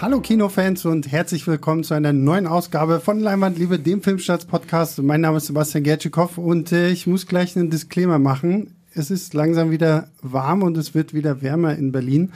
Hallo 0.00 0.20
Kinofans 0.20 0.84
und 0.84 1.10
herzlich 1.10 1.44
willkommen 1.48 1.82
zu 1.82 1.92
einer 1.92 2.12
neuen 2.12 2.46
Ausgabe 2.46 3.00
von 3.00 3.18
Leinwandliebe, 3.18 3.80
dem 3.80 4.00
Filmstarts-Podcast. 4.00 5.02
Mein 5.02 5.22
Name 5.22 5.38
ist 5.38 5.46
Sebastian 5.46 5.82
Gertschikow 5.82 6.38
und 6.38 6.70
äh, 6.70 6.90
ich 6.90 7.08
muss 7.08 7.26
gleich 7.26 7.56
einen 7.56 7.68
Disclaimer 7.68 8.20
machen. 8.20 8.76
Es 8.94 9.10
ist 9.10 9.34
langsam 9.34 9.72
wieder 9.72 10.06
warm 10.22 10.62
und 10.62 10.76
es 10.76 10.94
wird 10.94 11.14
wieder 11.14 11.42
wärmer 11.42 11.74
in 11.74 11.90
Berlin. 11.90 12.30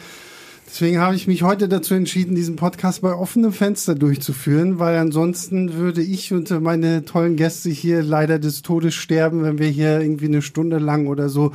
Deswegen 0.67 0.99
habe 0.99 1.15
ich 1.15 1.29
mich 1.29 1.45
heute 1.45 1.69
dazu 1.69 1.95
entschieden, 1.95 2.35
diesen 2.35 2.57
Podcast 2.57 3.01
bei 3.01 3.15
offenem 3.15 3.53
Fenster 3.53 3.95
durchzuführen, 3.95 4.81
weil 4.81 4.97
ansonsten 4.97 5.75
würde 5.75 6.03
ich 6.03 6.33
und 6.33 6.51
meine 6.63 7.05
tollen 7.05 7.37
Gäste 7.37 7.71
hier 7.71 8.03
leider 8.03 8.41
des 8.41 8.63
Todes 8.63 8.95
sterben, 8.95 9.45
wenn 9.45 9.61
wir 9.61 9.69
hier 9.69 10.01
irgendwie 10.01 10.27
eine 10.27 10.43
Stunde 10.43 10.79
lang 10.79 11.07
oder 11.07 11.29
so 11.29 11.53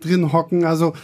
drin 0.00 0.32
hocken. 0.32 0.64
Also 0.64 0.94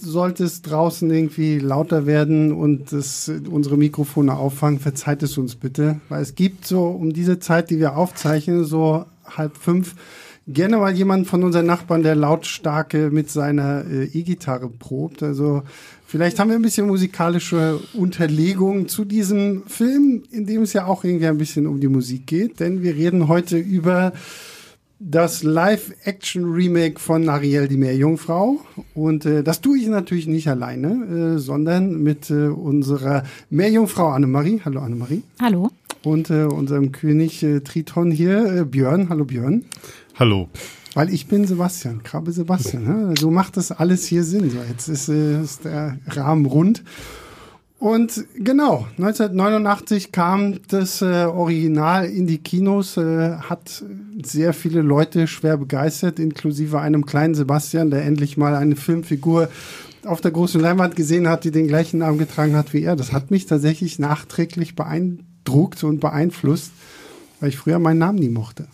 sollte 0.00 0.44
es 0.44 0.62
draußen 0.62 1.10
irgendwie 1.10 1.58
lauter 1.58 2.06
werden 2.06 2.52
und 2.52 2.92
das, 2.92 3.30
unsere 3.50 3.76
Mikrofone 3.76 4.36
auffangen, 4.36 4.80
verzeiht 4.80 5.22
es 5.22 5.38
uns 5.38 5.56
bitte, 5.56 6.00
weil 6.08 6.22
es 6.22 6.34
gibt 6.34 6.66
so 6.66 6.86
um 6.86 7.12
diese 7.12 7.38
Zeit, 7.38 7.70
die 7.70 7.78
wir 7.78 7.96
aufzeichnen, 7.96 8.64
so 8.64 9.04
halb 9.24 9.56
fünf, 9.56 9.94
gerne 10.48 10.78
mal 10.78 10.94
jemand 10.94 11.26
von 11.26 11.44
unseren 11.44 11.66
Nachbarn, 11.66 12.02
der 12.02 12.14
lautstarke 12.14 13.10
mit 13.10 13.30
seiner 13.30 13.84
äh, 13.84 14.04
E-Gitarre 14.04 14.68
probt. 14.68 15.22
Also 15.22 15.62
vielleicht 16.06 16.38
haben 16.38 16.48
wir 16.48 16.56
ein 16.56 16.62
bisschen 16.62 16.86
musikalische 16.86 17.78
Unterlegung 17.92 18.88
zu 18.88 19.04
diesem 19.04 19.64
Film, 19.66 20.22
in 20.30 20.46
dem 20.46 20.62
es 20.62 20.72
ja 20.72 20.86
auch 20.86 21.04
irgendwie 21.04 21.26
ein 21.26 21.38
bisschen 21.38 21.66
um 21.66 21.80
die 21.80 21.88
Musik 21.88 22.26
geht, 22.26 22.60
denn 22.60 22.82
wir 22.82 22.94
reden 22.94 23.28
heute 23.28 23.58
über 23.58 24.12
das 25.00 25.42
Live-Action-Remake 25.44 26.98
von 26.98 27.28
Ariel, 27.28 27.68
die 27.68 27.76
Meerjungfrau. 27.76 28.60
Und 28.94 29.26
äh, 29.26 29.42
das 29.42 29.60
tue 29.60 29.78
ich 29.78 29.86
natürlich 29.86 30.26
nicht 30.26 30.48
alleine, 30.48 31.34
äh, 31.36 31.38
sondern 31.38 32.02
mit 32.02 32.30
äh, 32.30 32.48
unserer 32.48 33.22
Meerjungfrau 33.50 34.08
Annemarie. 34.08 34.60
Hallo 34.64 34.80
Annemarie. 34.80 35.22
Hallo. 35.40 35.70
Und 36.02 36.30
äh, 36.30 36.44
unserem 36.44 36.92
König 36.92 37.42
äh, 37.42 37.60
Triton 37.60 38.10
hier, 38.10 38.44
äh, 38.52 38.64
Björn. 38.64 39.08
Hallo 39.08 39.24
Björn. 39.24 39.64
Hallo. 40.16 40.48
Weil 40.94 41.12
ich 41.12 41.28
bin 41.28 41.46
Sebastian, 41.46 42.02
Krabbe 42.02 42.32
Sebastian. 42.32 42.84
Ne? 42.84 43.14
So 43.18 43.30
macht 43.30 43.56
das 43.56 43.70
alles 43.70 44.06
hier 44.06 44.24
Sinn. 44.24 44.50
So, 44.50 44.58
jetzt 44.68 44.88
ist, 44.88 45.08
äh, 45.08 45.42
ist 45.42 45.64
der 45.64 45.98
Rahmen 46.08 46.46
rund. 46.46 46.82
Und 47.78 48.24
genau, 48.34 48.88
1989 48.96 50.10
kam 50.10 50.58
das 50.66 51.00
äh, 51.00 51.26
Original 51.26 52.06
in 52.06 52.26
die 52.26 52.38
Kinos, 52.38 52.96
äh, 52.96 53.36
hat 53.36 53.84
sehr 54.20 54.52
viele 54.52 54.82
Leute 54.82 55.28
schwer 55.28 55.56
begeistert, 55.56 56.18
inklusive 56.18 56.80
einem 56.80 57.06
kleinen 57.06 57.36
Sebastian, 57.36 57.90
der 57.90 58.04
endlich 58.04 58.36
mal 58.36 58.56
eine 58.56 58.74
Filmfigur 58.74 59.48
auf 60.04 60.20
der 60.20 60.32
großen 60.32 60.60
Leinwand 60.60 60.96
gesehen 60.96 61.28
hat, 61.28 61.44
die 61.44 61.52
den 61.52 61.68
gleichen 61.68 61.98
Namen 61.98 62.18
getragen 62.18 62.56
hat 62.56 62.72
wie 62.72 62.82
er. 62.82 62.96
Das 62.96 63.12
hat 63.12 63.30
mich 63.30 63.46
tatsächlich 63.46 64.00
nachträglich 64.00 64.74
beeindruckt 64.74 65.84
und 65.84 66.00
beeinflusst, 66.00 66.72
weil 67.38 67.50
ich 67.50 67.58
früher 67.58 67.78
meinen 67.78 67.98
Namen 67.98 68.18
nie 68.18 68.28
mochte. 68.28 68.66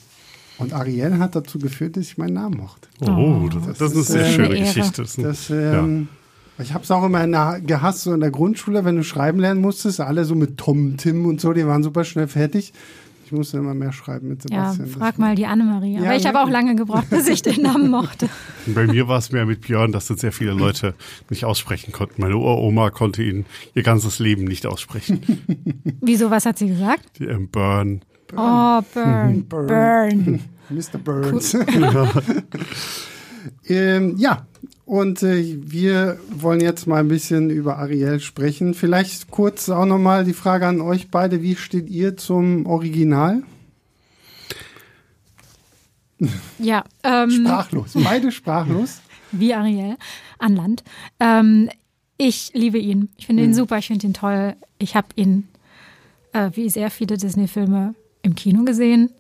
Und 0.56 0.72
Ariel 0.72 1.18
hat 1.18 1.34
dazu 1.34 1.58
geführt, 1.58 1.96
dass 1.96 2.04
ich 2.04 2.16
meinen 2.16 2.34
Namen 2.34 2.56
mochte. 2.56 2.88
Oh, 3.00 3.50
das, 3.52 3.78
das, 3.78 3.92
ist 3.92 4.12
eine 4.12 4.24
sehr 4.24 4.32
schöne 4.32 4.60
Geschichte. 4.60 5.02
Das, 5.02 5.16
das 5.16 5.50
ähm, 5.50 6.08
ja. 6.10 6.23
Ich 6.58 6.72
habe 6.72 6.84
es 6.84 6.90
auch 6.90 7.04
immer 7.04 7.24
in 7.24 7.32
der, 7.32 7.60
gehasst, 7.60 8.02
so 8.02 8.14
in 8.14 8.20
der 8.20 8.30
Grundschule, 8.30 8.84
wenn 8.84 8.96
du 8.96 9.02
schreiben 9.02 9.40
lernen 9.40 9.60
musstest, 9.60 10.00
alle 10.00 10.24
so 10.24 10.34
mit 10.34 10.56
Tom, 10.56 10.96
Tim 10.96 11.26
und 11.26 11.40
so, 11.40 11.52
die 11.52 11.66
waren 11.66 11.82
super 11.82 12.04
schnell 12.04 12.28
fertig. 12.28 12.72
Ich 13.24 13.32
musste 13.32 13.56
immer 13.56 13.74
mehr 13.74 13.92
schreiben 13.92 14.28
mit 14.28 14.42
Sebastian. 14.42 14.86
Ja, 14.86 14.98
frag 14.98 15.18
mal 15.18 15.34
die 15.34 15.46
Annemarie. 15.46 15.96
Aber 15.96 16.06
ja, 16.06 16.14
ich 16.14 16.26
habe 16.26 16.40
auch 16.40 16.48
lange 16.48 16.76
gebraucht, 16.76 17.08
bis 17.08 17.26
ich 17.26 17.40
den 17.40 17.62
Namen 17.62 17.90
mochte. 17.90 18.28
Bei 18.66 18.86
mir 18.86 19.08
war 19.08 19.18
es 19.18 19.32
mehr 19.32 19.46
mit 19.46 19.62
Björn, 19.62 19.92
dass 19.92 20.08
das 20.08 20.20
sehr 20.20 20.30
viele 20.30 20.52
Leute 20.52 20.94
nicht 21.30 21.46
aussprechen 21.46 21.90
konnten. 21.90 22.20
Meine 22.20 22.36
Uroma 22.36 22.90
konnte 22.90 23.22
ihn 23.22 23.46
ihr 23.74 23.82
ganzes 23.82 24.18
Leben 24.18 24.44
nicht 24.44 24.66
aussprechen. 24.66 25.20
Wieso, 26.02 26.30
was 26.30 26.44
hat 26.44 26.58
sie 26.58 26.68
gesagt? 26.68 27.18
Die, 27.18 27.24
ähm, 27.24 27.48
Burn. 27.48 28.02
Burn. 28.28 28.38
Oh, 28.38 28.82
Burn. 28.92 29.44
Burn. 29.48 29.66
Burn. 29.66 30.40
Mr. 30.68 30.98
Burns. 30.98 31.54
Cool. 31.54 31.64
ja. 31.80 32.12
ähm, 33.66 34.16
ja, 34.18 34.46
und 34.86 35.22
äh, 35.22 35.56
wir 35.60 36.18
wollen 36.30 36.60
jetzt 36.60 36.86
mal 36.86 37.00
ein 37.00 37.08
bisschen 37.08 37.48
über 37.50 37.78
Ariel 37.78 38.20
sprechen. 38.20 38.74
Vielleicht 38.74 39.30
kurz 39.30 39.68
auch 39.70 39.86
nochmal 39.86 40.24
die 40.24 40.34
Frage 40.34 40.66
an 40.66 40.80
euch 40.80 41.10
beide. 41.10 41.42
Wie 41.42 41.56
steht 41.56 41.88
ihr 41.88 42.16
zum 42.16 42.66
Original? 42.66 43.42
Ja. 46.58 46.84
Ähm, 47.02 47.30
sprachlos. 47.30 47.92
Beide 47.94 48.30
sprachlos. 48.30 49.00
Wie 49.32 49.54
Ariel 49.54 49.96
an 50.38 50.54
Land. 50.54 50.84
Ähm, 51.18 51.70
ich 52.18 52.52
liebe 52.54 52.78
ihn. 52.78 53.08
Ich 53.16 53.26
finde 53.26 53.42
ihn 53.42 53.50
mhm. 53.50 53.54
super. 53.54 53.78
Ich 53.78 53.86
finde 53.86 54.06
ihn 54.06 54.14
toll. 54.14 54.54
Ich 54.78 54.94
habe 54.96 55.08
ihn, 55.16 55.48
äh, 56.32 56.50
wie 56.54 56.68
sehr 56.68 56.90
viele 56.90 57.16
Disney-Filme, 57.16 57.94
im 58.22 58.34
Kino 58.34 58.64
gesehen. 58.64 59.10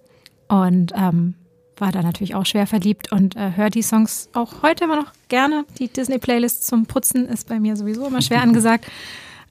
Und 0.48 0.92
ähm, 0.94 1.34
war 1.78 1.92
da 1.92 2.02
natürlich 2.02 2.34
auch 2.34 2.46
schwer 2.46 2.66
verliebt 2.66 3.12
und 3.12 3.36
äh, 3.36 3.52
höre 3.56 3.70
die 3.70 3.82
Songs 3.82 4.28
auch 4.32 4.62
heute 4.62 4.84
immer 4.84 4.96
noch 4.96 5.12
gerne. 5.28 5.64
Die 5.78 5.88
Disney-Playlist 5.88 6.66
zum 6.66 6.86
Putzen 6.86 7.26
ist 7.26 7.48
bei 7.48 7.60
mir 7.60 7.76
sowieso 7.76 8.06
immer 8.06 8.22
schwer 8.22 8.42
angesagt. 8.42 8.86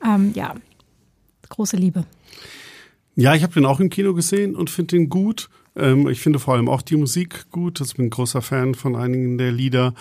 Ähm, 0.06 0.32
ja, 0.36 0.56
große 1.50 1.78
Liebe. 1.78 2.06
Ja, 3.16 3.36
ich 3.36 3.44
habe 3.44 3.54
den 3.54 3.66
auch 3.66 3.80
im 3.80 3.90
Kino 3.90 4.14
gesehen 4.14 4.56
und 4.56 4.70
finde 4.70 4.96
den 4.96 5.10
gut. 5.10 5.50
Ähm, 5.76 6.08
ich 6.08 6.20
finde 6.20 6.40
vor 6.40 6.56
allem 6.56 6.70
auch 6.70 6.82
die 6.82 6.96
Musik 6.96 7.50
gut. 7.52 7.80
Ich 7.82 7.96
bin 7.96 8.08
ein 8.08 8.10
großer 8.10 8.42
Fan 8.42 8.76
von 8.76 8.96
einigen 8.96 9.38
der 9.38 9.52
Lieder. 9.52 9.94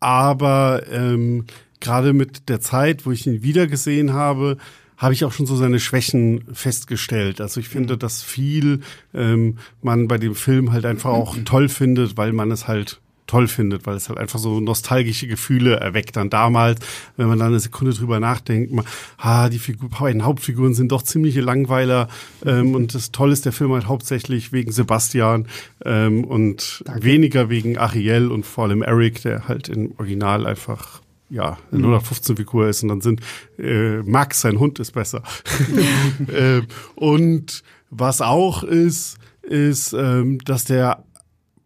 Aber 0.00 0.82
ähm, 0.90 1.44
gerade 1.80 2.12
mit 2.12 2.48
der 2.48 2.60
Zeit, 2.60 3.06
wo 3.06 3.12
ich 3.12 3.26
ihn 3.26 3.42
wieder 3.42 3.66
gesehen 3.66 4.12
habe, 4.12 4.56
habe 4.96 5.14
ich 5.14 5.24
auch 5.24 5.32
schon 5.32 5.46
so 5.46 5.56
seine 5.56 5.80
Schwächen 5.80 6.44
festgestellt. 6.52 7.40
Also 7.40 7.60
ich 7.60 7.68
finde, 7.68 7.94
mhm. 7.94 7.98
dass 7.98 8.22
viel 8.22 8.80
ähm, 9.14 9.58
man 9.82 10.08
bei 10.08 10.18
dem 10.18 10.34
Film 10.34 10.72
halt 10.72 10.86
einfach 10.86 11.10
auch 11.10 11.36
mhm. 11.36 11.44
toll 11.44 11.68
findet, 11.68 12.16
weil 12.16 12.32
man 12.32 12.50
es 12.50 12.66
halt 12.66 13.00
toll 13.26 13.48
findet, 13.48 13.86
weil 13.86 13.96
es 13.96 14.08
halt 14.08 14.18
einfach 14.18 14.38
so 14.38 14.60
nostalgische 14.60 15.26
Gefühle 15.26 15.76
erweckt 15.76 16.16
dann 16.16 16.30
damals, 16.30 16.80
wenn 17.16 17.26
man 17.26 17.38
dann 17.38 17.48
eine 17.48 17.60
Sekunde 17.60 17.92
drüber 17.92 18.20
nachdenkt, 18.20 18.72
man, 18.72 18.84
ah, 19.18 19.48
die 19.48 19.58
Figur, 19.58 19.90
beiden 19.90 20.24
Hauptfiguren 20.24 20.74
sind 20.74 20.92
doch 20.92 21.02
ziemliche 21.02 21.40
Langweiler 21.40 22.08
ähm, 22.44 22.74
und 22.74 22.94
das 22.94 23.12
Tolle 23.12 23.32
ist 23.32 23.44
der 23.44 23.52
Film 23.52 23.72
halt 23.72 23.86
hauptsächlich 23.86 24.52
wegen 24.52 24.72
Sebastian 24.72 25.48
ähm, 25.84 26.24
und 26.24 26.82
Danke. 26.86 27.04
weniger 27.04 27.50
wegen 27.50 27.78
Ariel 27.78 28.30
und 28.30 28.46
vor 28.46 28.64
allem 28.64 28.82
Eric, 28.82 29.22
der 29.22 29.48
halt 29.48 29.68
im 29.68 29.92
Original 29.98 30.46
einfach 30.46 31.00
ja, 31.28 31.58
0815 31.72 32.36
Figur 32.36 32.68
ist 32.68 32.82
und 32.82 32.88
dann 32.88 33.00
sind 33.00 33.20
äh, 33.58 34.02
Max, 34.02 34.40
sein 34.42 34.58
Hund 34.58 34.78
ist 34.78 34.92
besser. 34.92 35.22
äh, 36.28 36.62
und 36.94 37.62
was 37.90 38.20
auch 38.20 38.62
ist, 38.62 39.18
ist, 39.42 39.92
ähm, 39.92 40.38
dass 40.44 40.64
der 40.64 41.04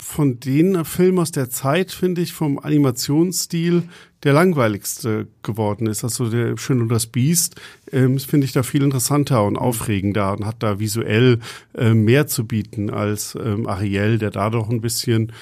von 0.03 0.41
den 0.41 0.85
Filmen 0.85 1.19
aus 1.19 1.31
der 1.31 1.51
Zeit, 1.51 1.93
finde 1.93 2.23
ich, 2.23 2.33
vom 2.33 2.59
Animationsstil 2.59 3.85
der 4.23 4.33
langweiligste 4.33 5.29
geworden 5.43 5.87
ist. 5.87 6.05
Also 6.05 6.29
der 6.29 6.57
Schön 6.57 6.81
und 6.83 6.89
das 6.89 7.07
Biest 7.07 7.61
ähm, 7.93 8.19
finde 8.19 8.47
ich 8.47 8.53
da 8.53 8.63
viel 8.63 8.83
interessanter 8.83 9.45
und 9.45 9.57
aufregender 9.57 10.33
und 10.33 10.47
hat 10.47 10.63
da 10.63 10.79
visuell 10.79 11.39
äh, 11.77 11.95
mehr 11.95 12.27
zu 12.27 12.47
bieten 12.47 12.91
als 12.91 13.37
ähm, 13.43 13.67
Ariel, 13.67 14.19
der 14.19 14.31
da 14.31 14.51
doch 14.51 14.69
ein 14.69 14.81
bisschen 14.81 15.33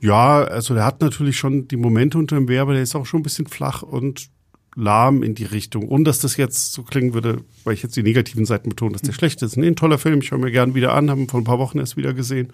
ja, 0.00 0.42
also 0.44 0.74
der 0.74 0.84
hat 0.84 1.00
natürlich 1.00 1.36
schon 1.36 1.68
die 1.68 1.76
Momente 1.76 2.18
unter 2.18 2.36
dem 2.36 2.48
Wehr, 2.48 2.62
aber 2.62 2.72
der 2.72 2.82
ist 2.82 2.94
auch 2.94 3.06
schon 3.06 3.20
ein 3.20 3.24
bisschen 3.24 3.46
flach 3.46 3.82
und 3.82 4.30
lahm 4.74 5.22
in 5.22 5.34
die 5.34 5.44
Richtung. 5.44 5.88
Und 5.88 6.04
dass 6.04 6.20
das 6.20 6.36
jetzt 6.36 6.72
so 6.72 6.82
klingen 6.82 7.12
würde, 7.12 7.42
weil 7.64 7.74
ich 7.74 7.82
jetzt 7.82 7.96
die 7.96 8.02
negativen 8.02 8.46
Seiten 8.46 8.70
betone, 8.70 8.92
dass 8.92 9.02
der 9.02 9.12
schlecht 9.12 9.42
ist. 9.42 9.56
Nee, 9.56 9.66
ein 9.66 9.76
toller 9.76 9.98
Film, 9.98 10.20
ich 10.20 10.30
höre 10.30 10.38
mir 10.38 10.52
gern 10.52 10.74
wieder 10.74 10.94
an, 10.94 11.10
haben 11.10 11.28
vor 11.28 11.40
ein 11.40 11.44
paar 11.44 11.58
Wochen 11.58 11.78
erst 11.78 11.96
wieder 11.96 12.14
gesehen. 12.14 12.52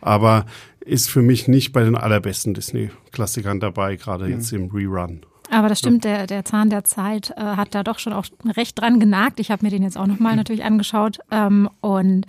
Aber 0.00 0.46
ist 0.80 1.10
für 1.10 1.22
mich 1.22 1.46
nicht 1.46 1.72
bei 1.72 1.84
den 1.84 1.94
allerbesten 1.94 2.54
Disney-Klassikern 2.54 3.60
dabei, 3.60 3.96
gerade 3.96 4.24
mhm. 4.24 4.32
jetzt 4.32 4.52
im 4.52 4.70
Rerun. 4.70 5.20
Aber 5.52 5.68
das 5.68 5.80
stimmt, 5.80 6.04
der, 6.04 6.26
der 6.26 6.46
Zahn 6.46 6.70
der 6.70 6.82
Zeit 6.82 7.30
äh, 7.36 7.42
hat 7.42 7.74
da 7.74 7.82
doch 7.82 7.98
schon 7.98 8.14
auch 8.14 8.24
recht 8.56 8.80
dran 8.80 8.98
genagt. 8.98 9.38
Ich 9.38 9.50
habe 9.50 9.62
mir 9.62 9.70
den 9.70 9.82
jetzt 9.82 9.98
auch 9.98 10.06
nochmal 10.06 10.34
natürlich 10.34 10.64
angeschaut. 10.64 11.18
Ähm, 11.30 11.68
und 11.82 12.26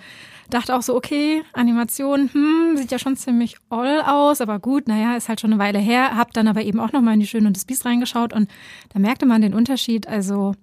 dachte 0.49 0.75
auch 0.75 0.81
so, 0.81 0.93
okay, 0.93 1.41
Animation, 1.53 2.29
hm, 2.33 2.75
sieht 2.75 2.91
ja 2.91 2.99
schon 2.99 3.15
ziemlich 3.15 3.55
all 3.69 4.01
aus, 4.01 4.41
aber 4.41 4.59
gut, 4.59 4.89
naja, 4.89 5.15
ist 5.15 5.29
halt 5.29 5.39
schon 5.39 5.53
eine 5.53 5.63
Weile 5.63 5.79
her. 5.79 6.17
Hab 6.17 6.33
dann 6.33 6.49
aber 6.49 6.63
eben 6.63 6.81
auch 6.81 6.91
nochmal 6.91 7.13
in 7.13 7.21
die 7.21 7.27
Schöne 7.27 7.47
und 7.47 7.55
das 7.55 7.63
Biest 7.63 7.85
reingeschaut 7.85 8.33
und 8.33 8.49
da 8.93 8.99
merkte 8.99 9.25
man 9.25 9.41
den 9.41 9.53
Unterschied, 9.53 10.05
also 10.05 10.53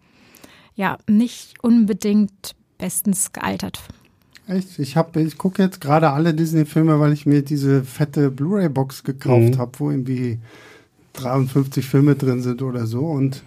ja, 0.75 0.99
nicht 1.09 1.65
unbedingt 1.65 2.55
bestens 2.77 3.33
gealtert. 3.33 3.81
Echt? 4.47 4.79
Ich 4.79 4.97
habe, 4.97 5.23
ich 5.23 5.39
gucke 5.39 5.63
jetzt 5.63 5.81
gerade 5.81 6.11
alle 6.11 6.35
Disney-Filme, 6.35 7.01
weil 7.01 7.15
ich 7.15 7.25
mir 7.25 7.41
diese 7.41 7.85
fette 7.85 8.31
Blu-ray-Box 8.31 9.05
gekauft 9.05 9.55
mhm. 9.55 9.59
habe, 9.59 9.73
wo 9.79 9.91
irgendwie 9.91 10.39
53 11.23 11.87
Filme 11.87 12.15
drin 12.15 12.41
sind 12.43 12.63
oder 12.63 12.87
so. 12.87 13.01
Und 13.01 13.43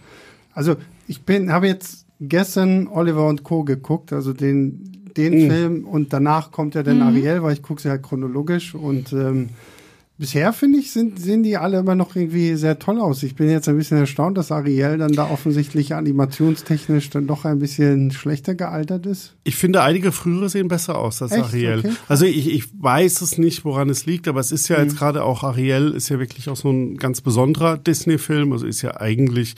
also 0.54 0.76
ich 1.08 1.24
bin, 1.24 1.52
habe 1.52 1.68
jetzt 1.68 2.06
gestern 2.20 2.88
Oliver 2.88 3.28
und 3.28 3.44
Co. 3.44 3.64
geguckt, 3.64 4.14
also 4.14 4.34
den 4.34 4.94
den 5.18 5.46
mhm. 5.46 5.50
Film 5.50 5.86
und 5.86 6.14
danach 6.14 6.52
kommt 6.52 6.76
ja 6.76 6.84
dann 6.84 6.98
mhm. 6.98 7.04
Ariel, 7.04 7.44
weil 7.44 7.54
ich 7.54 7.62
gucke 7.62 7.82
sie 7.82 7.90
halt 7.90 8.04
chronologisch 8.04 8.76
und 8.76 9.14
ähm, 9.14 9.50
bisher 10.18 10.54
finde 10.54 10.80
ich, 10.80 10.92
sind, 10.92 11.20
sehen 11.20 11.44
die 11.44 11.58
alle 11.58 11.80
immer 11.80 11.96
noch 11.96 12.16
irgendwie 12.16 12.56
sehr 12.56 12.80
toll 12.80 13.00
aus. 13.00 13.24
Ich 13.24 13.36
bin 13.36 13.50
jetzt 13.50 13.68
ein 13.68 13.78
bisschen 13.78 13.98
erstaunt, 13.98 14.38
dass 14.38 14.52
Ariel 14.52 14.98
dann 14.98 15.14
da 15.14 15.30
offensichtlich 15.30 15.96
animationstechnisch 15.96 17.10
dann 17.10 17.28
doch 17.28 17.46
ein 17.46 17.60
bisschen 17.60 18.12
schlechter 18.12 18.56
gealtert 18.56 19.06
ist. 19.06 19.36
Ich 19.44 19.56
finde, 19.56 19.82
einige 19.82 20.12
frühere 20.12 20.50
sehen 20.50 20.68
besser 20.68 20.98
aus 20.98 21.22
als 21.22 21.32
Echt? 21.32 21.44
Ariel. 21.44 21.80
Okay. 21.80 21.92
Also 22.08 22.26
ich, 22.26 22.54
ich 22.54 22.66
weiß 22.80 23.22
es 23.22 23.38
nicht, 23.38 23.66
woran 23.66 23.90
es 23.90 24.06
liegt, 24.06 24.28
aber 24.28 24.40
es 24.40 24.52
ist 24.52 24.68
ja 24.68 24.78
mhm. 24.78 24.84
jetzt 24.84 24.98
gerade 24.98 25.24
auch 25.24 25.44
Ariel 25.44 25.92
ist 25.92 26.10
ja 26.10 26.20
wirklich 26.20 26.50
auch 26.50 26.58
so 26.58 26.70
ein 26.70 26.98
ganz 26.98 27.22
besonderer 27.22 27.78
Disney-Film. 27.78 28.54
Also 28.54 28.68
ist 28.68 28.82
ja 28.82 29.00
eigentlich 29.00 29.56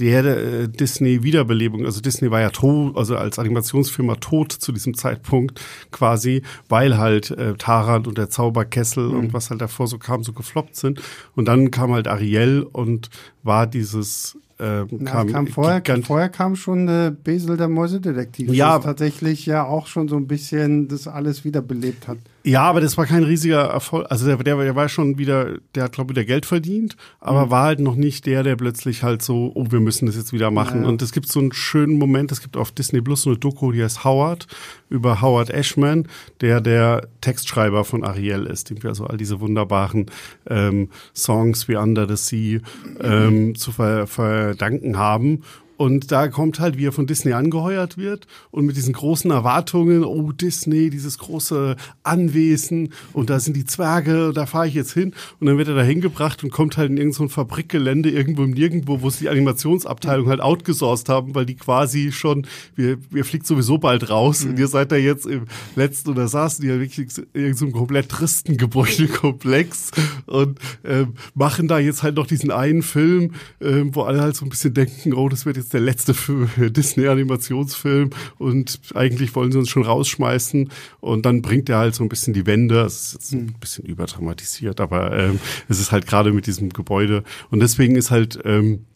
der 0.00 0.24
äh, 0.24 0.68
Disney-Wiederbelebung, 0.68 1.84
also 1.84 2.00
Disney 2.00 2.30
war 2.30 2.40
ja 2.40 2.50
tot, 2.50 2.96
also 2.96 3.16
als 3.16 3.38
Animationsfilmer 3.38 4.18
tot 4.18 4.52
zu 4.52 4.72
diesem 4.72 4.94
Zeitpunkt 4.94 5.60
quasi, 5.90 6.42
weil 6.68 6.98
halt 6.98 7.30
äh, 7.30 7.54
Taran 7.54 8.06
und 8.06 8.18
der 8.18 8.30
Zauberkessel 8.30 9.08
mhm. 9.08 9.18
und 9.18 9.32
was 9.34 9.50
halt 9.50 9.60
davor 9.60 9.86
so 9.86 9.98
kam, 9.98 10.24
so 10.24 10.32
gefloppt 10.32 10.76
sind. 10.76 11.00
Und 11.36 11.46
dann 11.46 11.70
kam 11.70 11.92
halt 11.92 12.08
Ariel 12.08 12.62
und 12.62 13.10
war 13.42 13.66
dieses 13.66 14.36
äh, 14.58 14.84
kam, 15.04 15.32
kam 15.32 15.46
vorher, 15.46 15.82
vorher 16.02 16.28
kam 16.28 16.54
schon 16.54 16.86
äh, 16.88 17.12
Besel 17.24 17.56
der 17.56 17.68
Mäusedetektiv, 17.68 18.52
ja, 18.52 18.78
tatsächlich 18.78 19.46
ja 19.46 19.64
auch 19.64 19.86
schon 19.86 20.08
so 20.08 20.16
ein 20.16 20.26
bisschen 20.26 20.88
das 20.88 21.08
alles 21.08 21.44
wiederbelebt 21.44 22.08
hat. 22.08 22.18
Ja, 22.42 22.62
aber 22.62 22.80
das 22.80 22.96
war 22.96 23.04
kein 23.04 23.22
riesiger 23.22 23.60
Erfolg. 23.64 24.06
Also 24.08 24.26
der, 24.26 24.36
der, 24.38 24.56
der 24.56 24.74
war 24.74 24.88
schon 24.88 25.18
wieder, 25.18 25.58
der 25.74 25.84
hat 25.84 25.92
glaube 25.92 26.12
ich 26.12 26.16
wieder 26.16 26.24
Geld 26.24 26.46
verdient, 26.46 26.96
aber 27.20 27.46
mhm. 27.46 27.50
war 27.50 27.64
halt 27.64 27.80
noch 27.80 27.96
nicht 27.96 28.24
der, 28.26 28.42
der 28.42 28.56
plötzlich 28.56 29.02
halt 29.02 29.22
so, 29.22 29.52
oh, 29.54 29.66
wir 29.70 29.80
müssen 29.80 30.06
das 30.06 30.16
jetzt 30.16 30.32
wieder 30.32 30.50
machen. 30.50 30.82
Ja. 30.82 30.88
Und 30.88 31.02
es 31.02 31.12
gibt 31.12 31.28
so 31.28 31.40
einen 31.40 31.52
schönen 31.52 31.98
Moment, 31.98 32.32
es 32.32 32.40
gibt 32.40 32.56
auf 32.56 32.72
Disney 32.72 33.02
Plus 33.02 33.22
so 33.22 33.30
eine 33.30 33.38
Doku, 33.38 33.72
die 33.72 33.82
heißt 33.82 34.04
Howard, 34.04 34.46
über 34.88 35.20
Howard 35.20 35.50
Ashman, 35.50 36.08
der 36.40 36.60
der 36.60 37.08
Textschreiber 37.20 37.84
von 37.84 38.04
Ariel 38.04 38.46
ist, 38.46 38.70
dem 38.70 38.82
wir 38.82 38.90
also 38.90 39.06
all 39.06 39.18
diese 39.18 39.40
wunderbaren 39.40 40.06
ähm, 40.48 40.88
Songs 41.14 41.68
wie 41.68 41.76
Under 41.76 42.08
the 42.08 42.16
Sea 42.16 42.60
ähm, 43.02 43.54
zu 43.54 43.72
ver 43.72 44.06
verdanken 44.06 44.96
haben. 44.96 45.42
Und 45.80 46.12
da 46.12 46.28
kommt 46.28 46.60
halt, 46.60 46.76
wie 46.76 46.84
er 46.84 46.92
von 46.92 47.06
Disney 47.06 47.32
angeheuert 47.32 47.96
wird 47.96 48.26
und 48.50 48.66
mit 48.66 48.76
diesen 48.76 48.92
großen 48.92 49.30
Erwartungen, 49.30 50.04
oh 50.04 50.30
Disney, 50.30 50.90
dieses 50.90 51.16
große 51.16 51.74
Anwesen 52.02 52.92
und 53.14 53.30
da 53.30 53.40
sind 53.40 53.56
die 53.56 53.64
Zwerge, 53.64 54.32
da 54.34 54.44
fahre 54.44 54.68
ich 54.68 54.74
jetzt 54.74 54.92
hin. 54.92 55.14
Und 55.38 55.46
dann 55.46 55.56
wird 55.56 55.68
er 55.68 55.76
da 55.76 55.82
hingebracht 55.82 56.44
und 56.44 56.50
kommt 56.50 56.76
halt 56.76 56.90
in 56.90 56.98
irgendein 56.98 57.28
so 57.28 57.28
Fabrikgelände 57.28 58.10
irgendwo 58.10 58.42
im 58.42 58.50
Nirgendwo, 58.50 59.00
wo 59.00 59.08
sie 59.08 59.20
die 59.20 59.28
Animationsabteilung 59.30 60.28
halt 60.28 60.42
outgesourced 60.42 61.08
haben, 61.08 61.34
weil 61.34 61.46
die 61.46 61.56
quasi 61.56 62.12
schon, 62.12 62.46
wir, 62.74 62.98
wir 63.08 63.24
fliegt 63.24 63.46
sowieso 63.46 63.78
bald 63.78 64.10
raus 64.10 64.44
mhm. 64.44 64.50
und 64.50 64.58
ihr 64.58 64.68
seid 64.68 64.92
da 64.92 64.96
jetzt 64.96 65.24
im 65.24 65.46
letzten 65.76 66.10
oder 66.10 66.28
saßen 66.28 66.62
ja 66.62 66.78
wirklich 66.78 67.08
in 67.16 67.24
irgendeinem 67.32 67.72
komplett 67.72 68.10
tristen 68.10 68.58
Gebäudekomplex 68.58 69.92
und 70.26 70.58
ähm, 70.84 71.14
machen 71.32 71.68
da 71.68 71.78
jetzt 71.78 72.02
halt 72.02 72.16
noch 72.16 72.26
diesen 72.26 72.50
einen 72.50 72.82
Film, 72.82 73.32
ähm, 73.62 73.94
wo 73.94 74.02
alle 74.02 74.20
halt 74.20 74.36
so 74.36 74.44
ein 74.44 74.50
bisschen 74.50 74.74
denken, 74.74 75.14
oh, 75.14 75.30
das 75.30 75.46
wird 75.46 75.56
jetzt 75.56 75.69
der 75.70 75.80
letzte 75.80 76.14
Disney-Animationsfilm 76.70 78.10
und 78.38 78.80
eigentlich 78.94 79.34
wollen 79.34 79.52
sie 79.52 79.58
uns 79.58 79.68
schon 79.68 79.84
rausschmeißen. 79.84 80.70
Und 81.00 81.26
dann 81.26 81.42
bringt 81.42 81.68
er 81.68 81.78
halt 81.78 81.94
so 81.94 82.02
ein 82.02 82.08
bisschen 82.08 82.34
die 82.34 82.46
Wände. 82.46 82.76
Das 82.76 82.94
ist 82.94 83.12
jetzt 83.14 83.32
ein 83.32 83.54
bisschen 83.58 83.84
überdramatisiert, 83.86 84.80
aber 84.80 85.16
ähm, 85.16 85.40
es 85.68 85.80
ist 85.80 85.92
halt 85.92 86.06
gerade 86.06 86.32
mit 86.32 86.46
diesem 86.46 86.70
Gebäude. 86.70 87.24
Und 87.50 87.60
deswegen 87.60 87.96
ist 87.96 88.10
halt, 88.10 88.38
ähm, 88.44 88.86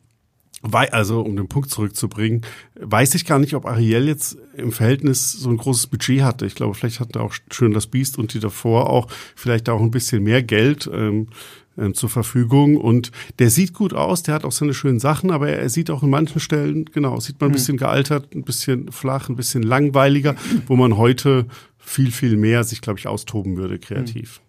also 0.72 1.20
um 1.20 1.36
den 1.36 1.48
Punkt 1.48 1.70
zurückzubringen, 1.70 2.42
weiß 2.80 3.14
ich 3.14 3.26
gar 3.26 3.38
nicht, 3.38 3.54
ob 3.54 3.66
Ariel 3.66 4.08
jetzt 4.08 4.38
im 4.56 4.72
Verhältnis 4.72 5.32
so 5.32 5.50
ein 5.50 5.58
großes 5.58 5.88
Budget 5.88 6.22
hatte. 6.22 6.46
Ich 6.46 6.54
glaube, 6.54 6.74
vielleicht 6.74 7.00
hatte 7.00 7.20
auch 7.20 7.34
schön 7.50 7.72
das 7.72 7.86
Biest 7.86 8.18
und 8.18 8.32
die 8.32 8.40
davor 8.40 8.88
auch 8.88 9.08
vielleicht 9.36 9.68
auch 9.68 9.80
ein 9.80 9.90
bisschen 9.90 10.22
mehr 10.22 10.42
Geld. 10.42 10.88
Ähm, 10.92 11.28
äh, 11.28 11.63
zur 11.92 12.08
Verfügung 12.08 12.76
und 12.76 13.10
der 13.38 13.50
sieht 13.50 13.72
gut 13.74 13.94
aus, 13.94 14.22
der 14.22 14.34
hat 14.34 14.44
auch 14.44 14.52
seine 14.52 14.74
schönen 14.74 15.00
Sachen, 15.00 15.30
aber 15.30 15.48
er, 15.48 15.68
sieht 15.68 15.90
auch 15.90 16.02
in 16.02 16.10
manchen 16.10 16.40
Stellen, 16.40 16.84
genau, 16.92 17.18
sieht 17.18 17.40
man 17.40 17.50
ein 17.50 17.52
hm. 17.52 17.56
bisschen 17.56 17.76
gealtert, 17.76 18.34
ein 18.34 18.44
bisschen 18.44 18.92
flach, 18.92 19.28
ein 19.28 19.36
bisschen 19.36 19.62
langweiliger, 19.62 20.36
wo 20.66 20.76
man 20.76 20.96
heute 20.96 21.46
viel, 21.78 22.10
viel 22.10 22.36
mehr 22.36 22.64
sich, 22.64 22.80
glaube 22.80 22.98
ich, 22.98 23.08
austoben 23.08 23.56
würde 23.56 23.78
kreativ. 23.78 24.40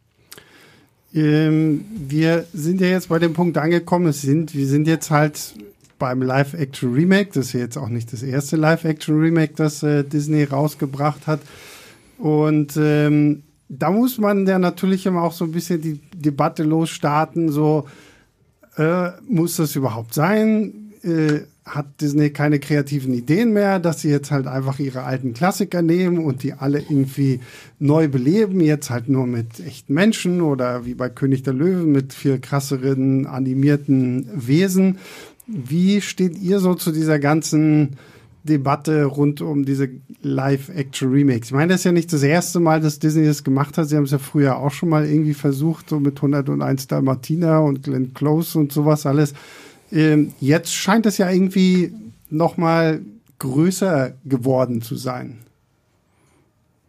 Ähm, 1.14 1.86
wir 2.08 2.46
sind 2.54 2.82
ja 2.82 2.88
jetzt 2.88 3.10
bei 3.10 3.20
dem 3.20 3.34
Punkt 3.34 3.58
angekommen, 3.58 4.08
es 4.08 4.22
sind, 4.22 4.54
wir 4.54 4.68
sind 4.68 4.88
jetzt 4.88 5.12
halt 5.12 5.56
beim 5.98 6.22
Live-Action-Remake, 6.22 7.32
das 7.34 7.48
ist 7.48 7.54
ja 7.54 7.62
jetzt 7.62 7.78
auch 7.78 7.90
nicht 7.90 8.12
das 8.12 8.22
erste 8.22 8.58
Live-Action-Remake, 8.58 9.54
das 9.56 9.82
äh, 9.82 10.04
Disney 10.04 10.44
rausgebracht 10.44 11.26
hat. 11.26 11.40
Und 12.18 12.74
ähm, 12.78 13.44
da 13.70 13.92
muss 13.92 14.18
man 14.18 14.46
ja 14.46 14.60
natürlich 14.60 15.06
immer 15.06 15.24
auch 15.24 15.34
so 15.34 15.46
ein 15.46 15.52
bisschen 15.52 15.82
die 15.82 16.00
Debatte 16.16 16.64
losstarten, 16.64 17.50
so 17.50 17.86
äh, 18.78 19.10
muss 19.28 19.58
das 19.58 19.76
überhaupt 19.76 20.14
sein? 20.14 20.94
Äh, 21.04 21.42
hat 21.66 22.00
Disney 22.00 22.30
keine 22.30 22.60
kreativen 22.60 23.12
Ideen 23.14 23.52
mehr, 23.52 23.80
dass 23.80 24.02
sie 24.02 24.10
jetzt 24.10 24.30
halt 24.30 24.46
einfach 24.46 24.78
ihre 24.78 25.04
alten 25.04 25.34
Klassiker 25.34 25.82
nehmen 25.82 26.20
und 26.20 26.44
die 26.44 26.54
alle 26.54 26.80
irgendwie 26.80 27.40
neu 27.80 28.08
beleben, 28.08 28.62
jetzt 28.62 28.92
halt 28.92 29.10
nur 29.10 29.26
mit 29.26 29.60
echten 29.66 29.96
Menschen 29.96 30.42
oder 30.42 30.86
wie 30.86 30.94
bei 30.94 31.10
König 31.10 31.42
der 31.42 31.54
Löwen 31.54 31.92
mit 31.92 32.14
viel 32.14 32.40
krasseren 32.40 33.26
animierten 33.26 34.30
Wesen. 34.32 35.00
Wie 35.48 36.02
steht 36.02 36.38
ihr 36.38 36.60
so 36.60 36.76
zu 36.76 36.92
dieser 36.92 37.18
ganzen 37.18 37.98
Debatte 38.46 39.06
rund 39.06 39.42
um 39.42 39.66
diese 39.66 39.90
Live-Action-Remakes. 40.22 41.48
Ich 41.48 41.54
meine, 41.54 41.74
das 41.74 41.82
ist 41.82 41.86
ja 41.86 41.92
nicht 41.92 42.14
das 42.14 42.24
erste 42.24 42.60
Mal, 42.60 42.80
dass 42.80 43.00
Disney 43.00 43.26
das 43.26 43.44
gemacht 43.44 43.78
hat. 43.78 43.90
Sie 43.90 43.98
haben 43.98 44.04
es 44.04 44.12
ja 44.12 44.20
früher 44.20 44.58
auch 44.58 44.72
schon 44.72 44.90
mal 44.90 45.06
irgendwie 45.06 45.34
versucht, 45.34 45.90
so 45.90 46.00
mit 46.00 46.18
101 46.18 46.88
Dalmatiner 46.88 47.64
und 47.64 47.84
Glenn 47.84 48.14
Close 48.14 48.58
und 48.58 48.72
sowas 48.72 49.06
alles. 49.06 49.34
Ähm, 49.92 50.34
jetzt 50.40 50.74
scheint 50.74 51.06
es 51.06 51.18
ja 51.18 51.30
irgendwie 51.30 51.94
noch 52.30 52.58
mal 52.58 53.02
größer 53.40 54.14
geworden 54.26 54.82
zu 54.82 54.96
sein. 54.96 55.45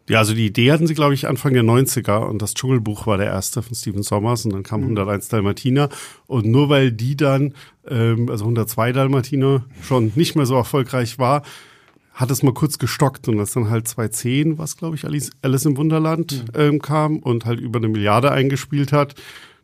Ja, 0.09 0.19
also 0.19 0.35
die 0.35 0.47
Idee 0.47 0.71
hatten 0.71 0.87
sie, 0.87 0.95
glaube 0.95 1.15
ich, 1.15 1.27
Anfang 1.27 1.53
der 1.53 1.65
90er 1.65 2.27
und 2.27 2.41
das 2.41 2.55
Dschungelbuch 2.55 3.07
war 3.07 3.19
der 3.19 3.27
erste 3.27 3.63
von 3.63 3.75
Steven 3.75 4.03
Sommers 4.03 4.45
und 4.45 4.53
dann 4.53 4.63
kam 4.63 4.81
mhm. 4.81 4.97
101 4.97 5.29
Dalmatiner 5.29 5.89
und 6.27 6.47
nur 6.47 6.69
weil 6.69 6.93
die 6.93 7.17
dann, 7.17 7.55
ähm, 7.89 8.29
also 8.31 8.45
102 8.45 8.93
Dalmatiner 8.93 9.65
schon 9.83 10.13
nicht 10.15 10.37
mehr 10.37 10.47
so 10.47 10.55
erfolgreich 10.55 11.19
war, 11.19 11.43
hat 12.13 12.31
es 12.31 12.43
mal 12.43 12.55
kurz 12.55 12.79
gestockt 12.79 13.29
und 13.29 13.39
als 13.41 13.53
dann 13.53 13.69
halt 13.69 13.89
2010, 13.89 14.59
was 14.59 14.77
glaube 14.77 14.97
ich 14.97 15.05
Alice, 15.05 15.31
Alice 15.43 15.67
im 15.67 15.77
Wunderland 15.77 16.45
mhm. 16.55 16.61
ähm, 16.61 16.83
kam 16.83 17.19
und 17.19 17.45
halt 17.45 17.61
über 17.61 17.79
eine 17.79 17.89
Milliarde 17.89 18.31
eingespielt 18.31 18.93
hat, 18.93 19.17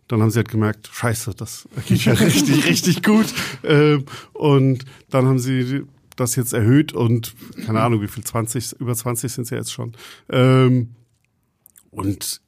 dann 0.08 0.20
haben 0.20 0.30
sie 0.30 0.38
halt 0.38 0.50
gemerkt, 0.50 0.90
scheiße, 0.92 1.34
das 1.36 1.68
geht 1.86 2.04
ja 2.04 2.12
richtig, 2.20 2.66
richtig 2.66 3.02
gut. 3.02 3.26
Ähm, 3.64 4.04
und 4.32 4.84
dann 5.08 5.26
haben 5.26 5.38
sie 5.38 5.84
das 6.22 6.36
jetzt 6.36 6.52
erhöht 6.52 6.92
und 6.92 7.34
keine 7.64 7.80
Ahnung, 7.80 8.02
wie 8.02 8.08
viel, 8.08 8.24
20, 8.24 8.80
über 8.80 8.94
20 8.94 9.32
sind 9.32 9.44
es 9.44 9.50
ja 9.50 9.58
jetzt 9.58 9.72
schon. 9.72 9.92
Ähm, 10.30 10.94
und 11.90 12.40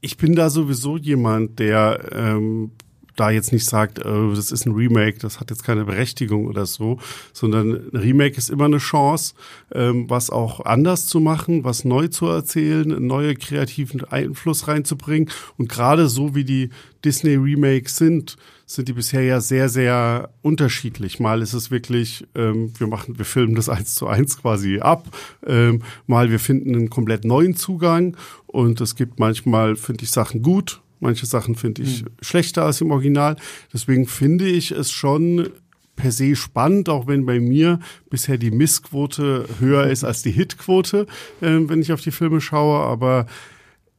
ich 0.00 0.16
bin 0.16 0.34
da 0.34 0.50
sowieso 0.50 0.96
jemand, 0.96 1.58
der 1.58 2.10
ähm, 2.12 2.72
da 3.16 3.30
jetzt 3.30 3.52
nicht 3.52 3.64
sagt, 3.64 3.98
äh, 3.98 4.30
das 4.34 4.52
ist 4.52 4.66
ein 4.66 4.72
Remake, 4.72 5.18
das 5.18 5.40
hat 5.40 5.50
jetzt 5.50 5.64
keine 5.64 5.84
Berechtigung 5.84 6.46
oder 6.46 6.66
so, 6.66 6.98
sondern 7.32 7.90
ein 7.92 7.96
Remake 7.96 8.36
ist 8.36 8.50
immer 8.50 8.64
eine 8.64 8.78
Chance, 8.78 9.34
ähm, 9.72 10.08
was 10.10 10.30
auch 10.30 10.60
anders 10.64 11.06
zu 11.06 11.20
machen, 11.20 11.64
was 11.64 11.84
neu 11.84 12.08
zu 12.08 12.26
erzählen, 12.26 13.06
neuen 13.06 13.38
kreativen 13.38 14.04
Einfluss 14.04 14.68
reinzubringen. 14.68 15.30
Und 15.56 15.68
gerade 15.68 16.08
so 16.08 16.34
wie 16.34 16.44
die 16.44 16.70
Disney 17.04 17.36
Remakes 17.36 17.96
sind, 17.96 18.36
sind 18.66 18.88
die 18.88 18.92
bisher 18.92 19.22
ja 19.22 19.40
sehr, 19.40 19.68
sehr 19.68 20.30
unterschiedlich. 20.42 21.20
Mal 21.20 21.42
ist 21.42 21.52
es 21.52 21.70
wirklich, 21.70 22.26
ähm, 22.34 22.72
wir 22.78 22.86
machen, 22.86 23.18
wir 23.18 23.24
filmen 23.24 23.54
das 23.54 23.68
eins 23.68 23.94
zu 23.94 24.06
eins 24.06 24.38
quasi 24.38 24.80
ab. 24.80 25.08
Ähm, 25.46 25.82
mal 26.06 26.30
wir 26.30 26.40
finden 26.40 26.74
einen 26.74 26.90
komplett 26.90 27.24
neuen 27.24 27.56
Zugang 27.56 28.16
und 28.46 28.80
es 28.80 28.96
gibt 28.96 29.18
manchmal, 29.18 29.76
finde 29.76 30.04
ich, 30.04 30.10
Sachen 30.10 30.42
gut, 30.42 30.80
Manche 31.04 31.26
Sachen 31.26 31.54
finde 31.54 31.82
ich 31.82 32.02
mhm. 32.02 32.08
schlechter 32.22 32.64
als 32.64 32.80
im 32.80 32.90
Original. 32.90 33.36
Deswegen 33.74 34.06
finde 34.06 34.46
ich 34.46 34.70
es 34.70 34.90
schon 34.90 35.50
per 35.96 36.10
se 36.10 36.34
spannend, 36.34 36.88
auch 36.88 37.06
wenn 37.06 37.26
bei 37.26 37.40
mir 37.40 37.78
bisher 38.08 38.38
die 38.38 38.50
Missquote 38.50 39.46
höher 39.60 39.86
ist 39.86 40.02
als 40.02 40.22
die 40.22 40.30
Hitquote, 40.30 41.06
äh, 41.42 41.58
wenn 41.68 41.82
ich 41.82 41.92
auf 41.92 42.00
die 42.00 42.10
Filme 42.10 42.40
schaue. 42.40 42.80
Aber 42.80 43.26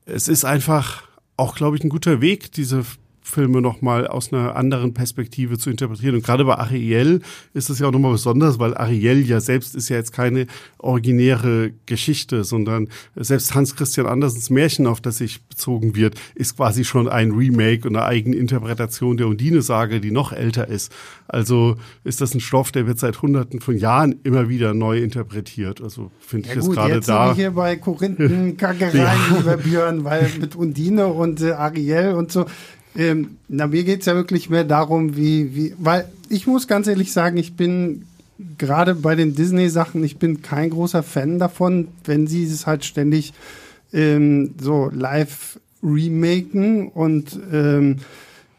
es 0.06 0.28
ist 0.28 0.46
einfach 0.46 1.04
auch, 1.38 1.56
glaube 1.56 1.78
ich, 1.78 1.84
ein 1.84 1.90
guter 1.90 2.22
Weg, 2.22 2.52
diese 2.54 2.84
Filme 3.26 3.60
nochmal 3.60 4.08
aus 4.08 4.32
einer 4.32 4.56
anderen 4.56 4.94
Perspektive 4.94 5.58
zu 5.58 5.72
interpretieren. 5.72 6.16
Und 6.16 6.24
gerade 6.24 6.46
bei 6.46 6.56
Ariel 6.56 7.22
ist 7.54 7.72
es 7.72 7.80
ja 7.80 7.88
auch 7.88 7.92
nochmal 7.92 8.12
besonders, 8.12 8.60
weil 8.60 8.78
Ariel 8.78 9.28
ja 9.28 9.42
selbst 9.42 9.76
ist 9.76 9.90
ja 9.90 9.98
jetzt 9.98 10.14
keine 10.14 10.46
originäre 10.78 11.72
Geschichte, 11.88 12.44
sondern 12.44 12.88
selbst 13.16 13.56
Hans 13.56 13.76
Christian 13.76 14.06
Andersens 14.06 14.52
Märchen, 14.52 14.86
auf 14.86 15.02
das 15.02 15.18
sich 15.18 15.44
bezogen 15.44 15.96
wird, 15.96 16.16
ist 16.36 16.56
quasi 16.56 16.86
schon 16.86 17.10
ein 17.10 17.32
Remake 17.32 17.88
und 17.88 17.96
eine 17.96 18.06
eigene 18.06 18.36
Interpretation 18.36 19.18
der 19.18 19.28
Undine-Sage, 19.28 20.02
die 20.02 20.12
noch 20.12 20.32
älter 20.32 20.68
ist. 20.68 20.94
Also 21.28 21.78
ist 22.04 22.22
das 22.22 22.36
ein 22.36 22.40
Stoff, 22.40 22.72
der 22.72 22.86
wird 22.86 23.00
seit 23.00 23.24
hunderten 23.24 23.60
von 23.60 23.76
Jahren 23.76 24.20
immer 24.24 24.50
wieder 24.50 24.76
neu 24.76 25.00
interpretiert. 25.00 25.82
Also 25.82 26.12
finde 26.20 26.50
ich 26.50 26.56
ja, 26.56 26.62
es 26.62 26.70
gerade 26.70 27.00
da. 27.00 27.28
Sind 27.28 27.38
wir 27.38 27.44
hier 27.44 27.52
bei 27.52 27.76
Korinthenkackereien, 27.76 28.96
ja. 29.32 29.38
lieber 29.38 29.58
Björn, 29.58 30.04
weil 30.04 30.30
mit 30.40 30.56
Undine 30.56 31.08
und 31.08 31.42
äh, 31.42 31.54
Ariel 31.54 32.14
und 32.14 32.32
so. 32.32 32.46
Ähm, 32.98 33.38
na, 33.48 33.68
mir 33.68 33.84
geht's 33.84 34.06
ja 34.06 34.16
wirklich 34.16 34.50
mehr 34.50 34.64
darum, 34.64 35.16
wie, 35.16 35.56
wie, 35.56 35.74
weil 35.78 36.06
ich 36.30 36.48
muss 36.48 36.68
ganz 36.68 36.88
ehrlich 36.88 37.12
sagen, 37.12 37.38
ich 37.38 37.56
bin 37.56 38.06
gerade 38.58 38.96
bei 38.96 39.16
den 39.16 39.36
Disney-Sachen, 39.36 40.04
ich 40.04 40.18
bin 40.18 40.42
kein 40.42 40.70
großer 40.70 41.04
Fan 41.04 41.40
davon, 41.40 41.90
wenn 42.06 42.28
sie 42.28 42.44
es 42.46 42.68
halt 42.68 42.86
ständig 42.86 43.34
ähm, 43.94 44.56
so 44.60 44.90
live 44.94 45.60
remaken 45.84 46.88
und 46.90 47.40
ähm, 47.52 47.98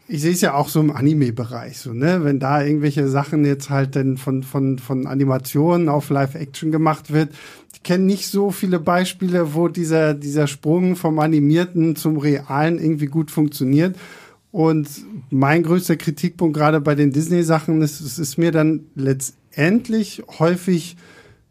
ich 0.09 0.21
sehe 0.21 0.31
es 0.31 0.41
ja 0.41 0.53
auch 0.53 0.69
so 0.69 0.79
im 0.79 0.91
Anime-Bereich, 0.91 1.79
so, 1.79 1.93
ne? 1.93 2.23
Wenn 2.23 2.39
da 2.39 2.63
irgendwelche 2.63 3.09
Sachen 3.09 3.43
jetzt 3.43 3.69
halt 3.69 3.95
dann 3.97 4.17
von, 4.17 4.41
von, 4.41 4.79
von 4.79 5.05
Animationen 5.05 5.89
auf 5.89 6.09
Live-Action 6.09 6.71
gemacht 6.71 7.11
wird. 7.11 7.29
Ich 7.73 7.83
kenne 7.83 8.05
nicht 8.05 8.27
so 8.27 8.51
viele 8.51 8.79
Beispiele, 8.79 9.53
wo 9.53 9.67
dieser, 9.67 10.13
dieser 10.13 10.47
Sprung 10.47 10.95
vom 10.95 11.19
Animierten 11.19 11.97
zum 11.97 12.17
Realen 12.17 12.79
irgendwie 12.79 13.07
gut 13.07 13.31
funktioniert. 13.31 13.97
Und 14.57 14.89
mein 15.29 15.61
größter 15.61 15.97
Kritikpunkt 15.97 16.57
gerade 16.57 16.81
bei 16.81 16.95
den 16.95 17.11
Disney-Sachen 17.11 17.83
ist, 17.83 18.01
es 18.01 18.17
ist 18.17 18.39
mir 18.39 18.51
dann 18.51 18.85
letztendlich 18.95 20.23
häufig 20.39 20.97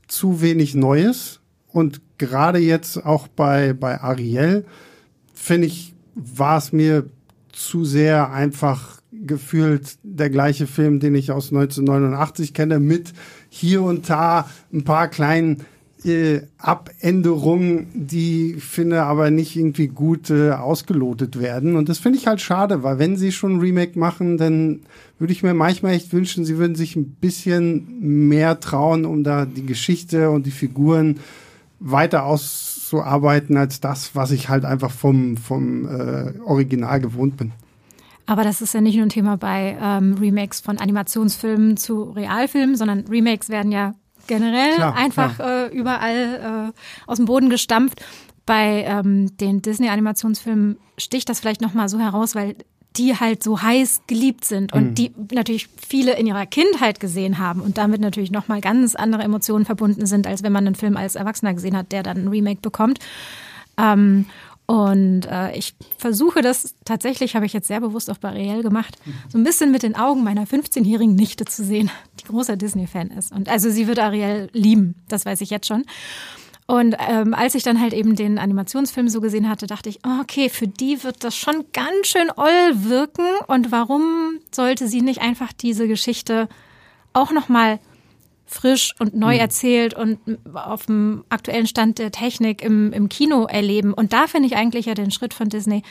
zu 0.08 0.40
wenig 0.40 0.74
Neues. 0.74 1.38
Und 1.68 2.00
gerade 2.18 2.58
jetzt 2.58 3.06
auch 3.06 3.28
bei, 3.28 3.74
bei 3.74 4.00
Ariel, 4.00 4.64
finde 5.34 5.68
ich, 5.68 5.94
war 6.16 6.58
es 6.58 6.72
mir 6.72 7.06
zu 7.52 7.84
sehr 7.84 8.32
einfach 8.32 9.00
gefühlt 9.12 9.98
der 10.02 10.28
gleiche 10.28 10.66
Film, 10.66 10.98
den 10.98 11.14
ich 11.14 11.30
aus 11.30 11.52
1989 11.52 12.54
kenne, 12.54 12.80
mit 12.80 13.12
hier 13.48 13.82
und 13.82 14.10
da 14.10 14.50
ein 14.72 14.82
paar 14.82 15.06
kleinen 15.06 15.64
Abänderungen, 16.58 17.88
die 17.94 18.54
finde 18.54 19.02
aber 19.02 19.30
nicht 19.30 19.56
irgendwie 19.56 19.88
gut 19.88 20.30
äh, 20.30 20.50
ausgelotet 20.50 21.40
werden. 21.40 21.74
Und 21.76 21.88
das 21.88 21.98
finde 21.98 22.18
ich 22.18 22.26
halt 22.26 22.40
schade, 22.40 22.82
weil 22.82 22.98
wenn 22.98 23.16
sie 23.16 23.32
schon 23.32 23.56
ein 23.56 23.60
Remake 23.60 23.98
machen, 23.98 24.38
dann 24.38 24.80
würde 25.18 25.32
ich 25.32 25.42
mir 25.42 25.54
manchmal 25.54 25.94
echt 25.94 26.12
wünschen, 26.12 26.44
sie 26.44 26.58
würden 26.58 26.76
sich 26.76 26.94
ein 26.96 27.10
bisschen 27.10 28.26
mehr 28.28 28.60
trauen, 28.60 29.04
um 29.04 29.24
da 29.24 29.46
die 29.46 29.66
Geschichte 29.66 30.30
und 30.30 30.46
die 30.46 30.50
Figuren 30.50 31.18
weiter 31.80 32.24
auszuarbeiten 32.24 33.56
als 33.56 33.80
das, 33.80 34.14
was 34.14 34.30
ich 34.30 34.48
halt 34.48 34.64
einfach 34.64 34.90
vom, 34.90 35.36
vom 35.36 35.86
äh, 35.88 36.38
Original 36.44 37.00
gewohnt 37.00 37.36
bin. 37.36 37.52
Aber 38.26 38.44
das 38.44 38.60
ist 38.60 38.74
ja 38.74 38.80
nicht 38.80 38.96
nur 38.96 39.06
ein 39.06 39.10
Thema 39.10 39.36
bei 39.36 39.76
ähm, 39.80 40.14
Remakes 40.14 40.60
von 40.60 40.78
Animationsfilmen 40.78 41.76
zu 41.76 42.02
Realfilmen, 42.02 42.76
sondern 42.76 43.04
Remakes 43.08 43.48
werden 43.48 43.72
ja 43.72 43.94
generell 44.26 44.74
klar, 44.74 44.94
einfach 44.96 45.36
klar. 45.36 45.72
Äh, 45.72 45.76
überall 45.76 46.72
äh, 46.74 47.08
aus 47.10 47.16
dem 47.16 47.26
Boden 47.26 47.50
gestampft. 47.50 48.04
Bei 48.44 48.84
ähm, 48.86 49.36
den 49.38 49.60
Disney-Animationsfilmen 49.60 50.78
sticht 50.98 51.28
das 51.28 51.40
vielleicht 51.40 51.60
nochmal 51.60 51.88
so 51.88 51.98
heraus, 51.98 52.34
weil 52.34 52.54
die 52.96 53.18
halt 53.18 53.42
so 53.42 53.60
heiß 53.60 54.02
geliebt 54.06 54.44
sind 54.44 54.72
und 54.72 54.90
mhm. 54.90 54.94
die 54.94 55.12
natürlich 55.32 55.68
viele 55.76 56.16
in 56.16 56.26
ihrer 56.26 56.46
Kindheit 56.46 57.00
gesehen 57.00 57.38
haben 57.38 57.60
und 57.60 57.76
damit 57.76 58.00
natürlich 58.00 58.30
nochmal 58.30 58.60
ganz 58.60 58.94
andere 58.94 59.22
Emotionen 59.22 59.64
verbunden 59.64 60.06
sind, 60.06 60.26
als 60.26 60.42
wenn 60.42 60.52
man 60.52 60.66
einen 60.66 60.76
Film 60.76 60.96
als 60.96 61.14
Erwachsener 61.14 61.54
gesehen 61.54 61.76
hat, 61.76 61.92
der 61.92 62.02
dann 62.02 62.18
ein 62.18 62.28
Remake 62.28 62.60
bekommt. 62.62 62.98
Ähm, 63.78 64.26
und 64.66 65.26
äh, 65.26 65.56
ich 65.56 65.74
versuche 65.96 66.42
das 66.42 66.74
tatsächlich, 66.84 67.36
habe 67.36 67.46
ich 67.46 67.52
jetzt 67.52 67.68
sehr 67.68 67.80
bewusst 67.80 68.10
auf 68.10 68.18
Bariel 68.18 68.62
gemacht, 68.62 68.98
so 69.28 69.38
ein 69.38 69.44
bisschen 69.44 69.70
mit 69.70 69.84
den 69.84 69.94
Augen 69.94 70.24
meiner 70.24 70.44
15-jährigen 70.44 71.14
Nichte 71.14 71.44
zu 71.44 71.64
sehen, 71.64 71.90
die 72.20 72.24
großer 72.24 72.56
Disney-Fan 72.56 73.10
ist. 73.12 73.32
Und 73.32 73.48
also 73.48 73.70
sie 73.70 73.86
wird 73.86 74.00
Ariel 74.00 74.48
lieben, 74.52 74.96
das 75.08 75.24
weiß 75.24 75.40
ich 75.40 75.50
jetzt 75.50 75.68
schon. 75.68 75.84
Und 76.66 76.96
ähm, 77.08 77.32
als 77.32 77.54
ich 77.54 77.62
dann 77.62 77.80
halt 77.80 77.92
eben 77.92 78.16
den 78.16 78.38
Animationsfilm 78.38 79.08
so 79.08 79.20
gesehen 79.20 79.48
hatte, 79.48 79.68
dachte 79.68 79.88
ich, 79.88 80.00
oh, 80.04 80.20
okay, 80.20 80.48
für 80.48 80.66
die 80.66 81.04
wird 81.04 81.22
das 81.22 81.36
schon 81.36 81.64
ganz 81.72 82.08
schön 82.08 82.28
oll 82.34 82.72
wirken. 82.72 83.24
Und 83.46 83.70
warum 83.70 84.40
sollte 84.50 84.88
sie 84.88 85.00
nicht 85.00 85.20
einfach 85.20 85.52
diese 85.52 85.86
Geschichte 85.86 86.48
auch 87.12 87.30
nochmal 87.30 87.78
frisch 88.46 88.94
und 88.98 89.14
neu 89.14 89.34
mhm. 89.34 89.40
erzählt 89.40 89.94
und 89.94 90.18
auf 90.54 90.86
dem 90.86 91.24
aktuellen 91.28 91.66
Stand 91.66 91.98
der 91.98 92.12
Technik 92.12 92.62
im, 92.62 92.92
im 92.92 93.08
Kino 93.08 93.46
erleben? 93.46 93.92
Und 93.92 94.12
da 94.12 94.26
finde 94.26 94.46
ich 94.46 94.56
eigentlich 94.56 94.86
ja 94.86 94.94
den 94.94 95.10
Schritt 95.10 95.34
von 95.34 95.48
Disney, 95.48 95.82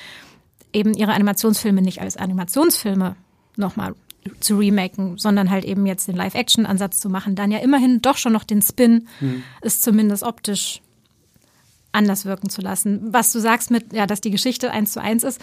eben 0.74 0.94
ihre 0.94 1.14
Animationsfilme 1.14 1.82
nicht 1.82 2.02
als 2.02 2.18
Animationsfilme 2.18 3.16
nochmal 3.58 3.96
zu 4.40 4.58
remaken, 4.58 5.18
sondern 5.18 5.50
halt 5.50 5.66
eben 5.66 5.86
jetzt 5.86 6.08
den 6.08 6.16
Live-Action-Ansatz 6.16 7.00
zu 7.00 7.10
machen, 7.10 7.36
dann 7.36 7.52
ja 7.52 7.60
immerhin 7.60 8.02
doch 8.02 8.18
schon 8.18 8.34
noch 8.34 8.44
den 8.44 8.62
Spin, 8.62 9.08
mhm. 9.20 9.44
ist 9.62 9.84
zumindest 9.84 10.24
optisch 10.24 10.82
anders 11.92 12.26
wirken 12.26 12.50
zu 12.50 12.62
lassen. 12.62 13.14
Was 13.14 13.32
du 13.32 13.40
sagst 13.40 13.72
mit, 13.72 13.94
ja, 13.94 14.06
dass 14.06 14.22
die 14.22 14.32
Geschichte 14.32 14.72
eins 14.72 14.92
zu 14.92 15.02
eins 15.02 15.24
ist, 15.24 15.40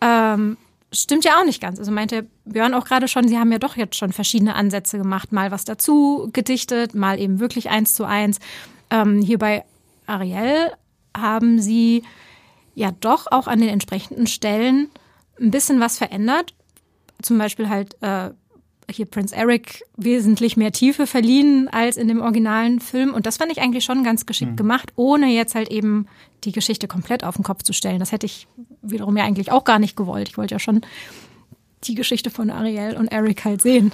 ähm, 0.00 0.56
stimmt 1.00 1.24
ja 1.24 1.40
auch 1.40 1.44
nicht 1.44 1.60
ganz. 1.60 1.78
Also 1.78 1.92
meinte 1.92 2.26
Björn 2.44 2.74
auch 2.74 2.84
gerade 2.84 3.08
schon, 3.08 3.28
sie 3.28 3.38
haben 3.38 3.52
ja 3.52 3.58
doch 3.58 3.76
jetzt 3.76 3.96
schon 3.96 4.12
verschiedene 4.12 4.54
Ansätze 4.54 4.98
gemacht, 4.98 5.32
mal 5.32 5.50
was 5.50 5.64
dazu 5.64 6.30
gedichtet, 6.32 6.94
mal 6.94 7.20
eben 7.20 7.40
wirklich 7.40 7.70
eins 7.70 7.94
zu 7.94 8.04
eins. 8.04 8.38
Ähm, 8.90 9.20
hier 9.20 9.38
bei 9.38 9.64
Ariel 10.06 10.72
haben 11.16 11.60
sie 11.60 12.02
ja 12.74 12.90
doch 13.00 13.26
auch 13.30 13.46
an 13.46 13.60
den 13.60 13.68
entsprechenden 13.68 14.26
Stellen 14.26 14.88
ein 15.40 15.50
bisschen 15.50 15.80
was 15.80 15.98
verändert 15.98 16.54
zum 17.24 17.38
Beispiel 17.38 17.68
halt 17.68 18.00
äh, 18.02 18.30
hier 18.90 19.06
Prince 19.06 19.34
Eric 19.34 19.84
wesentlich 19.96 20.56
mehr 20.56 20.72
Tiefe 20.72 21.06
verliehen 21.06 21.68
als 21.68 21.96
in 21.96 22.08
dem 22.08 22.20
originalen 22.20 22.80
Film. 22.80 23.14
Und 23.14 23.26
das 23.26 23.38
fand 23.38 23.52
ich 23.52 23.60
eigentlich 23.60 23.84
schon 23.84 24.04
ganz 24.04 24.26
geschickt 24.26 24.52
mhm. 24.52 24.56
gemacht, 24.56 24.92
ohne 24.96 25.26
jetzt 25.26 25.54
halt 25.54 25.70
eben 25.70 26.06
die 26.44 26.52
Geschichte 26.52 26.88
komplett 26.88 27.24
auf 27.24 27.36
den 27.36 27.44
Kopf 27.44 27.62
zu 27.62 27.72
stellen. 27.72 27.98
Das 27.98 28.12
hätte 28.12 28.26
ich 28.26 28.46
wiederum 28.82 29.16
ja 29.16 29.24
eigentlich 29.24 29.50
auch 29.50 29.64
gar 29.64 29.78
nicht 29.78 29.96
gewollt. 29.96 30.28
Ich 30.28 30.38
wollte 30.38 30.54
ja 30.54 30.58
schon 30.58 30.82
die 31.84 31.94
Geschichte 31.94 32.30
von 32.30 32.50
Ariel 32.50 32.96
und 32.96 33.08
Eric 33.08 33.44
halt 33.44 33.62
sehen. 33.62 33.92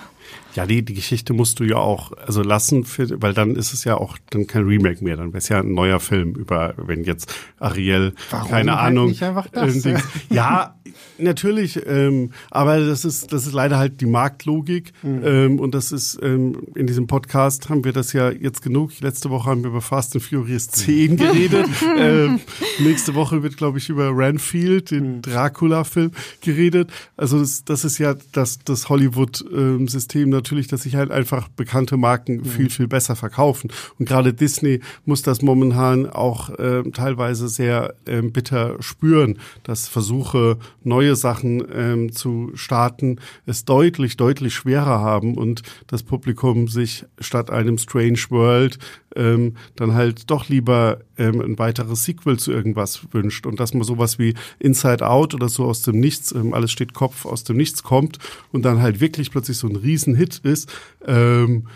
Ja, 0.55 0.67
die, 0.67 0.85
die 0.85 0.95
Geschichte 0.95 1.33
musst 1.33 1.61
du 1.61 1.65
ja 1.65 1.77
auch 1.77 2.13
also 2.13 2.43
lassen, 2.43 2.85
für, 2.85 3.23
weil 3.23 3.35
dann 3.35 3.55
ist 3.55 3.73
es 3.73 3.85
ja 3.85 3.97
auch 3.97 4.19
dann 4.31 4.47
kein 4.47 4.65
Remake 4.65 5.03
mehr, 5.05 5.17
dann 5.17 5.29
wäre 5.29 5.39
es 5.39 5.49
ja 5.49 5.61
ein 5.61 5.75
neuer 5.75 6.01
Film 6.01 6.35
über, 6.35 6.75
wenn 6.77 7.05
jetzt 7.05 7.33
Ariel, 7.59 8.15
Warum 8.31 8.51
keine 8.51 8.73
halt 8.73 8.89
Ahnung. 8.89 9.09
Nicht 9.11 9.23
einfach 9.23 9.47
das? 9.49 9.85
Äh, 9.87 9.99
ja, 10.29 10.75
natürlich, 11.19 11.81
ähm, 11.87 12.31
aber 12.51 12.81
das 12.81 13.05
ist, 13.05 13.33
das 13.33 13.47
ist 13.47 13.53
leider 13.53 13.79
halt 13.79 14.01
die 14.01 14.07
Marktlogik 14.07 14.93
mhm. 15.03 15.23
ähm, 15.25 15.61
und 15.61 15.75
das 15.75 15.93
ist 15.93 16.19
ähm, 16.23 16.67
in 16.75 16.87
diesem 16.87 17.07
Podcast 17.07 17.69
haben 17.69 17.85
wir 17.85 17.93
das 17.93 18.13
ja 18.13 18.31
jetzt 18.31 18.63
genug. 18.63 18.99
Letzte 19.01 19.31
Woche 19.31 19.51
haben 19.51 19.63
wir 19.63 19.71
über 19.71 19.81
Fast 19.81 20.15
and 20.17 20.25
Furious 20.25 20.69
10 20.69 21.17
geredet. 21.17 21.67
ähm, 21.99 22.41
nächste 22.81 23.15
Woche 23.15 23.43
wird, 23.43 23.57
glaube 23.57 23.79
ich, 23.79 23.89
über 23.89 24.11
Ranfield, 24.13 24.91
den 24.91 25.17
mhm. 25.17 25.23
Dracula-Film, 25.23 26.11
geredet. 26.41 26.91
Also 27.17 27.39
das, 27.39 27.65
das 27.65 27.85
ist 27.85 27.99
ja 27.99 28.15
das, 28.33 28.59
das 28.65 28.89
Hollywood-System 28.89 30.10
ähm, 30.11 30.31
natürlich, 30.31 30.67
dass 30.67 30.83
sich 30.83 30.97
halt 30.97 31.11
einfach 31.11 31.49
bekannte 31.49 31.97
Marken 31.97 32.39
mhm. 32.39 32.45
viel, 32.45 32.71
viel 32.71 32.89
besser 32.89 33.17
verkaufen. 33.17 33.71
Und 33.99 34.09
gerade 34.09 34.35
Disney 34.35 34.81
muss 35.05 35.23
das 35.23 35.43
momentan 35.43 36.09
auch 36.09 36.51
äh, 36.51 36.83
teilweise 36.93 37.49
sehr 37.49 37.95
äh, 38.07 38.23
bitter 38.23 38.77
spüren, 38.81 39.39
dass 39.63 39.89
Versuche, 39.89 40.59
neue 40.83 41.17
Sachen 41.17 41.65
ähm, 41.73 42.13
zu 42.13 42.51
starten, 42.55 43.19
es 43.47 43.65
deutlich, 43.65 44.17
deutlich 44.17 44.55
schwerer 44.55 45.01
haben 45.01 45.37
und 45.37 45.63
das 45.87 46.03
Publikum 46.03 46.69
sich 46.69 47.05
statt 47.19 47.51
einem 47.51 47.79
Strange 47.79 48.21
World 48.31 48.79
ähm, 49.17 49.57
dann 49.77 49.95
halt 49.95 50.31
doch 50.31 50.49
lieber 50.49 51.01
ähm, 51.19 51.41
ein 51.41 51.59
weiteres 51.59 52.05
Sequel 52.05 52.39
zu 52.39 52.53
irgendwas 52.53 53.01
wünscht 53.13 53.47
und 53.47 53.61
dass 53.61 53.75
man 53.75 53.83
sowas 53.83 54.19
wie 54.19 54.35
Inside 54.59 55.07
Out 55.07 55.35
oder 55.35 55.49
so 55.49 55.65
aus 55.65 55.83
dem 55.83 56.01
Nichts, 56.01 56.33
ähm, 56.33 56.55
alles 56.55 56.71
steht 56.71 56.95
Kopf, 56.95 57.27
aus 57.27 57.45
dem 57.45 57.57
Nichts 57.57 57.83
kommt 57.83 58.19
und 58.53 58.65
dann 58.65 58.81
halt 58.81 59.01
wirklich 59.01 59.31
plötzlich 59.31 59.59
so 59.59 59.69
ein 59.69 59.77
Riesenhit 59.77 60.39
ist, 60.39 60.73
ähm, 61.07 61.67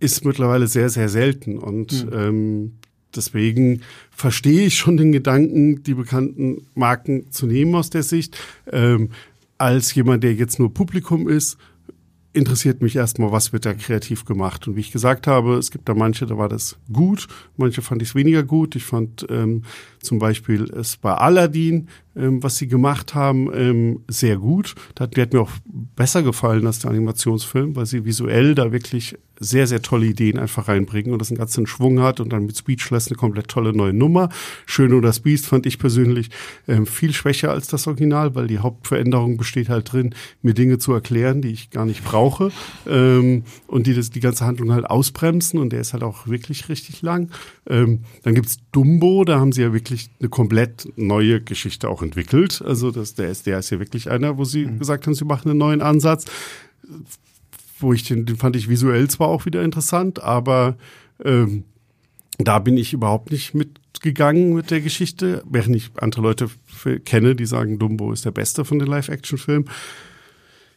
ist 0.00 0.24
mittlerweile 0.24 0.66
sehr, 0.66 0.88
sehr 0.88 1.08
selten 1.08 1.58
und 1.58 2.06
mhm. 2.06 2.12
ähm, 2.12 2.72
deswegen 3.14 3.82
verstehe 4.10 4.66
ich 4.66 4.76
schon 4.76 4.96
den 4.96 5.12
Gedanken, 5.12 5.82
die 5.82 5.94
bekannten 5.94 6.66
Marken 6.74 7.30
zu 7.30 7.46
nehmen 7.46 7.74
aus 7.74 7.90
der 7.90 8.02
Sicht. 8.02 8.36
Ähm, 8.70 9.10
als 9.58 9.94
jemand, 9.94 10.24
der 10.24 10.32
jetzt 10.32 10.58
nur 10.58 10.72
Publikum 10.72 11.28
ist, 11.28 11.58
interessiert 12.32 12.80
mich 12.80 12.96
erstmal, 12.96 13.32
was 13.32 13.52
wird 13.52 13.66
da 13.66 13.74
kreativ 13.74 14.24
gemacht. 14.24 14.68
Und 14.68 14.76
wie 14.76 14.80
ich 14.80 14.92
gesagt 14.92 15.26
habe, 15.26 15.54
es 15.54 15.70
gibt 15.70 15.88
da 15.88 15.94
manche, 15.94 16.26
da 16.26 16.38
war 16.38 16.48
das 16.48 16.78
gut, 16.92 17.26
manche 17.56 17.82
fand 17.82 18.02
ich 18.02 18.10
es 18.10 18.14
weniger 18.14 18.42
gut. 18.42 18.76
Ich 18.76 18.84
fand 18.84 19.26
ähm, 19.28 19.64
zum 20.00 20.18
Beispiel 20.18 20.64
es 20.64 20.96
bei 20.96 21.12
Aladdin, 21.12 21.88
ähm, 22.16 22.42
was 22.42 22.56
sie 22.56 22.68
gemacht 22.68 23.14
haben, 23.14 23.50
ähm, 23.54 24.00
sehr 24.08 24.36
gut. 24.36 24.74
Das 24.94 25.10
hat 25.16 25.32
mir 25.32 25.40
auch 25.40 25.50
besser 25.96 26.22
gefallen 26.22 26.66
als 26.66 26.80
der 26.80 26.90
Animationsfilm, 26.90 27.76
weil 27.76 27.86
sie 27.86 28.04
visuell 28.04 28.54
da 28.54 28.72
wirklich 28.72 29.16
sehr, 29.42 29.66
sehr 29.66 29.80
tolle 29.80 30.06
Ideen 30.06 30.38
einfach 30.38 30.68
reinbringen 30.68 31.12
und 31.12 31.18
das 31.18 31.30
einen 31.30 31.38
ganzen 31.38 31.66
Schwung 31.66 32.00
hat 32.00 32.20
und 32.20 32.30
dann 32.30 32.44
mit 32.44 32.58
Speechless 32.58 33.08
eine 33.08 33.16
komplett 33.16 33.48
tolle 33.48 33.72
neue 33.72 33.94
Nummer. 33.94 34.28
Schön 34.66 34.92
oder 34.92 35.08
das 35.08 35.20
Beast 35.20 35.46
fand 35.46 35.64
ich 35.64 35.78
persönlich 35.78 36.28
ähm, 36.68 36.86
viel 36.86 37.14
schwächer 37.14 37.50
als 37.50 37.66
das 37.66 37.86
Original, 37.86 38.34
weil 38.34 38.48
die 38.48 38.58
Hauptveränderung 38.58 39.38
besteht 39.38 39.70
halt 39.70 39.92
drin, 39.92 40.14
mir 40.42 40.52
Dinge 40.52 40.78
zu 40.78 40.92
erklären, 40.92 41.40
die 41.40 41.48
ich 41.48 41.70
gar 41.70 41.86
nicht 41.86 42.04
brauche 42.04 42.52
ähm, 42.86 43.44
und 43.66 43.86
die 43.86 43.94
das, 43.94 44.10
die 44.10 44.20
ganze 44.20 44.44
Handlung 44.44 44.72
halt 44.72 44.88
ausbremsen 44.88 45.58
und 45.58 45.72
der 45.72 45.80
ist 45.80 45.94
halt 45.94 46.02
auch 46.02 46.26
wirklich 46.26 46.68
richtig 46.68 47.00
lang. 47.00 47.30
Ähm, 47.66 48.00
dann 48.22 48.34
gibt's 48.34 48.58
Dumbo, 48.72 49.24
da 49.24 49.40
haben 49.40 49.52
sie 49.52 49.62
ja 49.62 49.72
wirklich 49.72 49.89
eine 50.18 50.28
komplett 50.28 50.88
neue 50.96 51.40
Geschichte 51.40 51.88
auch 51.88 52.02
entwickelt. 52.02 52.62
Also 52.64 52.90
das, 52.90 53.14
der, 53.14 53.30
ist, 53.30 53.46
der 53.46 53.58
ist 53.58 53.70
ja 53.70 53.78
wirklich 53.78 54.10
einer, 54.10 54.38
wo 54.38 54.44
sie 54.44 54.66
mhm. 54.66 54.78
gesagt 54.78 55.06
haben, 55.06 55.14
sie 55.14 55.24
machen 55.24 55.50
einen 55.50 55.58
neuen 55.58 55.82
Ansatz 55.82 56.26
wo 57.80 57.92
ich 57.92 58.04
den, 58.04 58.26
den 58.26 58.36
fand 58.36 58.56
ich 58.56 58.68
visuell 58.68 59.08
zwar 59.08 59.28
auch 59.28 59.46
wieder 59.46 59.62
interessant, 59.62 60.22
aber 60.22 60.76
ähm, 61.24 61.64
da 62.38 62.58
bin 62.58 62.76
ich 62.76 62.92
überhaupt 62.92 63.30
nicht 63.30 63.54
mitgegangen 63.54 64.54
mit 64.54 64.70
der 64.70 64.80
Geschichte, 64.80 65.42
während 65.48 65.76
ich 65.76 65.90
andere 65.96 66.22
Leute 66.22 66.48
kenne, 67.04 67.34
die 67.34 67.46
sagen, 67.46 67.78
Dumbo 67.78 68.12
ist 68.12 68.24
der 68.24 68.30
beste 68.30 68.64
von 68.64 68.78
den 68.78 68.88
Live-Action-Filmen. 68.88 69.68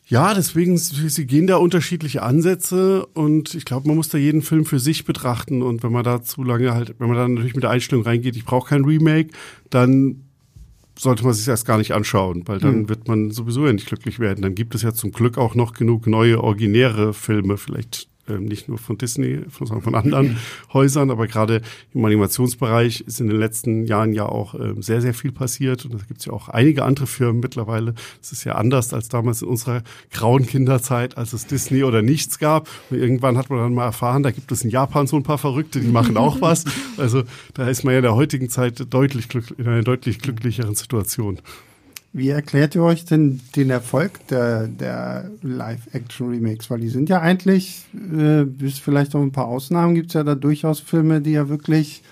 Ja, 0.05 0.33
deswegen, 0.33 0.77
sie 0.77 1.25
gehen 1.25 1.47
da 1.47 1.55
unterschiedliche 1.57 2.23
Ansätze 2.23 3.05
und 3.05 3.55
ich 3.55 3.63
glaube, 3.63 3.87
man 3.87 3.95
muss 3.95 4.09
da 4.09 4.17
jeden 4.17 4.41
Film 4.41 4.65
für 4.65 4.79
sich 4.79 5.05
betrachten 5.05 5.61
und 5.61 5.81
wenn 5.81 5.93
man 5.93 6.03
da 6.03 6.21
zu 6.21 6.43
lange 6.43 6.73
halt, 6.73 6.95
wenn 6.99 7.07
man 7.07 7.17
da 7.17 7.27
natürlich 7.27 7.55
mit 7.55 7.63
der 7.63 7.69
Einstellung 7.69 8.03
reingeht, 8.03 8.35
ich 8.35 8.43
brauche 8.43 8.69
kein 8.69 8.83
Remake, 8.83 9.29
dann 9.69 10.23
sollte 10.99 11.23
man 11.23 11.33
sich 11.33 11.47
erst 11.47 11.65
gar 11.65 11.77
nicht 11.77 11.93
anschauen, 11.93 12.43
weil 12.47 12.59
dann 12.59 12.81
mhm. 12.81 12.89
wird 12.89 13.07
man 13.07 13.31
sowieso 13.31 13.65
ja 13.65 13.73
nicht 13.73 13.87
glücklich 13.87 14.19
werden. 14.19 14.41
Dann 14.41 14.55
gibt 14.55 14.75
es 14.75 14.83
ja 14.83 14.93
zum 14.93 15.11
Glück 15.11 15.37
auch 15.37 15.55
noch 15.55 15.73
genug 15.73 16.05
neue, 16.05 16.43
originäre 16.43 17.13
Filme, 17.13 17.57
vielleicht 17.57 18.09
nicht 18.27 18.69
nur 18.69 18.77
von 18.77 18.97
Disney, 18.97 19.41
sondern 19.49 19.81
von 19.81 19.95
anderen 19.95 20.37
Häusern, 20.73 21.11
aber 21.11 21.27
gerade 21.27 21.61
im 21.93 22.05
Animationsbereich 22.05 23.01
ist 23.01 23.19
in 23.19 23.27
den 23.27 23.37
letzten 23.37 23.85
Jahren 23.85 24.13
ja 24.13 24.25
auch 24.25 24.55
ähm, 24.55 24.81
sehr, 24.81 25.01
sehr 25.01 25.13
viel 25.13 25.31
passiert. 25.31 25.85
Und 25.85 25.93
da 25.93 25.97
gibt 26.07 26.21
es 26.21 26.25
ja 26.25 26.33
auch 26.33 26.49
einige 26.49 26.83
andere 26.83 27.07
Firmen 27.07 27.41
mittlerweile. 27.41 27.95
Es 28.21 28.31
ist 28.31 28.43
ja 28.45 28.55
anders 28.55 28.93
als 28.93 29.09
damals 29.09 29.41
in 29.41 29.49
unserer 29.49 29.83
grauen 30.11 30.45
Kinderzeit, 30.45 31.17
als 31.17 31.33
es 31.33 31.47
Disney 31.47 31.83
oder 31.83 32.01
nichts 32.01 32.39
gab. 32.39 32.69
Und 32.89 32.97
irgendwann 32.97 33.37
hat 33.37 33.49
man 33.49 33.59
dann 33.59 33.73
mal 33.73 33.85
erfahren, 33.85 34.23
da 34.23 34.31
gibt 34.31 34.51
es 34.51 34.63
in 34.63 34.69
Japan 34.69 35.07
so 35.07 35.17
ein 35.17 35.23
paar 35.23 35.37
Verrückte, 35.37 35.79
die 35.79 35.87
machen 35.87 36.17
auch 36.17 36.41
was. 36.41 36.63
Also 36.95 37.23
da 37.53 37.67
ist 37.67 37.83
man 37.83 37.93
ja 37.93 37.99
in 37.99 38.03
der 38.03 38.15
heutigen 38.15 38.49
Zeit 38.49 38.93
deutlich 38.93 39.27
in 39.57 39.67
einer 39.67 39.83
deutlich 39.83 40.19
glücklicheren 40.19 40.75
Situation. 40.75 41.39
Wie 42.15 42.29
erklärt 42.29 42.75
ihr 42.75 42.83
euch 42.83 43.05
denn 43.05 43.41
den 43.55 43.71
Erfolg 43.71 44.27
der, 44.27 44.67
der 44.67 45.31
Live-Action-Remakes? 45.41 46.69
Weil 46.69 46.81
die 46.81 46.89
sind 46.89 47.09
ja 47.09 47.19
eigentlich, 47.19 47.85
äh, 47.93 48.43
bis 48.43 48.77
vielleicht 48.77 49.15
auch 49.15 49.21
ein 49.21 49.31
paar 49.31 49.47
Ausnahmen, 49.47 49.95
gibt 49.95 50.09
es 50.09 50.13
ja 50.13 50.23
da 50.23 50.35
durchaus 50.35 50.79
Filme, 50.79 51.21
die 51.21 51.31
ja 51.31 51.49
wirklich 51.49 52.03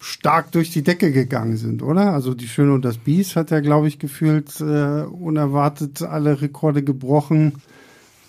stark 0.00 0.50
durch 0.52 0.70
die 0.70 0.82
Decke 0.82 1.12
gegangen 1.12 1.58
sind, 1.58 1.82
oder? 1.82 2.12
Also 2.14 2.32
Die 2.32 2.48
Schöne 2.48 2.72
und 2.72 2.86
das 2.86 2.96
Biest 2.96 3.36
hat 3.36 3.50
ja, 3.50 3.60
glaube 3.60 3.88
ich, 3.88 3.98
gefühlt 3.98 4.60
äh, 4.60 5.02
unerwartet 5.02 6.02
alle 6.02 6.40
Rekorde 6.40 6.82
gebrochen. 6.82 7.54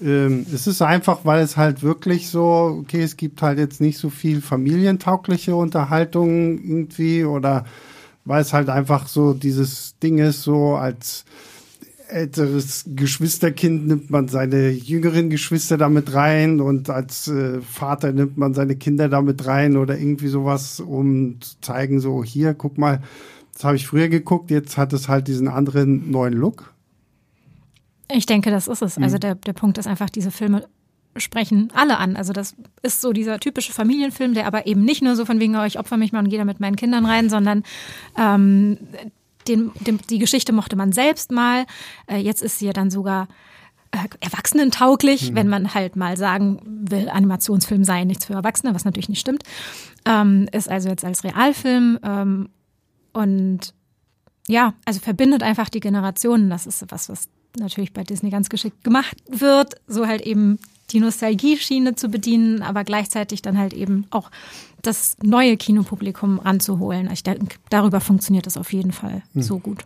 Ähm, 0.01 0.45
es 0.53 0.67
ist 0.67 0.81
einfach, 0.81 1.19
weil 1.23 1.41
es 1.43 1.55
halt 1.55 1.81
wirklich 1.81 2.27
so, 2.27 2.79
okay, 2.81 3.03
es 3.03 3.15
gibt 3.15 3.41
halt 3.41 3.57
jetzt 3.57 3.79
nicht 3.79 3.99
so 3.99 4.09
viel 4.09 4.41
familientaugliche 4.41 5.55
Unterhaltung 5.55 6.57
irgendwie 6.57 7.23
oder 7.23 7.65
weil 8.29 8.43
es 8.43 8.53
halt 8.53 8.69
einfach 8.69 9.07
so 9.07 9.33
dieses 9.33 9.97
Ding 9.97 10.19
ist, 10.19 10.43
so 10.43 10.75
als 10.75 11.25
älteres 12.09 12.85
Geschwisterkind 12.85 13.87
nimmt 13.87 14.11
man 14.11 14.27
seine 14.27 14.69
jüngeren 14.69 15.31
Geschwister 15.31 15.79
damit 15.79 16.13
rein 16.13 16.61
und 16.61 16.91
als 16.91 17.27
äh, 17.27 17.59
Vater 17.61 18.11
nimmt 18.11 18.37
man 18.37 18.53
seine 18.53 18.75
Kinder 18.75 19.09
damit 19.09 19.47
rein 19.47 19.77
oder 19.77 19.97
irgendwie 19.97 20.27
sowas, 20.27 20.79
um 20.79 21.41
zu 21.41 21.59
zeigen, 21.61 21.99
so 21.99 22.23
hier, 22.23 22.53
guck 22.53 22.77
mal, 22.77 23.01
das 23.51 23.63
habe 23.63 23.77
ich 23.77 23.87
früher 23.87 24.09
geguckt, 24.09 24.51
jetzt 24.51 24.77
hat 24.77 24.93
es 24.93 25.09
halt 25.09 25.27
diesen 25.27 25.47
anderen 25.47 26.11
neuen 26.11 26.33
Look. 26.33 26.71
Ich 28.11 28.27
denke, 28.27 28.51
das 28.51 28.67
ist 28.67 28.83
es. 28.83 28.99
Also 28.99 29.15
mhm. 29.15 29.21
der, 29.21 29.35
der 29.35 29.53
Punkt 29.53 29.79
ist 29.79 29.87
einfach, 29.87 30.11
diese 30.11 30.29
Filme 30.29 30.67
sprechen 31.17 31.69
alle 31.73 31.97
an. 31.97 32.15
Also 32.15 32.33
das 32.33 32.55
ist 32.81 33.01
so 33.01 33.13
dieser 33.13 33.39
typische 33.39 33.73
Familienfilm, 33.73 34.33
der 34.33 34.47
aber 34.47 34.67
eben 34.67 34.83
nicht 34.83 35.01
nur 35.01 35.15
so 35.15 35.25
von 35.25 35.39
wegen, 35.39 35.55
oh, 35.55 35.63
ich 35.63 35.79
opfer 35.79 35.97
mich 35.97 36.11
mal 36.11 36.19
und 36.19 36.29
gehe 36.29 36.39
da 36.39 36.45
mit 36.45 36.59
meinen 36.59 36.75
Kindern 36.75 37.05
rein, 37.05 37.29
sondern 37.29 37.63
ähm, 38.17 38.77
den, 39.47 39.71
den, 39.81 39.99
die 40.09 40.19
Geschichte 40.19 40.53
mochte 40.53 40.75
man 40.75 40.91
selbst 40.91 41.31
mal. 41.31 41.65
Äh, 42.07 42.17
jetzt 42.17 42.41
ist 42.41 42.59
sie 42.59 42.67
ja 42.67 42.73
dann 42.73 42.91
sogar 42.91 43.27
äh, 43.91 44.07
erwachsenentauglich, 44.19 45.31
mhm. 45.31 45.35
wenn 45.35 45.47
man 45.47 45.73
halt 45.73 45.95
mal 45.95 46.15
sagen 46.15 46.61
will, 46.65 47.09
Animationsfilm 47.09 47.83
sei 47.83 48.03
nichts 48.03 48.25
für 48.25 48.33
Erwachsene, 48.33 48.75
was 48.75 48.85
natürlich 48.85 49.09
nicht 49.09 49.21
stimmt. 49.21 49.43
Ähm, 50.05 50.47
ist 50.51 50.69
also 50.69 50.89
jetzt 50.89 51.03
als 51.03 51.23
Realfilm 51.23 51.99
ähm, 52.03 52.49
und 53.13 53.73
ja, 54.47 54.73
also 54.85 54.99
verbindet 54.99 55.43
einfach 55.43 55.69
die 55.69 55.79
Generationen. 55.79 56.49
Das 56.49 56.65
ist 56.65 56.85
was, 56.89 57.09
was 57.09 57.29
natürlich 57.57 57.93
bei 57.93 58.03
Disney 58.03 58.29
ganz 58.29 58.49
geschickt 58.49 58.83
gemacht 58.83 59.17
wird, 59.27 59.75
so 59.87 60.07
halt 60.07 60.21
eben 60.21 60.59
die 60.91 60.99
Nostalgie-Schiene 60.99 61.95
zu 61.95 62.09
bedienen, 62.09 62.61
aber 62.61 62.83
gleichzeitig 62.83 63.41
dann 63.41 63.57
halt 63.57 63.73
eben 63.73 64.05
auch 64.11 64.31
das 64.81 65.17
neue 65.21 65.57
Kinopublikum 65.57 66.39
ranzuholen. 66.39 67.09
Ich 67.11 67.23
denke, 67.23 67.57
darüber 67.69 67.99
funktioniert 68.01 68.45
das 68.45 68.57
auf 68.57 68.71
jeden 68.73 68.91
Fall 68.91 69.21
hm. 69.33 69.41
so 69.41 69.59
gut. 69.59 69.83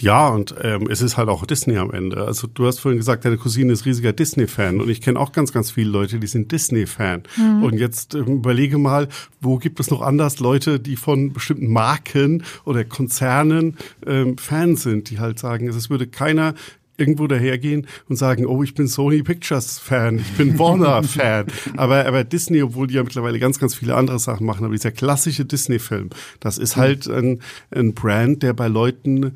Ja, 0.00 0.28
und 0.28 0.54
ähm, 0.62 0.88
es 0.90 1.02
ist 1.02 1.16
halt 1.16 1.28
auch 1.28 1.44
Disney 1.44 1.76
am 1.76 1.90
Ende. 1.90 2.24
Also 2.24 2.46
du 2.46 2.66
hast 2.66 2.78
vorhin 2.78 2.98
gesagt, 2.98 3.24
deine 3.24 3.36
Cousine 3.36 3.72
ist 3.72 3.84
riesiger 3.84 4.12
Disney-Fan 4.12 4.80
und 4.80 4.88
ich 4.88 5.00
kenne 5.00 5.18
auch 5.18 5.32
ganz, 5.32 5.52
ganz 5.52 5.70
viele 5.70 5.90
Leute, 5.90 6.20
die 6.20 6.26
sind 6.26 6.52
Disney-Fan. 6.52 7.24
Mhm. 7.36 7.62
Und 7.64 7.78
jetzt 7.78 8.14
ähm, 8.14 8.26
überlege 8.26 8.78
mal, 8.78 9.08
wo 9.40 9.56
gibt 9.58 9.80
es 9.80 9.90
noch 9.90 10.02
anders 10.02 10.38
Leute, 10.38 10.78
die 10.78 10.96
von 10.96 11.32
bestimmten 11.32 11.72
Marken 11.72 12.44
oder 12.64 12.84
Konzernen 12.84 13.76
ähm, 14.06 14.38
Fan 14.38 14.76
sind, 14.76 15.10
die 15.10 15.18
halt 15.18 15.38
sagen, 15.38 15.68
es 15.68 15.90
würde 15.90 16.06
keiner 16.06 16.54
irgendwo 16.98 17.26
dahergehen 17.26 17.86
und 18.08 18.16
sagen, 18.16 18.44
oh, 18.44 18.62
ich 18.62 18.74
bin 18.74 18.88
Sony 18.88 19.22
Pictures 19.22 19.78
Fan, 19.78 20.18
ich 20.18 20.32
bin 20.32 20.58
Warner 20.58 21.02
Fan. 21.02 21.46
Aber, 21.76 22.04
aber 22.04 22.24
Disney, 22.24 22.62
obwohl 22.62 22.88
die 22.88 22.94
ja 22.94 23.02
mittlerweile 23.02 23.38
ganz, 23.38 23.58
ganz 23.58 23.74
viele 23.74 23.94
andere 23.94 24.18
Sachen 24.18 24.46
machen, 24.46 24.64
aber 24.64 24.74
dieser 24.74 24.92
klassische 24.92 25.44
Disney-Film, 25.44 26.10
das 26.40 26.58
ist 26.58 26.76
halt 26.76 27.06
ein, 27.06 27.40
ein 27.70 27.94
Brand, 27.94 28.42
der 28.42 28.52
bei 28.52 28.68
Leuten 28.68 29.32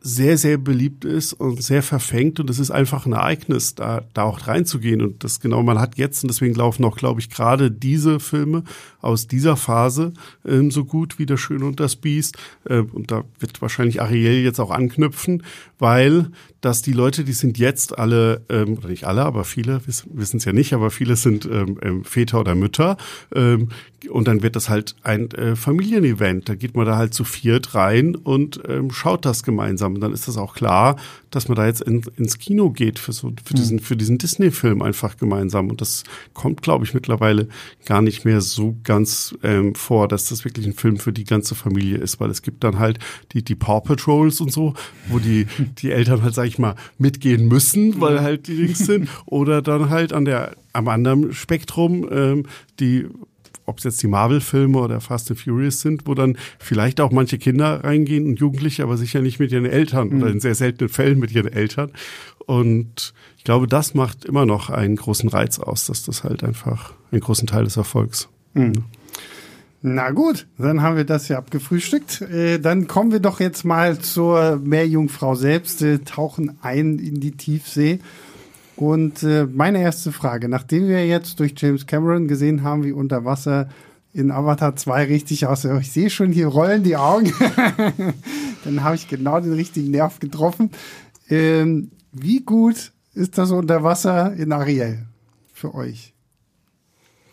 sehr, 0.00 0.38
sehr 0.38 0.58
beliebt 0.58 1.04
ist 1.04 1.32
und 1.32 1.62
sehr 1.62 1.82
verfängt 1.82 2.40
und 2.40 2.50
es 2.50 2.58
ist 2.58 2.70
einfach 2.70 3.06
ein 3.06 3.12
Ereignis, 3.12 3.74
da, 3.74 4.02
da 4.14 4.22
auch 4.24 4.46
reinzugehen 4.46 5.00
und 5.00 5.24
das 5.24 5.40
genau 5.40 5.62
man 5.62 5.78
hat 5.78 5.96
jetzt 5.96 6.22
und 6.22 6.28
deswegen 6.28 6.54
laufen 6.54 6.84
auch, 6.84 6.96
glaube 6.96 7.20
ich, 7.20 7.30
gerade 7.30 7.70
diese 7.70 8.20
Filme 8.20 8.64
aus 9.00 9.26
dieser 9.26 9.56
Phase 9.56 10.12
ähm, 10.46 10.70
so 10.70 10.84
gut 10.84 11.18
wie 11.18 11.26
Der 11.26 11.36
Schöne 11.36 11.64
und 11.64 11.80
das 11.80 11.96
Biest 11.96 12.36
äh, 12.64 12.78
und 12.78 13.10
da 13.10 13.24
wird 13.38 13.60
wahrscheinlich 13.62 14.00
Ariel 14.00 14.42
jetzt 14.44 14.60
auch 14.60 14.70
anknüpfen, 14.70 15.42
weil 15.82 16.30
dass 16.60 16.80
die 16.80 16.92
Leute, 16.92 17.24
die 17.24 17.32
sind 17.32 17.58
jetzt 17.58 17.98
alle, 17.98 18.42
ähm, 18.48 18.78
oder 18.78 18.88
nicht 18.88 19.02
alle, 19.02 19.24
aber 19.24 19.42
viele 19.42 19.80
wissen 19.84 20.36
es 20.36 20.44
ja 20.44 20.52
nicht, 20.52 20.74
aber 20.74 20.92
viele 20.92 21.16
sind 21.16 21.44
ähm, 21.44 21.76
ähm, 21.82 22.04
Väter 22.04 22.38
oder 22.38 22.54
Mütter 22.54 22.96
ähm, 23.34 23.70
und 24.08 24.28
dann 24.28 24.44
wird 24.44 24.54
das 24.54 24.68
halt 24.68 24.94
ein 25.02 25.28
äh, 25.32 25.56
Familienevent, 25.56 26.48
da 26.48 26.54
geht 26.54 26.76
man 26.76 26.86
da 26.86 26.96
halt 26.96 27.14
zu 27.14 27.24
viert 27.24 27.74
rein 27.74 28.14
und 28.14 28.60
ähm, 28.68 28.92
schaut 28.92 29.24
das 29.24 29.42
gemeinsam 29.42 29.82
gemeinsam. 29.82 29.94
Und 29.94 30.00
dann 30.00 30.12
ist 30.12 30.28
das 30.28 30.36
auch 30.36 30.54
klar, 30.54 30.96
dass 31.30 31.48
man 31.48 31.56
da 31.56 31.66
jetzt 31.66 31.80
in, 31.80 32.02
ins 32.16 32.38
Kino 32.38 32.70
geht 32.70 32.98
für 32.98 33.12
so 33.12 33.32
für 33.44 33.54
diesen 33.54 33.78
für 33.80 33.96
diesen 33.96 34.18
Disney-Film 34.18 34.82
einfach 34.82 35.16
gemeinsam. 35.16 35.70
Und 35.70 35.80
das 35.80 36.04
kommt, 36.34 36.62
glaube 36.62 36.84
ich, 36.84 36.94
mittlerweile 36.94 37.48
gar 37.86 38.02
nicht 38.02 38.24
mehr 38.24 38.40
so 38.40 38.76
ganz 38.84 39.34
ähm, 39.42 39.74
vor, 39.74 40.08
dass 40.08 40.28
das 40.28 40.44
wirklich 40.44 40.66
ein 40.66 40.74
Film 40.74 40.98
für 40.98 41.12
die 41.12 41.24
ganze 41.24 41.54
Familie 41.54 41.98
ist, 41.98 42.20
weil 42.20 42.30
es 42.30 42.42
gibt 42.42 42.64
dann 42.64 42.78
halt 42.78 42.98
die 43.32 43.42
die 43.42 43.54
Paw 43.54 43.80
Patrols 43.80 44.40
und 44.40 44.52
so, 44.52 44.74
wo 45.08 45.18
die 45.18 45.46
die 45.78 45.90
Eltern 45.90 46.22
halt 46.22 46.34
sag 46.34 46.46
ich 46.46 46.58
mal 46.58 46.74
mitgehen 46.98 47.48
müssen, 47.48 48.00
weil 48.00 48.20
halt 48.20 48.46
die 48.48 48.56
Dings 48.56 48.78
sind, 48.78 49.08
oder 49.26 49.62
dann 49.62 49.90
halt 49.90 50.12
an 50.12 50.24
der 50.24 50.56
am 50.72 50.88
anderen 50.88 51.32
Spektrum 51.32 52.08
ähm, 52.10 52.46
die 52.80 53.06
ob 53.64 53.78
es 53.78 53.84
jetzt 53.84 54.02
die 54.02 54.08
Marvel-Filme 54.08 54.78
oder 54.78 55.00
Fast 55.00 55.30
and 55.30 55.40
Furious 55.40 55.80
sind, 55.80 56.06
wo 56.06 56.14
dann 56.14 56.36
vielleicht 56.58 57.00
auch 57.00 57.12
manche 57.12 57.38
Kinder 57.38 57.84
reingehen 57.84 58.26
und 58.26 58.40
Jugendliche, 58.40 58.82
aber 58.82 58.96
sicher 58.96 59.22
nicht 59.22 59.38
mit 59.38 59.52
ihren 59.52 59.66
Eltern 59.66 60.08
mhm. 60.08 60.22
oder 60.22 60.30
in 60.30 60.40
sehr 60.40 60.54
seltenen 60.54 60.88
Fällen 60.88 61.18
mit 61.18 61.32
ihren 61.32 61.52
Eltern. 61.52 61.92
Und 62.46 63.14
ich 63.38 63.44
glaube, 63.44 63.66
das 63.66 63.94
macht 63.94 64.24
immer 64.24 64.46
noch 64.46 64.70
einen 64.70 64.96
großen 64.96 65.28
Reiz 65.28 65.58
aus, 65.58 65.86
dass 65.86 66.04
das 66.04 66.24
halt 66.24 66.42
einfach 66.42 66.94
einen 67.12 67.20
großen 67.20 67.46
Teil 67.46 67.64
des 67.64 67.76
Erfolgs. 67.76 68.28
Mhm. 68.54 68.84
Na 69.84 70.12
gut, 70.12 70.46
dann 70.58 70.80
haben 70.80 70.96
wir 70.96 71.04
das 71.04 71.26
ja 71.26 71.38
abgefrühstückt. 71.38 72.22
Äh, 72.22 72.60
dann 72.60 72.86
kommen 72.86 73.10
wir 73.10 73.18
doch 73.18 73.40
jetzt 73.40 73.64
mal 73.64 73.98
zur 73.98 74.60
Meerjungfrau 74.62 75.34
selbst, 75.34 75.84
tauchen 76.04 76.56
ein 76.62 77.00
in 77.00 77.18
die 77.18 77.32
Tiefsee 77.32 77.98
Und 78.76 79.24
äh, 79.24 79.44
meine 79.44 79.82
erste 79.82 80.12
Frage, 80.12 80.48
nachdem 80.48 80.86
wir 80.86 81.04
jetzt 81.06 81.40
durch 81.40 81.54
James 81.56 81.86
Cameron 81.88 82.28
gesehen 82.28 82.62
haben, 82.62 82.84
wie 82.84 82.92
unter 82.92 83.24
Wasser 83.24 83.68
in 84.12 84.30
Avatar 84.30 84.76
2 84.76 85.06
richtig 85.06 85.46
aussieht, 85.46 85.72
ich 85.80 85.90
sehe 85.90 86.10
schon, 86.10 86.30
hier 86.30 86.46
rollen 86.46 86.84
die 86.84 86.96
Augen, 86.96 87.32
dann 88.64 88.84
habe 88.84 88.94
ich 88.94 89.08
genau 89.08 89.40
den 89.40 89.54
richtigen 89.54 89.90
Nerv 89.90 90.20
getroffen. 90.20 90.70
Ähm, 91.28 91.90
wie 92.12 92.40
gut 92.40 92.92
ist 93.14 93.36
das 93.36 93.50
unter 93.50 93.82
Wasser 93.82 94.32
in 94.34 94.52
Ariel 94.52 95.06
für 95.52 95.74
euch? 95.74 96.14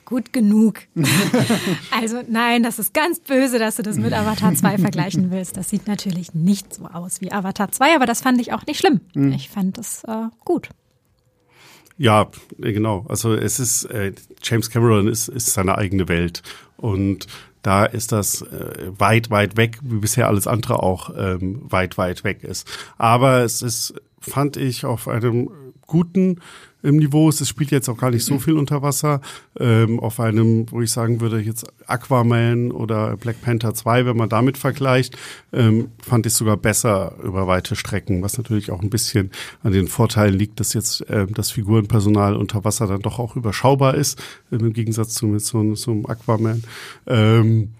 Gut 0.09 0.33
genug. 0.33 0.79
also 1.91 2.21
nein, 2.27 2.63
das 2.63 2.79
ist 2.79 2.95
ganz 2.95 3.19
böse, 3.19 3.59
dass 3.59 3.75
du 3.75 3.83
das 3.83 3.97
mit 3.97 4.11
Avatar 4.11 4.55
2 4.55 4.77
vergleichen 4.79 5.29
willst. 5.29 5.55
Das 5.55 5.69
sieht 5.69 5.87
natürlich 5.87 6.33
nicht 6.33 6.73
so 6.73 6.85
aus 6.85 7.21
wie 7.21 7.31
Avatar 7.31 7.71
2, 7.71 7.95
aber 7.95 8.07
das 8.07 8.21
fand 8.21 8.41
ich 8.41 8.51
auch 8.51 8.65
nicht 8.65 8.79
schlimm. 8.79 9.01
Mhm. 9.13 9.33
Ich 9.33 9.49
fand 9.49 9.77
das 9.77 10.03
äh, 10.05 10.29
gut. 10.43 10.69
Ja, 11.99 12.31
äh, 12.59 12.73
genau. 12.73 13.05
Also 13.07 13.35
es 13.35 13.59
ist, 13.59 13.85
äh, 13.85 14.13
James 14.41 14.71
Cameron 14.71 15.07
ist, 15.07 15.27
ist 15.27 15.53
seine 15.53 15.77
eigene 15.77 16.07
Welt. 16.07 16.41
Und 16.77 17.27
da 17.61 17.85
ist 17.85 18.11
das 18.11 18.41
äh, 18.41 18.91
weit, 18.97 19.29
weit 19.29 19.57
weg, 19.57 19.77
wie 19.83 19.99
bisher 19.99 20.27
alles 20.27 20.47
andere 20.47 20.81
auch 20.81 21.11
ähm, 21.15 21.61
weit, 21.65 21.99
weit 21.99 22.23
weg 22.23 22.43
ist. 22.43 22.67
Aber 22.97 23.43
es 23.43 23.61
ist, 23.61 23.93
fand 24.19 24.57
ich, 24.57 24.85
auf 24.85 25.07
einem 25.07 25.51
guten 25.89 26.39
im 26.81 26.97
Niveau. 26.97 27.27
Es 27.29 27.45
spielt 27.47 27.71
jetzt 27.71 27.89
auch 27.89 27.97
gar 27.97 28.11
nicht 28.11 28.23
so 28.23 28.39
viel 28.39 28.53
unter 28.53 28.81
Wasser. 28.81 29.21
Ähm, 29.59 29.99
auf 29.99 30.19
einem, 30.19 30.71
wo 30.71 30.81
ich 30.81 30.91
sagen 30.91 31.19
würde, 31.19 31.39
jetzt 31.39 31.65
Aquaman 31.87 32.71
oder 32.71 33.17
Black 33.17 33.41
Panther 33.41 33.73
2, 33.73 34.05
wenn 34.05 34.15
man 34.15 34.29
damit 34.29 34.57
vergleicht, 34.57 35.17
ähm, 35.51 35.89
fand 36.01 36.25
ich 36.25 36.33
sogar 36.33 36.57
besser 36.57 37.15
über 37.23 37.47
weite 37.47 37.75
Strecken, 37.75 38.21
was 38.21 38.37
natürlich 38.37 38.71
auch 38.71 38.81
ein 38.81 38.89
bisschen 38.89 39.31
an 39.63 39.73
den 39.73 39.87
Vorteilen 39.87 40.35
liegt, 40.35 40.59
dass 40.59 40.73
jetzt 40.73 41.01
äh, 41.09 41.27
das 41.27 41.51
Figurenpersonal 41.51 42.37
unter 42.37 42.63
Wasser 42.63 42.87
dann 42.87 43.01
doch 43.01 43.19
auch 43.19 43.35
überschaubar 43.35 43.95
ist, 43.95 44.19
äh, 44.51 44.55
im 44.55 44.73
Gegensatz 44.73 45.15
zu 45.15 45.25
mit 45.25 45.41
so, 45.41 45.75
so 45.75 45.91
einem 45.91 46.05
Aquaman. 46.05 46.63
Ähm, 47.07 47.73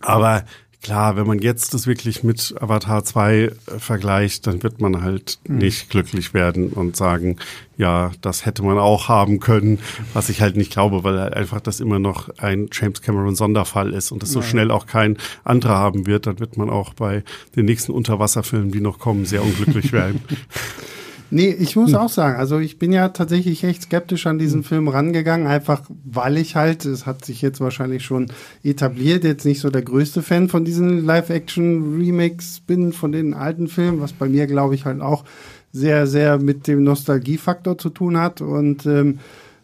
aber 0.00 0.44
Klar, 0.84 1.16
wenn 1.16 1.26
man 1.26 1.38
jetzt 1.38 1.72
das 1.72 1.86
wirklich 1.86 2.24
mit 2.24 2.54
Avatar 2.60 3.04
2 3.04 3.34
äh, 3.34 3.50
vergleicht, 3.78 4.46
dann 4.46 4.62
wird 4.62 4.82
man 4.82 5.00
halt 5.02 5.38
mhm. 5.48 5.56
nicht 5.56 5.88
glücklich 5.88 6.34
werden 6.34 6.68
und 6.68 6.94
sagen, 6.94 7.38
ja, 7.78 8.12
das 8.20 8.44
hätte 8.44 8.62
man 8.62 8.76
auch 8.76 9.08
haben 9.08 9.40
können, 9.40 9.78
was 10.12 10.28
ich 10.28 10.42
halt 10.42 10.58
nicht 10.58 10.70
glaube, 10.70 11.02
weil 11.02 11.18
halt 11.18 11.32
einfach 11.32 11.60
das 11.60 11.80
immer 11.80 11.98
noch 11.98 12.28
ein 12.36 12.68
James 12.70 13.00
Cameron 13.00 13.34
Sonderfall 13.34 13.94
ist 13.94 14.12
und 14.12 14.22
das 14.22 14.30
so 14.30 14.40
ja. 14.40 14.46
schnell 14.46 14.70
auch 14.70 14.84
kein 14.84 15.16
anderer 15.42 15.78
haben 15.78 16.04
wird, 16.06 16.26
dann 16.26 16.38
wird 16.38 16.58
man 16.58 16.68
auch 16.68 16.92
bei 16.92 17.24
den 17.56 17.64
nächsten 17.64 17.92
Unterwasserfilmen, 17.92 18.70
die 18.70 18.82
noch 18.82 18.98
kommen, 18.98 19.24
sehr 19.24 19.42
unglücklich 19.42 19.90
werden. 19.92 20.20
Nee, 21.34 21.48
ich 21.48 21.74
muss 21.74 21.90
hm. 21.90 21.98
auch 21.98 22.08
sagen, 22.08 22.38
also 22.38 22.60
ich 22.60 22.78
bin 22.78 22.92
ja 22.92 23.08
tatsächlich 23.08 23.64
echt 23.64 23.82
skeptisch 23.82 24.28
an 24.28 24.38
diesen 24.38 24.60
hm. 24.60 24.64
Film 24.64 24.88
rangegangen, 24.88 25.48
einfach 25.48 25.82
weil 26.04 26.36
ich 26.36 26.54
halt, 26.54 26.84
es 26.84 27.06
hat 27.06 27.24
sich 27.24 27.42
jetzt 27.42 27.60
wahrscheinlich 27.60 28.04
schon 28.04 28.28
etabliert, 28.62 29.24
jetzt 29.24 29.44
nicht 29.44 29.58
so 29.58 29.68
der 29.68 29.82
größte 29.82 30.22
Fan 30.22 30.48
von 30.48 30.64
diesen 30.64 31.04
Live-Action-Remakes 31.04 32.60
bin, 32.60 32.92
von 32.92 33.10
den 33.10 33.34
alten 33.34 33.66
Filmen, 33.66 34.00
was 34.00 34.12
bei 34.12 34.28
mir, 34.28 34.46
glaube 34.46 34.76
ich, 34.76 34.84
halt 34.84 35.00
auch 35.00 35.24
sehr, 35.72 36.06
sehr 36.06 36.38
mit 36.38 36.68
dem 36.68 36.84
Nostalgiefaktor 36.84 37.78
zu 37.78 37.90
tun 37.90 38.16
hat. 38.16 38.40
Und 38.40 38.86
ähm, 38.86 39.18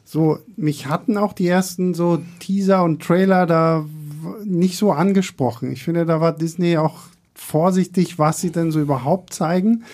so, 0.04 0.40
mich 0.56 0.87
hatten 0.87 1.16
auch 1.16 1.33
die 1.33 1.46
ersten 1.46 1.94
so 1.94 2.20
Teaser 2.40 2.83
und 2.83 3.00
Trailer 3.00 3.46
da 3.46 3.85
nicht 4.44 4.76
so 4.76 4.90
angesprochen. 4.90 5.70
Ich 5.70 5.85
finde, 5.85 6.04
da 6.04 6.20
war 6.20 6.33
Disney 6.33 6.78
auch 6.78 6.98
vorsichtig, 7.37 8.18
was 8.18 8.40
sie 8.40 8.50
denn 8.50 8.72
so 8.72 8.80
überhaupt 8.80 9.33
zeigen. 9.33 9.85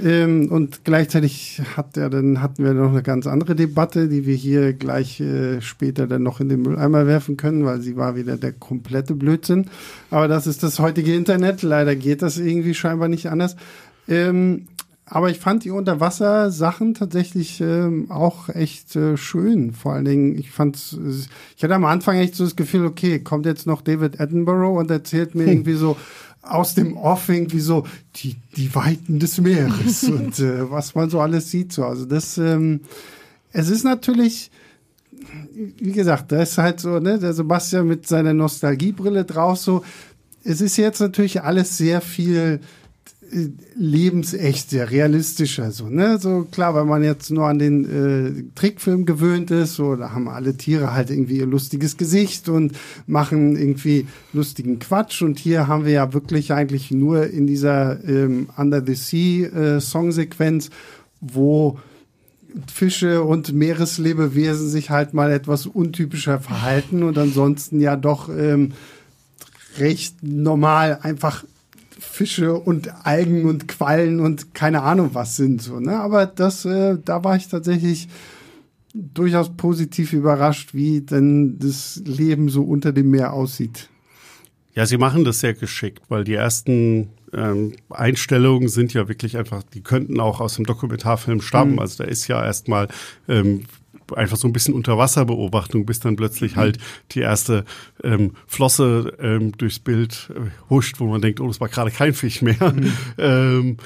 Ähm, 0.00 0.50
und 0.50 0.84
gleichzeitig 0.84 1.60
hat 1.76 1.96
er 1.96 2.08
dann, 2.08 2.40
hatten 2.40 2.64
wir 2.64 2.72
noch 2.72 2.90
eine 2.90 3.02
ganz 3.02 3.26
andere 3.26 3.56
Debatte, 3.56 4.08
die 4.08 4.26
wir 4.26 4.34
hier 4.34 4.72
gleich 4.72 5.20
äh, 5.20 5.60
später 5.60 6.06
dann 6.06 6.22
noch 6.22 6.40
in 6.40 6.48
den 6.48 6.62
Mülleimer 6.62 7.06
werfen 7.06 7.36
können, 7.36 7.64
weil 7.64 7.80
sie 7.80 7.96
war 7.96 8.14
wieder 8.14 8.36
der 8.36 8.52
komplette 8.52 9.14
Blödsinn. 9.14 9.66
Aber 10.10 10.28
das 10.28 10.46
ist 10.46 10.62
das 10.62 10.78
heutige 10.78 11.14
Internet. 11.14 11.62
Leider 11.62 11.96
geht 11.96 12.22
das 12.22 12.38
irgendwie 12.38 12.74
scheinbar 12.74 13.08
nicht 13.08 13.28
anders. 13.28 13.56
Ähm, 14.06 14.66
aber 15.10 15.30
ich 15.30 15.38
fand 15.38 15.64
die 15.64 15.70
Unterwasser-Sachen 15.70 16.94
tatsächlich 16.94 17.60
ähm, 17.60 18.10
auch 18.10 18.48
echt 18.50 18.94
äh, 18.94 19.16
schön. 19.16 19.72
Vor 19.72 19.94
allen 19.94 20.04
Dingen, 20.04 20.38
ich 20.38 20.50
fand, 20.50 20.98
ich 21.56 21.64
hatte 21.64 21.74
am 21.74 21.84
Anfang 21.84 22.16
echt 22.16 22.34
so 22.34 22.44
das 22.44 22.56
Gefühl, 22.56 22.84
okay, 22.84 23.18
kommt 23.18 23.46
jetzt 23.46 23.66
noch 23.66 23.80
David 23.80 24.20
Attenborough 24.20 24.78
und 24.78 24.90
erzählt 24.90 25.34
mir 25.34 25.46
irgendwie 25.46 25.74
so 25.74 25.96
aus 26.42 26.74
dem 26.74 26.96
Off 26.96 27.28
irgendwie 27.28 27.60
so 27.60 27.86
die, 28.16 28.36
die 28.56 28.74
Weiten 28.74 29.18
des 29.18 29.40
Meeres 29.40 30.04
und 30.08 30.38
äh, 30.40 30.70
was 30.70 30.94
man 30.94 31.08
so 31.08 31.20
alles 31.20 31.50
sieht. 31.50 31.72
So. 31.72 31.84
Also 31.84 32.04
das, 32.04 32.36
ähm, 32.36 32.80
es 33.52 33.70
ist 33.70 33.84
natürlich, 33.84 34.50
wie 35.78 35.92
gesagt, 35.92 36.32
da 36.32 36.42
ist 36.42 36.58
halt 36.58 36.80
so, 36.80 36.98
ne, 36.98 37.18
der 37.18 37.32
Sebastian 37.32 37.86
mit 37.86 38.06
seiner 38.06 38.34
Nostalgiebrille 38.34 39.24
drauf 39.24 39.58
so. 39.58 39.82
Es 40.44 40.60
ist 40.60 40.76
jetzt 40.76 41.00
natürlich 41.00 41.42
alles 41.42 41.76
sehr 41.76 42.00
viel 42.00 42.60
lebensecht, 43.74 44.70
sehr 44.70 44.90
realistischer, 44.90 45.70
so, 45.70 45.88
ne? 45.88 46.18
So 46.18 46.46
klar, 46.50 46.74
weil 46.74 46.84
man 46.84 47.02
jetzt 47.02 47.30
nur 47.30 47.46
an 47.46 47.58
den 47.58 47.84
äh, 47.84 48.44
Trickfilm 48.54 49.06
gewöhnt 49.06 49.50
ist, 49.50 49.74
so, 49.74 49.96
da 49.96 50.12
haben 50.12 50.28
alle 50.28 50.56
Tiere 50.56 50.92
halt 50.92 51.10
irgendwie 51.10 51.38
ihr 51.38 51.46
lustiges 51.46 51.96
Gesicht 51.96 52.48
und 52.48 52.72
machen 53.06 53.56
irgendwie 53.56 54.06
lustigen 54.32 54.78
Quatsch. 54.78 55.22
Und 55.22 55.38
hier 55.38 55.66
haben 55.66 55.84
wir 55.84 55.92
ja 55.92 56.12
wirklich 56.12 56.52
eigentlich 56.52 56.90
nur 56.90 57.26
in 57.26 57.46
dieser 57.46 58.02
ähm, 58.04 58.48
Under 58.56 58.82
the 58.84 58.94
Sea 58.94 59.48
äh, 59.48 59.80
Songsequenz, 59.80 60.70
wo 61.20 61.78
Fische 62.72 63.22
und 63.22 63.52
Meereslebewesen 63.52 64.68
sich 64.68 64.90
halt 64.90 65.12
mal 65.12 65.30
etwas 65.30 65.66
untypischer 65.66 66.40
verhalten 66.40 67.02
und 67.02 67.18
ansonsten 67.18 67.80
ja 67.80 67.94
doch 67.96 68.28
ähm, 68.30 68.72
recht 69.78 70.22
normal 70.22 70.98
einfach 71.02 71.44
Fische 72.18 72.54
und 72.54 73.06
Algen 73.06 73.44
und 73.44 73.68
Quallen 73.68 74.18
und 74.18 74.52
keine 74.52 74.82
Ahnung 74.82 75.10
was 75.12 75.36
sind 75.36 75.62
so, 75.62 75.78
ne? 75.78 76.00
Aber 76.00 76.26
das, 76.26 76.64
äh, 76.64 76.98
da 77.04 77.22
war 77.22 77.36
ich 77.36 77.46
tatsächlich 77.46 78.08
durchaus 78.92 79.56
positiv 79.56 80.12
überrascht, 80.12 80.74
wie 80.74 81.00
denn 81.00 81.60
das 81.60 82.02
Leben 82.04 82.48
so 82.48 82.64
unter 82.64 82.92
dem 82.92 83.10
Meer 83.10 83.32
aussieht. 83.32 83.88
Ja, 84.74 84.84
sie 84.84 84.98
machen 84.98 85.24
das 85.24 85.38
sehr 85.38 85.54
geschickt, 85.54 86.02
weil 86.08 86.24
die 86.24 86.34
ersten 86.34 87.10
ähm, 87.32 87.74
Einstellungen 87.88 88.68
sind 88.68 88.94
ja 88.94 89.06
wirklich 89.06 89.36
einfach, 89.36 89.62
die 89.62 89.82
könnten 89.82 90.18
auch 90.18 90.40
aus 90.40 90.56
dem 90.56 90.66
Dokumentarfilm 90.66 91.40
stammen. 91.40 91.74
Mhm. 91.74 91.78
Also 91.78 92.02
da 92.02 92.10
ist 92.10 92.26
ja 92.26 92.44
erstmal 92.44 92.88
ähm, 93.28 93.62
einfach 94.14 94.36
so 94.36 94.48
ein 94.48 94.52
bisschen 94.52 94.74
Unterwasserbeobachtung, 94.74 95.86
bis 95.86 96.00
dann 96.00 96.16
plötzlich 96.16 96.56
mhm. 96.56 96.60
halt 96.60 96.78
die 97.12 97.20
erste 97.20 97.64
ähm, 98.02 98.32
Flosse 98.46 99.16
ähm, 99.20 99.52
durchs 99.52 99.78
Bild 99.78 100.30
äh, 100.34 100.50
huscht, 100.70 101.00
wo 101.00 101.06
man 101.06 101.20
denkt, 101.20 101.40
oh, 101.40 101.48
das 101.48 101.60
war 101.60 101.68
gerade 101.68 101.90
kein 101.90 102.14
Fisch 102.14 102.42
mehr. 102.42 102.72
Mhm. 102.72 102.92
ähm, 103.18 103.76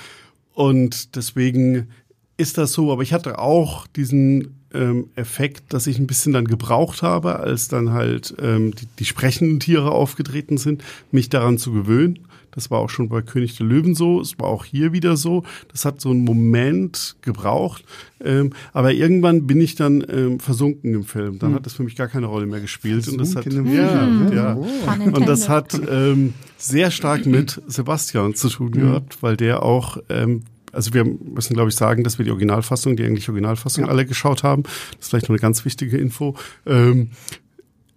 und 0.54 1.16
deswegen 1.16 1.88
ist 2.36 2.58
das 2.58 2.72
so, 2.72 2.92
aber 2.92 3.02
ich 3.02 3.12
hatte 3.12 3.38
auch 3.38 3.86
diesen 3.86 4.62
ähm, 4.74 5.10
Effekt, 5.14 5.72
dass 5.72 5.86
ich 5.86 5.98
ein 5.98 6.06
bisschen 6.06 6.32
dann 6.32 6.46
gebraucht 6.46 7.02
habe, 7.02 7.38
als 7.38 7.68
dann 7.68 7.92
halt 7.92 8.34
ähm, 8.40 8.74
die, 8.74 8.86
die 8.98 9.04
sprechenden 9.04 9.60
Tiere 9.60 9.90
aufgetreten 9.90 10.58
sind, 10.58 10.82
mich 11.10 11.28
daran 11.28 11.58
zu 11.58 11.72
gewöhnen. 11.72 12.20
Das 12.52 12.70
war 12.70 12.78
auch 12.78 12.90
schon 12.90 13.08
bei 13.08 13.22
König 13.22 13.56
der 13.56 13.66
Löwen 13.66 13.94
so. 13.94 14.20
Es 14.20 14.38
war 14.38 14.46
auch 14.46 14.64
hier 14.64 14.92
wieder 14.92 15.16
so. 15.16 15.42
Das 15.70 15.84
hat 15.84 16.00
so 16.00 16.10
einen 16.10 16.24
Moment 16.24 17.16
gebraucht. 17.22 17.84
Ähm, 18.24 18.50
aber 18.72 18.92
irgendwann 18.92 19.46
bin 19.46 19.60
ich 19.60 19.74
dann 19.74 20.04
ähm, 20.08 20.38
versunken 20.38 20.94
im 20.94 21.04
Film. 21.04 21.38
Dann 21.38 21.50
hm. 21.50 21.56
hat 21.56 21.66
das 21.66 21.74
für 21.74 21.82
mich 21.82 21.96
gar 21.96 22.08
keine 22.08 22.26
Rolle 22.26 22.46
mehr 22.46 22.60
gespielt. 22.60 23.08
Und 23.08 23.18
das 23.18 23.34
hat, 23.34 23.46
ja, 23.52 24.30
ja. 24.32 24.56
Oh. 24.56 24.66
Und 25.06 25.28
das 25.28 25.48
hat 25.48 25.80
ähm, 25.90 26.34
sehr 26.56 26.90
stark 26.90 27.26
mit 27.26 27.60
Sebastian 27.66 28.34
zu 28.34 28.48
tun 28.48 28.72
hm. 28.72 28.80
gehabt, 28.80 29.22
weil 29.22 29.36
der 29.36 29.62
auch 29.62 29.98
ähm, 30.08 30.42
also 30.72 30.94
wir 30.94 31.04
müssen, 31.04 31.54
glaube 31.54 31.68
ich, 31.68 31.76
sagen, 31.76 32.02
dass 32.02 32.18
wir 32.18 32.24
die 32.24 32.30
Originalfassung, 32.30 32.96
die 32.96 33.04
englische 33.04 33.30
Originalfassung 33.30 33.84
ja. 33.84 33.90
alle 33.90 34.06
geschaut 34.06 34.42
haben. 34.42 34.62
Das 34.62 34.72
ist 35.00 35.08
vielleicht 35.10 35.26
noch 35.26 35.34
eine 35.34 35.38
ganz 35.38 35.64
wichtige 35.64 35.98
Info. 35.98 36.34
Ähm, 36.66 37.10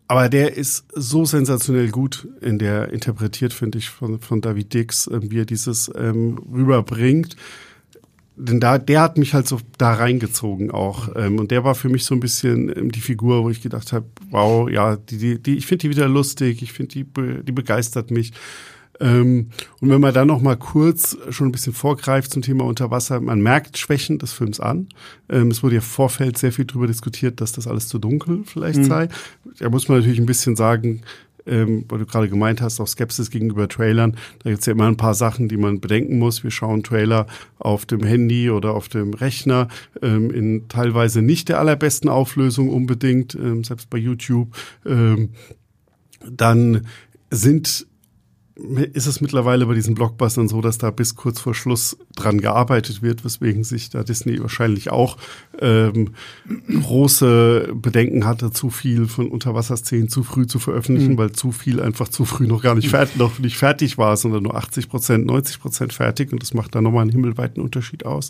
aber 0.08 0.30
der 0.30 0.56
ist 0.56 0.86
so 0.94 1.26
sensationell 1.26 1.90
gut 1.90 2.28
in 2.42 2.60
der 2.60 2.92
interpretiert, 2.92 3.54
finde 3.54 3.80
ich, 3.80 3.90
von, 3.90 4.20
von 4.20 4.42
David 4.42 4.74
Dix, 4.74 5.08
äh, 5.08 5.20
wie 5.24 5.40
er 5.40 5.46
dieses 5.46 5.92
ähm, 5.96 6.40
rüberbringt. 6.52 7.36
Denn 8.38 8.60
da, 8.60 8.78
der 8.78 9.02
hat 9.02 9.18
mich 9.18 9.34
halt 9.34 9.48
so 9.48 9.60
da 9.78 9.94
reingezogen 9.94 10.70
auch. 10.70 11.10
Ähm, 11.16 11.40
und 11.40 11.52
der 11.52 11.64
war 11.64 11.74
für 11.74 11.90
mich 11.90 12.04
so 12.04 12.14
ein 12.14 12.20
bisschen 12.20 12.70
ähm, 12.76 12.92
die 12.92 13.00
Figur, 13.00 13.44
wo 13.44 13.50
ich 13.50 13.62
gedacht 13.62 13.94
habe, 13.94 14.06
wow, 14.30 14.70
ja, 14.70 14.98
die, 14.98 15.18
die, 15.18 15.42
die 15.42 15.58
ich 15.58 15.66
finde 15.66 15.84
die 15.84 15.90
wieder 15.90 16.08
lustig, 16.08 16.62
ich 16.62 16.74
finde 16.74 16.94
die, 16.94 17.44
die 17.44 17.52
begeistert 17.52 18.12
mich. 18.12 18.34
Ähm, 19.00 19.50
und 19.82 19.90
wenn 19.90 20.02
man 20.02 20.14
dann 20.14 20.28
noch 20.28 20.42
mal 20.42 20.56
kurz 20.56 21.18
schon 21.30 21.50
ein 21.50 21.52
bisschen 21.52 21.74
vorgreift 21.74 22.32
zum 22.32 22.42
Thema 22.42 22.66
Unterwasser, 22.66 23.20
man 23.20 23.42
merkt 23.42 23.78
Schwächen 23.78 24.20
des 24.20 24.32
Films 24.34 24.60
an. 24.60 24.88
Ähm, 25.30 25.52
es 25.52 25.64
wurde 25.64 25.76
ja 25.76 25.82
Vorfeld 25.82 26.38
sehr 26.38 26.52
viel 26.52 26.66
darüber 26.66 26.88
diskutiert, 26.88 27.42
dass 27.42 27.52
das 27.52 27.68
alles 27.68 27.88
zu 27.88 28.00
dunkel 28.00 28.44
vielleicht 28.46 28.80
mhm. 28.80 28.86
sei. 28.86 29.10
Da 29.60 29.70
muss 29.70 29.88
man 29.88 29.98
natürlich 29.98 30.20
ein 30.20 30.26
bisschen 30.26 30.56
sagen, 30.56 31.02
ähm, 31.46 31.86
weil 31.90 32.00
du 32.00 32.06
gerade 32.06 32.30
gemeint 32.30 32.62
hast, 32.62 32.80
auch 32.80 32.88
Skepsis 32.88 33.30
gegenüber 33.30 33.68
Trailern. 33.68 34.16
Da 34.44 34.50
gibt's 34.50 34.66
ja 34.66 34.74
immer 34.74 34.88
ein 34.88 34.98
paar 34.98 35.14
Sachen, 35.14 35.48
die 35.48 35.58
man 35.58 35.80
bedenken 35.80 36.18
muss. 36.18 36.44
Wir 36.44 36.52
schauen 36.52 36.84
Trailer 36.84 37.28
auf 37.60 37.86
dem 37.86 38.04
Handy 38.04 38.50
oder 38.50 38.74
auf 38.74 38.88
dem 38.90 39.14
Rechner 39.14 39.68
ähm, 40.02 40.32
in 40.32 40.68
teilweise 40.68 41.22
nicht 41.22 41.50
der 41.50 41.60
allerbesten 41.60 42.10
Auflösung 42.10 42.70
unbedingt, 42.70 43.36
ähm, 43.36 43.64
selbst 43.64 43.90
bei 43.90 43.98
YouTube. 43.98 44.56
Ähm, 44.86 45.30
dann 46.28 46.88
sind 47.30 47.86
ist 48.56 49.06
es 49.06 49.20
mittlerweile 49.20 49.66
bei 49.66 49.74
diesen 49.74 49.96
Blockbustern 49.96 50.48
so, 50.48 50.62
dass 50.62 50.78
da 50.78 50.90
bis 50.90 51.16
kurz 51.16 51.42
vor 51.42 51.54
Schluss 51.54 51.98
dran 52.16 52.40
gearbeitet 52.40 53.02
wird, 53.02 53.26
weswegen 53.26 53.66
sich 53.66 53.90
da 53.90 54.04
Disney 54.04 54.42
wahrscheinlich 54.42 54.90
auch 54.92 55.18
ähm, 55.60 56.12
große 56.70 57.74
Bedenken 57.74 58.26
hatte, 58.26 58.52
zu 58.52 58.70
viel 58.70 59.08
von 59.08 59.28
Unterwasserszenen 59.28 60.08
zu 60.08 60.24
früh 60.24 60.48
zu 60.48 60.60
veröffentlichen, 60.60 61.14
mhm. 61.14 61.18
weil 61.18 61.32
zu 61.34 61.52
viel 61.52 61.82
einfach 61.82 62.08
zu 62.08 62.24
früh 62.24 62.48
noch 62.48 62.64
gar 62.64 62.76
nicht 62.76 62.90
fertig, 62.90 63.18
noch 63.18 63.40
nicht 63.40 63.58
fertig 63.58 63.98
war, 63.98 64.16
sondern 64.16 64.44
nur 64.44 64.56
80 64.56 64.88
Prozent, 64.88 65.26
90 65.26 65.60
Prozent 65.60 65.94
fertig 65.94 66.32
und 66.32 66.42
das 66.42 66.54
macht 66.54 66.76
da 66.76 66.82
nochmal 66.82 67.02
einen 67.02 67.12
himmelweiten 67.12 67.62
Unterschied 67.62 68.06
aus. 68.06 68.30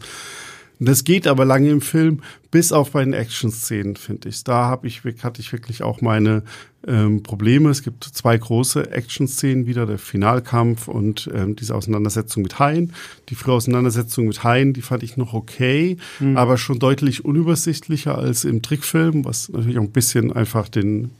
Das 0.80 1.04
geht 1.04 1.28
aber 1.28 1.46
lange 1.46 1.70
im 1.70 1.82
Film, 1.82 2.22
bis 2.52 2.72
auf 2.72 2.92
bei 2.92 3.04
den 3.04 3.14
Action-Szenen, 3.14 3.96
finde 3.96 4.30
ich. 4.30 4.44
Da 4.44 4.68
hab 4.68 4.86
ich, 4.86 5.02
hatte 5.24 5.42
ich 5.42 5.52
wirklich 5.54 5.84
auch 5.84 6.02
meine 6.02 6.44
ähm, 6.88 7.24
Probleme. 7.24 7.70
Es 7.70 7.84
gibt 7.84 8.04
zwei 8.04 8.38
große 8.38 8.92
Action-Szenen 8.92 9.68
wieder, 9.68 9.86
der 9.86 9.98
Finalkampf 9.98 10.88
und 10.88 11.30
ähm, 11.34 11.56
diese 11.56 11.76
Auseinandersetzung 11.76 12.44
mit 12.44 12.60
Haien. 12.60 12.94
Die 13.30 13.36
frühe 13.36 13.54
Auseinandersetzung 13.54 14.28
mit 14.28 14.44
Haien, 14.44 14.74
die 14.74 14.82
fand 14.82 15.04
ich 15.04 15.18
noch 15.18 15.34
okay, 15.34 15.98
mhm. 16.20 16.38
aber 16.38 16.58
schon 16.58 16.80
deutlich 16.80 17.26
unübersichtlicher 17.26 18.18
als 18.18 18.46
im 18.46 18.62
Trickfilm, 18.62 19.26
was 19.26 19.50
natürlich 19.50 19.78
auch 19.78 19.84
ein 19.84 19.92
bisschen 19.92 20.32
einfach 20.32 20.70
den 20.70 21.12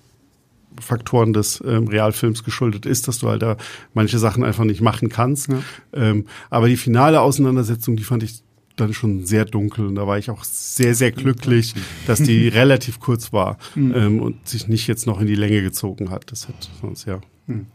Faktoren 0.80 1.34
des 1.34 1.64
ähm, 1.66 1.88
Realfilms 1.88 2.44
geschuldet 2.44 2.86
ist, 2.86 3.08
dass 3.08 3.20
du 3.20 3.30
halt 3.30 3.42
da 3.42 3.58
manche 3.94 4.20
Sachen 4.20 4.44
einfach 4.44 4.66
nicht 4.66 4.82
machen 4.82 5.10
kannst. 5.10 5.50
Ja. 5.50 5.62
Ähm, 5.94 6.26
aber 6.50 6.68
die 6.68 6.78
finale 6.78 7.22
Auseinandersetzung, 7.22 7.96
die 7.96 8.04
fand 8.04 8.24
ich 8.24 8.44
dann 8.76 8.94
schon 8.94 9.26
sehr 9.26 9.46
dunkel 9.46 9.88
und 9.88 9.96
da 9.96 10.08
war 10.08 10.18
ich 10.18 10.30
auch 10.30 10.44
sehr, 10.44 10.96
sehr 10.96 11.12
glücklich, 11.12 11.74
dass 12.08 12.22
die 12.22 12.48
relativ 12.50 13.00
kurz 13.00 13.32
war 13.34 13.58
mhm. 13.76 13.94
ähm, 13.96 14.20
und 14.22 14.48
sich 14.48 14.68
nicht 14.68 14.88
jetzt 14.88 15.08
noch 15.08 15.22
in 15.22 15.28
die 15.28 15.36
Länge 15.36 15.62
gezogen 15.62 16.10
hat. 16.10 16.32
Das 16.32 16.48
hat 16.48 16.70
sonst 16.82 17.06
ja. 17.06 17.20
Mhm. 17.48 17.68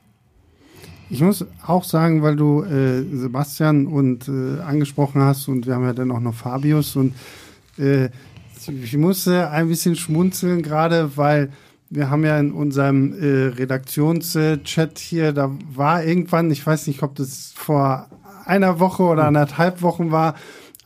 Ich 1.13 1.21
muss 1.21 1.45
auch 1.67 1.83
sagen, 1.83 2.23
weil 2.23 2.37
du 2.37 2.63
äh, 2.63 3.03
Sebastian 3.17 3.87
und 3.87 4.29
äh, 4.29 4.61
angesprochen 4.61 5.21
hast 5.21 5.49
und 5.49 5.67
wir 5.67 5.75
haben 5.75 5.85
ja 5.85 5.93
dann 5.93 6.13
auch 6.13 6.21
noch 6.21 6.35
Fabius 6.35 6.95
und 6.95 7.15
äh, 7.79 8.11
ich 8.69 8.97
musste 8.97 9.51
ein 9.51 9.69
bisschen 9.69 9.97
schmunzeln, 9.97 10.63
gerade 10.63 11.17
weil 11.17 11.51
wir 11.89 12.11
haben 12.11 12.25
ja 12.25 12.39
in 12.39 12.53
unserem 12.53 13.13
äh, 13.13 13.49
Redaktionschat 13.49 14.99
hier, 14.99 15.33
da 15.33 15.51
war 15.75 16.05
irgendwann, 16.05 16.51
ich 16.51 16.65
weiß 16.65 16.87
nicht, 16.87 17.03
ob 17.03 17.17
das 17.17 17.53
vor 17.57 18.07
einer 18.45 18.79
Woche 18.79 19.03
oder 19.03 19.25
anderthalb 19.25 19.83
Wochen 19.83 20.13
war, 20.13 20.37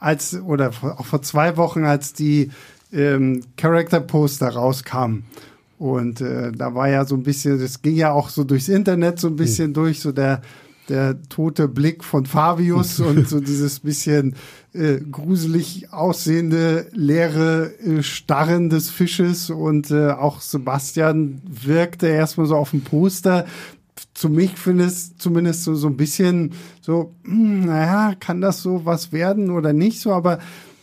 als, 0.04 0.34
oder 0.34 0.68
auch 0.68 1.06
vor 1.06 1.22
zwei 1.22 1.56
Wochen, 1.56 1.84
als 1.84 2.12
die 2.12 2.50
ähm, 2.92 3.42
Character 3.56 4.00
Poster 4.00 4.50
rauskamen. 4.50 5.24
Und 5.78 6.20
äh, 6.20 6.52
da 6.52 6.74
war 6.74 6.88
ja 6.88 7.04
so 7.04 7.14
ein 7.14 7.22
bisschen, 7.22 7.58
das 7.58 7.82
ging 7.82 7.96
ja 7.96 8.12
auch 8.12 8.28
so 8.28 8.44
durchs 8.44 8.68
Internet 8.68 9.18
so 9.18 9.28
ein 9.28 9.36
bisschen 9.36 9.70
mhm. 9.70 9.74
durch, 9.74 10.00
so 10.00 10.12
der, 10.12 10.42
der 10.88 11.20
tote 11.28 11.68
Blick 11.68 12.04
von 12.04 12.26
Fabius 12.26 13.00
und 13.00 13.28
so 13.28 13.40
dieses 13.40 13.80
bisschen 13.80 14.36
äh, 14.74 14.98
gruselig 14.98 15.90
aussehende, 15.92 16.86
leere 16.92 17.72
äh, 17.80 18.02
Starren 18.02 18.68
des 18.68 18.90
Fisches 18.90 19.48
und 19.48 19.90
äh, 19.90 20.10
auch 20.10 20.42
Sebastian 20.42 21.40
wirkte 21.46 22.08
erstmal 22.08 22.46
so 22.46 22.56
auf 22.56 22.70
dem 22.70 22.82
Poster 22.82 23.46
zu 24.14 24.28
mich 24.28 24.52
finde 24.52 24.84
es 24.84 25.16
zumindest 25.16 25.64
so, 25.64 25.74
so 25.74 25.88
ein 25.88 25.96
bisschen 25.96 26.52
so, 26.80 27.12
hm, 27.24 27.66
naja, 27.66 28.14
kann 28.18 28.40
das 28.40 28.62
so 28.62 28.84
was 28.84 29.12
werden 29.12 29.50
oder 29.50 29.72
nicht 29.72 30.00
so, 30.00 30.12
aber 30.12 30.38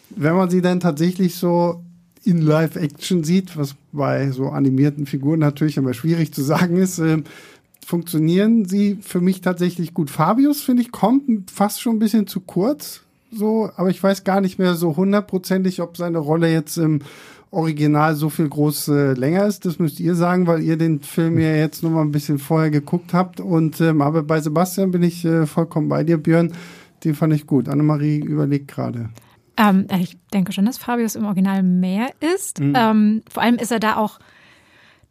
wenn 0.10 0.36
man 0.36 0.50
sie 0.50 0.62
dann 0.62 0.82
tatsächlich 0.82 1.36
so 1.36 1.82
in 2.24 2.42
Live-Action 2.42 3.24
sieht, 3.24 3.58
was 3.58 3.76
bei 3.92 4.30
so 4.32 4.50
animierten 4.50 5.06
Figuren 5.06 5.40
natürlich 5.40 5.78
immer 5.78 5.94
schwierig 5.94 6.34
zu 6.34 6.44
sagen 6.44 6.78
ist, 6.78 7.00
äh, 7.00 7.24
funktionieren 7.86 8.66
sie 8.66 9.00
für 9.02 9.22
mich 9.22 9.42
tatsächlich 9.42 9.94
gut. 9.94 10.10
Fabius, 10.10 10.62
finde 10.62 10.84
ich, 10.84 10.92
kommt 10.92 11.50
fast 11.50 11.82
schon 11.82 11.96
ein 11.96 12.00
bisschen 12.00 12.28
zu 12.28 12.42
kurz, 12.42 13.02
so, 13.32 13.72
aber 13.76 13.90
ich 13.90 14.02
weiß 14.04 14.24
gar 14.24 14.42
nicht 14.42 14.60
mehr 14.60 14.76
so 14.76 14.96
hundertprozentig, 14.98 15.82
ob 15.82 15.98
seine 15.98 16.20
Rolle 16.20 16.52
jetzt 16.52 16.78
im 16.78 17.00
Original 17.52 18.16
so 18.16 18.30
viel 18.30 18.48
groß 18.48 18.88
äh, 18.88 19.14
länger 19.14 19.46
ist. 19.46 19.66
Das 19.66 19.78
müsst 19.78 20.00
ihr 20.00 20.16
sagen, 20.16 20.48
weil 20.48 20.62
ihr 20.62 20.78
den 20.78 21.02
Film 21.02 21.38
ja 21.38 21.54
jetzt 21.54 21.84
noch 21.84 21.92
mal 21.92 22.02
ein 22.02 22.12
bisschen 22.12 22.40
vorher 22.40 22.72
geguckt 22.72 23.14
habt. 23.14 23.42
Und 23.42 23.82
ähm, 23.82 24.02
aber 24.02 24.24
bei 24.24 24.40
Sebastian 24.40 24.92
bin 24.92 25.04
ich 25.04 25.26
äh, 25.26 25.46
vollkommen 25.46 25.90
bei 25.90 26.04
dir, 26.04 26.18
Björn. 26.18 26.54
Den 27.04 27.14
fand 27.14 27.34
ich 27.34 27.46
gut. 27.46 27.68
Annemarie 27.68 28.20
überlegt 28.20 28.70
gerade. 28.70 29.10
Ähm, 29.58 29.86
ich 30.00 30.18
denke 30.34 30.54
schon, 30.54 30.66
dass 30.66 30.78
Fabius 30.78 31.16
im 31.16 31.26
Original 31.26 31.62
mehr 31.62 32.10
ist. 32.36 32.62
Mhm. 32.62 32.74
Ähm, 32.76 33.22
vor 33.30 33.44
allem 33.44 33.56
ist 33.56 33.72
er 33.72 33.80
da 33.80 33.98
auch 33.98 34.20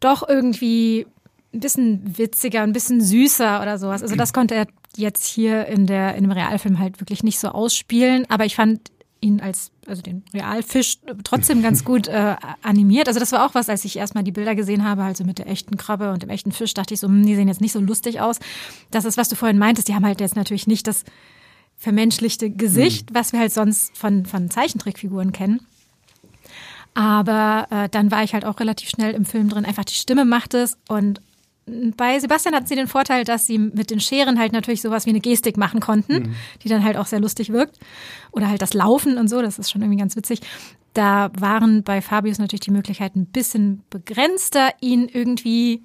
doch 0.00 0.26
irgendwie 0.26 1.06
ein 1.52 1.60
bisschen 1.60 2.16
witziger, 2.16 2.62
ein 2.62 2.72
bisschen 2.72 3.02
süßer 3.02 3.60
oder 3.60 3.76
sowas. 3.76 4.02
Also 4.02 4.16
das 4.16 4.32
konnte 4.32 4.54
er 4.54 4.66
jetzt 4.96 5.26
hier 5.26 5.66
in 5.66 5.86
der 5.86 6.14
in 6.14 6.24
dem 6.24 6.32
Realfilm 6.32 6.78
halt 6.78 7.00
wirklich 7.00 7.22
nicht 7.22 7.38
so 7.38 7.48
ausspielen. 7.48 8.24
Aber 8.30 8.46
ich 8.46 8.56
fand 8.56 8.90
ihn 9.20 9.40
als, 9.40 9.70
also 9.86 10.02
den 10.02 10.24
Realfisch 10.32 10.98
trotzdem 11.24 11.62
ganz 11.62 11.84
gut 11.84 12.08
äh, 12.08 12.36
animiert. 12.62 13.08
Also 13.08 13.20
das 13.20 13.32
war 13.32 13.46
auch 13.46 13.54
was, 13.54 13.68
als 13.68 13.84
ich 13.84 13.96
erstmal 13.96 14.24
die 14.24 14.32
Bilder 14.32 14.54
gesehen 14.54 14.84
habe, 14.84 15.02
also 15.02 15.24
mit 15.24 15.38
der 15.38 15.48
echten 15.48 15.76
Krabbe 15.76 16.12
und 16.12 16.22
dem 16.22 16.30
echten 16.30 16.52
Fisch, 16.52 16.74
dachte 16.74 16.94
ich 16.94 17.00
so, 17.00 17.08
hm, 17.08 17.24
die 17.24 17.34
sehen 17.34 17.48
jetzt 17.48 17.60
nicht 17.60 17.72
so 17.72 17.80
lustig 17.80 18.20
aus. 18.20 18.38
Das 18.90 19.04
ist, 19.04 19.16
was 19.16 19.28
du 19.28 19.36
vorhin 19.36 19.58
meintest, 19.58 19.88
die 19.88 19.94
haben 19.94 20.06
halt 20.06 20.20
jetzt 20.20 20.36
natürlich 20.36 20.66
nicht 20.66 20.86
das 20.86 21.04
vermenschlichte 21.76 22.50
Gesicht, 22.50 23.10
mhm. 23.10 23.14
was 23.14 23.32
wir 23.32 23.40
halt 23.40 23.52
sonst 23.52 23.96
von, 23.96 24.26
von 24.26 24.50
Zeichentrickfiguren 24.50 25.32
kennen. 25.32 25.60
Aber 26.94 27.68
äh, 27.70 27.88
dann 27.88 28.10
war 28.10 28.24
ich 28.24 28.34
halt 28.34 28.44
auch 28.44 28.58
relativ 28.60 28.88
schnell 28.88 29.14
im 29.14 29.24
Film 29.24 29.48
drin. 29.48 29.64
Einfach 29.64 29.84
die 29.84 29.94
Stimme 29.94 30.24
macht 30.24 30.54
es 30.54 30.76
und 30.88 31.20
bei 31.66 32.18
Sebastian 32.18 32.54
hatten 32.54 32.66
sie 32.66 32.74
den 32.74 32.88
Vorteil, 32.88 33.24
dass 33.24 33.46
sie 33.46 33.58
mit 33.58 33.90
den 33.90 34.00
Scheren 34.00 34.38
halt 34.38 34.52
natürlich 34.52 34.82
sowas 34.82 35.06
wie 35.06 35.10
eine 35.10 35.20
Gestik 35.20 35.56
machen 35.56 35.80
konnten, 35.80 36.14
mhm. 36.14 36.34
die 36.62 36.68
dann 36.68 36.84
halt 36.84 36.96
auch 36.96 37.06
sehr 37.06 37.20
lustig 37.20 37.52
wirkt. 37.52 37.78
Oder 38.32 38.48
halt 38.48 38.62
das 38.62 38.74
Laufen 38.74 39.18
und 39.18 39.28
so, 39.28 39.40
das 39.42 39.58
ist 39.58 39.70
schon 39.70 39.82
irgendwie 39.82 40.00
ganz 40.00 40.16
witzig. 40.16 40.40
Da 40.94 41.30
waren 41.38 41.84
bei 41.84 42.02
Fabius 42.02 42.38
natürlich 42.38 42.60
die 42.60 42.72
Möglichkeiten 42.72 43.20
ein 43.20 43.26
bisschen 43.26 43.82
begrenzter, 43.90 44.70
ihn 44.80 45.08
irgendwie 45.08 45.84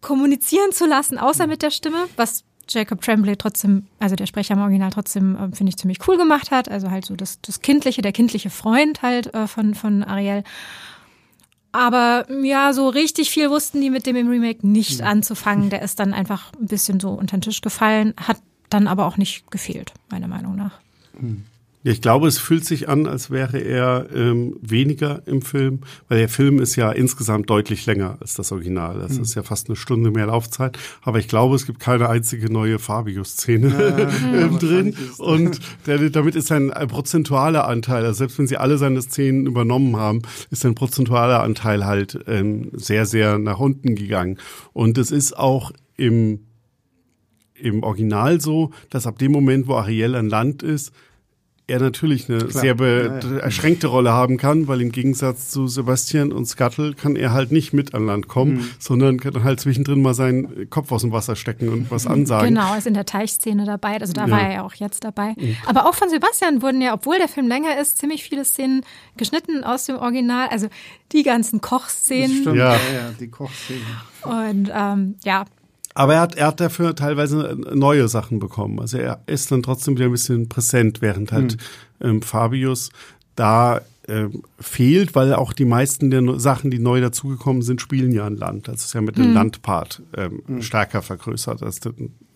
kommunizieren 0.00 0.70
zu 0.70 0.86
lassen, 0.86 1.18
außer 1.18 1.46
mit 1.46 1.62
der 1.62 1.70
Stimme, 1.70 2.06
was 2.16 2.44
Jacob 2.68 3.00
Tremblay 3.00 3.36
trotzdem, 3.36 3.86
also 3.98 4.16
der 4.16 4.26
Sprecher 4.26 4.54
im 4.54 4.60
Original 4.60 4.90
trotzdem, 4.90 5.36
äh, 5.36 5.54
finde 5.54 5.70
ich, 5.70 5.76
ziemlich 5.76 6.06
cool 6.06 6.16
gemacht 6.16 6.50
hat. 6.50 6.70
Also 6.70 6.90
halt 6.90 7.04
so 7.04 7.16
das, 7.16 7.40
das 7.40 7.60
Kindliche, 7.60 8.02
der 8.02 8.12
kindliche 8.12 8.50
Freund 8.50 9.02
halt 9.02 9.34
äh, 9.34 9.46
von, 9.46 9.74
von 9.74 10.02
Ariel. 10.02 10.44
Aber 11.74 12.24
ja, 12.44 12.72
so 12.72 12.88
richtig 12.88 13.30
viel 13.30 13.50
wussten 13.50 13.80
die 13.80 13.90
mit 13.90 14.06
dem 14.06 14.14
im 14.14 14.28
Remake 14.28 14.64
nicht 14.64 15.02
anzufangen. 15.02 15.70
Der 15.70 15.82
ist 15.82 15.98
dann 15.98 16.14
einfach 16.14 16.52
ein 16.52 16.68
bisschen 16.68 17.00
so 17.00 17.10
unter 17.10 17.36
den 17.36 17.40
Tisch 17.40 17.62
gefallen, 17.62 18.14
hat 18.16 18.36
dann 18.70 18.86
aber 18.86 19.06
auch 19.06 19.16
nicht 19.16 19.50
gefehlt, 19.50 19.92
meiner 20.08 20.28
Meinung 20.28 20.54
nach. 20.54 20.78
Hm. 21.18 21.44
Ja, 21.84 21.92
ich 21.92 22.00
glaube, 22.00 22.26
es 22.28 22.38
fühlt 22.38 22.64
sich 22.64 22.88
an, 22.88 23.06
als 23.06 23.30
wäre 23.30 23.58
er 23.58 24.06
ähm, 24.14 24.56
weniger 24.62 25.20
im 25.26 25.42
Film, 25.42 25.80
weil 26.08 26.18
der 26.18 26.30
Film 26.30 26.58
ist 26.58 26.76
ja 26.76 26.90
insgesamt 26.90 27.50
deutlich 27.50 27.84
länger 27.84 28.16
als 28.22 28.32
das 28.32 28.52
Original. 28.52 28.98
Das 28.98 29.12
mhm. 29.12 29.22
ist 29.22 29.34
ja 29.34 29.42
fast 29.42 29.68
eine 29.68 29.76
Stunde 29.76 30.10
mehr 30.10 30.26
Laufzeit. 30.26 30.78
Aber 31.02 31.18
ich 31.18 31.28
glaube, 31.28 31.54
es 31.56 31.66
gibt 31.66 31.80
keine 31.80 32.08
einzige 32.08 32.50
neue 32.50 32.78
Fabius-Szene 32.78 34.10
ja, 34.32 34.48
drin. 34.58 34.96
Und 35.18 35.60
der, 35.86 36.08
damit 36.08 36.36
ist 36.36 36.50
ein, 36.52 36.72
ein 36.72 36.88
prozentualer 36.88 37.68
Anteil, 37.68 38.06
also 38.06 38.16
selbst 38.16 38.38
wenn 38.38 38.46
sie 38.46 38.56
alle 38.56 38.78
seine 38.78 39.02
Szenen 39.02 39.46
übernommen 39.46 39.96
haben, 39.96 40.22
ist 40.50 40.64
ein 40.64 40.74
prozentualer 40.74 41.42
Anteil 41.42 41.84
halt 41.84 42.18
ähm, 42.26 42.70
sehr, 42.72 43.04
sehr 43.04 43.38
nach 43.38 43.60
unten 43.60 43.94
gegangen. 43.94 44.38
Und 44.72 44.96
es 44.96 45.10
ist 45.10 45.36
auch 45.36 45.70
im 45.98 46.40
im 47.56 47.82
Original 47.84 48.40
so, 48.40 48.72
dass 48.90 49.06
ab 49.06 49.18
dem 49.18 49.30
Moment, 49.30 49.68
wo 49.68 49.74
Ariel 49.74 50.16
an 50.16 50.28
Land 50.28 50.62
ist, 50.62 50.92
er 51.66 51.80
natürlich 51.80 52.28
eine 52.28 52.38
Klar. 52.38 52.50
sehr 52.50 52.76
ja, 52.76 53.18
ja. 53.18 53.38
erschränkte 53.38 53.86
Rolle 53.86 54.12
haben 54.12 54.36
kann, 54.36 54.68
weil 54.68 54.82
im 54.82 54.92
Gegensatz 54.92 55.50
zu 55.50 55.66
Sebastian 55.66 56.30
und 56.30 56.44
Scuttle 56.44 56.92
kann 56.92 57.16
er 57.16 57.32
halt 57.32 57.52
nicht 57.52 57.72
mit 57.72 57.94
an 57.94 58.04
Land 58.04 58.28
kommen, 58.28 58.56
mhm. 58.56 58.70
sondern 58.78 59.18
kann 59.18 59.42
halt 59.42 59.60
zwischendrin 59.60 60.02
mal 60.02 60.12
seinen 60.12 60.68
Kopf 60.68 60.92
aus 60.92 61.00
dem 61.00 61.12
Wasser 61.12 61.36
stecken 61.36 61.70
und 61.70 61.90
was 61.90 62.06
ansagen. 62.06 62.48
Genau, 62.48 62.74
ist 62.74 62.86
in 62.86 62.92
der 62.92 63.06
Teichszene 63.06 63.64
dabei, 63.64 63.98
also 63.98 64.12
da 64.12 64.26
ja. 64.26 64.30
war 64.30 64.40
er 64.42 64.52
ja 64.52 64.62
auch 64.62 64.74
jetzt 64.74 65.04
dabei. 65.04 65.34
Mhm. 65.38 65.56
Aber 65.66 65.88
auch 65.88 65.94
von 65.94 66.10
Sebastian 66.10 66.60
wurden 66.60 66.82
ja, 66.82 66.92
obwohl 66.92 67.16
der 67.16 67.28
Film 67.28 67.48
länger 67.48 67.80
ist, 67.80 67.96
ziemlich 67.96 68.24
viele 68.24 68.44
Szenen 68.44 68.82
geschnitten 69.16 69.64
aus 69.64 69.86
dem 69.86 69.96
Original, 69.96 70.48
also 70.48 70.68
die 71.12 71.22
ganzen 71.22 71.62
Kochszenen. 71.62 72.42
Stimmt, 72.42 72.56
ja. 72.56 72.74
ja, 72.74 73.10
die 73.18 73.28
Kochszenen. 73.28 73.82
Und 74.22 74.70
ähm, 74.74 75.16
ja, 75.24 75.44
aber 75.94 76.14
er 76.14 76.20
hat, 76.20 76.34
er 76.34 76.48
hat 76.48 76.60
dafür 76.60 76.94
teilweise 76.96 77.56
neue 77.72 78.08
Sachen 78.08 78.40
bekommen. 78.40 78.80
Also 78.80 78.98
er 78.98 79.20
ist 79.26 79.50
dann 79.52 79.62
trotzdem 79.62 79.94
wieder 79.94 80.06
ein 80.06 80.12
bisschen 80.12 80.48
präsent, 80.48 81.00
während 81.00 81.30
halt 81.32 81.56
mhm. 82.00 82.06
ähm, 82.06 82.22
Fabius 82.22 82.90
da 83.36 83.80
äh, 84.06 84.26
fehlt, 84.58 85.14
weil 85.14 85.32
auch 85.34 85.52
die 85.52 85.64
meisten 85.64 86.10
der 86.10 86.38
Sachen, 86.38 86.70
die 86.70 86.78
neu 86.78 87.00
dazugekommen 87.00 87.62
sind, 87.62 87.80
spielen 87.80 88.12
ja 88.12 88.26
an 88.26 88.36
Land. 88.36 88.68
Das 88.68 88.84
ist 88.84 88.92
ja 88.92 89.00
mit 89.00 89.16
dem 89.16 89.28
mhm. 89.28 89.34
Landpart 89.34 90.02
ähm, 90.16 90.42
mhm. 90.46 90.62
stärker 90.62 91.00
vergrößert 91.00 91.62
als 91.62 91.80
der 91.80 91.92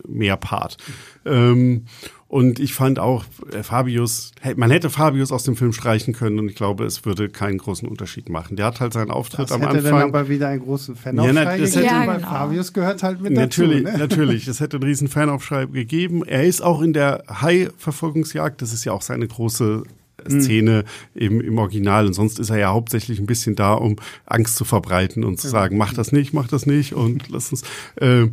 Meerpart. 0.07 0.77
Ähm, 1.25 1.85
und 2.29 2.61
ich 2.61 2.75
fand 2.75 2.99
auch 2.99 3.25
äh, 3.53 3.63
Fabius, 3.63 4.33
man 4.57 4.71
hätte 4.71 4.91
Fabius 4.91 5.33
aus 5.33 5.45
dem 5.45 5.57
Film 5.57 5.73
streichen 5.73 6.13
können 6.13 6.39
und 6.39 6.51
ich 6.51 6.57
glaube, 6.57 6.85
es 6.85 7.07
würde 7.07 7.31
keinen 7.31 7.57
großen 7.57 7.89
Unterschied 7.89 8.29
machen. 8.29 8.57
Der 8.57 8.67
hat 8.67 8.81
halt 8.81 8.93
seinen 8.93 9.11
Auftritt 9.11 9.47
das 9.47 9.53
am 9.53 9.63
hätte 9.63 9.79
Anfang. 9.79 9.93
dann 9.93 10.03
aber 10.03 10.29
wieder 10.29 10.49
einen 10.49 10.63
großen 10.63 10.95
Fanaufschrei 10.95 11.35
ja, 11.35 11.45
na, 11.45 11.57
gegeben, 11.57 11.85
ja, 11.85 12.07
weil 12.07 12.17
genau. 12.19 12.29
Fabius 12.29 12.73
gehört 12.75 13.03
halt 13.03 13.23
mit 13.23 13.33
natürlich, 13.33 13.85
dazu. 13.85 13.97
Ne? 13.97 14.05
Natürlich, 14.05 14.47
es 14.47 14.61
hätte 14.61 14.77
einen 14.77 14.85
riesen 14.85 15.09
Fanaufschrei 15.09 15.65
gegeben. 15.65 16.23
Er 16.27 16.45
ist 16.45 16.61
auch 16.63 16.83
in 16.83 16.93
der 16.93 17.25
Hai-Verfolgungsjagd, 17.29 18.61
das 18.61 18.75
ist 18.75 18.85
ja 18.85 18.93
auch 18.93 19.03
seine 19.03 19.27
große 19.27 19.85
Szene 20.29 20.85
mhm. 21.15 21.21
im, 21.21 21.41
im 21.41 21.59
Original. 21.59 22.07
Und 22.07 22.13
sonst 22.13 22.39
ist 22.39 22.51
er 22.51 22.59
ja 22.59 22.69
hauptsächlich 22.69 23.21
ein 23.21 23.27
bisschen 23.27 23.55
da, 23.55 23.73
um 23.73 23.97
Angst 24.27 24.57
zu 24.57 24.67
verbreiten 24.67 25.25
und 25.25 25.41
zu 25.41 25.49
sagen, 25.49 25.79
mach 25.79 25.95
das 25.95 26.13
nicht, 26.13 26.35
mach 26.35 26.49
das 26.49 26.67
nicht 26.67 26.93
und 26.93 27.29
lass 27.31 27.51
uns. 27.51 27.63
Ähm, 28.01 28.33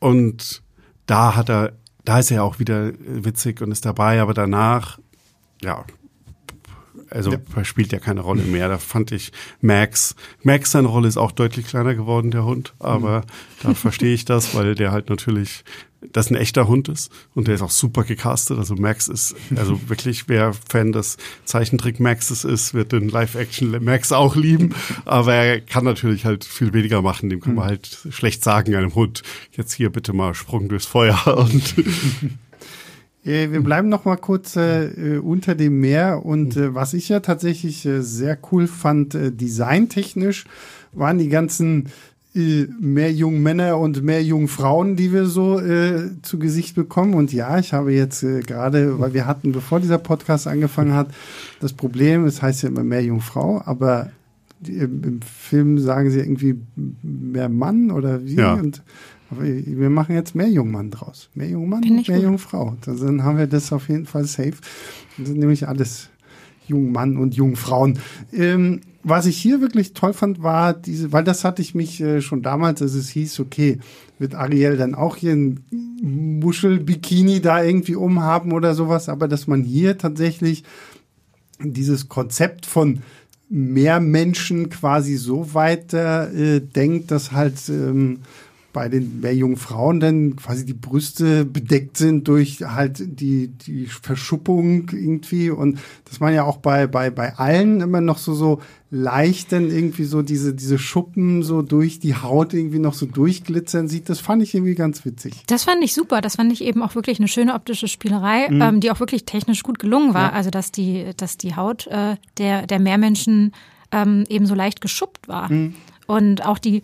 und 0.00 0.62
da 1.06 1.36
hat 1.36 1.48
er 1.48 1.72
da 2.04 2.18
ist 2.18 2.30
er 2.30 2.38
ja 2.38 2.42
auch 2.42 2.58
wieder 2.58 2.92
witzig 2.98 3.60
und 3.60 3.70
ist 3.70 3.84
dabei, 3.84 4.20
aber 4.20 4.34
danach, 4.34 4.98
ja, 5.62 5.84
also 7.12 7.32
ja. 7.32 7.64
spielt 7.64 7.92
ja 7.92 7.98
keine 7.98 8.20
Rolle 8.20 8.42
mehr. 8.42 8.68
Da 8.68 8.78
fand 8.78 9.12
ich 9.12 9.32
Max, 9.60 10.14
Max 10.42 10.72
seine 10.72 10.88
Rolle 10.88 11.08
ist 11.08 11.16
auch 11.16 11.32
deutlich 11.32 11.66
kleiner 11.66 11.94
geworden, 11.94 12.30
der 12.30 12.44
Hund, 12.44 12.74
aber 12.78 13.20
mhm. 13.20 13.24
da 13.62 13.74
verstehe 13.74 14.14
ich 14.14 14.24
das, 14.24 14.54
weil 14.54 14.74
der 14.74 14.92
halt 14.92 15.10
natürlich 15.10 15.64
das 16.10 16.30
ein 16.30 16.36
echter 16.36 16.66
Hund 16.66 16.88
ist 16.88 17.12
und 17.34 17.46
der 17.46 17.54
ist 17.54 17.62
auch 17.62 17.70
super 17.70 18.02
gecastet. 18.02 18.58
Also 18.58 18.74
Max 18.74 19.08
ist, 19.08 19.36
also 19.54 19.88
wirklich, 19.88 20.28
wer 20.28 20.52
Fan 20.52 20.92
des 20.92 21.16
Zeichentrick 21.44 22.00
Maxes 22.00 22.44
ist, 22.44 22.74
wird 22.74 22.92
den 22.92 23.08
Live-Action 23.08 23.82
Max 23.84 24.10
auch 24.10 24.34
lieben. 24.34 24.74
Aber 25.04 25.34
er 25.34 25.60
kann 25.60 25.84
natürlich 25.84 26.24
halt 26.24 26.44
viel 26.44 26.72
weniger 26.72 27.02
machen. 27.02 27.30
Dem 27.30 27.40
kann 27.40 27.54
man 27.54 27.66
mhm. 27.66 27.68
halt 27.68 27.98
schlecht 28.10 28.42
sagen, 28.42 28.74
einem 28.74 28.94
Hund, 28.94 29.22
jetzt 29.52 29.72
hier 29.72 29.90
bitte 29.90 30.12
mal 30.12 30.34
Sprung 30.34 30.68
durchs 30.68 30.86
Feuer 30.86 31.20
und 31.38 31.74
wir 33.24 33.62
bleiben 33.62 33.88
noch 33.88 34.04
mal 34.04 34.16
kurz 34.16 34.56
äh, 34.56 35.18
unter 35.22 35.54
dem 35.54 35.80
Meer 35.80 36.24
und 36.24 36.56
äh, 36.56 36.74
was 36.74 36.92
ich 36.92 37.08
ja 37.08 37.20
tatsächlich 37.20 37.86
äh, 37.86 38.02
sehr 38.02 38.36
cool 38.50 38.66
fand, 38.66 39.14
äh, 39.14 39.30
designtechnisch, 39.30 40.44
waren 40.92 41.18
die 41.18 41.28
ganzen 41.28 41.88
äh, 42.34 42.66
mehr 42.80 43.12
jungen 43.12 43.42
Männer 43.42 43.78
und 43.78 44.02
mehr 44.02 44.22
jungen 44.22 44.48
Frauen, 44.48 44.96
die 44.96 45.12
wir 45.12 45.26
so 45.26 45.60
äh, 45.60 46.10
zu 46.22 46.38
Gesicht 46.38 46.74
bekommen. 46.74 47.14
Und 47.14 47.32
ja, 47.32 47.58
ich 47.58 47.72
habe 47.72 47.92
jetzt 47.92 48.22
äh, 48.22 48.40
gerade, 48.40 48.98
weil 48.98 49.12
wir 49.12 49.26
hatten, 49.26 49.52
bevor 49.52 49.80
dieser 49.80 49.98
Podcast 49.98 50.46
angefangen 50.46 50.94
hat, 50.94 51.08
das 51.60 51.74
Problem, 51.74 52.24
es 52.24 52.40
heißt 52.40 52.62
ja 52.62 52.70
immer 52.70 52.84
mehr 52.84 53.04
Jungfrau, 53.04 53.62
aber 53.64 54.10
im, 54.66 55.20
Film 55.22 55.78
sagen 55.78 56.10
sie 56.10 56.20
irgendwie 56.20 56.56
mehr 57.02 57.48
Mann 57.48 57.90
oder 57.90 58.24
wie. 58.24 58.36
Ja. 58.36 58.54
Und 58.54 58.82
wir 59.38 59.90
machen 59.90 60.14
jetzt 60.14 60.34
mehr 60.34 60.48
Jungmann 60.48 60.90
draus. 60.90 61.30
Mehr 61.34 61.48
Jungmann 61.48 61.82
und 61.82 62.08
mehr 62.08 62.16
gut. 62.16 62.24
Jungfrau. 62.24 62.76
Dann 62.84 63.22
haben 63.24 63.38
wir 63.38 63.46
das 63.46 63.72
auf 63.72 63.88
jeden 63.88 64.06
Fall 64.06 64.24
safe. 64.24 64.54
Das 65.18 65.28
sind 65.28 65.38
nämlich 65.38 65.68
alles 65.68 66.10
Jungmann 66.66 67.16
und 67.16 67.34
Jungfrauen. 67.34 67.98
Ähm, 68.32 68.80
was 69.04 69.26
ich 69.26 69.36
hier 69.36 69.60
wirklich 69.60 69.94
toll 69.94 70.12
fand, 70.12 70.42
war 70.42 70.74
diese, 70.74 71.12
weil 71.12 71.24
das 71.24 71.44
hatte 71.44 71.60
ich 71.60 71.74
mich 71.74 72.00
äh, 72.00 72.20
schon 72.20 72.42
damals, 72.42 72.82
als 72.82 72.94
es 72.94 73.08
hieß, 73.10 73.40
okay, 73.40 73.78
wird 74.18 74.34
Ariel 74.34 74.76
dann 74.76 74.94
auch 74.94 75.16
hier 75.16 75.32
ein 75.32 75.64
Muschelbikini 76.40 77.40
da 77.40 77.62
irgendwie 77.62 77.96
umhaben 77.96 78.52
oder 78.52 78.74
sowas, 78.74 79.08
aber 79.08 79.26
dass 79.26 79.48
man 79.48 79.64
hier 79.64 79.98
tatsächlich 79.98 80.62
dieses 81.60 82.08
Konzept 82.08 82.66
von 82.66 83.02
mehr 83.48 84.00
Menschen 84.00 84.70
quasi 84.70 85.16
so 85.16 85.52
weiter 85.52 86.32
äh, 86.32 86.60
denkt, 86.60 87.10
dass 87.10 87.32
halt 87.32 87.68
ähm, 87.68 88.20
bei 88.72 88.88
den 88.88 89.20
mehr 89.20 89.34
jungen 89.34 89.56
Frauen 89.56 90.00
dann 90.00 90.36
quasi 90.36 90.64
die 90.64 90.74
Brüste 90.74 91.44
bedeckt 91.44 91.96
sind 91.96 92.28
durch 92.28 92.60
halt 92.62 93.02
die, 93.20 93.48
die 93.48 93.86
Verschuppung 93.86 94.88
irgendwie 94.90 95.50
und 95.50 95.78
dass 96.04 96.20
man 96.20 96.34
ja 96.34 96.44
auch 96.44 96.58
bei, 96.58 96.86
bei, 96.86 97.10
bei 97.10 97.36
allen 97.36 97.80
immer 97.80 98.00
noch 98.00 98.18
so, 98.18 98.34
so 98.34 98.60
leicht 98.90 99.52
dann 99.52 99.70
irgendwie 99.70 100.04
so 100.04 100.20
diese, 100.20 100.52
diese 100.54 100.78
Schuppen 100.78 101.42
so 101.42 101.62
durch 101.62 101.98
die 101.98 102.14
Haut 102.14 102.52
irgendwie 102.52 102.78
noch 102.78 102.92
so 102.92 103.06
durchglitzern 103.06 103.88
sieht, 103.88 104.10
das 104.10 104.20
fand 104.20 104.42
ich 104.42 104.54
irgendwie 104.54 104.74
ganz 104.74 105.06
witzig. 105.06 105.44
Das 105.46 105.64
fand 105.64 105.82
ich 105.82 105.94
super. 105.94 106.20
Das 106.20 106.36
fand 106.36 106.52
ich 106.52 106.62
eben 106.62 106.82
auch 106.82 106.94
wirklich 106.94 107.18
eine 107.18 107.28
schöne 107.28 107.54
optische 107.54 107.88
Spielerei, 107.88 108.48
mhm. 108.50 108.60
ähm, 108.60 108.80
die 108.80 108.90
auch 108.90 109.00
wirklich 109.00 109.24
technisch 109.24 109.62
gut 109.62 109.78
gelungen 109.78 110.12
war. 110.12 110.30
Ja. 110.30 110.32
Also, 110.32 110.50
dass 110.50 110.72
die, 110.72 111.06
dass 111.16 111.38
die 111.38 111.56
Haut 111.56 111.86
äh, 111.86 112.16
der, 112.36 112.66
der 112.66 112.80
Meermenschen 112.80 113.52
ähm, 113.92 114.24
eben 114.28 114.44
so 114.44 114.54
leicht 114.54 114.82
geschuppt 114.82 115.26
war. 115.26 115.50
Mhm. 115.50 115.74
Und 116.06 116.44
auch 116.44 116.58
die, 116.58 116.82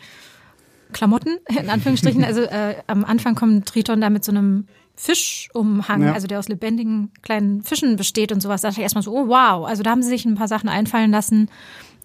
Klamotten, 0.93 1.39
in 1.49 1.71
Anführungsstrichen. 1.71 2.25
Also 2.25 2.43
äh, 2.43 2.77
am 2.87 3.05
Anfang 3.05 3.35
kommt 3.35 3.67
Triton 3.67 4.01
da 4.01 4.11
mit 4.11 4.25
so 4.25 4.33
einem 4.33 4.67
Fischumhang, 4.97 6.03
ja. 6.03 6.13
also 6.13 6.27
der 6.27 6.41
aus 6.41 6.49
lebendigen 6.49 7.11
kleinen 7.23 7.63
Fischen 7.63 7.97
besteht 7.97 8.33
und 8.33 8.43
sowas. 8.43 8.63
Da 8.63 8.69
dachte 8.69 8.81
ich 8.81 8.83
erstmal 8.83 9.05
so, 9.05 9.13
oh 9.13 9.29
wow. 9.29 9.67
Also 9.67 9.83
da 9.83 9.91
haben 9.91 10.03
sie 10.03 10.09
sich 10.09 10.25
ein 10.25 10.35
paar 10.35 10.49
Sachen 10.49 10.69
einfallen 10.69 11.13
lassen, 11.13 11.49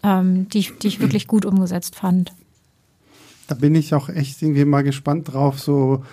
ähm, 0.04 0.48
die, 0.50 0.68
die 0.82 0.88
ich 0.88 1.00
wirklich 1.00 1.28
gut 1.28 1.46
umgesetzt 1.46 1.96
fand. 1.96 2.34
Da 3.48 3.56
bin 3.56 3.74
ich 3.76 3.94
auch 3.94 4.10
echt 4.10 4.42
irgendwie 4.42 4.66
mal 4.66 4.84
gespannt 4.84 5.34
drauf, 5.34 5.60
so 5.60 6.04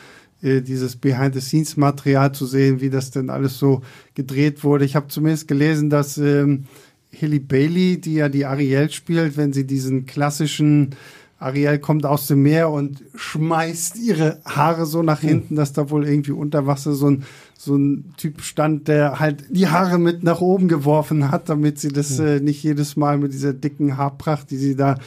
äh, 0.42 0.62
dieses 0.62 0.96
Behind-the-Scenes-Material 0.96 2.32
zu 2.32 2.46
sehen, 2.46 2.80
wie 2.80 2.90
das 2.90 3.10
denn 3.10 3.28
alles 3.28 3.58
so 3.58 3.82
gedreht 4.14 4.64
wurde. 4.64 4.86
Ich 4.86 4.96
habe 4.96 5.08
zumindest 5.08 5.48
gelesen, 5.48 5.90
dass 5.90 6.16
ähm, 6.16 6.64
Hilly 7.10 7.40
Bailey, 7.40 8.00
die 8.00 8.14
ja 8.14 8.28
die 8.28 8.46
Ariel 8.46 8.90
spielt, 8.90 9.36
wenn 9.36 9.52
sie 9.52 9.66
diesen 9.66 10.06
klassischen 10.06 10.96
Ariel 11.40 11.78
kommt 11.78 12.04
aus 12.04 12.26
dem 12.26 12.42
Meer 12.42 12.68
und 12.68 13.02
schmeißt 13.14 13.96
ihre 13.96 14.40
Haare 14.44 14.84
so 14.84 15.02
nach 15.02 15.20
hinten, 15.20 15.56
dass 15.56 15.72
da 15.72 15.88
wohl 15.88 16.06
irgendwie 16.06 16.32
unter 16.32 16.66
Wasser 16.66 16.92
so 16.92 17.08
ein, 17.08 17.24
so 17.56 17.76
ein 17.76 18.12
Typ 18.18 18.42
stand, 18.42 18.88
der 18.88 19.20
halt 19.20 19.44
die 19.48 19.68
Haare 19.68 19.98
mit 19.98 20.22
nach 20.22 20.42
oben 20.42 20.68
geworfen 20.68 21.30
hat, 21.30 21.48
damit 21.48 21.78
sie 21.78 21.88
das 21.88 22.18
äh, 22.18 22.40
nicht 22.40 22.62
jedes 22.62 22.94
Mal 22.94 23.16
mit 23.16 23.32
dieser 23.32 23.54
dicken 23.54 23.96
Haarpracht, 23.96 24.50
die 24.50 24.58
sie 24.58 24.76
da 24.76 24.98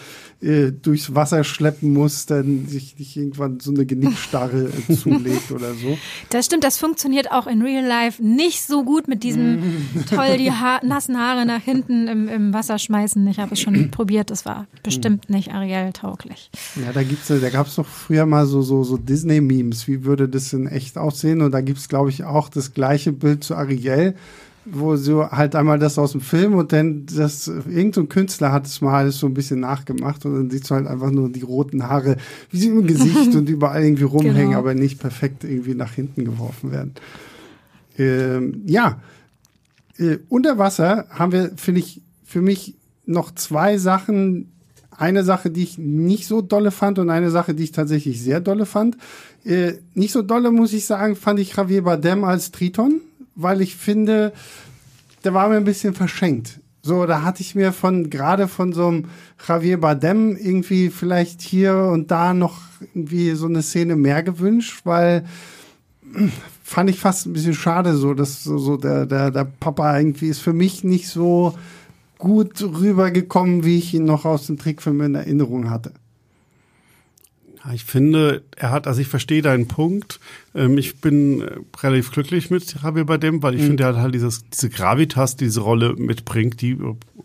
äh, 0.44 0.72
durchs 0.72 1.16
Wasser 1.16 1.44
schleppen 1.44 1.94
muss, 1.94 2.26
dann 2.26 2.68
sich 2.68 2.98
nicht 3.00 3.16
irgendwann 3.16 3.60
so 3.60 3.72
eine 3.72 3.86
Genickstarre 3.86 4.70
äh, 4.88 4.94
zulegt 4.96 5.52
oder 5.52 5.74
so. 5.74 5.98
Das 6.30 6.46
stimmt, 6.46 6.64
das 6.64 6.78
funktioniert 6.78 7.32
auch 7.32 7.48
in 7.48 7.62
Real 7.62 7.86
Life 7.86 8.24
nicht 8.24 8.62
so 8.62 8.84
gut 8.84 9.08
mit 9.08 9.24
diesem 9.24 9.60
toll 10.10 10.38
die 10.38 10.52
ha 10.52 10.80
nassen 10.84 11.18
Haare 11.18 11.46
nach 11.46 11.62
hinten 11.62 12.08
im, 12.08 12.28
im 12.28 12.54
Wasser 12.54 12.78
schmeißen. 12.78 13.26
Ich 13.28 13.40
habe 13.40 13.54
es 13.54 13.62
schon 13.62 13.90
probiert, 13.92 14.32
das 14.32 14.46
war 14.46 14.68
bestimmt 14.84 15.30
nicht 15.30 15.54
Ariel 15.54 15.94
tauglich. 15.94 16.50
Ja, 16.76 16.92
da 16.92 17.04
gibt's, 17.04 17.28
da 17.28 17.50
gab 17.50 17.68
es 17.68 17.76
doch 17.76 17.88
früher 17.88 18.26
mal 18.26 18.46
so, 18.46 18.62
so, 18.62 18.84
so 18.84 18.98
Disney-Memes. 18.98 19.88
Wie 19.88 20.04
würde 20.04 20.28
das 20.28 20.52
in 20.54 20.68
echt 20.68 20.98
aussehen? 20.98 21.42
Und 21.42 21.52
da 21.52 21.62
gibt 21.62 21.80
es, 21.80 21.88
glaube 21.88 22.10
ich, 22.10 22.24
auch 22.24 22.50
das 22.50 22.74
gleiche 22.74 23.12
Bild 23.14 23.44
zu 23.44 23.56
Ariel 23.56 24.16
wo 24.66 24.96
so 24.96 25.30
halt 25.30 25.56
einmal 25.56 25.80
das 25.80 25.98
aus 25.98 26.14
dem 26.14 26.22
Film 26.22 26.54
und 26.54 26.72
dann 26.72 27.06
das, 27.06 27.48
irgendein 27.48 27.94
so 27.94 28.06
Künstler 28.06 28.52
hat 28.52 28.66
es 28.66 28.82
mal 28.82 28.98
alles 28.98 29.18
so 29.18 29.28
ein 29.28 29.34
bisschen 29.34 29.60
nachgemacht 29.60 30.26
und 30.26 30.34
dann 30.34 30.50
siehst 30.50 30.70
du 30.70 30.76
halt 30.76 30.88
einfach 30.88 31.12
nur 31.12 31.30
die 31.30 31.42
roten 31.42 31.84
Haare, 31.84 32.18
wie 32.50 32.58
sie 32.58 32.68
im 32.68 32.88
Gesicht 32.88 33.36
und 33.36 33.50
überall 33.50 33.84
irgendwie 33.84 34.04
rumhängen, 34.04 34.50
genau. 34.50 34.60
aber 34.60 34.74
nicht 34.74 35.00
perfekt 35.00 35.44
irgendwie 35.44 35.76
nach 35.76 35.94
hinten 35.94 36.24
geworfen 36.26 36.72
werden. 36.72 36.94
Ähm, 37.98 38.64
ja, 38.66 39.02
äh, 39.98 40.18
unter 40.30 40.58
Wasser 40.58 41.06
haben 41.10 41.32
wir, 41.32 41.52
finde 41.56 41.82
ich, 41.82 42.02
für 42.24 42.42
mich 42.42 42.76
noch 43.06 43.36
zwei 43.36 43.78
Sachen. 43.78 44.50
Eine 44.96 45.24
Sache, 45.24 45.50
die 45.50 45.64
ich 45.64 45.80
nicht 45.80 46.28
so 46.28 46.42
dolle 46.42 46.70
fand 46.70 47.00
und 47.00 47.10
eine 47.10 47.32
Sache, 47.32 47.56
die 47.56 47.64
ich 47.64 47.72
tatsächlich 47.72 48.22
sehr 48.22 48.40
dolle 48.40 48.68
fand. 48.68 48.96
Äh, 49.44 49.74
nicht 49.96 50.12
so 50.12 50.22
dolle, 50.22 50.52
muss 50.52 50.72
ich 50.72 50.86
sagen, 50.86 51.16
fand 51.16 51.40
ich 51.40 51.56
Javier 51.56 51.84
Bardem 51.84 52.24
als 52.24 52.52
Triton 52.52 53.02
weil 53.36 53.62
ich 53.62 53.76
finde, 53.76 54.34
der 55.24 55.34
war 55.34 55.50
mir 55.50 55.58
ein 55.58 55.64
bisschen 55.64 55.94
verschenkt. 55.94 56.60
So, 56.82 57.06
da 57.06 57.22
hatte 57.22 57.42
ich 57.42 57.56
mir 57.56 57.72
von, 57.72 58.10
gerade 58.10 58.50
von 58.50 58.74
so 58.74 58.88
einem 58.88 59.06
Javier 59.48 59.80
Bardem 59.80 60.36
irgendwie 60.36 60.90
vielleicht 60.90 61.42
hier 61.42 61.76
und 61.76 62.12
da 62.12 62.34
noch 62.34 62.60
irgendwie 62.82 63.32
so 63.32 63.46
eine 63.46 63.62
Szene 63.62 63.96
mehr 63.96 64.22
gewünscht, 64.22 64.82
weil 64.84 65.24
fand 66.64 66.90
ich 66.90 67.00
fast 67.00 67.26
ein 67.26 67.34
bisschen 67.34 67.54
schade 67.54 67.96
so, 67.96 68.14
dass 68.14 68.44
so, 68.44 68.58
so 68.58 68.76
der, 68.76 69.06
der, 69.06 69.32
der 69.32 69.46
Papa 69.46 69.98
irgendwie 69.98 70.28
ist 70.28 70.40
für 70.40 70.52
mich 70.52 70.84
nicht 70.84 71.08
so 71.08 71.58
gut 72.18 72.62
rübergekommen, 72.62 73.64
wie 73.64 73.78
ich 73.78 73.94
ihn 73.94 74.06
noch 74.06 74.26
aus 74.26 74.48
dem 74.48 74.58
Trickfilm 74.58 75.02
in 75.02 75.16
Erinnerung 75.16 75.70
hatte. 75.70 75.94
Ich 77.72 77.86
finde, 77.86 78.44
er 78.58 78.72
hat, 78.72 78.88
also 78.88 79.00
ich 79.00 79.08
verstehe 79.08 79.42
deinen 79.42 79.68
Punkt. 79.68 80.20
Ähm, 80.54 80.78
ich 80.78 81.00
bin 81.00 81.42
äh, 81.42 81.60
relativ 81.82 82.12
glücklich 82.12 82.50
mit 82.50 82.82
Javier 82.82 83.06
bei 83.06 83.18
dem, 83.18 83.42
weil 83.42 83.56
ich 83.56 83.62
mhm. 83.62 83.68
finde, 83.68 83.84
er 83.84 83.90
hat 83.90 83.96
halt 83.98 84.16
dieses, 84.16 84.44
diese 84.50 84.70
Gravitas, 84.70 85.38
die 85.38 85.46
diese 85.46 85.62
Rolle 85.62 85.96
mitbringt, 85.96 86.62
die, 86.62 86.78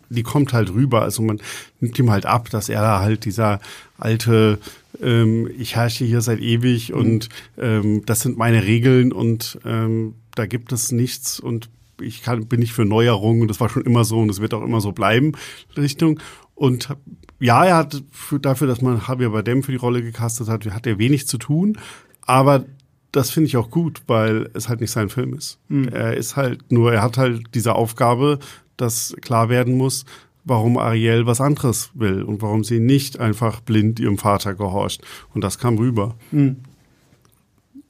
die 0.09 0.23
kommt 0.23 0.53
halt 0.53 0.73
rüber. 0.73 1.01
Also 1.01 1.23
man 1.23 1.41
nimmt 1.81 1.99
ihm 1.99 2.09
halt 2.09 2.25
ab, 2.25 2.49
dass 2.49 2.69
er 2.69 2.81
da 2.81 3.01
halt 3.01 3.25
dieser 3.25 3.59
alte, 3.97 4.59
ähm, 5.01 5.49
ich 5.57 5.75
herrsche 5.75 6.05
hier 6.05 6.21
seit 6.21 6.39
ewig 6.39 6.89
mhm. 6.89 6.95
und 6.95 7.29
ähm, 7.57 8.05
das 8.05 8.21
sind 8.21 8.37
meine 8.37 8.63
Regeln 8.63 9.11
und 9.11 9.59
ähm, 9.65 10.15
da 10.35 10.45
gibt 10.45 10.71
es 10.71 10.93
nichts 10.93 11.41
und 11.41 11.69
ich 12.01 12.23
kann, 12.23 12.45
bin 12.45 12.61
nicht 12.61 12.71
für 12.71 12.85
Neuerungen, 12.85 13.49
das 13.49 13.59
war 13.59 13.67
schon 13.67 13.83
immer 13.83 14.05
so 14.05 14.19
und 14.19 14.29
es 14.29 14.39
wird 14.39 14.53
auch 14.53 14.63
immer 14.63 14.79
so 14.79 14.93
bleiben, 14.93 15.33
Richtung. 15.75 16.21
Und 16.55 16.89
ja, 17.39 17.65
er 17.65 17.77
hat 17.77 18.03
für, 18.11 18.39
dafür, 18.39 18.67
dass 18.67 18.81
man 18.81 19.01
Javier 19.07 19.29
Bardem 19.29 19.63
für 19.63 19.71
die 19.71 19.77
Rolle 19.77 20.01
gecastet 20.01 20.47
hat, 20.47 20.65
hat 20.65 20.87
er 20.87 20.99
wenig 20.99 21.27
zu 21.27 21.37
tun, 21.37 21.77
aber 22.21 22.65
das 23.11 23.31
finde 23.31 23.47
ich 23.47 23.57
auch 23.57 23.71
gut, 23.71 24.03
weil 24.07 24.49
es 24.53 24.69
halt 24.69 24.81
nicht 24.81 24.91
sein 24.91 25.09
Film 25.09 25.33
ist. 25.33 25.59
Mhm. 25.67 25.87
Er 25.87 26.15
ist 26.15 26.35
halt 26.35 26.71
nur, 26.71 26.93
er 26.93 27.01
hat 27.01 27.17
halt 27.17 27.43
diese 27.55 27.73
Aufgabe, 27.73 28.39
dass 28.77 29.15
klar 29.21 29.49
werden 29.49 29.75
muss, 29.75 30.05
warum 30.43 30.77
Ariel 30.77 31.25
was 31.25 31.41
anderes 31.41 31.91
will 31.93 32.23
und 32.23 32.41
warum 32.41 32.63
sie 32.63 32.79
nicht 32.79 33.19
einfach 33.19 33.61
blind 33.61 33.99
ihrem 33.99 34.17
Vater 34.17 34.53
gehorcht. 34.53 35.01
Und 35.33 35.43
das 35.43 35.57
kam 35.57 35.77
rüber. 35.77 36.15
Mhm. 36.31 36.57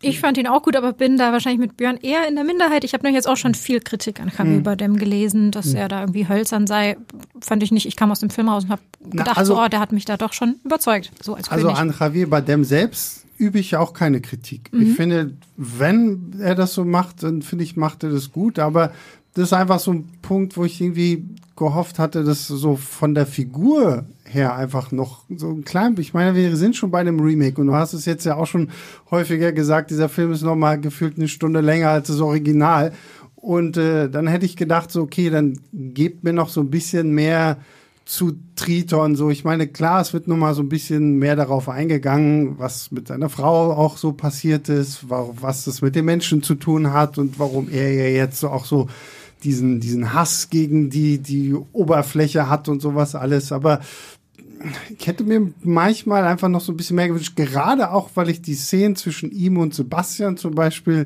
Ich 0.02 0.20
fand 0.20 0.38
ihn 0.38 0.47
auch 0.47 0.64
gut, 0.64 0.76
aber 0.76 0.93
bin 0.93 1.18
da 1.18 1.32
wahrscheinlich 1.32 1.60
mit 1.60 1.78
Björn 1.78 1.97
eher 1.97 2.28
in 2.28 2.36
der 2.36 2.43
Minderheit. 2.43 2.84
Ich 2.84 2.93
habe 2.93 3.04
nämlich 3.04 3.18
jetzt 3.18 3.28
auch 3.28 3.38
schon 3.38 3.54
viel 3.54 3.80
Kritik 3.82 4.22
an 4.22 4.32
Javier 4.36 4.60
mhm. 4.60 4.64
Bardem 4.64 4.97
gelesen, 4.97 5.52
dass 5.52 5.68
mhm. 5.68 5.76
er 5.76 5.88
da 5.89 6.02
irgendwie 6.02 6.28
hölzern 6.28 6.68
sei. 6.68 6.97
Fand 7.41 7.64
ich 7.64 7.72
nicht. 7.72 7.86
Ich 7.86 7.95
kam 7.95 8.12
aus 8.12 8.20
dem 8.20 8.30
Film 8.30 8.50
raus 8.50 8.64
und 8.64 8.70
habe 8.70 8.82
gedacht, 9.02 9.28
Na, 9.32 9.38
also, 9.38 9.60
oh, 9.60 9.68
der 9.68 9.80
hat 9.80 9.91
mich 9.91 10.06
da 10.06 10.18
doch 10.18 10.34
schon 10.34 10.56
überzeugt. 10.64 11.12
So 11.22 11.34
als 11.34 11.50
also 11.50 11.68
König. 11.68 11.80
an 11.80 11.95
Javier 12.00 12.30
Bardem 12.30 12.64
selbst 12.64 13.26
übe 13.38 13.60
ich 13.60 13.76
auch 13.78 13.93
keine 13.93 14.22
Kritik. 14.22 14.72
Mhm. 14.72 14.82
Ich 14.82 14.95
finde, 14.95 15.34
wenn 15.58 16.36
er 16.39 16.56
das 16.56 16.74
so 16.74 16.86
macht, 16.86 17.24
dann 17.24 17.41
finde 17.41 17.64
ich, 17.64 17.76
macht 17.76 18.04
er 18.04 18.12
das 18.12 18.32
gut. 18.32 18.60
Aber 18.60 18.91
das 19.34 19.45
ist 19.45 19.54
einfach 19.54 19.80
so 19.80 19.93
ein 19.93 20.10
Punkt, 20.22 20.58
wo 20.58 20.66
ich 20.66 20.80
irgendwie 20.80 21.26
gehofft 21.56 22.00
hatte, 22.00 22.24
dass 22.24 22.47
so 22.47 22.76
von 22.76 23.16
der 23.16 23.26
Figur 23.26 24.06
her 24.32 24.55
einfach 24.55 24.91
noch 24.91 25.23
so 25.36 25.49
ein 25.49 25.63
klein, 25.63 25.95
ich 25.99 26.13
meine, 26.13 26.36
wir 26.36 26.55
sind 26.55 26.75
schon 26.75 26.91
bei 26.91 26.99
einem 26.99 27.19
Remake 27.19 27.59
und 27.59 27.67
du 27.67 27.73
hast 27.73 27.93
es 27.93 28.05
jetzt 28.05 28.25
ja 28.25 28.36
auch 28.36 28.47
schon 28.47 28.69
häufiger 29.11 29.51
gesagt, 29.51 29.91
dieser 29.91 30.09
Film 30.09 30.32
ist 30.32 30.43
noch 30.43 30.55
mal 30.55 30.80
gefühlt 30.80 31.17
eine 31.17 31.27
Stunde 31.27 31.61
länger 31.61 31.89
als 31.89 32.07
das 32.07 32.21
Original 32.21 32.93
und 33.36 33.77
äh, 33.77 34.09
dann 34.09 34.27
hätte 34.27 34.45
ich 34.45 34.55
gedacht, 34.55 34.91
so 34.91 35.01
okay, 35.01 35.30
dann 35.30 35.59
gebt 35.71 36.23
mir 36.23 36.34
noch 36.34 36.49
so 36.49 36.61
ein 36.61 36.69
bisschen 36.69 37.11
mehr 37.11 37.57
zu 38.09 38.34
Triton. 38.55 39.15
So, 39.15 39.30
ich 39.30 39.43
meine, 39.43 39.67
klar, 39.67 40.01
es 40.01 40.13
wird 40.13 40.27
noch 40.27 40.36
mal 40.36 40.55
so 40.55 40.63
ein 40.63 40.69
bisschen 40.69 41.19
mehr 41.19 41.36
darauf 41.36 41.69
eingegangen, 41.69 42.57
was 42.57 42.91
mit 42.91 43.07
seiner 43.07 43.30
Frau 43.30 43.71
auch 43.71 43.97
so 43.97 44.13
passiert 44.13 44.67
ist, 44.67 45.05
was 45.09 45.65
das 45.65 45.82
mit 45.82 45.95
den 45.95 46.05
Menschen 46.05 46.41
zu 46.41 46.55
tun 46.55 46.91
hat 46.91 47.19
und 47.19 47.38
warum 47.38 47.69
er 47.69 47.93
ja 47.93 48.05
jetzt 48.05 48.43
auch 48.43 48.65
so 48.65 48.88
diesen, 49.43 49.80
diesen 49.80 50.13
Hass 50.13 50.49
gegen 50.49 50.89
die, 50.89 51.19
die 51.19 51.53
Oberfläche 51.71 52.49
hat 52.49 52.67
und 52.67 52.82
sowas 52.82 53.13
alles. 53.13 53.51
Aber 53.51 53.80
ich 54.97 55.07
hätte 55.07 55.24
mir 55.24 55.51
manchmal 55.64 56.26
einfach 56.26 56.49
noch 56.49 56.62
so 56.62 56.72
ein 56.72 56.78
bisschen 56.78 56.95
mehr 56.95 57.07
gewünscht, 57.07 57.36
gerade 57.36 57.91
auch, 57.91 58.10
weil 58.16 58.30
ich 58.30 58.41
die 58.41 58.55
Szenen 58.55 58.95
zwischen 58.95 59.32
ihm 59.32 59.57
und 59.57 59.74
Sebastian 59.74 60.38
zum 60.38 60.55
Beispiel 60.55 61.05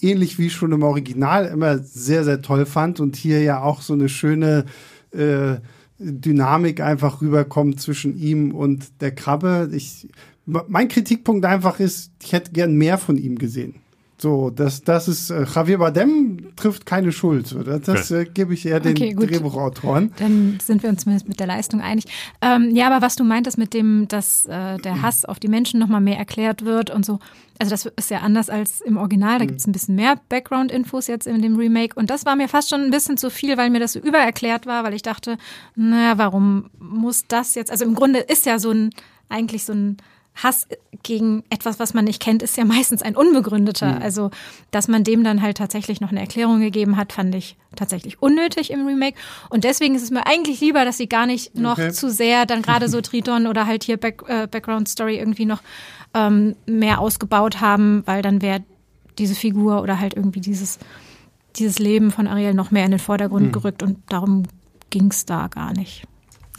ähnlich 0.00 0.38
wie 0.38 0.50
schon 0.50 0.72
im 0.72 0.82
Original 0.82 1.46
immer 1.46 1.78
sehr, 1.78 2.24
sehr 2.24 2.42
toll 2.42 2.66
fand 2.66 3.00
und 3.00 3.16
hier 3.16 3.42
ja 3.42 3.62
auch 3.62 3.82
so 3.82 3.92
eine 3.92 4.08
schöne 4.08 4.66
äh, 5.12 5.56
Dynamik 5.98 6.80
einfach 6.80 7.20
rüberkommt 7.22 7.80
zwischen 7.80 8.18
ihm 8.18 8.52
und 8.52 9.00
der 9.00 9.14
Krabbe. 9.14 9.70
Ich, 9.72 10.08
mein 10.46 10.88
Kritikpunkt 10.88 11.44
einfach 11.44 11.78
ist, 11.78 12.10
ich 12.20 12.32
hätte 12.32 12.52
gern 12.52 12.74
mehr 12.74 12.98
von 12.98 13.16
ihm 13.16 13.38
gesehen. 13.38 13.76
So, 14.22 14.50
das, 14.50 14.84
das 14.84 15.08
ist, 15.08 15.30
äh, 15.30 15.44
Javier 15.52 15.78
Bardem 15.78 16.54
trifft 16.54 16.86
keine 16.86 17.10
Schuld. 17.10 17.56
Das, 17.66 17.80
das 17.80 18.10
äh, 18.12 18.24
gebe 18.24 18.54
ich 18.54 18.64
eher 18.64 18.78
den 18.78 18.92
okay, 18.92 19.16
Drehbuchautoren. 19.16 20.12
Dann 20.16 20.60
sind 20.62 20.84
wir 20.84 20.90
uns 20.90 21.02
zumindest 21.02 21.28
mit 21.28 21.40
der 21.40 21.48
Leistung 21.48 21.80
einig. 21.80 22.04
Ähm, 22.40 22.70
ja, 22.72 22.86
aber 22.86 23.04
was 23.04 23.16
du 23.16 23.24
meintest 23.24 23.58
mit 23.58 23.74
dem, 23.74 24.06
dass 24.06 24.44
äh, 24.44 24.78
der 24.78 25.02
Hass 25.02 25.24
auf 25.24 25.40
die 25.40 25.48
Menschen 25.48 25.80
nochmal 25.80 26.00
mehr 26.00 26.18
erklärt 26.18 26.64
wird 26.64 26.90
und 26.90 27.04
so, 27.04 27.18
also 27.58 27.70
das 27.70 27.86
ist 27.96 28.10
ja 28.12 28.20
anders 28.20 28.48
als 28.48 28.80
im 28.80 28.96
Original. 28.96 29.40
Da 29.40 29.44
gibt 29.44 29.58
es 29.58 29.66
ein 29.66 29.72
bisschen 29.72 29.96
mehr 29.96 30.14
Background-Infos 30.28 31.08
jetzt 31.08 31.26
in 31.26 31.42
dem 31.42 31.56
Remake. 31.56 31.96
Und 31.96 32.08
das 32.08 32.24
war 32.24 32.36
mir 32.36 32.46
fast 32.46 32.70
schon 32.70 32.80
ein 32.80 32.92
bisschen 32.92 33.16
zu 33.16 33.28
viel, 33.28 33.56
weil 33.56 33.70
mir 33.70 33.80
das 33.80 33.94
so 33.94 33.98
übererklärt 33.98 34.66
war, 34.66 34.84
weil 34.84 34.94
ich 34.94 35.02
dachte, 35.02 35.36
naja, 35.74 36.16
warum 36.16 36.70
muss 36.78 37.26
das 37.26 37.56
jetzt? 37.56 37.72
Also 37.72 37.84
im 37.84 37.96
Grunde 37.96 38.20
ist 38.20 38.46
ja 38.46 38.60
so 38.60 38.70
ein, 38.70 38.90
eigentlich 39.28 39.64
so 39.64 39.72
ein 39.72 39.96
Hass 40.34 40.66
gegen 41.02 41.44
etwas, 41.50 41.78
was 41.78 41.92
man 41.94 42.04
nicht 42.04 42.22
kennt, 42.22 42.42
ist 42.42 42.56
ja 42.56 42.64
meistens 42.64 43.02
ein 43.02 43.16
unbegründeter. 43.16 43.96
Mhm. 43.96 44.02
Also, 44.02 44.30
dass 44.70 44.88
man 44.88 45.04
dem 45.04 45.24
dann 45.24 45.42
halt 45.42 45.58
tatsächlich 45.58 46.00
noch 46.00 46.10
eine 46.10 46.20
Erklärung 46.20 46.60
gegeben 46.60 46.96
hat, 46.96 47.12
fand 47.12 47.34
ich 47.34 47.56
tatsächlich 47.76 48.22
unnötig 48.22 48.70
im 48.70 48.86
Remake. 48.86 49.18
Und 49.50 49.64
deswegen 49.64 49.94
ist 49.94 50.02
es 50.02 50.10
mir 50.10 50.26
eigentlich 50.26 50.60
lieber, 50.60 50.84
dass 50.84 50.96
sie 50.96 51.08
gar 51.08 51.26
nicht 51.26 51.54
noch 51.54 51.78
okay. 51.78 51.92
zu 51.92 52.10
sehr 52.10 52.46
dann 52.46 52.62
gerade 52.62 52.88
so 52.88 53.00
Triton 53.02 53.46
oder 53.46 53.66
halt 53.66 53.84
hier 53.84 53.98
Back, 53.98 54.22
äh, 54.26 54.46
Background 54.46 54.88
Story 54.88 55.18
irgendwie 55.18 55.46
noch 55.46 55.60
ähm, 56.14 56.56
mehr 56.66 57.00
ausgebaut 57.00 57.60
haben, 57.60 58.02
weil 58.06 58.22
dann 58.22 58.42
wäre 58.42 58.62
diese 59.18 59.34
Figur 59.34 59.82
oder 59.82 60.00
halt 60.00 60.14
irgendwie 60.14 60.40
dieses, 60.40 60.78
dieses 61.56 61.78
Leben 61.78 62.10
von 62.10 62.26
Ariel 62.26 62.54
noch 62.54 62.70
mehr 62.70 62.84
in 62.84 62.92
den 62.92 63.00
Vordergrund 63.00 63.48
mhm. 63.48 63.52
gerückt 63.52 63.82
und 63.82 63.98
darum 64.08 64.44
ging 64.90 65.10
es 65.10 65.26
da 65.26 65.48
gar 65.48 65.72
nicht. 65.72 66.04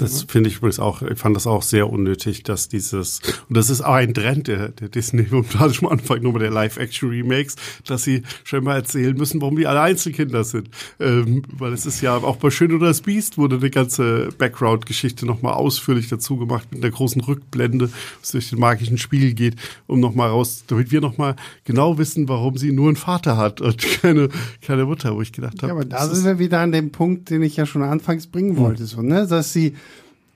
Das 0.03 0.23
finde 0.23 0.49
ich 0.49 0.57
übrigens 0.57 0.79
auch, 0.79 1.01
ich 1.01 1.17
fand 1.17 1.35
das 1.35 1.47
auch 1.47 1.63
sehr 1.63 1.89
unnötig, 1.89 2.43
dass 2.43 2.67
dieses, 2.67 3.21
und 3.47 3.55
das 3.55 3.69
ist 3.69 3.81
auch 3.81 3.93
ein 3.93 4.13
Trend 4.13 4.47
der, 4.47 4.69
der 4.69 4.89
Disney, 4.89 5.27
und 5.31 5.49
gerade 5.49 5.73
schon 5.73 5.87
am 5.87 5.93
Anfang 5.93 6.21
nur 6.21 6.33
bei 6.33 6.39
der 6.39 6.51
Live-Action-Remakes, 6.51 7.55
dass 7.85 8.03
sie 8.03 8.23
scheinbar 8.43 8.75
erzählen 8.75 9.15
müssen, 9.15 9.41
warum 9.41 9.55
die 9.55 9.67
alle 9.67 9.81
Einzelkinder 9.81 10.43
sind. 10.43 10.69
Ähm, 10.99 11.43
weil 11.51 11.73
es 11.73 11.85
ist 11.85 12.01
ja 12.01 12.17
auch 12.17 12.35
bei 12.37 12.49
Schön 12.49 12.73
oder 12.73 12.87
das 12.87 13.01
Biest 13.01 13.37
wurde 13.37 13.57
eine 13.57 13.69
ganze 13.69 14.29
Background-Geschichte 14.37 15.25
nochmal 15.25 15.53
ausführlich 15.53 16.09
dazu 16.09 16.37
gemacht 16.37 16.67
mit 16.71 16.83
einer 16.83 16.91
großen 16.91 17.21
Rückblende, 17.21 17.89
was 18.19 18.31
durch 18.31 18.49
den 18.49 18.59
magischen 18.59 18.97
Spiegel 18.97 19.33
geht, 19.33 19.55
um 19.87 19.99
nochmal 19.99 20.29
raus, 20.29 20.63
damit 20.67 20.91
wir 20.91 21.01
nochmal 21.01 21.35
genau 21.63 21.97
wissen, 21.97 22.27
warum 22.27 22.57
sie 22.57 22.71
nur 22.71 22.87
einen 22.87 22.95
Vater 22.97 23.37
hat 23.37 23.61
und 23.61 23.77
keine, 24.01 24.29
keine 24.61 24.85
Mutter, 24.85 25.15
wo 25.15 25.21
ich 25.21 25.31
gedacht 25.31 25.61
habe. 25.61 25.67
Ja, 25.67 25.73
aber 25.73 25.85
da 25.85 26.07
sind 26.07 26.25
wir 26.25 26.39
wieder 26.39 26.59
an 26.59 26.71
dem 26.71 26.91
Punkt, 26.91 27.29
den 27.29 27.41
ich 27.41 27.55
ja 27.55 27.65
schon 27.65 27.83
anfangs 27.83 28.27
bringen 28.27 28.57
wollte, 28.57 28.81
hm. 28.81 28.87
so, 28.87 29.01
ne, 29.01 29.27
dass 29.27 29.53
sie 29.53 29.75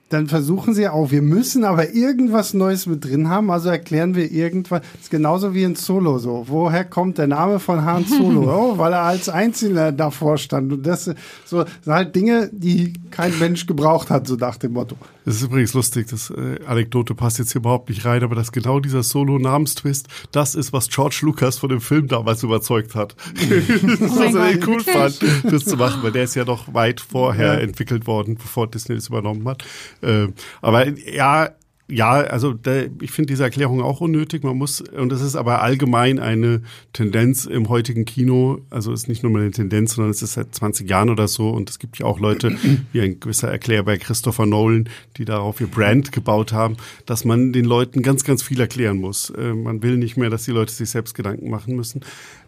dann 0.08 0.26
versuchen 0.26 0.72
sie 0.72 0.88
auch, 0.88 1.10
wir 1.10 1.20
müssen 1.20 1.64
aber 1.64 1.94
irgendwas 1.94 2.54
Neues 2.54 2.86
mit 2.86 3.04
drin 3.04 3.28
haben, 3.28 3.50
also 3.50 3.68
erklären 3.68 4.14
wir 4.14 4.30
irgendwas. 4.30 4.80
Das 4.92 5.02
ist 5.02 5.10
genauso 5.10 5.54
wie 5.54 5.64
in 5.64 5.74
Solo 5.74 6.18
so. 6.18 6.44
Woher 6.48 6.84
kommt 6.84 7.18
der 7.18 7.26
Name 7.26 7.58
von 7.58 7.84
Han 7.84 8.04
Solo? 8.04 8.48
Oh, 8.58 8.78
weil 8.78 8.92
er 8.92 9.02
als 9.02 9.28
Einzelner 9.28 9.92
davor 9.92 10.38
stand. 10.38 10.72
Und 10.72 10.86
das 10.86 11.04
so 11.44 11.64
sind 11.82 11.92
halt 11.92 12.16
Dinge, 12.16 12.48
die 12.52 12.94
kein 13.10 13.38
Mensch 13.38 13.66
gebraucht 13.66 14.10
hat, 14.10 14.26
so 14.26 14.36
nach 14.36 14.56
dem 14.56 14.72
Motto. 14.72 14.96
Das 15.28 15.36
ist 15.36 15.42
übrigens 15.42 15.74
lustig, 15.74 16.06
das 16.08 16.30
äh, 16.30 16.58
Anekdote 16.66 17.14
passt 17.14 17.38
jetzt 17.38 17.52
hier 17.52 17.60
überhaupt 17.60 17.90
nicht 17.90 18.06
rein, 18.06 18.22
aber 18.22 18.34
dass 18.34 18.50
genau 18.50 18.80
dieser 18.80 19.02
Solo-Namenstwist, 19.02 20.08
das 20.32 20.54
ist, 20.54 20.72
was 20.72 20.88
George 20.88 21.18
Lucas 21.22 21.58
von 21.58 21.68
dem 21.68 21.82
Film 21.82 22.08
damals 22.08 22.42
überzeugt 22.42 22.94
hat. 22.94 23.14
das 23.34 24.10
oh 24.10 24.18
was 24.18 24.34
er 24.34 24.66
cool 24.66 24.80
fand, 24.80 25.20
das 25.44 25.66
zu 25.66 25.76
machen, 25.76 26.02
weil 26.02 26.12
der 26.12 26.24
ist 26.24 26.34
ja 26.34 26.46
noch 26.46 26.72
weit 26.72 27.02
vorher 27.02 27.54
ja. 27.54 27.60
entwickelt 27.60 28.06
worden, 28.06 28.36
bevor 28.36 28.68
Disney 28.68 28.94
das 28.94 29.08
übernommen 29.08 29.46
hat. 29.46 29.64
Äh, 30.02 30.28
aber 30.60 30.88
ja, 30.88 31.50
ja, 31.90 32.10
also 32.20 32.52
der, 32.52 32.90
ich 33.00 33.10
finde 33.10 33.32
diese 33.32 33.44
Erklärung 33.44 33.80
auch 33.80 34.02
unnötig. 34.02 34.44
Man 34.44 34.58
muss, 34.58 34.82
und 34.82 35.10
das 35.10 35.22
ist 35.22 35.36
aber 35.36 35.62
allgemein 35.62 36.18
eine 36.18 36.60
Tendenz 36.92 37.46
im 37.46 37.70
heutigen 37.70 38.04
Kino, 38.04 38.60
also 38.68 38.92
ist 38.92 39.08
nicht 39.08 39.22
nur 39.22 39.32
mal 39.32 39.40
eine 39.40 39.52
Tendenz, 39.52 39.94
sondern 39.94 40.10
es 40.10 40.20
ist 40.20 40.34
seit 40.34 40.54
20 40.54 40.88
Jahren 40.88 41.08
oder 41.08 41.28
so. 41.28 41.48
Und 41.48 41.70
es 41.70 41.78
gibt 41.78 41.98
ja 41.98 42.04
auch 42.04 42.20
Leute, 42.20 42.54
wie 42.92 43.00
ein 43.00 43.20
gewisser 43.20 43.48
Erklärer 43.48 43.84
bei 43.84 43.96
Christopher 43.96 44.44
Nolan, 44.44 44.90
die 45.16 45.24
darauf 45.24 45.62
ihr 45.62 45.66
Brand 45.66 46.12
gebaut 46.12 46.52
haben, 46.52 46.76
dass 47.06 47.24
man 47.24 47.54
den 47.54 47.64
Leuten 47.64 48.02
ganz, 48.02 48.22
ganz 48.22 48.42
viel 48.42 48.60
erklären 48.60 48.98
muss. 48.98 49.30
Äh, 49.30 49.54
man 49.54 49.82
will 49.82 49.96
nicht 49.96 50.18
mehr, 50.18 50.28
dass 50.28 50.44
die 50.44 50.52
Leute 50.52 50.72
sich 50.72 50.90
selbst 50.90 51.14
Gedanken 51.14 51.48
machen 51.48 51.74
müssen. 51.74 52.02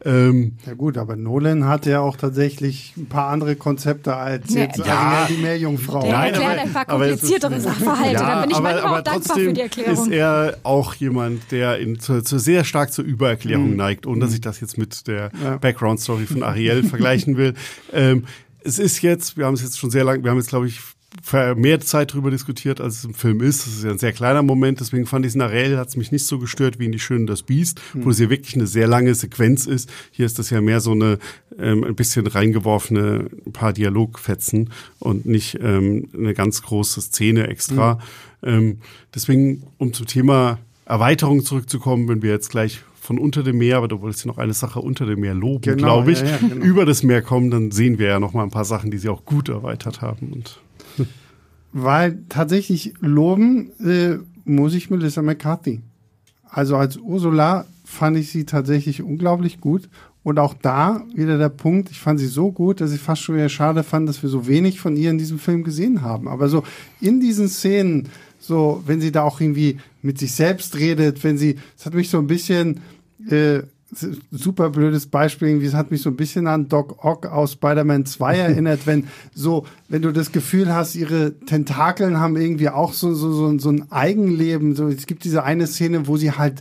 Ähm, 0.05 0.57
ja 0.67 0.75
gut, 0.75 0.97
aber 0.97 1.17
Nolan 1.17 1.67
hat 1.67 1.85
ja 1.85 2.01
auch 2.01 2.17
tatsächlich 2.17 2.95
ein 2.97 3.07
paar 3.07 3.29
andere 3.29 3.57
Konzepte 3.57 4.17
als 4.17 4.55
jetzt 4.55 4.79
ja, 4.79 5.27
die 5.29 5.37
Meerjungfrau. 5.37 6.01
Der 6.01 6.13
Nein, 6.13 6.35
erklärt 6.35 6.53
aber, 6.53 6.61
ein 6.63 6.73
paar 6.73 6.85
kompliziertere 6.87 7.61
Sachverhalte. 7.61 8.15
Ja, 8.15 8.35
da 8.35 8.41
bin 8.41 8.51
ich 8.51 8.57
aber, 8.57 8.73
manchmal 8.73 9.01
auch 9.01 9.05
dankbar 9.05 9.37
für 9.37 9.53
die 9.53 9.61
Erklärung. 9.61 10.07
ist 10.07 10.13
er 10.13 10.59
auch 10.63 10.95
jemand, 10.95 11.53
der 11.53 11.79
in, 11.79 12.01
zu, 12.01 12.23
zu 12.23 12.39
sehr 12.39 12.65
stark 12.65 12.93
zur 12.93 13.05
Übererklärung 13.05 13.71
mhm. 13.71 13.77
neigt, 13.77 14.07
ohne 14.07 14.21
dass 14.21 14.33
ich 14.33 14.41
das 14.41 14.61
jetzt 14.61 14.79
mit 14.79 15.07
der 15.07 15.31
ja. 15.43 15.59
Background-Story 15.59 16.27
von 16.27 16.43
Ariel 16.43 16.83
vergleichen 16.83 17.37
will. 17.37 17.55
Ähm, 17.93 18.25
es 18.65 18.79
ist 18.79 19.03
jetzt, 19.03 19.37
wir 19.37 19.47
haben 19.47 19.55
es 19.55 19.63
jetzt 19.63 19.79
schon 19.79 19.91
sehr 19.91 20.05
lange, 20.05 20.23
wir 20.23 20.31
haben 20.31 20.39
jetzt, 20.39 20.49
glaube 20.49 20.67
ich, 20.67 20.81
mehr 21.57 21.81
Zeit 21.81 22.13
darüber 22.13 22.31
diskutiert, 22.31 22.81
als 22.81 22.99
es 22.99 23.05
im 23.05 23.15
Film 23.15 23.41
ist. 23.41 23.67
Das 23.67 23.75
ist 23.75 23.85
ja 23.85 23.91
ein 23.91 23.99
sehr 23.99 24.13
kleiner 24.13 24.43
Moment, 24.43 24.81
deswegen 24.81 25.07
fand 25.07 25.25
ich 25.25 25.31
es 25.31 25.35
in 25.35 25.43
Arel, 25.43 25.77
hat 25.77 25.89
es 25.89 25.97
mich 25.97 26.13
nicht 26.13 26.27
so 26.27 26.39
gestört 26.39 26.79
wie 26.79 26.87
in 26.87 26.93
Die 26.93 26.99
Schöne 26.99 27.27
das 27.27 27.43
Biest, 27.43 27.81
mhm. 27.95 28.05
wo 28.05 28.11
es 28.11 28.19
hier 28.19 28.31
wirklich 28.31 28.55
eine 28.55 28.67
sehr 28.67 28.87
lange 28.87 29.15
Sequenz 29.15 29.67
ist. 29.67 29.91
Hier 30.11 30.27
ist 30.27 30.39
das 30.39 30.51
ja 30.51 30.61
mehr 30.61 30.81
so 30.81 30.93
eine 30.93 31.19
ähm, 31.59 31.85
ein 31.85 31.95
bisschen 31.95 32.27
reingeworfene 32.27 33.29
ein 33.47 33.53
paar 33.53 33.73
Dialogfetzen 33.73 34.71
und 34.99 35.27
nicht 35.27 35.59
ähm, 35.61 36.09
eine 36.15 36.35
ganz 36.35 36.63
große 36.63 37.01
Szene 37.01 37.49
extra. 37.49 37.95
Mhm. 37.95 38.01
Ähm, 38.43 38.79
deswegen, 39.15 39.65
um 39.79 39.93
zum 39.93 40.07
Thema 40.07 40.59
Erweiterung 40.87 41.45
zurückzukommen, 41.45 42.09
wenn 42.09 42.23
wir 42.23 42.31
jetzt 42.31 42.51
gleich 42.51 42.81
von 43.01 43.19
unter 43.19 43.43
dem 43.43 43.59
Meer, 43.59 43.79
aber 43.79 43.89
du 43.89 44.01
wolltest 44.01 44.25
ja 44.25 44.29
noch 44.29 44.39
eine 44.39 44.55
Sache 44.55 44.81
unter 44.81 45.07
dem 45.07 45.21
Meer 45.21 45.35
loben, 45.35 45.63
genau, 45.63 45.77
glaube 45.77 46.13
ich, 46.13 46.21
ja, 46.21 46.27
ja, 46.27 46.37
genau. 46.37 46.65
über 46.65 46.85
das 46.85 47.03
Meer 47.03 47.23
kommen, 47.23 47.51
dann 47.51 47.71
sehen 47.71 47.99
wir 47.99 48.09
ja 48.09 48.21
noch 48.21 48.35
mal 48.35 48.43
ein 48.43 48.51
paar 48.51 48.65
Sachen, 48.65 48.91
die 48.91 48.99
sie 48.99 49.09
auch 49.09 49.25
gut 49.25 49.49
erweitert 49.49 50.01
haben 50.01 50.33
und 50.33 50.61
weil 51.73 52.23
tatsächlich 52.29 52.95
loben 53.01 53.71
äh, 53.81 54.19
muss 54.45 54.75
ich 54.75 54.91
Melissa 54.91 55.23
McCarthy. 55.23 55.81
Also 56.49 56.77
als 56.77 56.97
Ursula 56.97 57.67
fand 57.85 58.17
ich 58.17 58.31
sie 58.31 58.45
tatsächlich 58.45 59.03
unglaublich 59.03 59.61
gut 59.61 59.89
Und 60.23 60.39
auch 60.39 60.55
da 60.55 61.03
wieder 61.15 61.39
der 61.39 61.49
Punkt, 61.49 61.91
ich 61.91 61.99
fand 61.99 62.21
sie 62.21 62.27
so 62.27 62.53
gut, 62.53 62.81
dass 62.81 62.93
ich 62.93 63.01
fast 63.01 63.23
schon 63.23 63.37
wieder 63.37 63.49
schade 63.49 63.83
fand, 63.83 64.09
dass 64.09 64.23
wir 64.23 64.29
so 64.29 64.47
wenig 64.47 64.79
von 64.79 64.97
ihr 64.97 65.11
in 65.11 65.19
diesem 65.19 65.39
Film 65.39 65.65
gesehen 65.65 66.03
haben. 66.03 66.29
Aber 66.29 66.49
so 66.49 66.63
in 67.01 67.21
diesen 67.21 67.49
Szenen, 67.49 68.09
so 68.39 68.83
wenn 68.87 69.01
sie 69.01 69.13
da 69.13 69.23
auch 69.23 69.41
irgendwie 69.41 69.79
mit 70.03 70.19
sich 70.19 70.33
selbst 70.33 70.77
redet, 70.77 71.25
wenn 71.25 71.39
sie, 71.39 71.57
es 71.77 71.87
hat 71.87 71.95
mich 71.95 72.11
so 72.11 72.19
ein 72.19 72.27
bisschen, 72.27 72.81
äh, 73.31 73.63
super 74.31 74.71
blödes 74.71 75.07
Beispiel, 75.07 75.63
es 75.65 75.75
hat 75.75 75.91
mich 75.91 76.03
so 76.03 76.11
ein 76.11 76.17
bisschen 76.17 76.47
an 76.47 76.69
Doc 76.69 77.05
Ock 77.05 77.27
aus 77.27 77.53
Spider-Man 77.53 78.07
2 78.07 78.37
erinnert, 78.39 78.87
wenn 78.87 79.09
so, 79.35 79.67
wenn 79.89 80.03
du 80.03 80.13
das 80.13 80.33
Gefühl 80.33 80.73
hast, 80.75 80.95
ihre 80.95 81.39
Tentakeln 81.41 82.19
haben 82.19 82.37
irgendwie 82.37 82.69
auch 82.69 82.93
so, 82.93 83.15
so, 83.15 83.33
so, 83.33 83.59
so 83.59 83.71
ein 83.71 83.91
Eigenleben. 83.91 84.77
So, 84.77 84.89
es 84.89 85.07
gibt 85.07 85.25
diese 85.25 85.43
eine 85.43 85.67
Szene, 85.67 86.07
wo 86.07 86.17
sie 86.17 86.33
halt 86.33 86.61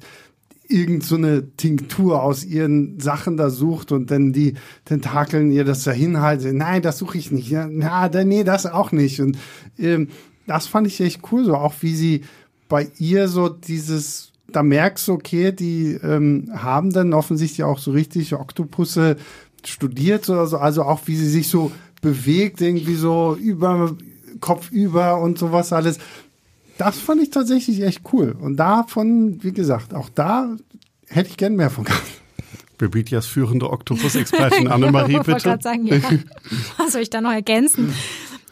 irgend 0.67 1.03
so 1.03 1.15
eine 1.15 1.55
Tinktur 1.57 2.21
aus 2.21 2.45
ihren 2.45 2.99
Sachen 2.99 3.37
da 3.37 3.49
sucht 3.49 3.91
und 3.91 4.11
dann 4.11 4.33
die 4.33 4.53
Tentakeln 4.85 5.51
ihr 5.51 5.65
das 5.65 5.83
dahin 5.83 6.21
halten. 6.21 6.57
Nein, 6.57 6.83
das 6.83 6.99
suche 6.99 7.17
ich 7.17 7.31
nicht. 7.31 7.49
Ja, 7.49 7.67
na, 7.69 8.07
nee, 8.23 8.43
das 8.43 8.65
auch 8.65 8.91
nicht. 8.91 9.19
Und 9.19 9.37
ähm, 9.79 10.09
das 10.45 10.67
fand 10.67 10.87
ich 10.87 11.01
echt 11.01 11.21
cool, 11.31 11.45
so 11.45 11.55
auch 11.55 11.73
wie 11.81 11.95
sie 11.95 12.21
bei 12.69 12.87
ihr 12.99 13.27
so 13.27 13.49
dieses, 13.49 14.28
da 14.51 14.63
merkst 14.63 15.07
du, 15.07 15.13
okay, 15.13 15.51
die 15.51 15.93
ähm, 16.03 16.49
haben 16.53 16.91
dann 16.91 17.13
offensichtlich 17.13 17.63
auch 17.63 17.79
so 17.79 17.91
richtig 17.91 18.33
Oktopusse 18.33 19.17
studiert 19.65 20.29
oder 20.29 20.47
so, 20.47 20.57
also 20.57 20.83
auch 20.83 21.01
wie 21.05 21.15
sie 21.15 21.29
sich 21.29 21.49
so 21.49 21.71
bewegt, 22.01 22.61
irgendwie 22.61 22.95
so 22.95 23.35
über 23.35 23.95
Kopf 24.39 24.71
über 24.71 25.19
und 25.19 25.37
sowas 25.37 25.73
alles 25.73 25.99
das 26.79 26.97
fand 26.97 27.21
ich 27.21 27.29
tatsächlich 27.29 27.81
echt 27.81 28.01
cool. 28.13 28.35
Und 28.39 28.55
davon, 28.55 29.43
wie 29.43 29.51
gesagt, 29.51 29.93
auch 29.93 30.09
da 30.09 30.55
hätte 31.07 31.29
ich 31.29 31.37
gern 31.37 31.55
mehr 31.55 31.69
von 31.69 31.83
gehabt. 31.83 32.07
Bebitias 32.77 33.25
führende 33.25 33.69
Oktopus-Expertin 33.71 34.69
Annemarie, 34.69 35.17
bitte. 35.17 35.21
Ich 35.21 35.27
wollte 35.27 35.43
gerade 35.43 35.63
sagen, 35.63 35.85
ja. 35.85 35.97
Was 36.77 36.93
soll 36.93 37.01
ich 37.01 37.09
da 37.09 37.19
noch 37.19 37.33
ergänzen? 37.33 37.93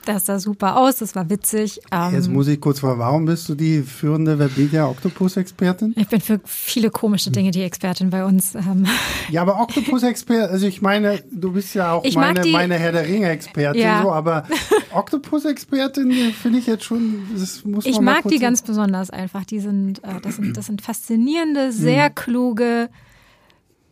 Das 0.08 0.26
sah 0.26 0.40
super 0.40 0.78
aus, 0.78 0.96
das 0.96 1.16
war 1.16 1.30
witzig. 1.30 1.82
Ähm, 1.92 2.14
Jetzt 2.14 2.30
muss 2.30 2.48
ich 2.48 2.62
kurz 2.62 2.80
fragen, 2.80 2.98
warum 2.98 3.26
bist 3.26 3.50
du 3.50 3.56
die 3.56 3.82
führende 3.82 4.40
Webedia 4.40 4.88
Octopus-Expertin? 4.88 5.94
Ich 5.98 6.08
bin 6.08 6.22
für 6.22 6.40
viele 6.46 6.90
komische 6.92 7.30
Dinge 7.30 7.52
die 7.52 7.62
Expertin 7.62 8.10
bei 8.10 8.24
uns. 8.24 8.56
Ähm. 8.56 8.88
Ja, 9.30 9.42
aber 9.42 9.60
Octopus-Expertin, 9.60 10.50
also 10.50 10.66
ich 10.66 10.82
meine, 10.82 11.22
du 11.30 11.52
bist 11.52 11.76
ja 11.76 11.92
auch 11.92 12.06
meine, 12.14 12.40
die, 12.40 12.54
meine 12.54 12.76
Herr 12.76 12.94
der 12.94 13.06
Ringe-Expertin, 13.06 13.82
ja. 13.82 14.02
so, 14.02 14.14
aber 14.14 14.48
Octopus-Expertin 14.94 16.10
finde 16.32 16.60
ich 16.60 16.68
jetzt 16.68 16.86
schon, 16.86 17.28
das 17.34 17.66
muss 17.66 17.84
man 17.84 17.94
Ich 17.94 18.00
mag 18.00 18.26
die 18.30 18.40
ganz 18.40 18.62
besonders 18.62 19.10
einfach. 19.10 19.44
Die 19.44 19.60
sind, 19.60 20.02
äh, 20.06 20.22
das 20.22 20.38
sind, 20.38 20.56
das 20.56 20.68
sind 20.68 20.82
faszinierende, 20.82 21.74
sehr 21.74 22.06
hm. 22.06 22.16
kluge, 22.16 22.90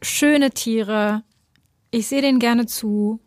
schöne 0.01 0.51
Tiere. 0.51 1.23
Ich 1.91 2.07
sehe 2.07 2.21
denen 2.21 2.39
gerne 2.39 2.67
zu. 2.67 3.19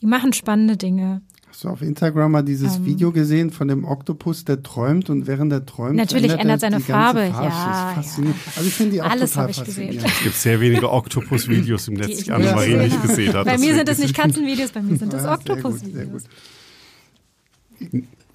Die 0.00 0.06
machen 0.06 0.32
spannende 0.32 0.76
Dinge. 0.76 1.22
Hast 1.54 1.62
du 1.62 1.68
auf 1.68 1.82
Instagram 1.82 2.32
mal 2.32 2.42
dieses 2.42 2.78
um, 2.78 2.84
Video 2.84 3.12
gesehen 3.12 3.52
von 3.52 3.68
dem 3.68 3.84
Oktopus, 3.84 4.44
der 4.44 4.64
träumt 4.64 5.08
und 5.08 5.28
während 5.28 5.52
er 5.52 5.64
träumt 5.64 5.94
natürlich 5.94 6.32
ändert, 6.32 6.40
ändert 6.40 6.60
seine 6.62 6.80
Farbe. 6.80 7.30
Farbe. 7.30 7.46
Ja, 7.46 7.92
ja, 7.92 8.34
Also 8.56 8.66
ich 8.66 8.74
finde 8.74 8.94
die 8.94 9.02
auch 9.02 9.08
Alles 9.08 9.30
total 9.30 9.50
ich 9.50 9.62
gesehen. 9.62 10.00
Es 10.04 10.22
gibt 10.24 10.34
sehr 10.34 10.60
wenige 10.60 10.90
Oktopus-Videos 10.90 11.86
im 11.86 11.94
Netz, 11.94 12.16
die, 12.18 12.24
die 12.24 12.32
Annemarie 12.32 12.74
nicht 12.74 13.00
gesehen 13.02 13.34
hat. 13.34 13.46
Bei 13.46 13.56
mir 13.56 13.72
sind 13.72 13.88
es 13.88 13.98
nicht 14.00 14.16
Katzenvideos, 14.16 14.72
bei 14.72 14.82
mir 14.82 14.96
sind 14.96 15.14
es 15.14 15.24
Oktopus-Videos. 15.26 16.24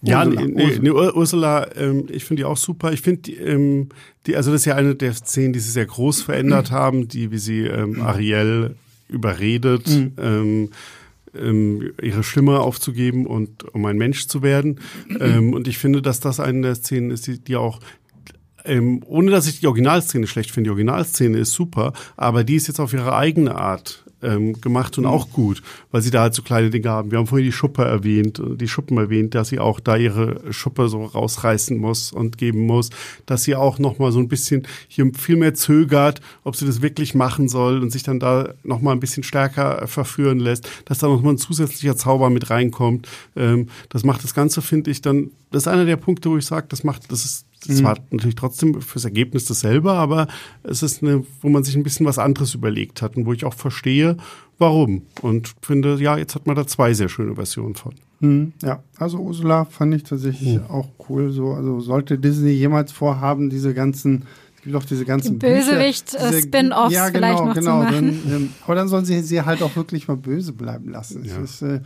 Ja, 0.02 0.26
Ursula, 0.26 0.46
nee, 0.46 0.80
nee, 0.80 0.90
Ursula 0.90 1.76
ähm, 1.76 2.06
ich 2.10 2.24
finde 2.24 2.40
die 2.40 2.46
auch 2.46 2.56
super. 2.56 2.94
Ich 2.94 3.02
finde, 3.02 3.32
ähm, 3.34 3.90
die, 4.28 4.38
also 4.38 4.54
das 4.54 4.62
ist 4.62 4.66
ja 4.66 4.76
eine 4.76 4.96
der 4.96 5.14
Szenen, 5.14 5.52
die 5.52 5.60
sie 5.60 5.72
sehr 5.72 5.88
groß 5.88 6.22
verändert 6.22 6.72
haben, 6.72 7.10
die, 7.10 7.32
wie 7.32 7.38
sie 7.38 7.64
ähm, 7.64 8.02
Ariel 8.02 8.76
überredet. 9.10 9.90
Mhm. 9.90 10.14
Ähm, 10.18 10.70
ähm, 11.36 11.92
ihre 12.02 12.24
Stimme 12.24 12.60
aufzugeben 12.60 13.26
und 13.26 13.64
um 13.74 13.86
ein 13.86 13.98
Mensch 13.98 14.28
zu 14.28 14.42
werden. 14.42 14.80
Ähm, 15.20 15.54
und 15.54 15.68
ich 15.68 15.78
finde, 15.78 16.02
dass 16.02 16.20
das 16.20 16.40
eine 16.40 16.62
der 16.62 16.76
Szenen 16.76 17.12
ist, 17.12 17.28
die, 17.28 17.40
die 17.40 17.56
auch 17.56 17.80
ähm, 18.66 19.02
ohne 19.06 19.32
dass 19.32 19.48
ich 19.48 19.62
die 19.62 19.68
Originalszene 19.68 20.28
schlecht 20.28 20.52
finde, 20.52 20.68
die 20.68 20.72
Originalszene 20.72 21.38
ist 21.38 21.54
super, 21.54 21.94
aber 22.18 22.44
die 22.44 22.56
ist 22.56 22.68
jetzt 22.68 22.80
auf 22.80 22.94
ihre 22.94 23.16
eigene 23.16 23.56
Art 23.56 24.06
ähm, 24.22 24.60
gemacht 24.62 24.98
und 24.98 25.06
mhm. 25.06 25.10
auch 25.10 25.30
gut, 25.32 25.62
weil 25.92 26.02
sie 26.02 26.12
da 26.12 26.22
halt 26.22 26.34
so 26.34 26.42
kleine 26.42 26.70
Dinge 26.70 26.90
haben. 26.90 27.12
Wir 27.12 27.18
haben 27.18 27.28
vorhin 27.28 27.46
die 27.46 27.52
Schuppe 27.52 27.84
erwähnt, 27.84 28.42
die 28.56 28.68
Schuppen 28.68 28.98
erwähnt, 28.98 29.36
dass 29.36 29.50
sie 29.50 29.60
auch 29.60 29.80
da 29.80 29.96
ihre 29.96 30.52
Schuppe 30.52 30.90
so 30.90 31.06
rausreißen 31.06 31.78
muss 31.78 32.12
und 32.12 32.38
geben 32.38 32.66
muss, 32.66 32.90
dass 33.26 33.44
sie 33.44 33.56
auch 33.56 33.80
noch 33.80 34.00
mal 34.00 34.12
so 34.12 34.20
ein 34.20 34.28
bisschen 34.28 34.68
hier 34.88 35.10
viel 35.18 35.38
mehr 35.38 35.54
zögert, 35.54 36.22
ob 36.44 36.56
sie 36.56 36.66
das 36.66 36.82
wirklich 36.82 37.16
machen 37.16 37.48
soll 37.50 37.82
und 37.82 37.92
sich 37.92 38.04
dann 38.04 38.20
da 38.20 38.54
noch 38.64 38.82
mal 38.82 38.92
ein 38.92 39.00
bisschen 39.00 39.24
stärker 39.24 39.88
verführen 39.88 40.40
lässt, 40.40 40.70
dass 40.86 41.00
da 41.00 41.08
noch 41.08 41.22
mal 41.22 41.32
ein 41.32 41.38
zusätzlicher 41.38 41.96
Zauber 41.96 42.30
mit 42.30 42.50
reinkommt. 42.50 43.08
Ähm, 43.36 43.68
das 43.90 44.04
macht 44.04 44.24
das 44.24 44.34
Ganze, 44.34 44.62
finde 44.62 44.92
ich, 44.92 45.02
dann, 45.02 45.32
das 45.52 45.64
ist 45.64 45.68
einer 45.68 45.86
der 45.86 45.98
Punkte, 45.98 46.30
wo 46.30 46.38
ich 46.38 46.46
sage, 46.46 46.68
das 46.70 46.84
macht, 46.84 47.12
das 47.12 47.26
ist 47.26 47.46
das 47.68 47.84
war 47.84 47.96
mhm. 48.00 48.06
natürlich 48.12 48.36
trotzdem 48.36 48.82
fürs 48.82 49.06
Ergebnis 49.06 49.46
dasselbe, 49.46 49.92
aber 49.92 50.28
es 50.64 50.82
ist 50.82 51.04
eine, 51.04 51.24
wo 51.42 51.50
man 51.50 51.64
sich 51.64 51.76
ein 51.76 51.84
bisschen 51.84 52.06
was 52.06 52.18
anderes 52.18 52.56
überlegt 52.56 53.02
hat 53.02 53.18
und 53.18 53.26
wo 53.26 53.34
ich 53.34 53.46
auch 53.46 53.54
verstehe, 53.54 54.18
warum. 54.58 55.04
Und 55.22 55.54
finde, 55.62 55.98
ja, 56.02 56.18
jetzt 56.18 56.36
hat 56.36 56.48
man 56.48 56.56
da 56.56 56.66
zwei 56.66 56.94
sehr 56.94 57.10
schöne 57.10 57.36
Versionen 57.36 57.76
von. 57.76 57.96
Mhm, 58.22 58.54
ja, 58.62 58.84
also 58.98 59.18
Ursula 59.18 59.66
fand 59.66 59.96
ich 59.96 60.04
tatsächlich 60.04 60.56
mhm. 60.56 60.66
auch 60.70 60.88
cool. 61.10 61.32
So, 61.32 61.54
also 61.54 61.80
sollte 61.80 62.18
Disney 62.18 62.52
jemals 62.52 62.92
vorhaben, 62.92 63.50
diese 63.50 63.74
ganzen 63.74 64.26
es 64.60 64.64
gibt 64.64 64.76
auch 64.76 64.84
diese 64.84 65.06
ganzen 65.06 65.40
Bösewicht-Spin-Offs 65.40 66.94
ja, 66.94 67.10
genau, 67.10 67.28
vielleicht 67.28 67.46
noch 67.46 67.54
genau, 67.54 67.80
zu 67.80 67.86
machen. 67.86 68.22
Dann, 68.26 68.36
ähm, 68.36 68.50
aber 68.66 68.76
dann 68.76 68.90
sollen 68.90 69.06
sie 69.06 69.22
sie 69.22 69.42
halt 69.42 69.62
auch 69.64 69.78
wirklich 69.78 70.10
mal 70.10 70.18
böse 70.18 70.52
bleiben 70.52 70.92
lassen. 70.92 71.24
Ja. 71.24 71.38
Ist, 71.38 71.62
äh, 71.62 71.80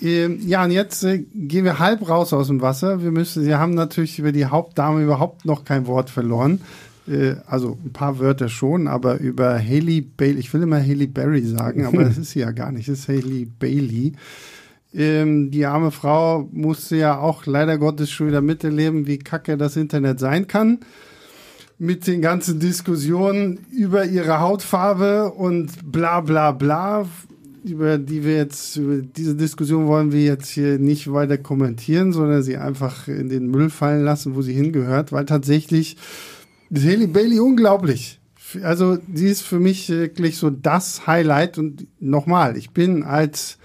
ja, 0.00 0.64
und 0.64 0.70
jetzt 0.70 1.04
äh, 1.04 1.18
gehen 1.18 1.64
wir 1.64 1.78
halb 1.78 2.08
raus 2.08 2.32
aus 2.32 2.48
dem 2.48 2.60
Wasser. 2.60 3.02
Wir 3.02 3.10
müssen, 3.10 3.42
Sie 3.42 3.54
haben 3.54 3.74
natürlich 3.74 4.18
über 4.18 4.32
die 4.32 4.46
Hauptdame 4.46 5.02
überhaupt 5.02 5.44
noch 5.44 5.64
kein 5.64 5.86
Wort 5.86 6.10
verloren. 6.10 6.60
Äh, 7.08 7.36
also 7.46 7.78
ein 7.84 7.92
paar 7.92 8.18
Wörter 8.18 8.48
schon, 8.48 8.88
aber 8.88 9.18
über 9.18 9.58
Haley 9.58 10.00
Bailey, 10.00 10.38
ich 10.38 10.52
will 10.52 10.62
immer 10.62 10.80
Haley 10.80 11.06
Berry 11.06 11.42
sagen, 11.42 11.86
aber 11.86 12.04
das 12.04 12.18
ist 12.18 12.30
sie 12.30 12.40
ja 12.40 12.50
gar 12.50 12.72
nicht, 12.72 12.88
das 12.88 13.00
ist 13.00 13.08
Haley 13.08 13.46
Bailey. 13.46 14.12
Ähm, 14.94 15.50
die 15.50 15.66
arme 15.66 15.90
Frau 15.90 16.48
musste 16.52 16.96
ja 16.96 17.18
auch 17.18 17.46
leider 17.46 17.78
Gottes 17.78 18.10
schon 18.10 18.28
wieder 18.28 18.40
miterleben, 18.40 19.06
wie 19.06 19.18
kacke 19.18 19.56
das 19.56 19.76
Internet 19.76 20.20
sein 20.20 20.46
kann 20.46 20.80
mit 21.78 22.06
den 22.06 22.22
ganzen 22.22 22.58
Diskussionen 22.58 23.58
über 23.70 24.04
ihre 24.06 24.40
Hautfarbe 24.40 25.32
und 25.32 25.92
bla 25.92 26.20
bla 26.20 26.52
bla 26.52 27.06
über 27.68 27.98
die 27.98 28.24
wir 28.24 28.36
jetzt, 28.36 28.76
über 28.76 28.98
diese 28.98 29.34
Diskussion 29.34 29.86
wollen 29.86 30.12
wir 30.12 30.22
jetzt 30.22 30.48
hier 30.48 30.78
nicht 30.78 31.12
weiter 31.12 31.38
kommentieren, 31.38 32.12
sondern 32.12 32.42
sie 32.42 32.56
einfach 32.56 33.08
in 33.08 33.28
den 33.28 33.48
Müll 33.48 33.70
fallen 33.70 34.04
lassen, 34.04 34.34
wo 34.34 34.42
sie 34.42 34.52
hingehört, 34.52 35.12
weil 35.12 35.24
tatsächlich 35.24 35.96
ist 36.70 36.84
Haley 36.84 37.06
Bailey 37.06 37.40
unglaublich. 37.40 38.20
Also, 38.62 38.98
sie 39.12 39.28
ist 39.28 39.42
für 39.42 39.58
mich 39.58 39.88
wirklich 39.88 40.36
so 40.36 40.50
das 40.50 41.06
Highlight 41.06 41.58
und 41.58 41.86
nochmal, 42.00 42.56
ich 42.56 42.70
bin 42.70 43.02
als 43.02 43.58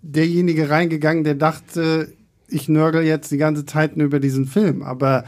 derjenige 0.00 0.70
reingegangen, 0.70 1.22
der 1.22 1.34
dachte, 1.34 2.12
ich 2.48 2.68
nörgel 2.68 3.02
jetzt 3.02 3.30
die 3.30 3.36
ganze 3.38 3.64
Zeit 3.66 3.96
nur 3.96 4.06
über 4.06 4.20
diesen 4.20 4.46
Film, 4.46 4.82
aber 4.82 5.24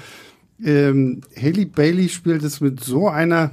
ähm, 0.62 1.20
Haley 1.36 1.66
Bailey 1.66 2.08
spielt 2.08 2.42
es 2.42 2.60
mit 2.60 2.82
so 2.82 3.08
einer 3.08 3.50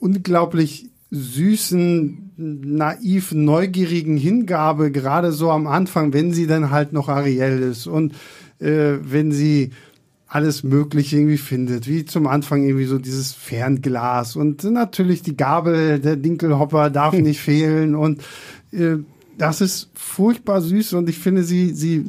unglaublich 0.00 0.90
süßen, 1.14 2.32
naiv, 2.36 3.32
neugierigen 3.32 4.16
Hingabe, 4.16 4.90
gerade 4.90 5.30
so 5.30 5.50
am 5.50 5.66
Anfang, 5.68 6.12
wenn 6.12 6.32
sie 6.32 6.46
dann 6.46 6.70
halt 6.70 6.92
noch 6.92 7.08
Ariel 7.08 7.62
ist 7.62 7.86
und 7.86 8.14
äh, 8.58 8.94
wenn 9.00 9.30
sie 9.30 9.70
alles 10.26 10.64
Mögliche 10.64 11.16
irgendwie 11.16 11.38
findet, 11.38 11.86
wie 11.86 12.04
zum 12.04 12.26
Anfang 12.26 12.64
irgendwie 12.64 12.86
so 12.86 12.98
dieses 12.98 13.32
Fernglas 13.32 14.34
und 14.34 14.64
natürlich 14.64 15.22
die 15.22 15.36
Gabel, 15.36 16.00
der 16.00 16.16
Dinkelhopper 16.16 16.90
darf 16.90 17.14
nicht 17.18 17.40
fehlen 17.40 17.94
und 17.94 18.22
äh, 18.72 18.96
das 19.38 19.60
ist 19.60 19.90
furchtbar 19.94 20.60
süß 20.60 20.94
und 20.94 21.08
ich 21.08 21.18
finde, 21.18 21.44
sie, 21.44 21.72
sie 21.72 22.06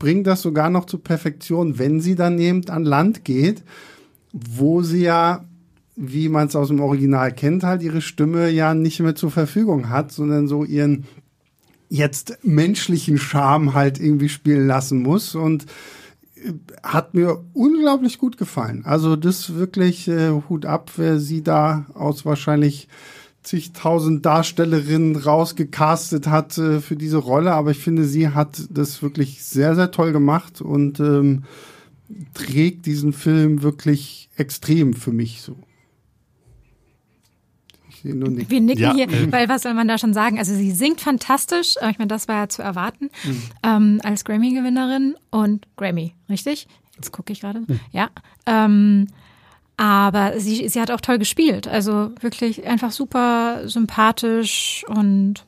bringt 0.00 0.26
das 0.26 0.42
sogar 0.42 0.68
noch 0.68 0.86
zur 0.86 1.02
Perfektion, 1.02 1.78
wenn 1.78 2.00
sie 2.00 2.16
dann 2.16 2.38
eben 2.40 2.68
an 2.68 2.84
Land 2.84 3.24
geht, 3.24 3.62
wo 4.32 4.82
sie 4.82 5.02
ja 5.02 5.44
wie 6.00 6.28
man 6.28 6.46
es 6.46 6.54
aus 6.54 6.68
dem 6.68 6.80
Original 6.80 7.32
kennt, 7.32 7.64
halt 7.64 7.82
ihre 7.82 8.00
Stimme 8.00 8.48
ja 8.50 8.72
nicht 8.72 9.00
mehr 9.00 9.16
zur 9.16 9.32
Verfügung 9.32 9.88
hat, 9.88 10.12
sondern 10.12 10.46
so 10.46 10.64
ihren 10.64 11.04
jetzt 11.88 12.38
menschlichen 12.42 13.18
Charme 13.18 13.74
halt 13.74 13.98
irgendwie 13.98 14.28
spielen 14.28 14.66
lassen 14.66 15.02
muss 15.02 15.34
und 15.34 15.66
äh, 16.36 16.52
hat 16.84 17.14
mir 17.14 17.44
unglaublich 17.52 18.18
gut 18.18 18.36
gefallen. 18.36 18.82
Also 18.84 19.16
das 19.16 19.54
wirklich 19.54 20.06
äh, 20.06 20.30
Hut 20.48 20.66
ab, 20.66 20.92
wer 20.96 21.18
sie 21.18 21.42
da 21.42 21.86
aus 21.94 22.24
wahrscheinlich 22.24 22.88
zigtausend 23.42 24.24
Darstellerinnen 24.24 25.16
rausgecastet 25.16 26.28
hat 26.28 26.58
äh, 26.58 26.80
für 26.80 26.94
diese 26.94 27.16
Rolle, 27.16 27.52
aber 27.52 27.72
ich 27.72 27.78
finde, 27.78 28.04
sie 28.04 28.28
hat 28.28 28.68
das 28.70 29.02
wirklich 29.02 29.42
sehr, 29.42 29.74
sehr 29.74 29.90
toll 29.90 30.12
gemacht 30.12 30.60
und 30.60 31.00
ähm, 31.00 31.42
trägt 32.34 32.86
diesen 32.86 33.12
Film 33.12 33.62
wirklich 33.62 34.28
extrem 34.36 34.92
für 34.92 35.12
mich 35.12 35.42
so. 35.42 35.56
Sehe 38.02 38.14
nur 38.14 38.30
nicht. 38.30 38.50
Wir 38.50 38.60
nicken 38.60 38.82
ja. 38.82 38.94
hier, 38.94 39.32
weil 39.32 39.48
was 39.48 39.62
soll 39.62 39.74
man 39.74 39.88
da 39.88 39.98
schon 39.98 40.14
sagen? 40.14 40.38
Also 40.38 40.54
sie 40.54 40.70
singt 40.70 41.00
fantastisch. 41.00 41.74
Ich 41.90 41.98
meine, 41.98 42.08
das 42.08 42.28
war 42.28 42.36
ja 42.36 42.48
zu 42.48 42.62
erwarten 42.62 43.10
mhm. 43.24 43.42
ähm, 43.62 44.00
als 44.04 44.24
Grammy-Gewinnerin 44.24 45.16
und 45.30 45.66
Grammy, 45.76 46.14
richtig? 46.28 46.68
Jetzt 46.96 47.12
gucke 47.12 47.32
ich 47.32 47.40
gerade. 47.40 47.60
Mhm. 47.60 47.80
Ja. 47.92 48.10
Ähm, 48.46 49.06
aber 49.76 50.40
sie, 50.40 50.68
sie 50.68 50.80
hat 50.80 50.90
auch 50.90 51.00
toll 51.00 51.18
gespielt. 51.18 51.68
Also 51.68 52.10
wirklich 52.20 52.66
einfach 52.66 52.90
super 52.90 53.68
sympathisch 53.68 54.84
und 54.88 55.44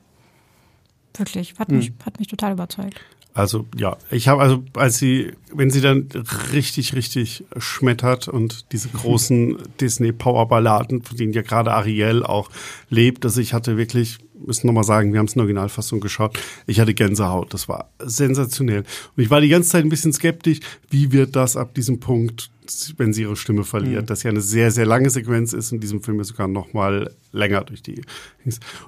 wirklich 1.15 1.55
hat 1.59 1.69
mich, 1.69 1.91
mhm. 1.91 1.95
hat 2.05 2.19
mich 2.19 2.29
total 2.29 2.53
überzeugt. 2.53 3.01
Also 3.33 3.65
ja, 3.77 3.97
ich 4.09 4.27
habe 4.27 4.41
also, 4.41 4.63
als 4.75 4.97
sie, 4.97 5.31
wenn 5.53 5.69
sie 5.69 5.79
dann 5.79 6.09
richtig, 6.51 6.95
richtig 6.95 7.45
schmettert 7.57 8.27
und 8.27 8.71
diese 8.73 8.89
großen 8.93 9.57
Disney 9.79 10.11
Power 10.11 10.47
Balladen, 10.47 11.01
von 11.01 11.17
denen 11.17 11.33
ja 11.33 11.41
gerade 11.41 11.71
Ariel 11.73 12.23
auch 12.23 12.49
lebt, 12.89 13.23
also 13.23 13.39
ich 13.39 13.53
hatte 13.53 13.77
wirklich, 13.77 14.17
müssen 14.45 14.67
nochmal 14.67 14.83
sagen, 14.83 15.13
wir 15.13 15.19
haben 15.19 15.27
es 15.27 15.33
in 15.33 15.39
der 15.39 15.43
Originalfassung 15.43 15.99
geschaut, 15.99 16.37
ich 16.67 16.79
hatte 16.79 16.93
Gänsehaut, 16.93 17.53
das 17.53 17.67
war 17.67 17.91
sensationell. 17.99 18.83
Und 19.15 19.23
ich 19.23 19.29
war 19.29 19.41
die 19.41 19.49
ganze 19.49 19.69
Zeit 19.69 19.83
ein 19.83 19.89
bisschen 19.89 20.13
skeptisch, 20.13 20.59
wie 20.89 21.11
wird 21.11 21.35
das 21.35 21.57
ab 21.57 21.73
diesem 21.73 21.99
Punkt 21.99 22.51
wenn 22.97 23.13
sie 23.13 23.23
ihre 23.23 23.35
Stimme 23.35 23.63
verliert. 23.63 24.03
Mhm. 24.03 24.05
Das 24.07 24.23
ja 24.23 24.29
eine 24.29 24.41
sehr, 24.41 24.71
sehr 24.71 24.85
lange 24.85 25.09
Sequenz 25.09 25.53
ist. 25.53 25.71
In 25.71 25.79
diesem 25.79 26.01
Film 26.01 26.19
ist 26.19 26.29
sogar 26.29 26.47
noch 26.47 26.73
mal 26.73 27.13
länger 27.31 27.61
durch 27.63 27.81
die. 27.81 28.01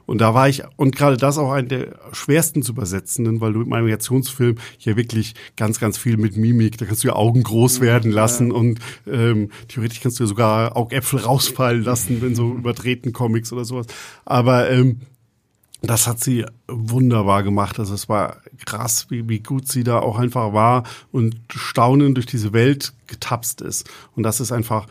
Und 0.05 0.21
da 0.21 0.33
war 0.33 0.49
ich, 0.49 0.63
und 0.75 0.95
gerade 0.95 1.17
das 1.17 1.37
auch 1.37 1.51
ein 1.51 1.67
der 1.67 1.99
schwersten 2.11 2.61
zu 2.63 2.73
übersetzenden, 2.73 3.41
weil 3.41 3.53
du 3.53 3.59
mit 3.59 3.67
meinem 3.67 3.85
Reaktionsfilm 3.85 4.57
hier 4.77 4.95
wirklich 4.95 5.33
ganz, 5.55 5.79
ganz 5.79 5.97
viel 5.97 6.17
mit 6.17 6.37
Mimik, 6.37 6.77
da 6.77 6.85
kannst 6.85 7.03
du 7.03 7.09
ja 7.09 7.15
Augen 7.15 7.43
groß 7.43 7.81
werden 7.81 8.11
lassen 8.11 8.49
ja. 8.49 8.55
und 8.55 8.79
ähm, 9.07 9.49
theoretisch 9.67 10.01
kannst 10.01 10.19
du 10.19 10.23
ja 10.23 10.27
sogar 10.27 10.75
Augäpfel 10.75 11.19
rausfallen 11.23 11.83
lassen, 11.83 12.21
wenn 12.21 12.35
so 12.35 12.53
übertreten 12.53 13.13
Comics 13.13 13.53
oder 13.53 13.65
sowas. 13.65 13.87
Aber 14.25 14.69
ähm, 14.69 15.01
das 15.83 16.07
hat 16.07 16.21
sie 16.21 16.45
wunderbar 16.67 17.43
gemacht. 17.43 17.77
Also 17.77 17.93
es 17.93 18.07
war 18.07 18.37
krass, 18.65 19.07
wie, 19.09 19.27
wie 19.27 19.39
gut 19.39 19.67
sie 19.67 19.83
da 19.83 19.99
auch 19.99 20.17
einfach 20.17 20.53
war 20.53 20.83
und 21.11 21.35
staunend 21.49 22.15
durch 22.15 22.25
diese 22.25 22.53
Welt 22.53 22.93
getapst 23.07 23.61
ist. 23.61 23.89
Und 24.15 24.23
das 24.23 24.39
ist 24.39 24.53
einfach 24.53 24.87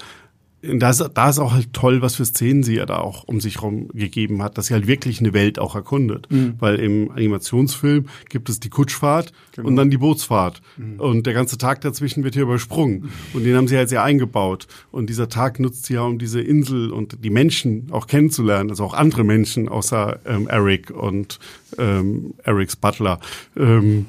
da 0.63 0.91
ist, 0.91 1.05
da 1.15 1.29
ist 1.29 1.41
auch 1.41 1.53
halt 1.53 1.73
toll, 1.73 2.03
was 2.03 2.15
für 2.15 2.25
Szenen 2.25 2.63
sie 2.63 2.77
ja 2.77 2.87
da 2.87 2.99
auch 2.99 3.25
um 3.25 3.41
sich 3.41 3.57
herum 3.57 3.89
gegeben 3.89 4.43
hat, 4.43 4.57
dass 4.57 4.67
sie 4.69 4.75
halt 4.75 4.87
wirklich 4.87 5.19
eine 5.19 5.33
Welt 5.33 5.59
auch 5.59 5.75
erkundet. 5.75 6.31
Mhm. 6.31 6.55
Weil 6.59 6.77
im 6.77 7.11
Animationsfilm 7.11 8.07
gibt 8.29 8.49
es 8.49 8.61
die 8.61 8.71
Kutschfahrt 8.71 9.33
genau. 9.53 9.69
und 9.69 9.77
dann 9.77 9.91
die 9.91 9.99
Bootsfahrt. 9.99 10.63
Mhm. 10.77 11.01
Und 11.01 11.27
der 11.27 11.35
ganze 11.35 11.59
Tag 11.59 11.81
dazwischen 11.81 12.23
wird 12.23 12.35
hier 12.35 12.45
übersprungen. 12.45 13.11
Und 13.35 13.45
den 13.45 13.57
haben 13.57 13.67
sie 13.67 13.77
halt 13.77 13.89
sehr 13.89 14.05
eingebaut. 14.05 14.69
Und 14.93 15.11
dieser 15.11 15.29
Tag 15.29 15.59
nutzt 15.59 15.87
sie 15.87 15.95
ja, 15.95 16.03
um 16.03 16.19
diese 16.19 16.41
Insel 16.41 16.93
und 16.93 17.25
die 17.25 17.31
Menschen 17.31 17.89
auch 17.91 18.07
kennenzulernen, 18.07 18.71
also 18.71 18.85
auch 18.85 18.95
andere 18.95 19.25
Menschen 19.25 19.69
außer 19.69 20.21
ähm, 20.27 20.47
Eric 20.47 20.91
und 20.91 21.41
ähm, 21.77 22.35
Erics 22.45 22.77
Butler. 22.77 23.19
Ähm, 23.57 24.07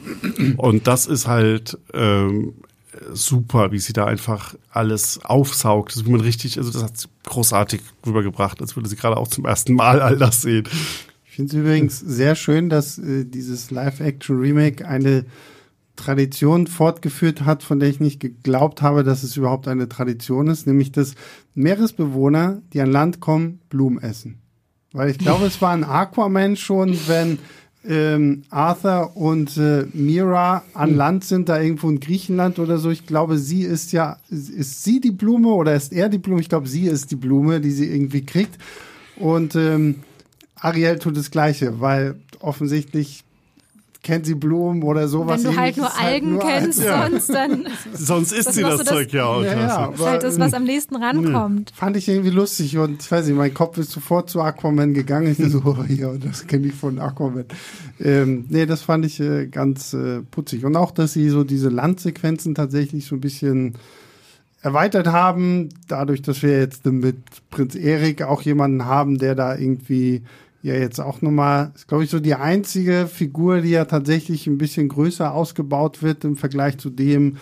und 0.57 0.85
das 0.85 1.07
ist 1.07 1.27
halt 1.27 1.79
ähm, 1.93 2.53
super, 3.13 3.71
wie 3.71 3.79
sie 3.79 3.93
da 3.93 4.05
einfach 4.05 4.55
alles 4.69 5.19
aufsaugt. 5.23 5.91
Das 5.91 5.97
ist, 5.97 6.05
wie 6.05 6.11
man 6.11 6.21
richtig, 6.21 6.57
also 6.57 6.71
das 6.71 6.83
hat 6.83 6.97
sie 6.97 7.07
großartig 7.25 7.81
rübergebracht, 8.05 8.61
als 8.61 8.75
würde 8.75 8.89
sie 8.89 8.95
gerade 8.95 9.17
auch 9.17 9.27
zum 9.27 9.45
ersten 9.45 9.73
Mal 9.73 10.01
all 10.01 10.17
das 10.17 10.41
sehen. 10.41 10.67
Ich 11.25 11.35
finde 11.35 11.55
es 11.55 11.59
übrigens 11.59 11.99
sehr 11.99 12.35
schön, 12.35 12.69
dass 12.69 12.97
äh, 12.99 13.25
dieses 13.25 13.71
Live-Action-Remake 13.71 14.87
eine 14.87 15.25
Tradition 15.95 16.67
fortgeführt 16.67 17.45
hat, 17.45 17.63
von 17.63 17.79
der 17.79 17.89
ich 17.89 17.99
nicht 17.99 18.19
geglaubt 18.19 18.81
habe, 18.81 19.03
dass 19.03 19.23
es 19.23 19.37
überhaupt 19.37 19.67
eine 19.67 19.87
Tradition 19.87 20.47
ist, 20.47 20.65
nämlich 20.65 20.91
dass 20.91 21.15
Meeresbewohner, 21.53 22.61
die 22.73 22.81
an 22.81 22.91
Land 22.91 23.19
kommen, 23.19 23.59
Blumen 23.69 24.01
essen. 24.01 24.39
Weil 24.91 25.09
ich 25.09 25.17
glaube, 25.17 25.45
es 25.45 25.61
war 25.61 25.71
ein 25.71 25.83
Aquaman 25.83 26.55
schon, 26.55 26.97
wenn 27.07 27.39
ähm, 27.85 28.43
Arthur 28.49 29.15
und 29.17 29.57
äh, 29.57 29.85
Mira 29.93 30.63
an 30.73 30.91
hm. 30.91 30.97
Land 30.97 31.23
sind, 31.25 31.49
da 31.49 31.59
irgendwo 31.59 31.89
in 31.89 31.99
Griechenland 31.99 32.59
oder 32.59 32.77
so. 32.77 32.89
Ich 32.89 33.05
glaube, 33.05 33.37
sie 33.37 33.63
ist 33.63 33.91
ja, 33.91 34.17
ist 34.29 34.83
sie 34.83 34.99
die 34.99 35.11
Blume 35.11 35.49
oder 35.49 35.75
ist 35.75 35.91
er 35.91 36.09
die 36.09 36.17
Blume? 36.17 36.41
Ich 36.41 36.49
glaube, 36.49 36.67
sie 36.67 36.87
ist 36.87 37.11
die 37.11 37.15
Blume, 37.15 37.59
die 37.59 37.71
sie 37.71 37.89
irgendwie 37.89 38.25
kriegt. 38.25 38.57
Und 39.17 39.55
ähm, 39.55 39.95
Ariel 40.55 40.99
tut 40.99 41.17
das 41.17 41.29
Gleiche, 41.29 41.81
weil 41.81 42.15
offensichtlich 42.39 43.23
kennt 44.03 44.25
sie 44.25 44.35
Blumen 44.35 44.83
oder 44.83 45.07
sowas. 45.07 45.43
Wenn 45.43 45.53
du 45.53 45.57
halt 45.57 45.77
nur 45.77 45.91
halt 45.91 46.05
Algen 46.05 46.27
halt 46.27 46.33
nur 46.33 46.41
kennst, 46.41 46.83
ja. 46.83 47.09
sonst 47.09 47.29
dann. 47.29 47.67
sonst 47.93 48.31
isst 48.33 48.53
sie 48.53 48.61
das, 48.61 48.79
das 48.79 48.87
Zeug 48.87 49.11
ja 49.13 49.25
auch. 49.25 49.41
Ja, 49.41 49.53
ja, 49.53 49.87
das 49.87 49.99
ist 49.99 50.05
halt 50.05 50.23
das, 50.23 50.39
was 50.39 50.53
am 50.53 50.65
nächsten 50.65 50.95
rankommt. 50.97 51.71
Fand 51.73 51.97
ich 51.97 52.07
irgendwie 52.07 52.29
lustig 52.29 52.77
und 52.77 53.01
ich 53.01 53.11
weiß 53.11 53.25
nicht, 53.25 53.37
mein 53.37 53.53
Kopf 53.53 53.77
ist 53.77 53.91
sofort 53.91 54.29
zu 54.29 54.41
Aquaman 54.41 54.93
gegangen. 54.93 55.31
Ich 55.31 55.51
so, 55.51 55.61
oh, 55.65 55.77
ja, 55.87 56.13
das 56.17 56.45
kenne 56.45 56.67
ich 56.67 56.73
von 56.73 56.99
Aquaman. 56.99 57.45
Ähm, 57.99 58.45
nee, 58.49 58.65
das 58.65 58.81
fand 58.81 59.05
ich 59.05 59.19
äh, 59.19 59.47
ganz 59.47 59.93
äh, 59.93 60.21
putzig. 60.29 60.65
Und 60.65 60.75
auch, 60.75 60.91
dass 60.91 61.13
sie 61.13 61.29
so 61.29 61.43
diese 61.43 61.69
Landsequenzen 61.69 62.55
tatsächlich 62.55 63.05
so 63.05 63.15
ein 63.15 63.21
bisschen 63.21 63.75
erweitert 64.61 65.07
haben, 65.07 65.69
dadurch, 65.87 66.21
dass 66.21 66.41
wir 66.41 66.57
jetzt 66.57 66.85
mit 66.85 67.17
Prinz 67.49 67.75
Erik 67.75 68.21
auch 68.21 68.41
jemanden 68.41 68.85
haben, 68.85 69.17
der 69.17 69.35
da 69.35 69.55
irgendwie 69.55 70.23
ja 70.63 70.73
jetzt 70.73 70.99
auch 70.99 71.21
nochmal, 71.21 71.71
ist 71.75 71.87
glaube 71.87 72.05
ich 72.05 72.09
so 72.09 72.19
die 72.19 72.33
einzige 72.33 73.07
Figur, 73.07 73.61
die 73.61 73.71
ja 73.71 73.85
tatsächlich 73.85 74.47
ein 74.47 74.57
bisschen 74.57 74.89
größer 74.89 75.31
ausgebaut 75.31 76.01
wird 76.01 76.23
im 76.23 76.35
Vergleich 76.35 76.77
zu 76.79 76.89
dem, 76.89 77.37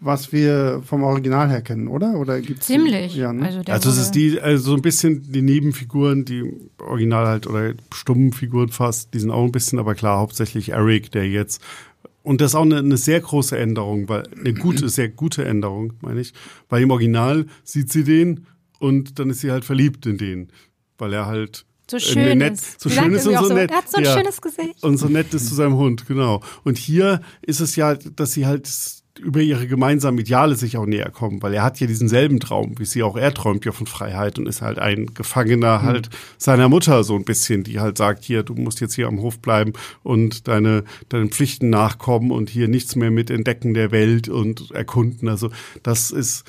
was 0.00 0.32
wir 0.32 0.82
vom 0.84 1.04
Original 1.04 1.48
her 1.48 1.62
kennen, 1.62 1.86
oder? 1.86 2.14
Oder 2.14 2.40
gibt's 2.40 2.66
Ziemlich. 2.66 3.12
Die, 3.12 3.20
ja, 3.20 3.32
ne? 3.32 3.46
Also, 3.46 3.60
also 3.68 3.90
es 3.90 3.98
ist 3.98 4.10
die, 4.12 4.40
also 4.40 4.70
so 4.70 4.74
ein 4.74 4.82
bisschen 4.82 5.30
die 5.30 5.42
Nebenfiguren, 5.42 6.24
die 6.24 6.42
Original 6.78 7.26
halt 7.26 7.46
oder 7.46 7.74
stummen 7.94 8.32
Figuren 8.32 8.70
fast, 8.70 9.14
die 9.14 9.20
sind 9.20 9.30
auch 9.30 9.44
ein 9.44 9.52
bisschen, 9.52 9.78
aber 9.78 9.94
klar, 9.94 10.18
hauptsächlich 10.18 10.70
Eric, 10.70 11.12
der 11.12 11.28
jetzt 11.28 11.62
und 12.24 12.40
das 12.40 12.52
ist 12.52 12.54
auch 12.54 12.62
eine, 12.62 12.78
eine 12.78 12.96
sehr 12.96 13.20
große 13.20 13.58
Änderung, 13.58 14.08
weil 14.08 14.24
eine 14.38 14.54
gute, 14.54 14.88
sehr 14.88 15.08
gute 15.08 15.44
Änderung, 15.44 15.94
meine 16.02 16.20
ich. 16.20 16.32
Weil 16.68 16.82
im 16.82 16.90
Original 16.90 17.46
sieht 17.64 17.90
sie 17.90 18.04
den 18.04 18.46
und 18.78 19.18
dann 19.18 19.30
ist 19.30 19.40
sie 19.40 19.50
halt 19.50 19.64
verliebt 19.64 20.06
in 20.06 20.18
den, 20.18 20.48
weil 20.98 21.12
er 21.12 21.26
halt 21.26 21.66
so 21.90 21.98
schön 21.98 22.38
nett, 22.38 22.54
ist. 22.54 22.80
So 22.80 22.90
schön 22.90 23.12
ist 23.12 23.26
und 23.26 23.36
so, 23.36 23.48
so 23.48 23.54
nett. 23.54 23.70
Er 23.70 23.76
hat 23.78 23.90
so 23.90 23.98
ein 23.98 24.04
ja. 24.04 24.16
schönes 24.16 24.40
Gesicht. 24.40 24.82
Und 24.82 24.96
so 24.96 25.08
nett 25.08 25.32
ist 25.34 25.48
zu 25.48 25.54
seinem 25.54 25.76
Hund, 25.76 26.06
genau. 26.06 26.42
Und 26.64 26.78
hier 26.78 27.20
ist 27.42 27.60
es 27.60 27.76
ja, 27.76 27.94
dass 27.94 28.32
sie 28.32 28.46
halt 28.46 28.68
über 29.20 29.40
ihre 29.40 29.66
gemeinsamen 29.66 30.18
Ideale 30.18 30.56
sich 30.56 30.76
auch 30.76 30.86
näher 30.86 31.10
kommen, 31.10 31.42
weil 31.42 31.52
er 31.52 31.62
hat 31.62 31.78
ja 31.80 31.86
diesen 31.86 32.08
selben 32.08 32.40
Traum, 32.40 32.78
wie 32.78 32.84
sie 32.84 33.02
auch, 33.02 33.16
er 33.16 33.34
träumt 33.34 33.64
ja 33.64 33.72
von 33.72 33.86
Freiheit 33.86 34.38
und 34.38 34.46
ist 34.46 34.62
halt 34.62 34.78
ein 34.78 35.12
Gefangener 35.12 35.80
mhm. 35.80 35.82
halt 35.82 36.10
seiner 36.38 36.68
Mutter 36.68 37.04
so 37.04 37.14
ein 37.14 37.24
bisschen, 37.24 37.62
die 37.62 37.78
halt 37.78 37.98
sagt, 37.98 38.24
hier, 38.24 38.42
du 38.42 38.54
musst 38.54 38.80
jetzt 38.80 38.94
hier 38.94 39.08
am 39.08 39.20
Hof 39.20 39.38
bleiben 39.38 39.74
und 40.02 40.48
deine, 40.48 40.84
deinen 41.10 41.30
Pflichten 41.30 41.68
nachkommen 41.68 42.30
und 42.30 42.48
hier 42.48 42.68
nichts 42.68 42.96
mehr 42.96 43.10
mit 43.10 43.30
entdecken 43.30 43.74
der 43.74 43.90
Welt 43.90 44.28
und 44.28 44.70
erkunden. 44.70 45.28
Also 45.28 45.50
das 45.82 46.10
ist, 46.10 46.44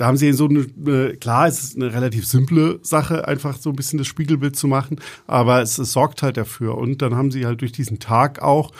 da 0.00 0.06
haben 0.06 0.16
sie 0.16 0.32
so 0.32 0.48
eine, 0.48 0.64
eine, 0.86 1.14
klar, 1.16 1.46
es 1.46 1.62
ist 1.62 1.76
eine 1.76 1.92
relativ 1.92 2.26
simple 2.26 2.78
Sache, 2.80 3.28
einfach 3.28 3.58
so 3.58 3.68
ein 3.68 3.76
bisschen 3.76 3.98
das 3.98 4.06
Spiegelbild 4.06 4.56
zu 4.56 4.66
machen, 4.66 4.98
aber 5.26 5.60
es, 5.60 5.76
es 5.76 5.92
sorgt 5.92 6.22
halt 6.22 6.38
dafür. 6.38 6.78
Und 6.78 7.02
dann 7.02 7.14
haben 7.14 7.30
sie 7.30 7.44
halt 7.44 7.60
durch 7.60 7.72
diesen 7.72 7.98
Tag 7.98 8.40
auch, 8.40 8.72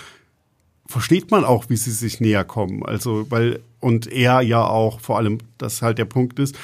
versteht 0.87 1.31
man 1.31 1.45
auch, 1.45 1.69
wie 1.69 1.77
sie 1.77 1.91
sich 1.91 2.21
näher 2.21 2.45
kommen. 2.45 2.87
Also, 2.87 3.27
weil, 3.29 3.61
und 3.81 4.11
er 4.11 4.41
ja 4.41 4.65
auch, 4.65 5.01
vor 5.01 5.19
allem, 5.19 5.41
das 5.59 5.83
halt 5.83 5.99
der 5.99 6.07
Punkt 6.07 6.39
ist, 6.39 6.57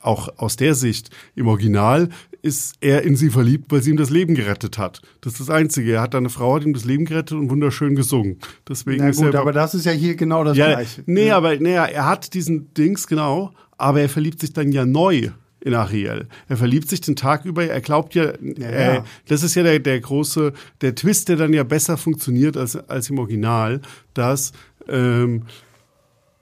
auch 0.00 0.28
aus 0.36 0.54
der 0.54 0.76
Sicht 0.76 1.10
im 1.34 1.48
Original 1.48 2.08
ist 2.40 2.74
er 2.82 3.02
in 3.02 3.16
sie 3.16 3.30
verliebt, 3.30 3.72
weil 3.72 3.82
sie 3.82 3.90
ihm 3.90 3.96
das 3.96 4.10
Leben 4.10 4.34
gerettet 4.34 4.76
hat. 4.76 5.00
Das 5.22 5.32
ist 5.32 5.40
das 5.40 5.50
Einzige. 5.50 5.94
Er 5.94 6.02
hat 6.02 6.14
eine 6.14 6.28
Frau, 6.28 6.54
hat 6.54 6.64
ihm 6.64 6.74
das 6.74 6.84
Leben 6.84 7.06
gerettet 7.06 7.38
und 7.38 7.50
wunderschön 7.50 7.96
gesungen. 7.96 8.38
Deswegen 8.68 8.98
Na 8.98 9.10
gut, 9.10 9.14
ist 9.14 9.34
er, 9.34 9.40
aber 9.40 9.52
das 9.52 9.74
ist 9.74 9.86
ja 9.86 9.92
hier 9.92 10.14
genau 10.14 10.44
das 10.44 10.56
ja, 10.56 10.66
Gleiche. 10.66 11.02
Nee, 11.06 11.28
ja. 11.28 11.38
aber 11.38 11.56
nee, 11.56 11.72
er 11.72 12.04
hat 12.04 12.34
diesen 12.34 12.72
Dings, 12.74 13.06
genau, 13.06 13.54
aber 13.78 14.00
er 14.00 14.08
verliebt 14.08 14.40
sich 14.40 14.52
dann 14.52 14.72
ja 14.72 14.84
neu 14.84 15.30
in 15.60 15.74
Ariel. 15.74 16.26
Er 16.48 16.56
verliebt 16.56 16.88
sich 16.88 17.00
den 17.00 17.16
Tag 17.16 17.44
über, 17.46 17.64
er 17.64 17.80
glaubt 17.80 18.14
ja, 18.14 18.32
ja, 18.42 18.68
äh, 18.68 19.02
das 19.26 19.42
ist 19.42 19.54
ja 19.54 19.62
der, 19.62 19.78
der 19.78 19.98
große, 19.98 20.52
der 20.82 20.94
Twist, 20.94 21.28
der 21.28 21.36
dann 21.36 21.54
ja 21.54 21.64
besser 21.64 21.96
funktioniert 21.96 22.56
als, 22.56 22.76
als 22.76 23.08
im 23.08 23.18
Original, 23.18 23.80
dass 24.12 24.52
ähm, 24.88 25.44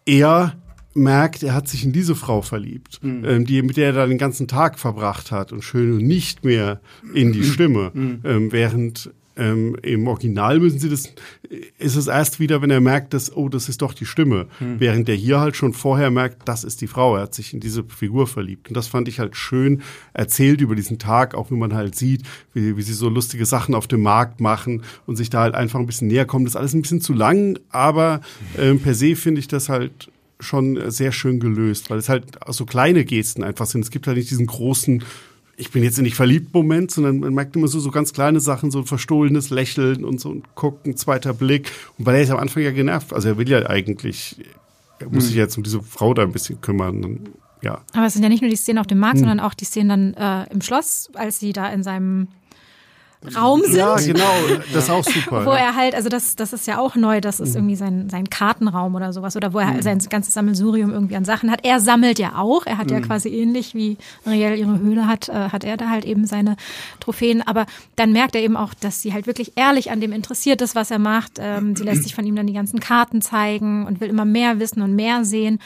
er 0.04 0.56
merkt, 0.94 1.42
er 1.42 1.54
hat 1.54 1.68
sich 1.68 1.84
in 1.84 1.92
diese 1.92 2.14
Frau 2.14 2.42
verliebt, 2.42 2.98
mhm. 3.02 3.24
ähm, 3.24 3.46
die 3.46 3.62
mit 3.62 3.76
der 3.76 3.86
er 3.86 3.92
da 3.92 4.06
den 4.06 4.18
ganzen 4.18 4.48
Tag 4.48 4.78
verbracht 4.78 5.30
hat 5.30 5.52
und 5.52 5.62
schön 5.62 5.92
und 5.92 6.04
nicht 6.04 6.44
mehr 6.44 6.80
in 7.14 7.32
die 7.32 7.44
Stimme, 7.44 7.92
mhm. 7.94 8.20
ähm, 8.24 8.52
während 8.52 9.10
ähm, 9.36 9.76
Im 9.82 10.06
Original 10.08 10.60
müssen 10.60 10.78
sie 10.78 10.90
das, 10.90 11.08
ist 11.78 11.96
es 11.96 12.06
erst 12.06 12.38
wieder, 12.38 12.60
wenn 12.60 12.70
er 12.70 12.80
merkt, 12.80 13.14
dass, 13.14 13.34
oh, 13.34 13.48
das 13.48 13.68
ist 13.68 13.80
doch 13.80 13.94
die 13.94 14.04
Stimme. 14.04 14.46
Hm. 14.58 14.78
Während 14.78 15.08
der 15.08 15.14
hier 15.14 15.40
halt 15.40 15.56
schon 15.56 15.72
vorher 15.72 16.10
merkt, 16.10 16.46
das 16.48 16.64
ist 16.64 16.80
die 16.80 16.86
Frau. 16.86 17.16
Er 17.16 17.22
hat 17.22 17.34
sich 17.34 17.54
in 17.54 17.60
diese 17.60 17.84
Figur 17.84 18.26
verliebt. 18.26 18.68
Und 18.68 18.76
das 18.76 18.88
fand 18.88 19.08
ich 19.08 19.18
halt 19.18 19.36
schön 19.36 19.82
erzählt 20.12 20.60
über 20.60 20.74
diesen 20.74 20.98
Tag, 20.98 21.34
auch 21.34 21.50
wie 21.50 21.56
man 21.56 21.72
halt 21.72 21.94
sieht, 21.94 22.22
wie, 22.52 22.76
wie 22.76 22.82
sie 22.82 22.92
so 22.92 23.08
lustige 23.08 23.46
Sachen 23.46 23.74
auf 23.74 23.86
dem 23.86 24.02
Markt 24.02 24.40
machen 24.40 24.82
und 25.06 25.16
sich 25.16 25.30
da 25.30 25.40
halt 25.40 25.54
einfach 25.54 25.80
ein 25.80 25.86
bisschen 25.86 26.08
näher 26.08 26.26
kommen. 26.26 26.44
Das 26.44 26.52
ist 26.52 26.60
alles 26.60 26.74
ein 26.74 26.82
bisschen 26.82 27.00
zu 27.00 27.14
lang, 27.14 27.58
aber 27.70 28.20
ähm, 28.58 28.80
per 28.80 28.94
se 28.94 29.16
finde 29.16 29.40
ich 29.40 29.48
das 29.48 29.68
halt 29.68 30.10
schon 30.40 30.90
sehr 30.90 31.12
schön 31.12 31.40
gelöst, 31.40 31.88
weil 31.88 31.98
es 31.98 32.08
halt 32.08 32.24
so 32.48 32.66
kleine 32.66 33.04
Gesten 33.04 33.44
einfach 33.44 33.66
sind. 33.66 33.82
Es 33.82 33.90
gibt 33.90 34.06
halt 34.06 34.16
nicht 34.16 34.30
diesen 34.30 34.46
großen 34.46 35.04
ich 35.62 35.70
bin 35.70 35.84
jetzt 35.84 35.96
nicht 35.98 36.16
verliebt 36.16 36.52
Moment, 36.52 36.90
sondern 36.90 37.20
man 37.20 37.32
merkt 37.32 37.54
immer 37.54 37.68
so, 37.68 37.78
so 37.78 37.92
ganz 37.92 38.12
kleine 38.12 38.40
Sachen, 38.40 38.72
so 38.72 38.80
ein 38.80 38.84
verstohlenes 38.84 39.50
Lächeln 39.50 40.04
und 40.04 40.20
so 40.20 40.30
ein 40.30 40.42
Gucken, 40.56 40.96
zweiter 40.96 41.32
Blick. 41.32 41.70
Und 41.98 42.06
weil 42.06 42.16
er 42.16 42.22
ist 42.22 42.30
am 42.30 42.38
Anfang 42.38 42.64
ja 42.64 42.72
genervt. 42.72 43.12
Also 43.12 43.28
er 43.28 43.38
will 43.38 43.48
ja 43.48 43.64
eigentlich, 43.70 44.36
er 44.98 45.08
muss 45.08 45.28
sich 45.28 45.36
jetzt 45.36 45.56
um 45.56 45.62
diese 45.62 45.80
Frau 45.80 46.14
da 46.14 46.22
ein 46.22 46.32
bisschen 46.32 46.60
kümmern. 46.60 47.04
Und, 47.04 47.30
ja. 47.62 47.80
Aber 47.92 48.06
es 48.06 48.14
sind 48.14 48.24
ja 48.24 48.28
nicht 48.28 48.40
nur 48.40 48.50
die 48.50 48.56
Szenen 48.56 48.80
auf 48.80 48.88
dem 48.88 48.98
Markt, 48.98 49.18
hm. 49.18 49.20
sondern 49.20 49.38
auch 49.38 49.54
die 49.54 49.64
Szenen 49.64 50.14
dann 50.14 50.46
äh, 50.46 50.52
im 50.52 50.62
Schloss, 50.62 51.10
als 51.14 51.38
sie 51.38 51.52
da 51.52 51.68
in 51.68 51.84
seinem 51.84 52.26
Raum 53.36 53.62
sind. 53.62 53.76
Ja, 53.76 53.96
genau, 53.96 54.32
das 54.72 54.84
ist 54.84 54.90
auch 54.90 55.04
super. 55.04 55.46
wo 55.46 55.50
er 55.50 55.76
halt, 55.76 55.94
also 55.94 56.08
das, 56.08 56.34
das 56.34 56.52
ist 56.52 56.66
ja 56.66 56.78
auch 56.78 56.96
neu, 56.96 57.20
das 57.20 57.38
ist 57.38 57.50
mhm. 57.50 57.56
irgendwie 57.56 57.76
sein, 57.76 58.10
sein 58.10 58.28
Kartenraum 58.28 58.94
oder 58.94 59.12
sowas 59.12 59.36
oder 59.36 59.52
wo 59.52 59.60
er 59.60 59.68
halt 59.68 59.82
sein 59.84 59.98
ganzes 60.10 60.34
Sammelsurium 60.34 60.92
irgendwie 60.92 61.16
an 61.16 61.24
Sachen 61.24 61.50
hat. 61.50 61.60
Er 61.64 61.80
sammelt 61.80 62.18
ja 62.18 62.36
auch, 62.36 62.66
er 62.66 62.78
hat 62.78 62.90
ja 62.90 62.98
mhm. 62.98 63.04
quasi 63.04 63.28
ähnlich 63.28 63.74
wie 63.74 63.96
Riel 64.26 64.56
ihre 64.56 64.78
Höhle 64.78 65.06
hat, 65.06 65.28
äh, 65.28 65.50
hat 65.50 65.64
er 65.64 65.76
da 65.76 65.88
halt 65.88 66.04
eben 66.04 66.26
seine 66.26 66.56
Trophäen, 67.00 67.42
aber 67.42 67.66
dann 67.96 68.12
merkt 68.12 68.34
er 68.34 68.42
eben 68.42 68.56
auch, 68.56 68.74
dass 68.74 69.02
sie 69.02 69.12
halt 69.12 69.26
wirklich 69.26 69.52
ehrlich 69.56 69.90
an 69.90 70.00
dem 70.00 70.12
interessiert 70.12 70.60
ist, 70.60 70.74
was 70.74 70.90
er 70.90 70.98
macht. 70.98 71.38
Ähm, 71.38 71.76
sie 71.76 71.84
lässt 71.84 72.02
sich 72.02 72.14
von 72.14 72.26
ihm 72.26 72.34
dann 72.34 72.46
die 72.46 72.52
ganzen 72.52 72.80
Karten 72.80 73.22
zeigen 73.22 73.86
und 73.86 74.00
will 74.00 74.08
immer 74.08 74.24
mehr 74.24 74.58
wissen 74.58 74.82
und 74.82 74.94
mehr 74.94 75.24
sehen. 75.24 75.60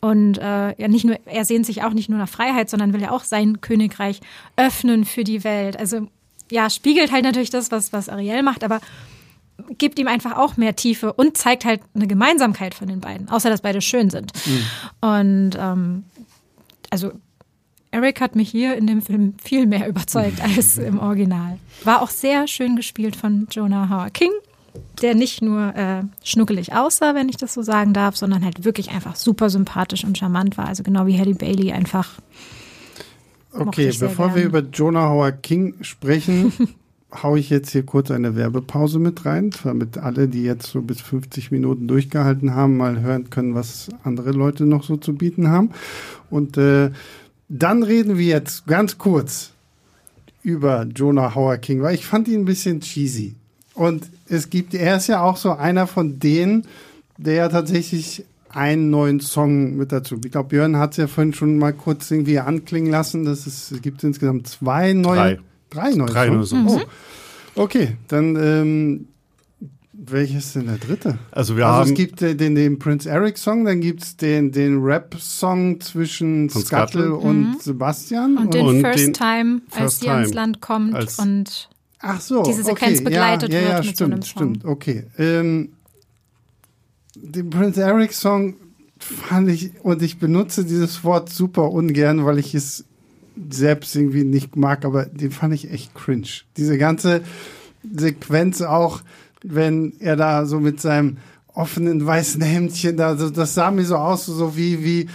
Und 0.00 0.38
äh, 0.38 0.80
ja, 0.80 0.88
nicht 0.88 1.04
nur, 1.04 1.16
er 1.26 1.44
sehnt 1.44 1.64
sich 1.64 1.84
auch 1.84 1.92
nicht 1.92 2.08
nur 2.08 2.18
nach 2.18 2.28
Freiheit, 2.28 2.68
sondern 2.68 2.92
will 2.92 3.00
ja 3.00 3.12
auch 3.12 3.22
sein 3.22 3.60
Königreich 3.60 4.20
öffnen 4.56 5.04
für 5.04 5.22
die 5.22 5.44
Welt. 5.44 5.78
Also 5.78 6.08
ja, 6.52 6.68
spiegelt 6.68 7.10
halt 7.10 7.24
natürlich 7.24 7.50
das, 7.50 7.70
was, 7.70 7.92
was 7.92 8.08
Ariel 8.08 8.42
macht, 8.42 8.62
aber 8.62 8.80
gibt 9.78 9.98
ihm 9.98 10.06
einfach 10.06 10.36
auch 10.36 10.56
mehr 10.56 10.76
Tiefe 10.76 11.12
und 11.12 11.36
zeigt 11.36 11.64
halt 11.64 11.80
eine 11.94 12.06
Gemeinsamkeit 12.06 12.74
von 12.74 12.88
den 12.88 13.00
beiden, 13.00 13.28
außer 13.28 13.48
dass 13.48 13.62
beide 13.62 13.80
schön 13.80 14.10
sind. 14.10 14.32
Mhm. 14.46 14.66
Und 15.00 15.50
ähm, 15.58 16.04
also 16.90 17.12
Eric 17.90 18.20
hat 18.20 18.36
mich 18.36 18.50
hier 18.50 18.76
in 18.76 18.86
dem 18.86 19.00
Film 19.00 19.34
viel 19.42 19.66
mehr 19.66 19.88
überzeugt 19.92 20.42
als 20.42 20.78
im 20.78 20.98
Original. 20.98 21.58
War 21.84 22.02
auch 22.02 22.10
sehr 22.10 22.46
schön 22.48 22.76
gespielt 22.76 23.16
von 23.16 23.46
Jonah 23.50 23.88
Howard 23.88 24.14
King, 24.14 24.32
der 25.00 25.14
nicht 25.14 25.40
nur 25.40 25.74
äh, 25.74 26.02
schnuckelig 26.22 26.74
aussah, 26.74 27.14
wenn 27.14 27.30
ich 27.30 27.38
das 27.38 27.54
so 27.54 27.62
sagen 27.62 27.94
darf, 27.94 28.16
sondern 28.16 28.44
halt 28.44 28.64
wirklich 28.64 28.90
einfach 28.90 29.16
super 29.16 29.48
sympathisch 29.48 30.04
und 30.04 30.18
charmant 30.18 30.58
war. 30.58 30.66
Also 30.66 30.82
genau 30.82 31.06
wie 31.06 31.18
Halle 31.18 31.34
Bailey 31.34 31.72
einfach 31.72 32.18
Okay, 33.52 33.92
bevor 33.98 34.28
gern. 34.28 34.36
wir 34.36 34.44
über 34.44 34.60
Jonah 34.60 35.10
Howard 35.10 35.42
King 35.42 35.74
sprechen, 35.82 36.52
haue 37.22 37.38
ich 37.38 37.50
jetzt 37.50 37.70
hier 37.70 37.84
kurz 37.84 38.10
eine 38.10 38.36
Werbepause 38.36 38.98
mit 38.98 39.24
rein, 39.26 39.50
damit 39.62 39.98
alle, 39.98 40.28
die 40.28 40.42
jetzt 40.42 40.66
so 40.70 40.80
bis 40.80 41.00
50 41.00 41.50
Minuten 41.50 41.86
durchgehalten 41.86 42.54
haben, 42.54 42.76
mal 42.76 43.00
hören 43.00 43.30
können, 43.30 43.54
was 43.54 43.88
andere 44.02 44.30
Leute 44.30 44.64
noch 44.64 44.82
so 44.84 44.96
zu 44.96 45.14
bieten 45.14 45.48
haben. 45.48 45.70
Und 46.30 46.56
äh, 46.56 46.90
dann 47.48 47.82
reden 47.82 48.16
wir 48.16 48.26
jetzt 48.26 48.66
ganz 48.66 48.96
kurz 48.96 49.52
über 50.42 50.84
Jonah 50.84 51.34
Howard 51.34 51.62
King, 51.62 51.82
weil 51.82 51.94
ich 51.94 52.06
fand 52.06 52.28
ihn 52.28 52.40
ein 52.40 52.44
bisschen 52.46 52.80
cheesy. 52.80 53.34
Und 53.74 54.08
es 54.28 54.50
gibt, 54.50 54.74
er 54.74 54.96
ist 54.96 55.06
ja 55.06 55.22
auch 55.22 55.36
so 55.36 55.52
einer 55.52 55.86
von 55.86 56.18
denen, 56.18 56.66
der 57.16 57.34
ja 57.34 57.48
tatsächlich 57.48 58.24
einen 58.54 58.90
neuen 58.90 59.20
Song 59.20 59.76
mit 59.76 59.92
dazu. 59.92 60.18
Ich 60.24 60.32
glaube, 60.32 60.50
Björn 60.50 60.76
hat 60.76 60.92
es 60.92 60.96
ja 60.98 61.06
vorhin 61.06 61.34
schon 61.34 61.58
mal 61.58 61.72
kurz 61.72 62.10
irgendwie 62.10 62.38
anklingen 62.38 62.90
lassen. 62.90 63.24
Dass 63.24 63.46
es, 63.46 63.70
es 63.70 63.82
gibt 63.82 64.02
insgesamt 64.04 64.46
zwei 64.46 64.92
neue. 64.92 65.16
Drei. 65.16 65.38
Drei 65.70 65.90
neue 65.94 66.08
Drei 66.08 66.26
Songs. 66.28 66.50
Songs. 66.50 66.72
Oh. 67.54 67.62
Okay, 67.62 67.96
dann 68.08 68.36
ähm, 68.36 69.08
welches 69.92 70.46
ist 70.46 70.56
denn 70.56 70.66
der 70.66 70.78
dritte? 70.78 71.18
Also 71.30 71.56
wir 71.56 71.66
also 71.66 71.80
haben 71.80 71.90
es 71.90 71.94
gibt 71.94 72.20
den, 72.20 72.36
den, 72.36 72.54
den 72.54 72.78
Prince 72.78 73.08
Eric 73.08 73.38
Song, 73.38 73.64
dann 73.64 73.80
gibt 73.80 74.02
es 74.02 74.16
den, 74.16 74.50
den 74.50 74.82
Rap-Song 74.82 75.80
zwischen 75.80 76.48
Scuttle 76.50 77.14
und 77.14 77.40
mhm. 77.40 77.56
Sebastian. 77.60 78.36
Und, 78.36 78.44
und 78.46 78.54
den 78.54 78.66
und 78.66 78.80
First 78.80 78.98
den 78.98 79.12
Time, 79.12 79.62
als 79.70 80.00
sie 80.00 80.08
ans 80.08 80.34
Land 80.34 80.60
kommt 80.60 80.94
und 81.18 81.68
Ach 82.00 82.20
so, 82.20 82.42
diese 82.42 82.64
Sequenz 82.64 82.98
okay. 82.98 83.04
begleitet 83.04 83.52
ja, 83.52 83.60
ja, 83.60 83.64
wird 83.64 83.72
ja, 83.72 83.76
mit 83.78 83.84
stimmt, 83.84 83.96
so 83.98 84.04
einem 84.04 84.22
Song. 84.22 84.54
Stimmt, 84.54 84.64
okay. 84.64 85.04
Ähm, 85.18 85.68
den 87.14 87.50
Prince 87.50 87.80
Eric 87.80 88.12
Song 88.12 88.54
fand 88.98 89.48
ich, 89.48 89.72
und 89.82 90.02
ich 90.02 90.18
benutze 90.18 90.64
dieses 90.64 91.04
Wort 91.04 91.28
super 91.30 91.70
ungern, 91.70 92.24
weil 92.24 92.38
ich 92.38 92.54
es 92.54 92.84
selbst 93.50 93.96
irgendwie 93.96 94.24
nicht 94.24 94.56
mag, 94.56 94.84
aber 94.84 95.06
den 95.06 95.30
fand 95.30 95.54
ich 95.54 95.70
echt 95.70 95.94
cringe. 95.94 96.28
Diese 96.56 96.78
ganze 96.78 97.22
Sequenz 97.82 98.60
auch, 98.62 99.00
wenn 99.42 99.94
er 99.98 100.16
da 100.16 100.46
so 100.46 100.60
mit 100.60 100.80
seinem 100.80 101.18
offenen 101.54 102.04
weißen 102.04 102.40
Hemdchen 102.40 102.96
da, 102.96 103.14
das 103.14 103.54
sah 103.54 103.70
mir 103.70 103.84
so 103.84 103.96
aus, 103.96 104.26
so 104.26 104.56
wie, 104.56 104.84
wie 104.84 105.08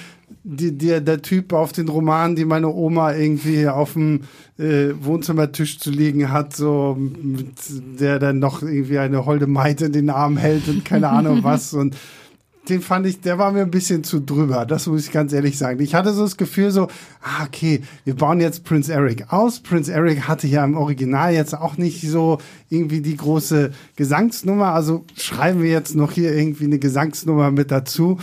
die, 0.49 0.77
der, 0.77 1.01
der 1.01 1.21
Typ 1.21 1.51
auf 1.51 1.73
den 1.73 1.89
Roman, 1.89 2.35
die 2.35 2.45
meine 2.45 2.69
Oma 2.69 3.13
irgendwie 3.13 3.67
auf 3.67 3.93
dem 3.93 4.21
äh, 4.57 4.93
Wohnzimmertisch 5.01 5.77
zu 5.77 5.91
liegen 5.91 6.31
hat, 6.31 6.55
so 6.55 6.95
mit, 6.97 7.49
der 7.99 8.17
dann 8.19 8.39
noch 8.39 8.61
irgendwie 8.61 8.97
eine 8.97 9.25
holde 9.25 9.47
Maite 9.47 9.85
in 9.85 9.91
den 9.91 10.09
Arm 10.09 10.37
hält 10.37 10.69
und 10.69 10.85
keine 10.85 11.09
Ahnung 11.09 11.39
was 11.43 11.73
und 11.73 11.95
den 12.69 12.81
fand 12.81 13.05
ich, 13.05 13.21
der 13.21 13.37
war 13.37 13.53
mir 13.53 13.61
ein 13.61 13.71
bisschen 13.71 14.03
zu 14.03 14.19
drüber. 14.19 14.65
Das 14.65 14.87
muss 14.87 15.05
ich 15.05 15.13
ganz 15.13 15.31
ehrlich 15.31 15.57
sagen. 15.57 15.79
Ich 15.79 15.95
hatte 15.95 16.11
so 16.11 16.23
das 16.23 16.35
Gefühl 16.35 16.71
so, 16.71 16.89
ah, 17.21 17.45
okay, 17.45 17.81
wir 18.03 18.13
bauen 18.13 18.41
jetzt 18.41 18.65
Prince 18.65 18.91
Eric 18.91 19.31
aus. 19.31 19.61
Prince 19.61 19.91
Eric 19.91 20.27
hatte 20.27 20.47
ja 20.47 20.65
im 20.65 20.75
Original 20.75 21.33
jetzt 21.33 21.57
auch 21.57 21.77
nicht 21.77 22.01
so 22.01 22.39
irgendwie 22.69 22.99
die 22.99 23.15
große 23.15 23.71
Gesangsnummer. 23.95 24.73
Also 24.73 25.05
schreiben 25.15 25.63
wir 25.63 25.69
jetzt 25.69 25.95
noch 25.95 26.11
hier 26.11 26.35
irgendwie 26.35 26.65
eine 26.65 26.77
Gesangsnummer 26.79 27.51
mit 27.51 27.71
dazu. 27.71 28.17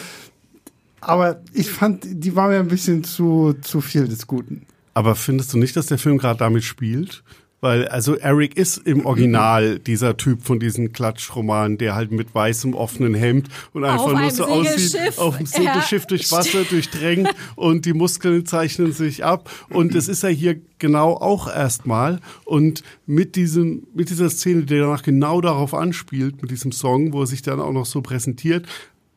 Aber 1.04 1.40
ich 1.52 1.70
fand, 1.70 2.04
die 2.04 2.34
war 2.34 2.48
mir 2.48 2.58
ein 2.58 2.68
bisschen 2.68 3.04
zu, 3.04 3.54
zu 3.60 3.80
viel 3.80 4.08
des 4.08 4.26
Guten. 4.26 4.62
Aber 4.94 5.14
findest 5.14 5.52
du 5.52 5.58
nicht, 5.58 5.76
dass 5.76 5.86
der 5.86 5.98
Film 5.98 6.18
gerade 6.18 6.38
damit 6.38 6.64
spielt? 6.64 7.22
Weil, 7.64 7.88
also 7.88 8.14
Eric 8.16 8.58
ist 8.58 8.76
im 8.76 9.06
Original 9.06 9.78
dieser 9.78 10.18
Typ 10.18 10.42
von 10.42 10.60
diesen 10.60 10.92
Klatschromanen, 10.92 11.78
der 11.78 11.94
halt 11.94 12.12
mit 12.12 12.34
weißem 12.34 12.74
offenen 12.74 13.14
Hemd 13.14 13.48
und 13.72 13.84
einfach 13.84 14.12
nur 14.20 14.30
so 14.30 14.44
aussieht, 14.44 15.16
auf 15.16 15.38
dem 15.38 15.46
Segelschiff 15.46 16.02
ja. 16.02 16.08
durch 16.08 16.30
Wasser 16.30 16.64
durchdrängt 16.64 17.30
und 17.56 17.86
die 17.86 17.94
Muskeln 17.94 18.44
zeichnen 18.44 18.92
sich 18.92 19.24
ab. 19.24 19.50
Und 19.70 19.94
es 19.94 20.08
ist 20.08 20.22
ja 20.22 20.28
hier 20.28 20.60
genau 20.78 21.14
auch 21.14 21.48
erstmal. 21.48 22.20
Und 22.44 22.82
mit 23.06 23.34
diesem, 23.34 23.86
mit 23.94 24.10
dieser 24.10 24.28
Szene, 24.28 24.64
die 24.64 24.78
danach 24.78 25.02
genau 25.02 25.40
darauf 25.40 25.72
anspielt, 25.72 26.42
mit 26.42 26.50
diesem 26.50 26.70
Song, 26.70 27.14
wo 27.14 27.22
er 27.22 27.26
sich 27.26 27.40
dann 27.40 27.60
auch 27.60 27.72
noch 27.72 27.86
so 27.86 28.02
präsentiert, 28.02 28.66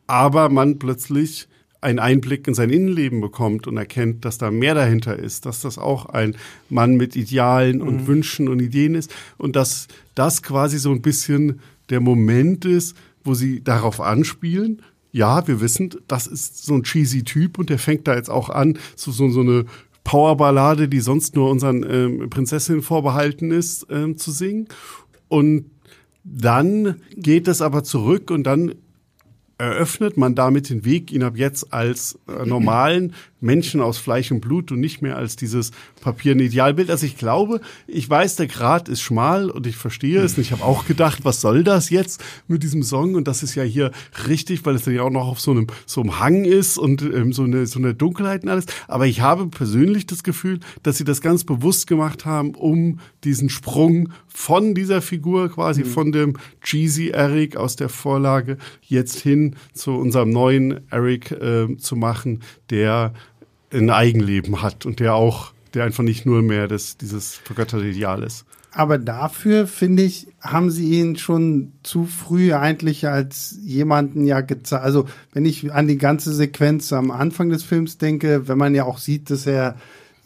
aber 0.06 0.48
man 0.48 0.78
plötzlich 0.78 1.48
einen 1.80 1.98
Einblick 1.98 2.48
in 2.48 2.54
sein 2.54 2.70
Innenleben 2.70 3.20
bekommt 3.20 3.66
und 3.66 3.76
erkennt, 3.76 4.24
dass 4.24 4.38
da 4.38 4.50
mehr 4.50 4.74
dahinter 4.74 5.16
ist, 5.16 5.46
dass 5.46 5.60
das 5.60 5.78
auch 5.78 6.06
ein 6.06 6.36
Mann 6.68 6.96
mit 6.96 7.14
Idealen 7.14 7.80
und 7.82 8.02
mhm. 8.02 8.06
Wünschen 8.06 8.48
und 8.48 8.60
Ideen 8.60 8.94
ist 8.94 9.14
und 9.36 9.54
dass 9.54 9.86
das 10.14 10.42
quasi 10.42 10.78
so 10.78 10.90
ein 10.90 11.02
bisschen 11.02 11.60
der 11.90 12.00
Moment 12.00 12.64
ist, 12.64 12.96
wo 13.24 13.34
sie 13.34 13.62
darauf 13.62 14.00
anspielen. 14.00 14.82
Ja, 15.12 15.46
wir 15.46 15.60
wissen, 15.60 15.90
das 16.08 16.26
ist 16.26 16.64
so 16.64 16.74
ein 16.74 16.82
cheesy 16.82 17.22
Typ 17.22 17.58
und 17.58 17.70
der 17.70 17.78
fängt 17.78 18.08
da 18.08 18.14
jetzt 18.14 18.30
auch 18.30 18.50
an, 18.50 18.78
so, 18.96 19.10
so, 19.12 19.28
so 19.30 19.40
eine 19.40 19.64
Powerballade, 20.04 20.88
die 20.88 21.00
sonst 21.00 21.36
nur 21.36 21.50
unseren 21.50 21.84
ähm, 21.88 22.30
Prinzessinnen 22.30 22.82
vorbehalten 22.82 23.50
ist, 23.50 23.86
ähm, 23.90 24.16
zu 24.16 24.32
singen. 24.32 24.68
Und 25.28 25.66
dann 26.24 26.96
geht 27.14 27.48
es 27.48 27.62
aber 27.62 27.84
zurück 27.84 28.30
und 28.30 28.44
dann 28.44 28.74
eröffnet 29.58 30.16
man 30.16 30.34
damit 30.34 30.70
den 30.70 30.84
Weg, 30.84 31.12
ihn 31.12 31.24
ab 31.24 31.36
jetzt 31.36 31.72
als 31.72 32.18
äh, 32.28 32.46
normalen 32.46 33.14
Menschen 33.40 33.80
aus 33.80 33.98
Fleisch 33.98 34.30
und 34.30 34.40
Blut 34.40 34.72
und 34.72 34.80
nicht 34.80 35.02
mehr 35.02 35.16
als 35.16 35.36
dieses 35.36 35.70
Papier 36.00 36.36
Idealbild. 36.36 36.90
Also 36.90 37.06
ich 37.06 37.16
glaube, 37.16 37.60
ich 37.86 38.08
weiß, 38.08 38.36
der 38.36 38.46
Grad 38.46 38.88
ist 38.88 39.00
schmal 39.00 39.50
und 39.50 39.66
ich 39.66 39.76
verstehe 39.76 40.20
es. 40.20 40.36
Und 40.36 40.42
ich 40.42 40.52
habe 40.52 40.64
auch 40.64 40.86
gedacht, 40.86 41.24
was 41.24 41.40
soll 41.40 41.64
das 41.64 41.90
jetzt 41.90 42.22
mit 42.46 42.62
diesem 42.62 42.82
Song? 42.82 43.14
Und 43.14 43.28
das 43.28 43.42
ist 43.42 43.54
ja 43.54 43.62
hier 43.62 43.92
richtig, 44.26 44.64
weil 44.64 44.74
es 44.74 44.84
dann 44.84 44.94
ja 44.94 45.02
auch 45.02 45.10
noch 45.10 45.28
auf 45.28 45.40
so 45.40 45.50
einem, 45.50 45.66
so 45.86 46.00
einem 46.00 46.18
Hang 46.18 46.44
ist 46.44 46.78
und 46.78 47.02
ähm, 47.02 47.32
so, 47.32 47.44
eine, 47.44 47.66
so 47.66 47.78
eine 47.78 47.94
Dunkelheit 47.94 48.42
und 48.42 48.48
alles. 48.48 48.66
Aber 48.86 49.06
ich 49.06 49.20
habe 49.20 49.46
persönlich 49.46 50.06
das 50.06 50.22
Gefühl, 50.22 50.60
dass 50.82 50.98
sie 50.98 51.04
das 51.04 51.20
ganz 51.20 51.44
bewusst 51.44 51.86
gemacht 51.86 52.24
haben, 52.24 52.54
um 52.54 53.00
diesen 53.24 53.48
Sprung 53.48 54.10
von 54.28 54.74
dieser 54.74 55.02
Figur 55.02 55.50
quasi, 55.50 55.82
mhm. 55.82 55.88
von 55.88 56.12
dem 56.12 56.36
cheesy 56.62 57.08
Eric 57.08 57.56
aus 57.56 57.76
der 57.76 57.88
Vorlage 57.88 58.58
jetzt 58.82 59.20
hin 59.20 59.56
zu 59.72 59.92
unserem 59.92 60.30
neuen 60.30 60.80
Eric 60.90 61.32
äh, 61.32 61.76
zu 61.76 61.96
machen, 61.96 62.42
der 62.70 63.12
ein 63.72 63.90
Eigenleben 63.90 64.62
hat 64.62 64.86
und 64.86 65.00
der 65.00 65.14
auch, 65.14 65.52
der 65.74 65.84
einfach 65.84 66.04
nicht 66.04 66.26
nur 66.26 66.42
mehr 66.42 66.68
das, 66.68 66.96
dieses 66.96 67.34
vergötterte 67.34 67.86
Ideal 67.86 68.22
ist. 68.22 68.44
Aber 68.70 68.98
dafür, 68.98 69.66
finde 69.66 70.02
ich, 70.02 70.28
haben 70.40 70.70
sie 70.70 71.00
ihn 71.00 71.16
schon 71.16 71.72
zu 71.82 72.04
früh 72.04 72.52
eigentlich 72.52 73.08
als 73.08 73.58
jemanden 73.62 74.26
ja 74.26 74.40
gezeigt. 74.42 74.84
Also, 74.84 75.06
wenn 75.32 75.46
ich 75.46 75.72
an 75.72 75.88
die 75.88 75.98
ganze 75.98 76.34
Sequenz 76.34 76.92
am 76.92 77.10
Anfang 77.10 77.48
des 77.48 77.62
Films 77.62 77.98
denke, 77.98 78.46
wenn 78.46 78.58
man 78.58 78.74
ja 78.74 78.84
auch 78.84 78.98
sieht, 78.98 79.30
dass 79.30 79.46
er 79.46 79.76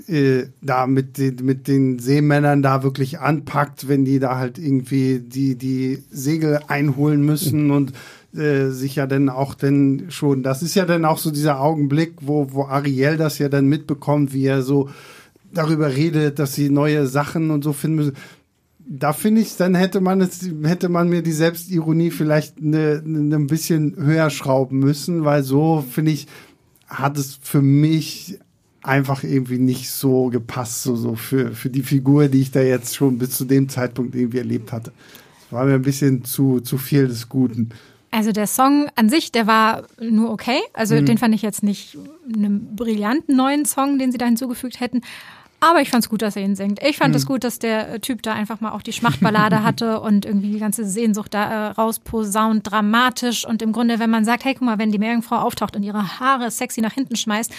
äh, 0.09 0.47
da 0.61 0.87
mit 0.87 1.19
den, 1.19 1.37
mit 1.45 1.69
den 1.69 2.01
Seemännern 2.01 2.63
da 2.63 2.83
wirklich 2.83 3.21
anpackt, 3.21 3.89
wenn 3.89 4.05
die 4.05 4.19
da 4.19 4.37
halt 4.37 4.59
irgendwie 4.59 5.21
die, 5.21 5.57
die 5.57 6.03
Segel 6.11 6.61
einholen 6.67 7.25
müssen 7.25 7.71
und 7.71 7.93
äh, 8.35 8.71
sich 8.71 8.97
ja 8.97 9.07
dann 9.07 9.29
auch 9.29 9.55
denn 9.55 10.07
schon, 10.09 10.43
das 10.43 10.63
ist 10.63 10.75
ja 10.75 10.87
dann 10.87 11.05
auch 11.05 11.19
so 11.19 11.31
dieser 11.31 11.61
Augenblick, 11.61 12.15
wo, 12.21 12.53
wo 12.53 12.65
Ariel 12.65 13.17
das 13.17 13.39
ja 13.39 13.49
dann 13.49 13.67
mitbekommt, 13.67 14.33
wie 14.33 14.47
er 14.47 14.63
so 14.63 14.89
darüber 15.53 15.95
redet, 15.95 16.39
dass 16.39 16.55
sie 16.55 16.71
neue 16.71 17.07
Sachen 17.07 17.51
und 17.51 17.63
so 17.63 17.73
finden 17.73 17.97
müssen. 17.97 18.17
Da 18.79 19.13
finde 19.13 19.41
ich, 19.41 19.57
dann 19.57 19.75
hätte 19.75 20.01
man 20.01 20.21
es, 20.21 20.49
hätte 20.65 20.89
man 20.89 21.09
mir 21.09 21.23
die 21.23 21.33
Selbstironie 21.33 22.11
vielleicht 22.11 22.61
ne, 22.61 23.03
ne, 23.05 23.37
ein 23.37 23.47
bisschen 23.47 23.97
höher 23.97 24.31
schrauben 24.31 24.79
müssen, 24.79 25.25
weil 25.25 25.43
so 25.43 25.85
finde 25.89 26.13
ich, 26.13 26.27
hat 26.87 27.17
es 27.17 27.39
für 27.41 27.63
mich 27.63 28.39
einfach 28.83 29.23
irgendwie 29.23 29.59
nicht 29.59 29.91
so 29.91 30.27
gepasst, 30.29 30.83
so, 30.83 30.97
so 30.97 31.15
für, 31.15 31.53
für 31.53 31.71
die 31.71 31.83
Figur, 31.83 32.29
die 32.29 32.41
ich 32.41 32.51
da 32.51 32.61
jetzt 32.61 32.97
schon 32.97 33.19
bis 33.19 33.37
zu 33.37 33.45
dem 33.45 33.69
Zeitpunkt 33.69 34.15
irgendwie 34.15 34.39
erlebt 34.39 34.73
hatte. 34.73 34.93
Es 35.47 35.53
war 35.53 35.65
mir 35.65 35.75
ein 35.75 35.83
bisschen 35.83 36.25
zu, 36.25 36.61
zu 36.61 36.79
viel 36.79 37.07
des 37.07 37.29
Guten. 37.29 37.71
Also 38.13 38.31
der 38.31 38.47
Song 38.47 38.91
an 38.95 39.09
sich, 39.09 39.33
der 39.33 39.47
war 39.47 39.85
nur 39.99 40.31
okay. 40.31 40.61
Also 40.75 40.95
mhm. 40.95 41.07
den 41.07 41.19
fand 41.19 41.35
ich 41.35 41.41
jetzt 41.41 41.63
nicht 41.63 41.97
einen 42.33 42.77
brillanten 42.77 43.35
neuen 43.35 43.65
Song, 43.65 43.99
den 43.99 44.13
sie 44.13 44.19
da 44.19 44.27
hinzugefügt 44.27 44.81
hätten. 44.81 45.01
Aber 45.61 45.81
ich 45.81 45.91
fand 45.91 46.05
es 46.05 46.11
gut, 46.11 46.21
dass 46.21 46.37
er 46.37 46.43
ihn 46.43 46.55
singt. 46.55 46.83
Ich 46.83 46.99
fand 46.99 47.17
es 47.17 47.25
mhm. 47.25 47.29
gut, 47.29 47.45
dass 47.45 47.59
der 47.59 48.03
Typ 48.03 48.23
da 48.23 48.35
einfach 48.35 48.61
mal 48.61 48.73
auch 48.73 48.83
die 48.83 48.93
Schmachtballade 48.93 49.63
hatte 49.65 50.01
und 50.01 50.27
irgendwie 50.27 50.53
die 50.53 50.59
ganze 50.59 50.85
Sehnsucht 50.85 51.33
da 51.33 51.69
äh, 51.69 51.71
rausposaunt, 51.71 52.71
dramatisch. 52.71 53.47
Und 53.47 53.63
im 53.63 53.73
Grunde, 53.73 53.99
wenn 53.99 54.11
man 54.11 54.27
sagt, 54.27 54.45
hey, 54.45 54.53
guck 54.55 54.63
mal, 54.63 54.79
wenn 54.79 54.93
die 54.93 54.99
Meerjungfrau 54.99 55.37
auftaucht 55.37 55.75
und 55.75 55.83
ihre 55.83 56.21
Haare 56.21 56.51
sexy 56.51 56.83
nach 56.83 56.93
hinten 56.93 57.17
schmeißt, 57.17 57.51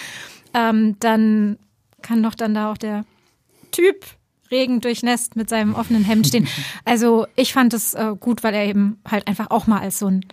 ähm, 0.54 0.96
dann 1.00 1.58
kann 2.02 2.22
doch 2.22 2.36
dann 2.36 2.54
da 2.54 2.70
auch 2.70 2.78
der 2.78 3.04
Typ 3.72 4.04
Regen 4.52 4.80
durchnässt 4.80 5.34
mit 5.34 5.48
seinem 5.48 5.74
offenen 5.74 6.04
Hemd 6.04 6.28
stehen. 6.28 6.46
Also 6.84 7.26
ich 7.34 7.52
fand 7.52 7.74
es 7.74 7.94
äh, 7.94 8.12
gut, 8.20 8.44
weil 8.44 8.54
er 8.54 8.66
eben 8.66 9.00
halt 9.10 9.26
einfach 9.26 9.50
auch 9.50 9.66
mal 9.66 9.80
als 9.80 9.98
so 9.98 10.06
ein 10.06 10.24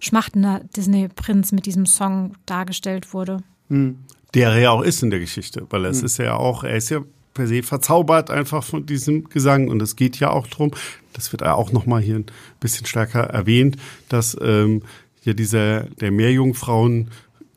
schmachtender 0.00 0.60
Disney-Prinz 0.76 1.52
mit 1.52 1.66
diesem 1.66 1.86
Song 1.86 2.34
dargestellt 2.46 3.14
wurde. 3.14 3.42
Hm. 3.68 3.98
Der 4.34 4.50
er 4.50 4.58
ja 4.58 4.70
auch 4.70 4.82
ist 4.82 5.02
in 5.02 5.10
der 5.10 5.20
Geschichte, 5.20 5.66
weil 5.70 5.84
es 5.84 5.98
hm. 5.98 6.06
ist 6.06 6.18
ja 6.18 6.36
auch, 6.36 6.64
er 6.64 6.76
ist 6.76 6.90
ja 6.90 7.00
per 7.34 7.46
se 7.46 7.62
verzaubert 7.62 8.30
einfach 8.30 8.64
von 8.64 8.86
diesem 8.86 9.28
Gesang 9.28 9.68
und 9.68 9.80
es 9.80 9.96
geht 9.96 10.18
ja 10.18 10.30
auch 10.30 10.46
drum, 10.46 10.72
das 11.12 11.32
wird 11.32 11.42
auch 11.44 11.72
nochmal 11.72 12.00
hier 12.00 12.16
ein 12.16 12.26
bisschen 12.58 12.86
stärker 12.86 13.20
erwähnt, 13.20 13.76
dass 14.08 14.36
ähm, 14.40 14.82
ja 15.22 15.32
dieser 15.32 15.84
der 15.84 16.10
Meerjungfrauen 16.10 17.10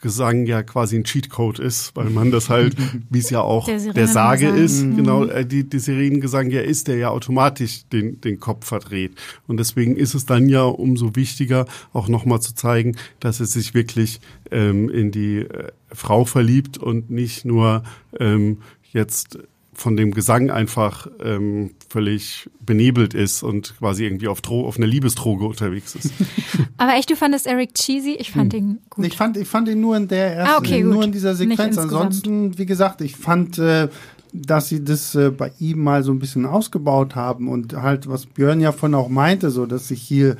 Gesang 0.03 0.45
ja 0.45 0.63
quasi 0.63 0.97
ein 0.97 1.05
Cheatcode 1.05 1.59
ist, 1.59 1.95
weil 1.95 2.09
man 2.09 2.29
das 2.29 2.49
halt, 2.49 2.75
wie 3.09 3.19
es 3.19 3.29
ja 3.29 3.39
auch 3.39 3.65
der, 3.65 3.79
der 3.93 4.07
Sage 4.09 4.49
ist, 4.49 4.83
mhm. 4.83 4.97
genau, 4.97 5.23
äh, 5.23 5.45
die, 5.45 5.63
die 5.63 5.79
Sirenengesang 5.79 6.51
ja 6.51 6.59
ist, 6.59 6.89
der 6.89 6.97
ja 6.97 7.09
automatisch 7.09 7.85
den, 7.87 8.19
den 8.19 8.41
Kopf 8.41 8.67
verdreht. 8.67 9.13
Und 9.47 9.61
deswegen 9.61 9.95
ist 9.95 10.13
es 10.13 10.25
dann 10.25 10.49
ja 10.49 10.63
umso 10.63 11.15
wichtiger, 11.15 11.65
auch 11.93 12.09
nochmal 12.09 12.41
zu 12.41 12.53
zeigen, 12.53 12.97
dass 13.21 13.39
es 13.39 13.53
sich 13.53 13.73
wirklich 13.73 14.19
ähm, 14.51 14.89
in 14.89 15.11
die 15.11 15.37
äh, 15.37 15.71
Frau 15.93 16.25
verliebt 16.25 16.77
und 16.77 17.09
nicht 17.09 17.45
nur 17.45 17.83
ähm, 18.19 18.57
jetzt 18.91 19.39
von 19.73 19.95
dem 19.95 20.11
Gesang 20.11 20.51
einfach 20.51 21.07
ähm, 21.23 21.71
völlig 21.93 22.49
benebelt 22.59 23.13
ist 23.13 23.43
und 23.43 23.77
quasi 23.77 24.05
irgendwie 24.05 24.27
auf, 24.27 24.41
Dro 24.41 24.65
auf 24.67 24.77
einer 24.77 24.87
Liebesdroge 24.87 25.45
unterwegs 25.45 25.93
ist. 25.93 26.11
Aber 26.77 26.95
echt, 26.95 27.11
du 27.11 27.15
fandest 27.15 27.45
Eric 27.45 27.75
cheesy? 27.75 28.15
Ich 28.19 28.31
fand 28.31 28.53
hm. 28.53 28.59
ihn 28.59 28.79
gut. 28.89 29.05
Ich 29.05 29.15
fand, 29.15 29.37
ich 29.37 29.47
fand 29.47 29.67
ihn 29.67 29.79
nur 29.79 29.95
in 29.95 30.07
der 30.07 30.35
ersten, 30.37 30.55
ah, 30.55 30.57
okay, 30.57 30.83
nur 30.83 31.03
in 31.03 31.11
dieser 31.11 31.35
Sequenz. 31.35 31.77
Ansonsten, 31.77 32.57
wie 32.57 32.65
gesagt, 32.65 33.01
ich 33.01 33.15
fand, 33.15 33.59
äh, 33.59 33.89
dass 34.33 34.69
sie 34.69 34.83
das 34.83 35.13
äh, 35.13 35.29
bei 35.29 35.51
ihm 35.59 35.83
mal 35.83 36.01
so 36.01 36.11
ein 36.11 36.17
bisschen 36.17 36.47
ausgebaut 36.47 37.15
haben 37.15 37.47
und 37.47 37.75
halt, 37.75 38.09
was 38.09 38.25
Björn 38.25 38.59
ja 38.59 38.71
von 38.71 38.95
auch 38.95 39.09
meinte, 39.09 39.51
so, 39.51 39.67
dass 39.67 39.89
sich 39.89 40.01
hier 40.01 40.35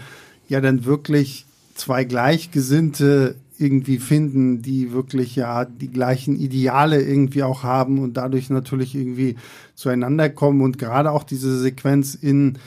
ja 0.48 0.60
dann 0.60 0.86
wirklich 0.86 1.46
zwei 1.76 2.04
Gleichgesinnte 2.04 3.36
irgendwie 3.64 3.98
finden, 3.98 4.62
die 4.62 4.92
wirklich 4.92 5.36
ja 5.36 5.66
die 5.66 5.90
gleichen 5.90 6.36
Ideale 6.36 7.02
irgendwie 7.02 7.44
auch 7.44 7.64
haben 7.64 8.00
und 8.00 8.18
dadurch 8.18 8.50
natürlich 8.50 8.94
irgendwie 8.94 9.36
zueinander 9.74 10.30
kommen. 10.30 10.62
Und 10.62 10.78
gerade 10.78 11.12
auch 11.12 11.24
diese 11.24 11.58
Sequenz 11.58 12.14
in 12.14 12.60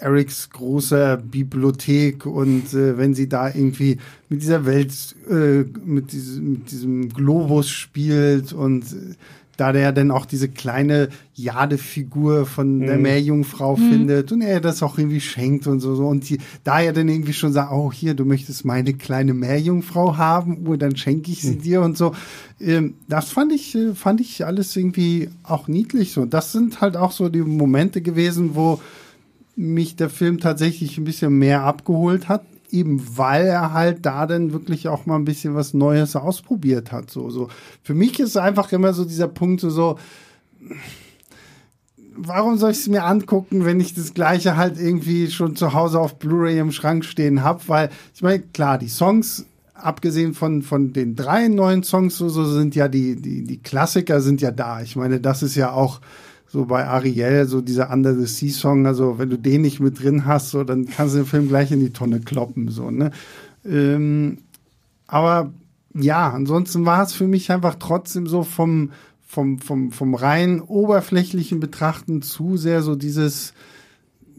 Erics 0.00 0.50
großer 0.50 1.18
Bibliothek 1.18 2.24
und 2.26 2.72
äh, 2.72 2.96
wenn 2.96 3.14
sie 3.14 3.28
da 3.28 3.48
irgendwie 3.48 3.98
mit 4.28 4.42
dieser 4.42 4.64
Welt, 4.64 5.14
äh, 5.28 5.64
mit, 5.84 6.12
diesem, 6.12 6.52
mit 6.52 6.70
diesem 6.70 7.08
Globus 7.10 7.68
spielt 7.68 8.52
und 8.52 8.84
äh, 8.84 9.14
da 9.60 9.72
der 9.72 9.92
dann 9.92 10.10
auch 10.10 10.24
diese 10.24 10.48
kleine 10.48 11.10
Jadefigur 11.34 12.46
von 12.46 12.78
mhm. 12.78 12.86
der 12.86 12.96
Meerjungfrau 12.96 13.76
mhm. 13.76 13.90
findet 13.90 14.32
und 14.32 14.40
er 14.40 14.60
das 14.60 14.82
auch 14.82 14.96
irgendwie 14.96 15.20
schenkt 15.20 15.66
und 15.66 15.80
so, 15.80 15.94
so. 15.94 16.06
und 16.06 16.28
die, 16.30 16.38
da 16.64 16.80
er 16.80 16.94
dann 16.94 17.08
irgendwie 17.08 17.34
schon 17.34 17.52
sagt, 17.52 17.70
oh 17.70 17.92
hier, 17.92 18.14
du 18.14 18.24
möchtest 18.24 18.64
meine 18.64 18.94
kleine 18.94 19.34
Meerjungfrau 19.34 20.16
haben, 20.16 20.66
oh, 20.66 20.76
dann 20.76 20.96
schenke 20.96 21.30
ich 21.30 21.42
sie 21.42 21.56
mhm. 21.56 21.62
dir 21.62 21.82
und 21.82 21.98
so. 21.98 22.14
Ähm, 22.58 22.94
das 23.06 23.30
fand 23.30 23.52
ich, 23.52 23.74
äh, 23.74 23.94
fand 23.94 24.22
ich 24.22 24.46
alles 24.46 24.74
irgendwie 24.74 25.28
auch 25.42 25.68
niedlich 25.68 26.12
so. 26.12 26.24
Das 26.24 26.52
sind 26.52 26.80
halt 26.80 26.96
auch 26.96 27.12
so 27.12 27.28
die 27.28 27.42
Momente 27.42 28.00
gewesen, 28.00 28.54
wo 28.54 28.80
mich 29.56 29.94
der 29.94 30.08
Film 30.08 30.40
tatsächlich 30.40 30.96
ein 30.96 31.04
bisschen 31.04 31.34
mehr 31.38 31.64
abgeholt 31.64 32.28
hat 32.28 32.42
eben 32.72 33.16
weil 33.16 33.46
er 33.46 33.72
halt 33.72 34.06
da 34.06 34.26
dann 34.26 34.52
wirklich 34.52 34.88
auch 34.88 35.06
mal 35.06 35.16
ein 35.16 35.24
bisschen 35.24 35.54
was 35.54 35.74
Neues 35.74 36.16
ausprobiert 36.16 36.92
hat. 36.92 37.10
So, 37.10 37.30
so. 37.30 37.48
Für 37.82 37.94
mich 37.94 38.20
ist 38.20 38.36
einfach 38.36 38.72
immer 38.72 38.92
so 38.92 39.04
dieser 39.04 39.28
Punkt 39.28 39.60
so, 39.60 39.70
so 39.70 39.98
warum 42.16 42.58
soll 42.58 42.72
ich 42.72 42.78
es 42.78 42.88
mir 42.88 43.04
angucken, 43.04 43.64
wenn 43.64 43.80
ich 43.80 43.94
das 43.94 44.14
gleiche 44.14 44.56
halt 44.56 44.78
irgendwie 44.78 45.30
schon 45.30 45.56
zu 45.56 45.72
Hause 45.72 46.00
auf 46.00 46.18
Blu-ray 46.18 46.58
im 46.58 46.72
Schrank 46.72 47.04
stehen 47.04 47.42
habe? 47.42 47.62
Weil 47.66 47.90
ich 48.14 48.22
meine, 48.22 48.40
klar, 48.40 48.78
die 48.78 48.88
Songs, 48.88 49.46
abgesehen 49.74 50.34
von, 50.34 50.62
von 50.62 50.92
den 50.92 51.16
drei 51.16 51.48
neuen 51.48 51.82
Songs, 51.82 52.16
so, 52.16 52.28
so 52.28 52.44
sind 52.44 52.74
ja 52.74 52.88
die, 52.88 53.16
die, 53.16 53.44
die 53.44 53.58
Klassiker 53.58 54.20
sind 54.20 54.40
ja 54.40 54.50
da. 54.50 54.82
Ich 54.82 54.96
meine, 54.96 55.20
das 55.20 55.42
ist 55.42 55.54
ja 55.54 55.72
auch 55.72 56.00
so 56.52 56.64
bei 56.64 56.86
Ariel, 56.86 57.46
so 57.46 57.60
dieser 57.60 57.92
Under 57.92 58.14
the 58.14 58.26
Sea 58.26 58.50
Song, 58.50 58.86
also 58.86 59.18
wenn 59.18 59.30
du 59.30 59.38
den 59.38 59.62
nicht 59.62 59.78
mit 59.78 60.02
drin 60.02 60.26
hast, 60.26 60.50
so, 60.50 60.64
dann 60.64 60.86
kannst 60.86 61.14
du 61.14 61.18
den 61.18 61.26
Film 61.26 61.48
gleich 61.48 61.70
in 61.70 61.80
die 61.80 61.92
Tonne 61.92 62.20
kloppen, 62.20 62.68
so, 62.68 62.90
ne? 62.90 63.12
Ähm, 63.64 64.38
aber 65.06 65.52
ja, 65.94 66.30
ansonsten 66.30 66.84
war 66.86 67.02
es 67.02 67.12
für 67.12 67.26
mich 67.26 67.50
einfach 67.52 67.76
trotzdem 67.78 68.26
so 68.26 68.42
vom, 68.42 68.90
vom, 69.26 69.58
vom, 69.58 69.92
vom 69.92 70.14
rein 70.14 70.60
oberflächlichen 70.60 71.60
Betrachten 71.60 72.22
zu 72.22 72.56
sehr 72.56 72.82
so 72.82 72.96
dieses, 72.96 73.52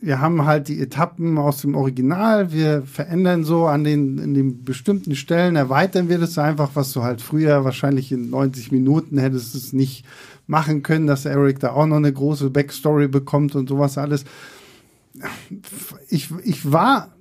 wir 0.01 0.19
haben 0.19 0.45
halt 0.45 0.67
die 0.67 0.81
Etappen 0.81 1.37
aus 1.37 1.61
dem 1.61 1.75
Original, 1.75 2.51
wir 2.51 2.81
verändern 2.81 3.43
so 3.43 3.67
an 3.67 3.83
den, 3.83 4.17
in 4.17 4.33
den 4.33 4.63
bestimmten 4.63 5.15
Stellen, 5.15 5.55
erweitern 5.55 6.09
wir 6.09 6.17
das 6.17 6.37
einfach, 6.37 6.71
was 6.73 6.91
du 6.91 7.03
halt 7.03 7.21
früher 7.21 7.63
wahrscheinlich 7.63 8.11
in 8.11 8.29
90 8.29 8.71
Minuten 8.71 9.17
hättest 9.17 9.55
es 9.55 9.71
nicht 9.71 10.05
machen 10.51 10.83
können, 10.83 11.07
dass 11.07 11.25
Eric 11.25 11.59
da 11.61 11.71
auch 11.71 11.87
noch 11.87 11.95
eine 11.95 12.11
große 12.11 12.49
Backstory 12.49 13.07
bekommt 13.07 13.55
und 13.55 13.69
sowas 13.69 13.97
alles. 13.97 14.25
Ich, 16.09 16.29
ich 16.43 16.71
war 16.71 17.15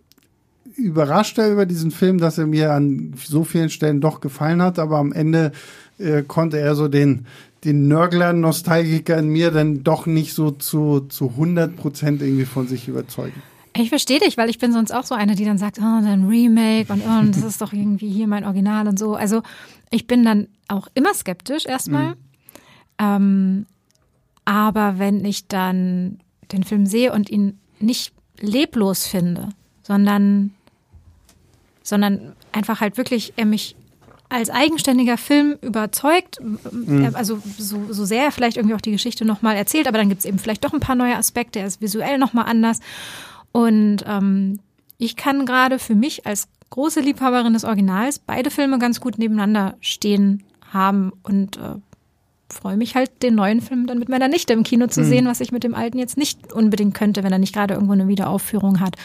überraschter 0.74 1.50
über 1.50 1.64
diesen 1.64 1.92
Film, 1.92 2.18
dass 2.18 2.38
er 2.38 2.46
mir 2.46 2.72
an 2.72 3.14
so 3.24 3.44
vielen 3.44 3.70
Stellen 3.70 4.00
doch 4.00 4.20
gefallen 4.20 4.60
hat, 4.60 4.80
aber 4.80 4.98
am 4.98 5.12
Ende 5.12 5.52
äh, 5.98 6.22
konnte 6.22 6.58
er 6.58 6.74
so 6.74 6.88
den, 6.88 7.26
den 7.62 7.86
Nörgler, 7.86 8.32
Nostalgiker 8.32 9.18
in 9.18 9.28
mir 9.28 9.52
dann 9.52 9.84
doch 9.84 10.06
nicht 10.06 10.34
so 10.34 10.50
zu, 10.50 11.00
zu 11.08 11.28
100 11.30 11.76
Prozent 11.76 12.22
irgendwie 12.22 12.46
von 12.46 12.66
sich 12.66 12.88
überzeugen. 12.88 13.42
Ich 13.76 13.90
verstehe 13.90 14.18
dich, 14.18 14.36
weil 14.38 14.50
ich 14.50 14.58
bin 14.58 14.72
sonst 14.72 14.92
auch 14.92 15.04
so 15.04 15.14
eine, 15.14 15.36
die 15.36 15.44
dann 15.44 15.58
sagt, 15.58 15.78
oh, 15.80 15.84
ein 16.04 16.26
Remake 16.26 16.92
und, 16.92 17.02
oh, 17.06 17.22
das 17.26 17.44
ist 17.44 17.62
doch 17.62 17.72
irgendwie 17.72 18.10
hier 18.10 18.26
mein 18.26 18.44
Original 18.44 18.88
und 18.88 18.98
so. 18.98 19.14
Also 19.14 19.42
ich 19.90 20.08
bin 20.08 20.24
dann 20.24 20.48
auch 20.66 20.88
immer 20.94 21.14
skeptisch 21.14 21.66
erstmal. 21.66 22.10
Mhm. 22.10 22.29
Ähm, 23.00 23.66
aber 24.44 24.98
wenn 24.98 25.24
ich 25.24 25.46
dann 25.48 26.20
den 26.52 26.64
Film 26.64 26.86
sehe 26.86 27.12
und 27.12 27.30
ihn 27.30 27.58
nicht 27.80 28.12
leblos 28.38 29.06
finde, 29.06 29.48
sondern, 29.82 30.52
sondern 31.82 32.34
einfach 32.52 32.80
halt 32.80 32.96
wirklich 32.96 33.32
er 33.36 33.46
mich 33.46 33.76
als 34.28 34.48
eigenständiger 34.48 35.18
Film 35.18 35.56
überzeugt, 35.60 36.38
mhm. 36.40 37.10
also 37.14 37.42
so, 37.58 37.92
so 37.92 38.04
sehr 38.04 38.24
er 38.24 38.32
vielleicht 38.32 38.56
irgendwie 38.56 38.76
auch 38.76 38.80
die 38.80 38.92
Geschichte 38.92 39.24
nochmal 39.24 39.56
erzählt, 39.56 39.88
aber 39.88 39.98
dann 39.98 40.08
gibt 40.08 40.20
es 40.20 40.24
eben 40.24 40.38
vielleicht 40.38 40.64
doch 40.64 40.72
ein 40.72 40.80
paar 40.80 40.94
neue 40.94 41.16
Aspekte, 41.16 41.58
er 41.58 41.66
ist 41.66 41.80
visuell 41.80 42.18
nochmal 42.18 42.44
anders. 42.46 42.80
Und 43.50 44.04
ähm, 44.06 44.60
ich 44.98 45.16
kann 45.16 45.46
gerade 45.46 45.80
für 45.80 45.96
mich 45.96 46.26
als 46.26 46.46
große 46.70 47.00
Liebhaberin 47.00 47.54
des 47.54 47.64
Originals 47.64 48.20
beide 48.20 48.50
Filme 48.50 48.78
ganz 48.78 49.00
gut 49.00 49.18
nebeneinander 49.18 49.76
stehen 49.80 50.44
haben 50.72 51.12
und 51.24 51.56
äh, 51.56 51.74
freue 52.52 52.76
mich 52.76 52.94
halt, 52.94 53.22
den 53.22 53.34
neuen 53.34 53.60
Film 53.60 53.86
dann 53.86 53.98
mit 53.98 54.08
meiner 54.08 54.28
Nichte 54.28 54.52
im 54.52 54.62
Kino 54.62 54.86
zu 54.86 55.02
mhm. 55.02 55.06
sehen, 55.06 55.26
was 55.26 55.40
ich 55.40 55.52
mit 55.52 55.64
dem 55.64 55.74
alten 55.74 55.98
jetzt 55.98 56.16
nicht 56.16 56.52
unbedingt 56.52 56.94
könnte, 56.94 57.22
wenn 57.22 57.32
er 57.32 57.38
nicht 57.38 57.54
gerade 57.54 57.74
irgendwo 57.74 57.92
eine 57.92 58.08
Wiederaufführung 58.08 58.80
hat. 58.80 58.96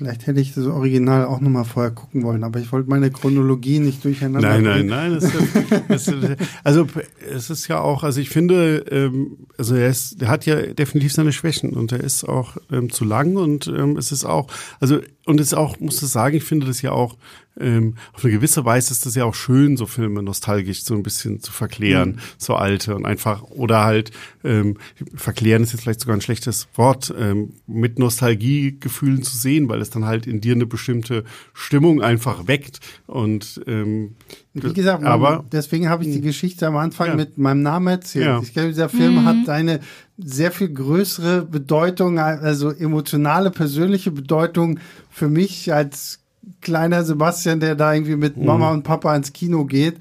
Vielleicht 0.00 0.26
hätte 0.26 0.40
ich 0.40 0.54
das 0.54 0.64
Original 0.64 1.26
auch 1.26 1.40
nochmal 1.40 1.66
vorher 1.66 1.90
gucken 1.90 2.22
wollen, 2.22 2.42
aber 2.42 2.58
ich 2.58 2.72
wollte 2.72 2.88
meine 2.88 3.10
Chronologie 3.10 3.80
nicht 3.80 4.02
durcheinander. 4.02 4.48
Nein, 4.48 4.62
nein, 4.62 4.86
nein. 4.86 5.12
Das 5.12 5.24
ist, 5.24 6.08
das 6.08 6.38
also 6.64 6.86
es 7.30 7.50
ist 7.50 7.68
ja 7.68 7.80
auch, 7.80 8.02
also 8.02 8.18
ich 8.18 8.30
finde, 8.30 8.78
ähm, 8.90 9.36
also 9.58 9.74
er 9.74 9.90
ist, 9.90 10.22
er 10.22 10.28
hat 10.28 10.46
ja 10.46 10.56
definitiv 10.72 11.12
seine 11.12 11.32
Schwächen 11.32 11.74
und 11.74 11.92
er 11.92 12.00
ist 12.00 12.24
auch 12.24 12.56
ähm, 12.72 12.90
zu 12.90 13.04
lang 13.04 13.36
und 13.36 13.66
ähm, 13.66 13.98
es 13.98 14.10
ist 14.10 14.24
auch, 14.24 14.46
also 14.80 15.00
und 15.26 15.38
es 15.38 15.48
ist 15.48 15.54
auch, 15.54 15.78
muss 15.80 16.02
ich 16.02 16.08
sagen, 16.08 16.34
ich 16.34 16.44
finde 16.44 16.66
das 16.66 16.80
ja 16.80 16.92
auch 16.92 17.18
ähm, 17.60 17.94
auf 18.12 18.24
eine 18.24 18.32
gewisse 18.32 18.64
Weise 18.64 18.92
ist 18.92 19.06
das 19.06 19.14
ja 19.14 19.24
auch 19.24 19.34
schön, 19.34 19.76
so 19.76 19.86
Filme 19.86 20.22
nostalgisch 20.22 20.84
so 20.84 20.94
ein 20.94 21.02
bisschen 21.02 21.40
zu 21.40 21.52
verklären, 21.52 22.10
mhm. 22.10 22.18
so 22.38 22.54
alte 22.54 22.94
und 22.94 23.06
einfach, 23.06 23.42
oder 23.42 23.84
halt, 23.84 24.10
ähm, 24.44 24.76
verklären 25.14 25.62
ist 25.62 25.72
jetzt 25.72 25.82
vielleicht 25.82 26.00
sogar 26.00 26.16
ein 26.16 26.20
schlechtes 26.20 26.68
Wort, 26.74 27.14
ähm, 27.18 27.54
mit 27.66 27.98
Nostalgiegefühlen 27.98 29.22
zu 29.22 29.36
sehen, 29.36 29.68
weil 29.68 29.80
es 29.80 29.90
dann 29.90 30.04
halt 30.04 30.26
in 30.26 30.40
dir 30.40 30.54
eine 30.54 30.66
bestimmte 30.66 31.24
Stimmung 31.52 32.02
einfach 32.02 32.46
weckt 32.46 32.80
und 33.06 33.60
ähm, 33.66 34.16
wie 34.52 34.72
gesagt, 34.72 35.04
aber 35.04 35.44
deswegen 35.52 35.88
habe 35.88 36.04
ich 36.04 36.10
die 36.10 36.20
Geschichte 36.20 36.66
am 36.66 36.76
Anfang 36.76 37.08
ja. 37.08 37.14
mit 37.14 37.38
meinem 37.38 37.62
Namen 37.62 37.86
erzählt. 37.86 38.26
Ja. 38.26 38.40
Ich 38.42 38.52
glaube, 38.52 38.68
dieser 38.68 38.88
Film 38.88 39.22
mhm. 39.22 39.24
hat 39.24 39.48
eine 39.48 39.78
sehr 40.18 40.50
viel 40.50 40.70
größere 40.70 41.42
Bedeutung, 41.42 42.18
also 42.18 42.70
emotionale, 42.70 43.50
persönliche 43.52 44.10
Bedeutung 44.10 44.80
für 45.08 45.28
mich 45.28 45.72
als 45.72 46.19
kleiner 46.60 47.04
Sebastian, 47.04 47.60
der 47.60 47.74
da 47.74 47.92
irgendwie 47.92 48.16
mit 48.16 48.36
mhm. 48.36 48.46
Mama 48.46 48.70
und 48.72 48.82
Papa 48.82 49.14
ins 49.14 49.32
Kino 49.32 49.64
geht, 49.64 49.98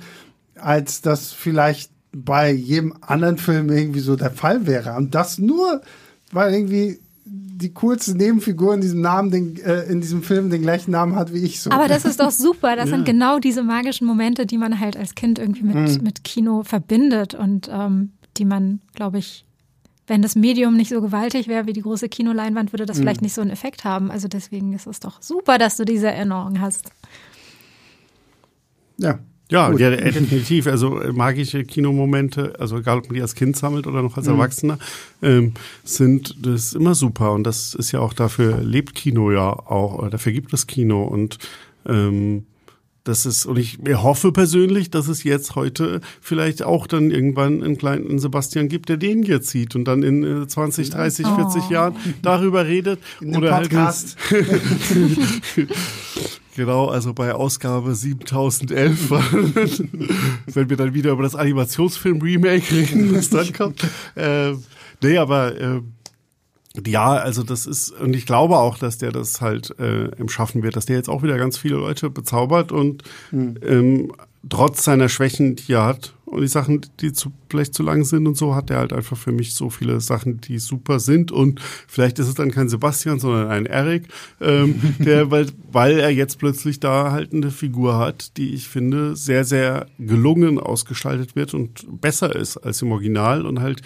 als 0.56 1.02
das 1.02 1.32
vielleicht 1.32 1.92
bei 2.12 2.52
jedem 2.52 2.94
anderen 3.02 3.38
Film 3.38 3.70
irgendwie 3.70 4.00
so 4.00 4.16
der 4.16 4.32
Fall 4.32 4.66
wäre. 4.66 4.96
Und 4.96 5.16
das 5.16 5.38
nur, 5.38 5.82
weil 6.32 6.54
irgendwie 6.54 7.00
die 7.26 7.74
coolste 7.74 8.16
Nebenfigur 8.16 8.74
in 8.74 8.82
diesem 8.82 9.02
Namen, 9.02 9.32
den, 9.32 9.58
äh, 9.58 9.84
in 9.84 10.02
diesem 10.02 10.24
Film 10.24 10.50
den 10.50 10.62
gleichen 10.62 10.92
Namen 10.92 11.16
hat 11.16 11.34
wie 11.34 11.44
ich 11.44 11.62
so. 11.62 11.72
Aber 11.72 11.88
das 11.88 12.06
ist 12.06 12.20
doch 12.20 12.32
super. 12.32 12.76
Das 12.76 12.86
ja. 12.90 12.96
sind 12.96 13.06
genau 13.06 13.40
diese 13.40 13.64
magischen 13.64 14.08
Momente, 14.08 14.46
die 14.46 14.58
man 14.58 14.80
halt 14.80 14.98
als 14.98 15.14
Kind 15.14 15.40
irgendwie 15.40 15.64
mit, 15.64 15.76
mhm. 15.76 16.04
mit 16.04 16.24
Kino 16.24 16.64
verbindet 16.64 17.36
und 17.36 17.70
ähm, 17.72 18.14
die 18.38 18.46
man, 18.46 18.80
glaube 18.96 19.20
ich, 19.20 19.46
wenn 20.10 20.22
das 20.22 20.36
Medium 20.36 20.76
nicht 20.76 20.89
so 20.89 21.01
gewaltig 21.01 21.47
wäre 21.47 21.68
wie 21.68 21.74
die 21.74 21.82
große 21.82 22.10
Kinoleinwand, 22.10 22.74
würde 22.74 22.86
das 22.86 22.97
mhm. 22.97 23.03
vielleicht 23.03 23.22
nicht 23.22 23.34
so 23.34 23.41
einen 23.41 23.51
Effekt 23.51 23.84
haben. 23.84 24.12
Also 24.12 24.28
deswegen 24.28 24.74
ist 24.74 24.88
es 24.88 24.99
doch 24.99 25.22
super, 25.22 25.57
dass 25.57 25.78
du 25.78 25.86
diese 25.86 26.07
Erinnerung 26.07 26.60
hast. 26.60 26.91
Ja. 28.97 29.20
Ja, 29.51 29.72
ja, 29.74 29.89
definitiv. 29.89 30.68
Also 30.68 30.99
äh, 31.01 31.12
magische 31.12 31.64
Kinomomente, 31.64 32.53
also 32.60 32.78
egal 32.78 32.99
ob 32.99 33.05
man 33.05 33.16
die 33.16 33.22
als 33.24 33.34
Kind 33.34 33.57
sammelt 33.57 33.88
oder 33.88 34.03
noch 34.03 34.16
als 34.16 34.28
mhm. 34.28 34.34
Erwachsener, 34.34 34.78
ähm, 35.24 35.55
sind 35.84 36.36
das 36.45 36.66
ist 36.66 36.76
immer 36.76 36.93
super. 36.93 37.32
Und 37.32 37.45
das 37.45 37.74
ist 37.74 37.91
ja 37.91 37.99
auch 37.99 38.14
dafür 38.14 38.62
lebt 38.62 38.93
Kino 38.93 39.32
ja 39.32 39.51
auch, 39.51 39.97
oder 39.97 40.12
dafür 40.12 40.34
gibt 40.34 40.53
es 40.53 40.68
Kino. 40.68 41.03
Und 41.03 41.39
ähm, 41.88 42.45
das 43.04 43.26
ist, 43.26 43.45
und 43.45 43.58
ich 43.58 43.80
hoffe 43.88 44.32
persönlich, 44.32 44.91
dass 44.91 45.08
es 45.08 45.24
jetzt 45.24 45.56
heute 45.56 46.02
vielleicht 46.22 46.64
auch 46.64 46.86
dann 46.86 47.12
irgendwann 47.12 47.64
einen 47.64 47.78
kleinen 47.78 48.20
Sebastian 48.20 48.68
gibt, 48.68 48.89
der 48.89 48.97
den 48.97 49.24
jetzt 49.24 49.50
sieht 49.50 49.76
und 49.76 49.86
dann 49.86 50.04
in 50.04 50.47
20, 50.47 50.89
30, 50.89 51.26
40 51.26 51.64
oh. 51.68 51.74
Jahren 51.74 51.95
darüber 52.22 52.66
redet. 52.66 53.00
In 53.22 53.36
oder 53.36 53.56
halt 53.56 53.70
Podcast. 53.70 54.18
Halt 54.30 54.47
Genau, 56.60 56.88
also 56.88 57.14
bei 57.14 57.34
Ausgabe 57.34 57.95
7011, 57.95 59.12
wenn 60.47 60.70
wir 60.70 60.76
dann 60.76 60.93
wieder 60.93 61.12
über 61.12 61.24
das 61.24 61.34
Animationsfilm-Remake 61.34 62.76
reden, 62.76 63.14
das 63.14 63.30
dann 63.30 63.54
kommt. 63.54 63.88
Äh, 64.16 64.56
nee, 65.02 65.18
aber 65.18 65.58
äh, 65.58 65.82
ja, 66.86 67.14
also 67.14 67.44
das 67.44 67.66
ist, 67.66 67.92
und 67.92 68.16
ich 68.16 68.26
glaube 68.26 68.58
auch, 68.58 68.78
dass 68.78 68.98
der 68.98 69.12
das 69.12 69.42
halt 69.42 69.78
äh, 69.80 70.10
schaffen 70.28 70.62
wird, 70.62 70.76
dass 70.76 70.86
der 70.86 70.98
jetzt 70.98 71.10
auch 71.10 71.24
wieder 71.24 71.38
ganz 71.38 71.58
viele 71.58 71.76
Leute 71.76 72.10
bezaubert 72.10 72.72
und 72.72 73.04
mhm. 73.32 73.58
ähm, 73.64 74.12
trotz 74.48 74.84
seiner 74.84 75.10
Schwächen, 75.10 75.56
die 75.56 75.74
er 75.74 75.86
hat 75.86 76.14
und 76.30 76.42
die 76.42 76.48
Sachen, 76.48 76.82
die 77.00 77.12
zu, 77.12 77.32
vielleicht 77.50 77.74
zu 77.74 77.84
lang 77.84 78.04
sind 78.04 78.28
und 78.28 78.38
so, 78.38 78.56
hat 78.56 78.70
er 78.70 78.78
halt 78.78 78.94
einfach 78.94 79.18
für 79.18 79.32
mich 79.32 79.56
so 79.56 79.70
viele 79.70 80.00
Sachen, 80.00 80.40
die 80.40 80.60
super 80.60 81.00
sind. 81.00 81.32
Und 81.32 81.60
vielleicht 81.88 82.20
ist 82.20 82.28
es 82.28 82.36
dann 82.36 82.52
kein 82.52 82.70
Sebastian, 82.70 83.20
sondern 83.20 83.48
ein 83.48 83.66
Eric, 83.66 84.08
ähm, 84.40 84.80
der, 85.00 85.32
weil, 85.32 85.48
weil 85.72 86.00
er 86.00 86.12
jetzt 86.12 86.38
plötzlich 86.38 86.80
da 86.80 87.12
halt 87.12 87.34
eine 87.34 87.52
Figur 87.52 87.98
hat, 87.98 88.38
die 88.38 88.54
ich 88.54 88.68
finde 88.68 89.16
sehr, 89.16 89.44
sehr 89.44 89.88
gelungen 89.98 90.60
ausgestaltet 90.60 91.36
wird 91.36 91.54
und 91.54 92.00
besser 92.00 92.36
ist 92.36 92.58
als 92.58 92.82
im 92.82 92.92
Original 92.92 93.46
und 93.46 93.60
halt 93.60 93.82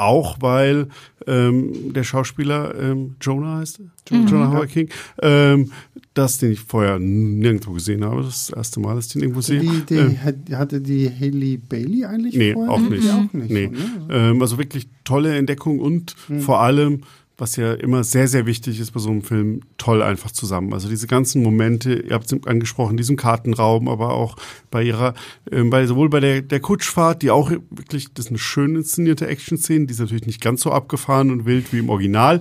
auch 0.00 0.38
weil 0.40 0.88
ähm, 1.26 1.92
der 1.92 2.04
Schauspieler 2.04 2.74
ähm, 2.80 3.16
Jonah 3.20 3.58
heißt 3.58 3.80
er? 3.80 4.16
Mhm. 4.16 4.26
Jonah 4.26 4.52
Howard 4.52 4.70
King, 4.70 4.88
ähm, 5.22 5.70
das, 6.14 6.38
den 6.38 6.52
ich 6.52 6.60
vorher 6.60 6.98
nirgendwo 6.98 7.72
gesehen 7.72 8.04
habe, 8.04 8.22
das, 8.22 8.48
das 8.48 8.56
erste 8.56 8.80
Mal, 8.80 8.96
dass 8.96 9.06
ich 9.06 9.12
den 9.12 9.22
irgendwo 9.22 9.40
sehe. 9.40 9.60
Die, 9.60 9.82
die, 9.88 9.94
ähm, 9.94 10.18
hatte 10.52 10.80
die 10.80 11.08
Haley 11.08 11.58
Bailey 11.58 12.04
eigentlich 12.04 12.34
nee, 12.34 12.52
vorher? 12.52 12.72
Auch 12.72 12.80
nicht. 12.80 13.04
Mhm. 13.04 13.10
auch 13.10 13.32
nicht. 13.32 13.50
Nee. 13.50 13.70
So, 13.72 14.06
ne? 14.06 14.30
ähm, 14.30 14.42
also 14.42 14.58
wirklich 14.58 14.88
tolle 15.04 15.36
Entdeckung 15.36 15.78
und 15.78 16.16
mhm. 16.28 16.40
vor 16.40 16.60
allem 16.60 17.02
was 17.40 17.56
ja 17.56 17.72
immer 17.72 18.04
sehr, 18.04 18.28
sehr 18.28 18.44
wichtig 18.44 18.78
ist 18.80 18.90
bei 18.92 19.00
so 19.00 19.10
einem 19.10 19.22
Film, 19.22 19.62
toll 19.78 20.02
einfach 20.02 20.30
zusammen. 20.30 20.74
Also 20.74 20.88
diese 20.88 21.06
ganzen 21.06 21.42
Momente, 21.42 21.94
ihr 21.94 22.14
habt 22.14 22.30
es 22.30 22.46
angesprochen, 22.46 22.98
diesem 22.98 23.16
Kartenraum, 23.16 23.88
aber 23.88 24.12
auch 24.12 24.36
bei 24.70 24.82
ihrer, 24.82 25.14
äh, 25.50 25.62
bei, 25.64 25.86
sowohl 25.86 26.10
bei 26.10 26.20
der, 26.20 26.42
der 26.42 26.60
Kutschfahrt, 26.60 27.22
die 27.22 27.30
auch 27.30 27.50
wirklich, 27.70 28.12
das 28.12 28.26
ist 28.26 28.30
eine 28.30 28.38
schön 28.38 28.76
inszenierte 28.76 29.26
Action-Szene, 29.26 29.86
die 29.86 29.92
ist 29.92 30.00
natürlich 30.00 30.26
nicht 30.26 30.42
ganz 30.42 30.60
so 30.60 30.70
abgefahren 30.70 31.30
und 31.30 31.46
wild 31.46 31.72
wie 31.72 31.78
im 31.78 31.88
Original, 31.88 32.40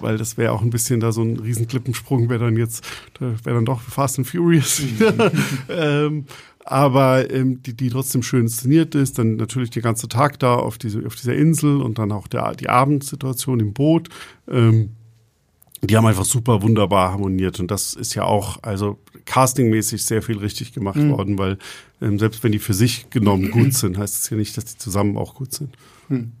weil 0.00 0.18
das 0.18 0.36
wäre 0.36 0.52
auch 0.52 0.62
ein 0.62 0.70
bisschen 0.70 1.00
da 1.00 1.12
so 1.12 1.22
ein 1.22 1.38
Riesenklippensprung, 1.38 2.28
wäre 2.28 2.44
dann 2.44 2.56
jetzt, 2.56 2.86
wäre 3.18 3.38
dann 3.44 3.64
doch 3.64 3.80
Fast 3.80 4.18
and 4.18 4.28
Furious 4.28 4.82
wieder. 4.82 5.32
ähm, 5.70 6.26
aber 6.66 7.30
ähm, 7.30 7.62
die, 7.62 7.74
die 7.74 7.90
trotzdem 7.90 8.22
schön 8.22 8.42
inszeniert 8.42 8.94
ist. 8.94 9.18
Dann 9.18 9.36
natürlich 9.36 9.70
der 9.70 9.82
ganze 9.82 10.08
Tag 10.08 10.38
da 10.40 10.56
auf, 10.56 10.78
diese, 10.78 11.06
auf 11.06 11.14
dieser 11.14 11.34
Insel 11.34 11.80
und 11.80 11.98
dann 11.98 12.12
auch 12.12 12.26
der, 12.26 12.54
die 12.54 12.68
Abendsituation 12.68 13.60
im 13.60 13.72
Boot. 13.72 14.08
Ähm, 14.50 14.90
die 15.82 15.96
haben 15.96 16.06
einfach 16.06 16.24
super 16.24 16.62
wunderbar 16.62 17.12
harmoniert 17.12 17.60
und 17.60 17.70
das 17.70 17.94
ist 17.94 18.14
ja 18.14 18.24
auch 18.24 18.62
also 18.62 18.98
castingmäßig 19.24 20.04
sehr 20.04 20.22
viel 20.22 20.38
richtig 20.38 20.72
gemacht 20.72 20.96
mhm. 20.96 21.10
worden, 21.10 21.38
weil 21.38 21.58
ähm, 22.00 22.18
selbst 22.18 22.42
wenn 22.42 22.52
die 22.52 22.58
für 22.58 22.74
sich 22.74 23.10
genommen 23.10 23.50
gut 23.50 23.74
sind, 23.74 23.98
heißt 23.98 24.22
es 24.22 24.30
ja 24.30 24.36
nicht, 24.36 24.56
dass 24.56 24.64
die 24.64 24.78
zusammen 24.78 25.16
auch 25.16 25.34
gut 25.34 25.52
sind. 25.52 25.70
Mhm. 26.08 26.32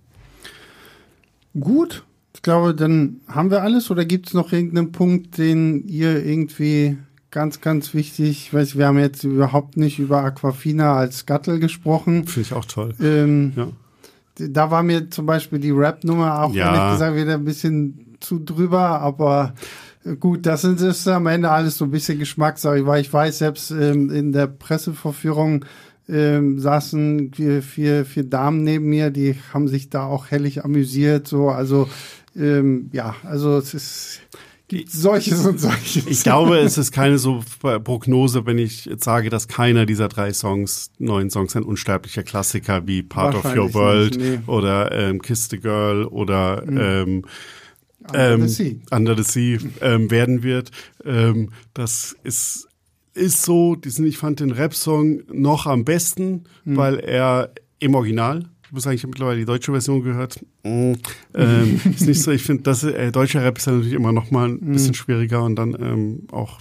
Gut, 1.58 2.04
ich 2.34 2.42
glaube, 2.42 2.74
dann 2.74 3.20
haben 3.28 3.50
wir 3.50 3.62
alles 3.62 3.90
oder 3.90 4.04
gibt 4.04 4.28
es 4.28 4.34
noch 4.34 4.52
irgendeinen 4.52 4.92
Punkt, 4.92 5.38
den 5.38 5.86
ihr 5.86 6.24
irgendwie 6.24 6.96
ganz, 7.36 7.60
ganz 7.60 7.92
wichtig. 7.92 8.46
Ich 8.46 8.54
weiß, 8.54 8.78
wir 8.78 8.86
haben 8.86 8.98
jetzt 8.98 9.22
überhaupt 9.22 9.76
nicht 9.76 9.98
über 9.98 10.24
Aquafina 10.24 10.96
als 10.96 11.26
Gattel 11.26 11.60
gesprochen. 11.60 12.26
Finde 12.26 12.48
ich 12.48 12.54
auch 12.54 12.64
toll. 12.64 12.94
Ähm, 12.98 13.52
ja. 13.54 13.68
Da 14.38 14.70
war 14.70 14.82
mir 14.82 15.10
zum 15.10 15.26
Beispiel 15.26 15.58
die 15.58 15.70
Rap-Nummer 15.70 16.42
auch 16.42 16.54
ja. 16.54 16.74
ehrlich 16.74 16.92
gesagt 16.92 17.16
wieder 17.16 17.34
ein 17.34 17.44
bisschen 17.44 18.16
zu 18.20 18.38
drüber, 18.38 19.00
aber 19.02 19.52
gut, 20.18 20.46
das 20.46 20.64
ist 20.64 21.06
am 21.08 21.26
Ende 21.26 21.50
alles 21.50 21.76
so 21.76 21.84
ein 21.84 21.90
bisschen 21.90 22.18
Geschmackssache, 22.18 22.86
weil 22.86 23.02
ich 23.02 23.12
weiß, 23.12 23.36
selbst 23.36 23.70
ähm, 23.70 24.08
in 24.08 24.32
der 24.32 24.46
Pressevorführung 24.46 25.66
ähm, 26.08 26.58
saßen 26.58 27.34
vier, 27.34 27.62
vier, 27.62 28.06
vier 28.06 28.24
Damen 28.24 28.64
neben 28.64 28.86
mir, 28.86 29.10
die 29.10 29.36
haben 29.52 29.68
sich 29.68 29.90
da 29.90 30.06
auch 30.06 30.30
hellig 30.30 30.64
amüsiert, 30.64 31.28
so, 31.28 31.50
also 31.50 31.86
ähm, 32.34 32.88
ja, 32.92 33.14
also 33.24 33.58
es 33.58 33.74
ist 33.74 34.20
gibt 34.68 34.90
solches 34.90 35.44
und 35.46 35.60
solches. 35.60 36.06
Ich 36.06 36.22
glaube, 36.22 36.58
es 36.58 36.78
ist 36.78 36.92
keine 36.92 37.18
so 37.18 37.42
Prognose, 37.60 38.46
wenn 38.46 38.58
ich 38.58 38.86
jetzt 38.86 39.04
sage, 39.04 39.30
dass 39.30 39.48
keiner 39.48 39.86
dieser 39.86 40.08
drei 40.08 40.32
Songs, 40.32 40.90
neuen 40.98 41.30
Songs, 41.30 41.54
ein 41.54 41.62
unsterblicher 41.62 42.22
Klassiker 42.22 42.86
wie 42.86 43.02
Part 43.02 43.34
of 43.34 43.56
Your 43.56 43.72
World 43.74 44.16
nicht, 44.16 44.30
nee. 44.30 44.38
oder 44.46 44.92
ähm, 44.92 45.22
Kiss 45.22 45.48
the 45.48 45.58
Girl 45.58 46.04
oder 46.04 46.64
mhm. 46.66 46.78
ähm, 46.80 47.22
Under 48.08 48.32
ähm, 48.32 48.48
the 48.48 48.54
Sea, 48.54 48.76
Under 48.90 49.16
the 49.16 49.24
sea 49.24 49.58
ähm, 49.80 50.10
werden 50.10 50.42
wird. 50.42 50.70
Ähm, 51.04 51.50
das 51.74 52.16
ist 52.22 52.68
ist 53.14 53.42
so, 53.42 53.76
diesen, 53.76 54.06
ich 54.06 54.18
fand 54.18 54.40
den 54.40 54.50
Rap-Song 54.50 55.22
noch 55.32 55.66
am 55.66 55.86
besten, 55.86 56.44
mhm. 56.64 56.76
weil 56.76 56.98
er 56.98 57.50
im 57.78 57.94
Original 57.94 58.50
ich 58.66 58.72
muss 58.72 58.82
sagen, 58.82 58.96
ich 58.96 59.02
habe 59.02 59.10
mittlerweile 59.10 59.38
die 59.38 59.44
deutsche 59.44 59.70
Version 59.70 60.02
gehört. 60.02 60.44
Mm, 60.64 60.94
ähm, 61.34 61.80
ist 61.94 62.06
nicht 62.06 62.22
so, 62.22 62.32
ich 62.32 62.42
finde, 62.42 62.64
das 62.64 62.82
äh, 62.82 63.12
deutscher 63.12 63.42
Rap 63.44 63.58
ist 63.58 63.66
ja 63.66 63.72
natürlich 63.72 63.94
immer 63.94 64.12
noch 64.12 64.30
mal 64.30 64.48
ein 64.48 64.58
mhm. 64.60 64.72
bisschen 64.72 64.94
schwieriger 64.94 65.42
und 65.44 65.56
dann 65.56 65.76
ähm, 65.80 66.22
auch 66.32 66.58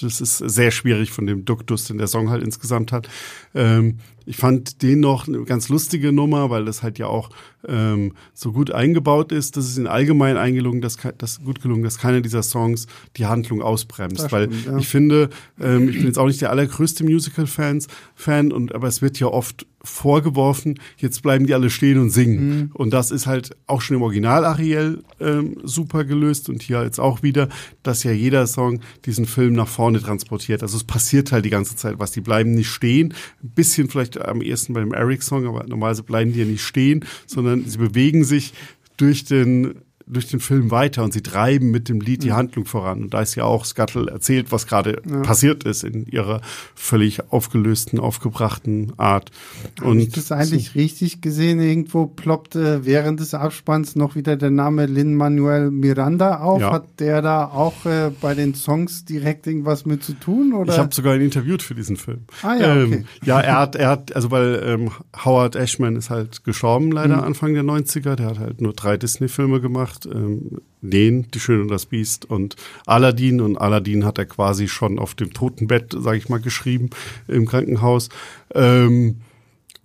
das 0.00 0.22
ist 0.22 0.38
sehr 0.38 0.70
schwierig 0.70 1.10
von 1.10 1.26
dem 1.26 1.44
Duktus, 1.44 1.84
den 1.84 1.98
der 1.98 2.06
Song 2.06 2.30
halt 2.30 2.42
insgesamt 2.42 2.92
hat. 2.92 3.10
Ähm, 3.54 3.98
ich 4.26 4.36
fand 4.36 4.82
den 4.82 5.00
noch 5.00 5.28
eine 5.28 5.44
ganz 5.44 5.68
lustige 5.68 6.12
Nummer, 6.12 6.50
weil 6.50 6.64
das 6.64 6.82
halt 6.82 6.98
ja 6.98 7.06
auch 7.06 7.30
ähm, 7.66 8.12
so 8.34 8.52
gut 8.52 8.70
eingebaut 8.70 9.32
ist. 9.32 9.56
Das 9.56 9.66
ist 9.68 9.78
in 9.78 9.86
allgemein 9.86 10.36
eingelungen, 10.36 10.80
dass 10.80 10.96
das 11.18 11.42
gut 11.42 11.62
gelungen, 11.62 11.84
dass 11.84 11.98
keiner 11.98 12.20
dieser 12.20 12.42
Songs 12.42 12.86
die 13.16 13.26
Handlung 13.26 13.62
ausbremst. 13.62 14.24
Das 14.24 14.32
weil 14.32 14.52
stimmt, 14.52 14.66
ja. 14.66 14.78
ich 14.78 14.88
finde, 14.88 15.30
ähm, 15.60 15.88
ich 15.88 15.96
bin 15.96 16.06
jetzt 16.06 16.18
auch 16.18 16.26
nicht 16.26 16.40
der 16.40 16.50
allergrößte 16.50 17.04
Musical-Fans 17.04 17.86
Fan 18.14 18.52
und 18.52 18.74
aber 18.74 18.88
es 18.88 19.02
wird 19.02 19.18
ja 19.18 19.28
oft 19.28 19.66
vorgeworfen, 19.84 20.78
jetzt 20.96 21.22
bleiben 21.22 21.46
die 21.46 21.54
alle 21.54 21.70
stehen 21.70 21.98
und 21.98 22.10
singen. 22.10 22.48
Mhm. 22.48 22.70
Und 22.74 22.90
das 22.92 23.10
ist 23.10 23.26
halt 23.26 23.56
auch 23.66 23.80
schon 23.80 23.96
im 23.96 24.02
Original 24.02 24.44
Ariel 24.44 25.02
ähm, 25.20 25.56
super 25.64 26.04
gelöst 26.04 26.48
und 26.48 26.62
hier 26.62 26.82
jetzt 26.84 27.00
auch 27.00 27.22
wieder, 27.22 27.48
dass 27.82 28.04
ja 28.04 28.12
jeder 28.12 28.46
Song 28.46 28.80
diesen 29.04 29.26
Film 29.26 29.54
nach 29.54 29.68
vorne 29.68 30.00
transportiert. 30.00 30.62
Also 30.62 30.76
es 30.76 30.84
passiert 30.84 31.32
halt 31.32 31.44
die 31.44 31.50
ganze 31.50 31.76
Zeit 31.76 31.98
was. 31.98 32.12
Die 32.12 32.20
bleiben 32.20 32.54
nicht 32.54 32.68
stehen. 32.68 33.14
Ein 33.42 33.50
bisschen 33.50 33.88
vielleicht 33.88 34.11
am 34.18 34.42
ehesten 34.42 34.74
beim 34.74 34.92
Eric-Song, 34.92 35.46
aber 35.46 35.64
normalerweise 35.64 36.02
bleiben 36.02 36.32
die 36.32 36.40
ja 36.40 36.44
nicht 36.44 36.62
stehen, 36.62 37.04
sondern 37.26 37.64
sie 37.64 37.78
bewegen 37.78 38.24
sich 38.24 38.52
durch 38.96 39.24
den 39.24 39.76
durch 40.12 40.28
den 40.28 40.40
Film 40.40 40.70
weiter 40.70 41.02
und 41.04 41.12
sie 41.12 41.22
treiben 41.22 41.70
mit 41.70 41.88
dem 41.88 42.00
Lied 42.00 42.22
die 42.22 42.30
mhm. 42.30 42.34
Handlung 42.36 42.64
voran. 42.64 43.02
Und 43.02 43.14
da 43.14 43.22
ist 43.22 43.34
ja 43.34 43.44
auch 43.44 43.64
Scuttle 43.64 44.10
erzählt, 44.10 44.52
was 44.52 44.66
gerade 44.66 45.02
ja. 45.08 45.20
passiert 45.22 45.64
ist 45.64 45.84
in 45.84 46.06
ihrer 46.06 46.40
völlig 46.74 47.30
aufgelösten, 47.32 47.98
aufgebrachten 47.98 48.92
Art. 48.98 49.30
Und 49.82 49.98
ich 49.98 50.10
das 50.10 50.32
eigentlich 50.32 50.72
so 50.72 50.78
richtig 50.78 51.20
gesehen? 51.20 51.60
Irgendwo 51.60 52.06
ploppte 52.06 52.84
während 52.84 53.20
des 53.20 53.34
Abspanns 53.34 53.96
noch 53.96 54.14
wieder 54.14 54.36
der 54.36 54.50
Name 54.50 54.86
Lin-Manuel 54.86 55.70
Miranda 55.70 56.40
auf. 56.40 56.60
Ja. 56.60 56.72
Hat 56.72 57.00
der 57.00 57.22
da 57.22 57.46
auch 57.46 57.84
äh, 57.84 58.10
bei 58.20 58.34
den 58.34 58.54
Songs 58.54 59.04
direkt 59.04 59.46
irgendwas 59.46 59.86
mit 59.86 60.02
zu 60.02 60.12
tun? 60.14 60.52
Oder? 60.52 60.72
Ich 60.72 60.78
habe 60.78 60.94
sogar 60.94 61.14
ihn 61.16 61.22
interviewt 61.22 61.62
für 61.62 61.74
diesen 61.74 61.96
Film. 61.96 62.20
Ah 62.42 62.54
ja, 62.54 62.72
okay. 62.72 62.94
Ähm, 62.94 63.04
ja, 63.24 63.40
er 63.40 63.58
hat, 63.58 63.76
er 63.76 63.88
hat, 63.88 64.14
also 64.14 64.30
weil 64.30 64.62
ähm, 64.64 64.90
Howard 65.24 65.56
Ashman 65.56 65.96
ist 65.96 66.10
halt 66.10 66.44
gestorben 66.44 66.92
leider 66.92 67.18
mhm. 67.18 67.24
Anfang 67.24 67.54
der 67.54 67.64
90er. 67.64 68.16
Der 68.16 68.26
hat 68.26 68.38
halt 68.38 68.60
nur 68.60 68.72
drei 68.72 68.96
Disney-Filme 68.96 69.60
gemacht. 69.60 70.01
Ähm, 70.06 70.60
den, 70.80 71.30
Die 71.30 71.40
Schöne 71.40 71.62
und 71.62 71.68
das 71.68 71.86
Biest 71.86 72.24
und 72.24 72.56
Aladdin. 72.86 73.40
Und 73.40 73.56
Aladdin 73.56 74.04
hat 74.04 74.18
er 74.18 74.26
quasi 74.26 74.68
schon 74.68 74.98
auf 74.98 75.14
dem 75.14 75.32
Totenbett, 75.32 75.94
sage 75.96 76.18
ich 76.18 76.28
mal, 76.28 76.40
geschrieben 76.40 76.90
im 77.28 77.46
Krankenhaus. 77.46 78.08
Ähm, 78.54 79.16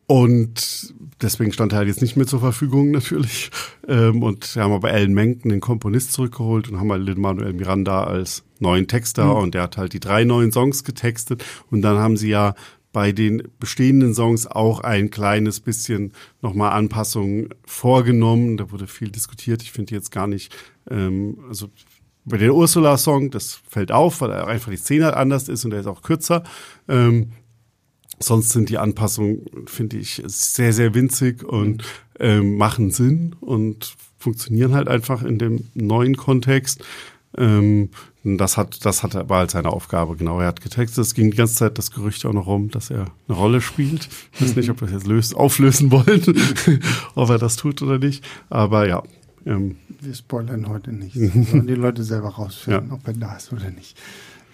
und 0.08 0.94
deswegen 1.22 1.52
stand 1.52 1.74
er 1.74 1.80
halt 1.80 1.90
jetzt 1.90 2.02
nicht 2.02 2.16
mehr 2.16 2.26
zur 2.26 2.40
Verfügung 2.40 2.92
natürlich. 2.92 3.52
Ähm, 3.88 4.24
und 4.24 4.56
wir 4.56 4.64
haben 4.64 4.72
aber 4.72 4.90
Alan 4.90 5.14
Menken, 5.14 5.50
den 5.50 5.60
Komponist, 5.60 6.14
zurückgeholt 6.14 6.70
und 6.70 6.80
haben 6.80 6.92
halt 6.92 7.04
Lin-Manuel 7.04 7.54
Miranda 7.54 8.06
als 8.06 8.44
neuen 8.60 8.88
Texter 8.88 9.26
mhm. 9.26 9.44
und 9.44 9.54
der 9.54 9.64
hat 9.64 9.78
halt 9.78 9.94
die 9.94 10.00
drei 10.00 10.24
neuen 10.24 10.52
Songs 10.52 10.84
getextet. 10.84 11.44
Und 11.70 11.82
dann 11.82 11.98
haben 11.98 12.18
sie 12.18 12.30
ja 12.30 12.56
bei 12.98 13.12
den 13.12 13.44
bestehenden 13.60 14.16
Songs 14.16 14.48
auch 14.48 14.80
ein 14.80 15.12
kleines 15.12 15.60
bisschen 15.60 16.14
nochmal 16.42 16.72
Anpassungen 16.72 17.50
vorgenommen. 17.64 18.58
Da 18.58 18.72
wurde 18.72 18.88
viel 18.88 19.12
diskutiert. 19.12 19.62
Ich 19.62 19.72
finde 19.72 19.94
jetzt 19.94 20.12
gar 20.12 20.26
nicht, 20.26 20.52
ähm, 20.90 21.38
also 21.48 21.70
bei 22.26 22.38
der 22.38 22.56
Ursula-Song, 22.56 23.30
das 23.30 23.62
fällt 23.70 23.92
auf, 23.92 24.22
weil 24.22 24.32
einfach 24.32 24.72
die 24.72 24.78
Szene 24.78 25.06
halt 25.06 25.14
anders 25.14 25.48
ist 25.48 25.64
und 25.64 25.70
der 25.70 25.82
ist 25.82 25.86
auch 25.86 26.02
kürzer. 26.02 26.44
Ähm, 26.88 27.34
sonst 28.18 28.50
sind 28.50 28.70
die 28.70 28.80
Anpassungen, 28.80 29.46
finde 29.68 29.98
ich, 29.98 30.24
sehr, 30.26 30.74
sehr 30.74 30.96
winzig 30.96 31.44
und 31.44 31.84
ähm, 32.20 32.58
machen 32.58 32.90
Sinn 32.90 33.36
und 33.42 33.96
funktionieren 34.18 34.74
halt 34.74 34.88
einfach 34.88 35.22
in 35.22 35.38
dem 35.38 35.68
neuen 35.76 36.18
Kontext. 36.18 36.84
Ähm, 37.36 37.90
das 38.24 38.58
hat, 38.58 38.86
das 38.86 39.04
hat 39.04 39.16
er, 39.16 39.30
war 39.30 39.40
halt 39.40 39.52
seine 39.52 39.70
Aufgabe, 39.70 40.16
genau. 40.16 40.40
Er 40.40 40.48
hat 40.48 40.62
getextet. 40.62 41.04
Es 41.04 41.14
ging 41.14 41.32
die 41.32 41.38
ganze 41.38 41.56
Zeit 41.56 41.78
das 41.78 41.92
Gerücht 41.92 42.26
auch 42.26 42.34
noch 42.34 42.48
rum, 42.48 42.70
dass 42.70 42.90
er 42.90 43.06
eine 43.28 43.38
Rolle 43.38 43.62
spielt. 43.62 44.10
Ich 44.34 44.42
weiß 44.42 44.56
nicht, 44.56 44.70
ob 44.70 44.82
wir 44.82 44.88
es 44.88 44.94
jetzt 44.94 45.08
löst, 45.08 45.36
auflösen 45.36 45.92
wollen, 45.92 46.24
ob 47.16 47.30
er 47.30 47.38
das 47.38 47.56
tut 47.56 47.82
oder 47.82 48.00
nicht. 48.00 48.24
Aber 48.50 48.88
ja. 48.88 49.04
Ähm. 49.46 49.78
Wir 50.02 50.14
spoilern 50.14 50.68
heute 50.68 50.92
nicht. 50.92 51.16
Sollen 51.16 51.68
die 51.68 51.76
Leute 51.76 52.04
selber 52.04 52.30
rausfinden, 52.30 52.90
ja. 52.90 52.94
ob 52.94 53.08
er 53.08 53.14
da 53.14 53.36
ist 53.38 53.52
oder 53.54 53.70
nicht. 53.72 53.98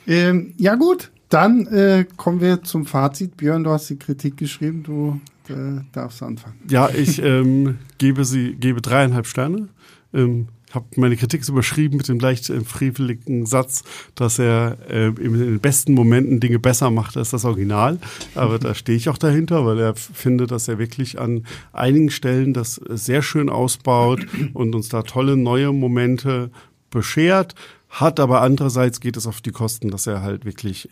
Ähm, 0.08 0.54
ja, 0.58 0.76
gut. 0.76 1.12
Dann 1.30 1.66
äh, 1.68 2.06
kommen 2.16 2.42
wir 2.42 2.64
zum 2.64 2.86
Fazit. 2.86 3.38
Björn, 3.38 3.64
du 3.64 3.72
hast 3.72 3.90
die 3.90 3.98
Kritik 3.98 4.38
geschrieben. 4.38 4.84
Du 4.84 5.20
äh, 5.50 5.82
darfst 5.92 6.22
anfangen. 6.22 6.60
Ja, 6.70 6.90
ich 6.90 7.22
ähm, 7.22 7.80
gebe 7.98 8.24
sie, 8.24 8.54
gebe 8.54 8.82
dreieinhalb 8.82 9.26
Sterne. 9.26 9.70
Ähm, 10.14 10.48
habe 10.74 10.86
meine 10.96 11.16
Kritik 11.16 11.48
überschrieben 11.48 11.98
mit 11.98 12.08
dem 12.08 12.20
leicht 12.20 12.50
äh, 12.50 12.62
freveligen 12.62 13.46
Satz, 13.46 13.84
dass 14.16 14.40
er 14.40 14.78
äh, 14.90 15.08
in 15.08 15.34
den 15.34 15.60
besten 15.60 15.94
Momenten 15.94 16.40
Dinge 16.40 16.60
besser 16.60 16.90
macht 16.90 17.16
als 17.16 17.30
das 17.30 17.46
Original. 17.46 18.00
Aber 18.36 18.60
da 18.60 18.74
stehe 18.74 18.98
ich 18.98 19.10
auch 19.10 19.18
dahinter, 19.18 19.66
weil 19.66 19.80
er 19.80 19.96
findet, 19.96 20.52
dass 20.52 20.68
er 20.68 20.80
wirklich 20.80 21.20
an 21.20 21.46
einigen 21.72 22.10
Stellen 22.10 22.54
das 22.54 22.76
sehr 22.90 23.22
schön 23.22 23.50
ausbaut 23.50 24.26
und 24.54 24.74
uns 24.74 24.90
da 24.90 25.04
tolle 25.04 25.38
neue 25.38 25.72
Momente 25.72 26.50
beschert. 26.90 27.56
Hat 27.90 28.20
aber 28.20 28.42
andererseits 28.42 29.00
geht 29.00 29.18
es 29.18 29.28
auf 29.28 29.42
die 29.42 29.52
Kosten, 29.52 29.92
dass 29.92 30.08
er 30.08 30.24
halt 30.24 30.46
wirklich 30.46 30.90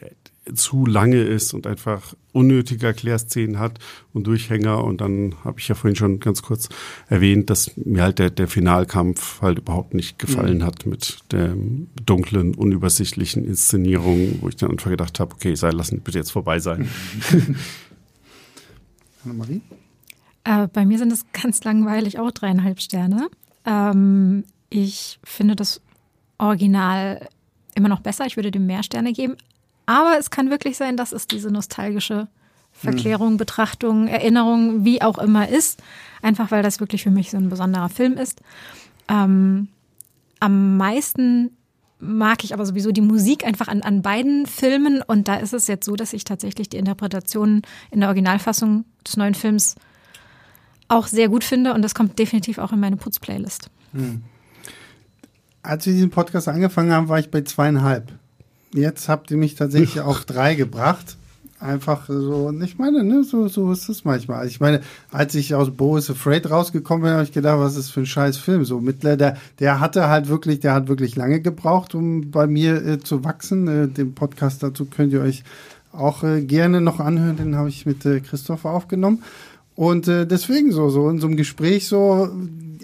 zu 0.54 0.86
lange 0.86 1.18
ist 1.18 1.54
und 1.54 1.68
einfach 1.68 2.14
unnötige 2.34 2.88
Erklärszenen 2.88 3.60
hat 3.60 3.80
und 4.14 4.26
Durchhänger. 4.28 4.84
Und 4.84 5.02
dann 5.02 5.36
habe 5.44 5.60
ich 5.60 5.68
ja 5.68 5.76
vorhin 5.76 5.96
schon 5.96 6.20
ganz 6.20 6.42
kurz 6.42 6.70
erwähnt, 7.08 7.50
dass 7.50 7.76
mir 7.78 8.04
halt 8.04 8.20
der, 8.20 8.30
der 8.30 8.48
Finalkampf 8.48 9.42
halt 9.42 9.60
überhaupt 9.60 9.94
nicht 9.94 10.20
gefallen 10.20 10.60
mhm. 10.60 10.64
hat 10.64 10.86
mit 10.86 11.20
der 11.32 11.56
dunklen, 12.06 12.56
unübersichtlichen 12.56 13.46
Inszenierung, 13.46 14.40
wo 14.42 14.50
ich 14.50 14.56
dann 14.56 14.72
einfach 14.72 14.90
gedacht 14.90 15.20
habe, 15.20 15.34
okay, 15.34 15.56
sei 15.56 15.72
lassen 15.72 16.02
bitte 16.02 16.18
jetzt 16.20 16.32
vorbei 16.32 16.60
sein. 16.60 16.90
Annemarie? 19.24 19.62
Äh, 20.44 20.68
bei 20.68 20.86
mir 20.86 20.98
sind 20.98 21.12
es 21.12 21.26
ganz 21.34 21.64
langweilig 21.64 22.20
auch 22.20 22.32
dreieinhalb 22.32 22.82
Sterne. 22.82 23.30
Ähm, 23.66 24.44
ich 24.70 25.20
finde 25.24 25.56
das 25.56 25.82
Original 26.38 27.30
immer 27.76 27.90
noch 27.90 28.00
besser. 28.02 28.26
Ich 28.26 28.36
würde 28.36 28.52
dem 28.52 28.66
mehr 28.66 28.84
Sterne 28.84 29.14
geben. 29.14 29.36
Aber 29.92 30.18
es 30.18 30.30
kann 30.30 30.50
wirklich 30.50 30.78
sein, 30.78 30.96
dass 30.96 31.12
es 31.12 31.28
diese 31.28 31.52
nostalgische 31.52 32.30
Verklärung, 32.72 33.32
hm. 33.32 33.38
Betrachtung, 33.38 34.08
Erinnerung, 34.08 34.86
wie 34.86 35.02
auch 35.02 35.18
immer 35.18 35.50
ist. 35.50 35.84
Einfach 36.22 36.50
weil 36.50 36.64
das 36.64 36.80
wirklich 36.80 37.04
für 37.04 37.12
mich 37.12 37.30
so 37.30 37.38
ein 37.38 37.50
besonderer 37.50 37.90
Film 37.90 38.14
ist. 38.14 38.42
Ähm, 39.10 39.68
am 40.40 40.78
meisten 40.78 41.58
mag 42.00 42.46
ich 42.46 42.54
aber 42.54 42.66
sowieso 42.66 42.92
die 42.92 43.02
Musik 43.02 43.46
einfach 43.46 43.68
an, 43.68 43.82
an 43.82 44.02
beiden 44.02 44.46
Filmen. 44.46 45.02
Und 45.02 45.28
da 45.28 45.36
ist 45.36 45.54
es 45.54 45.68
jetzt 45.68 45.86
so, 45.86 45.98
dass 45.98 46.14
ich 46.14 46.24
tatsächlich 46.24 46.70
die 46.70 46.78
Interpretation 46.78 47.62
in 47.92 48.00
der 48.00 48.08
Originalfassung 48.08 48.86
des 49.06 49.18
neuen 49.18 49.36
Films 49.36 49.76
auch 50.88 51.08
sehr 51.08 51.28
gut 51.28 51.44
finde. 51.44 51.74
Und 51.74 51.82
das 51.82 51.94
kommt 51.94 52.18
definitiv 52.18 52.60
auch 52.60 52.72
in 52.72 52.80
meine 52.80 52.96
Putz-Playlist. 52.96 53.70
Hm 53.92 54.24
als 55.64 55.86
wir 55.86 55.94
diesen 55.94 56.10
Podcast 56.10 56.48
angefangen 56.48 56.92
haben, 56.92 57.10
war 57.10 57.20
ich 57.20 57.30
bei 57.30 57.42
zweieinhalb. 57.42 58.12
Jetzt 58.74 59.10
habt 59.10 59.32
ihr 59.32 59.38
mich 59.38 59.56
tatsächlich 59.56 60.02
auf 60.02 60.26
drei 60.26 60.56
gebracht. 60.56 61.18
Einfach 61.60 62.08
so, 62.08 62.48
und 62.48 62.64
ich 62.64 62.80
meine, 62.80 63.04
ne, 63.04 63.24
so, 63.24 63.48
so 63.48 63.72
ist 63.72 63.88
es 63.88 64.04
manchmal. 64.04 64.48
Ich 64.48 64.60
meine, 64.60 64.82
als 65.12 65.36
ich 65.36 65.54
aus 65.54 65.70
Bo 65.70 65.96
is 65.96 66.10
Afraid 66.10 66.50
rausgekommen 66.50 67.04
bin, 67.04 67.12
habe 67.12 67.24
ich 67.24 67.34
gedacht, 67.34 67.60
was 67.60 67.76
ist 67.76 67.86
das 67.86 67.90
für 67.92 68.00
ein 68.00 68.08
scheiß 68.08 68.38
Film? 68.38 68.66
So, 68.66 68.80
Mittler, 68.80 69.16
der, 69.16 69.38
der 69.60 69.80
hatte 69.80 70.10
halt 70.10 70.28
wirklich, 70.28 70.60
der 70.60 70.74
hat 70.74 70.88
wirklich 70.88 71.16
lange 71.16 71.40
gebraucht, 71.40 71.94
um 71.94 72.32
bei 72.32 72.48
mir 72.48 72.84
äh, 72.84 73.00
zu 73.00 73.24
wachsen. 73.24 73.68
Äh, 73.68 73.88
den 73.90 74.16
Podcast 74.16 74.64
dazu 74.64 74.86
könnt 74.86 75.14
ihr 75.14 75.22
euch 75.22 75.44
auch 75.92 76.24
äh, 76.24 76.42
gerne 76.42 76.82
noch 76.82 77.00
anhören. 77.00 77.38
Den 77.38 77.56
habe 77.56 77.70
ich 77.70 77.86
mit 77.86 78.08
äh, 78.08 78.22
Christoph 78.22 78.66
aufgenommen. 78.66 79.22
Und 79.76 80.08
äh, 80.08 80.28
deswegen 80.28 80.72
so, 80.72 80.90
so 80.90 81.10
in 81.10 81.20
so 81.20 81.28
einem 81.28 81.38
Gespräch 81.38 81.88
so 81.88 82.30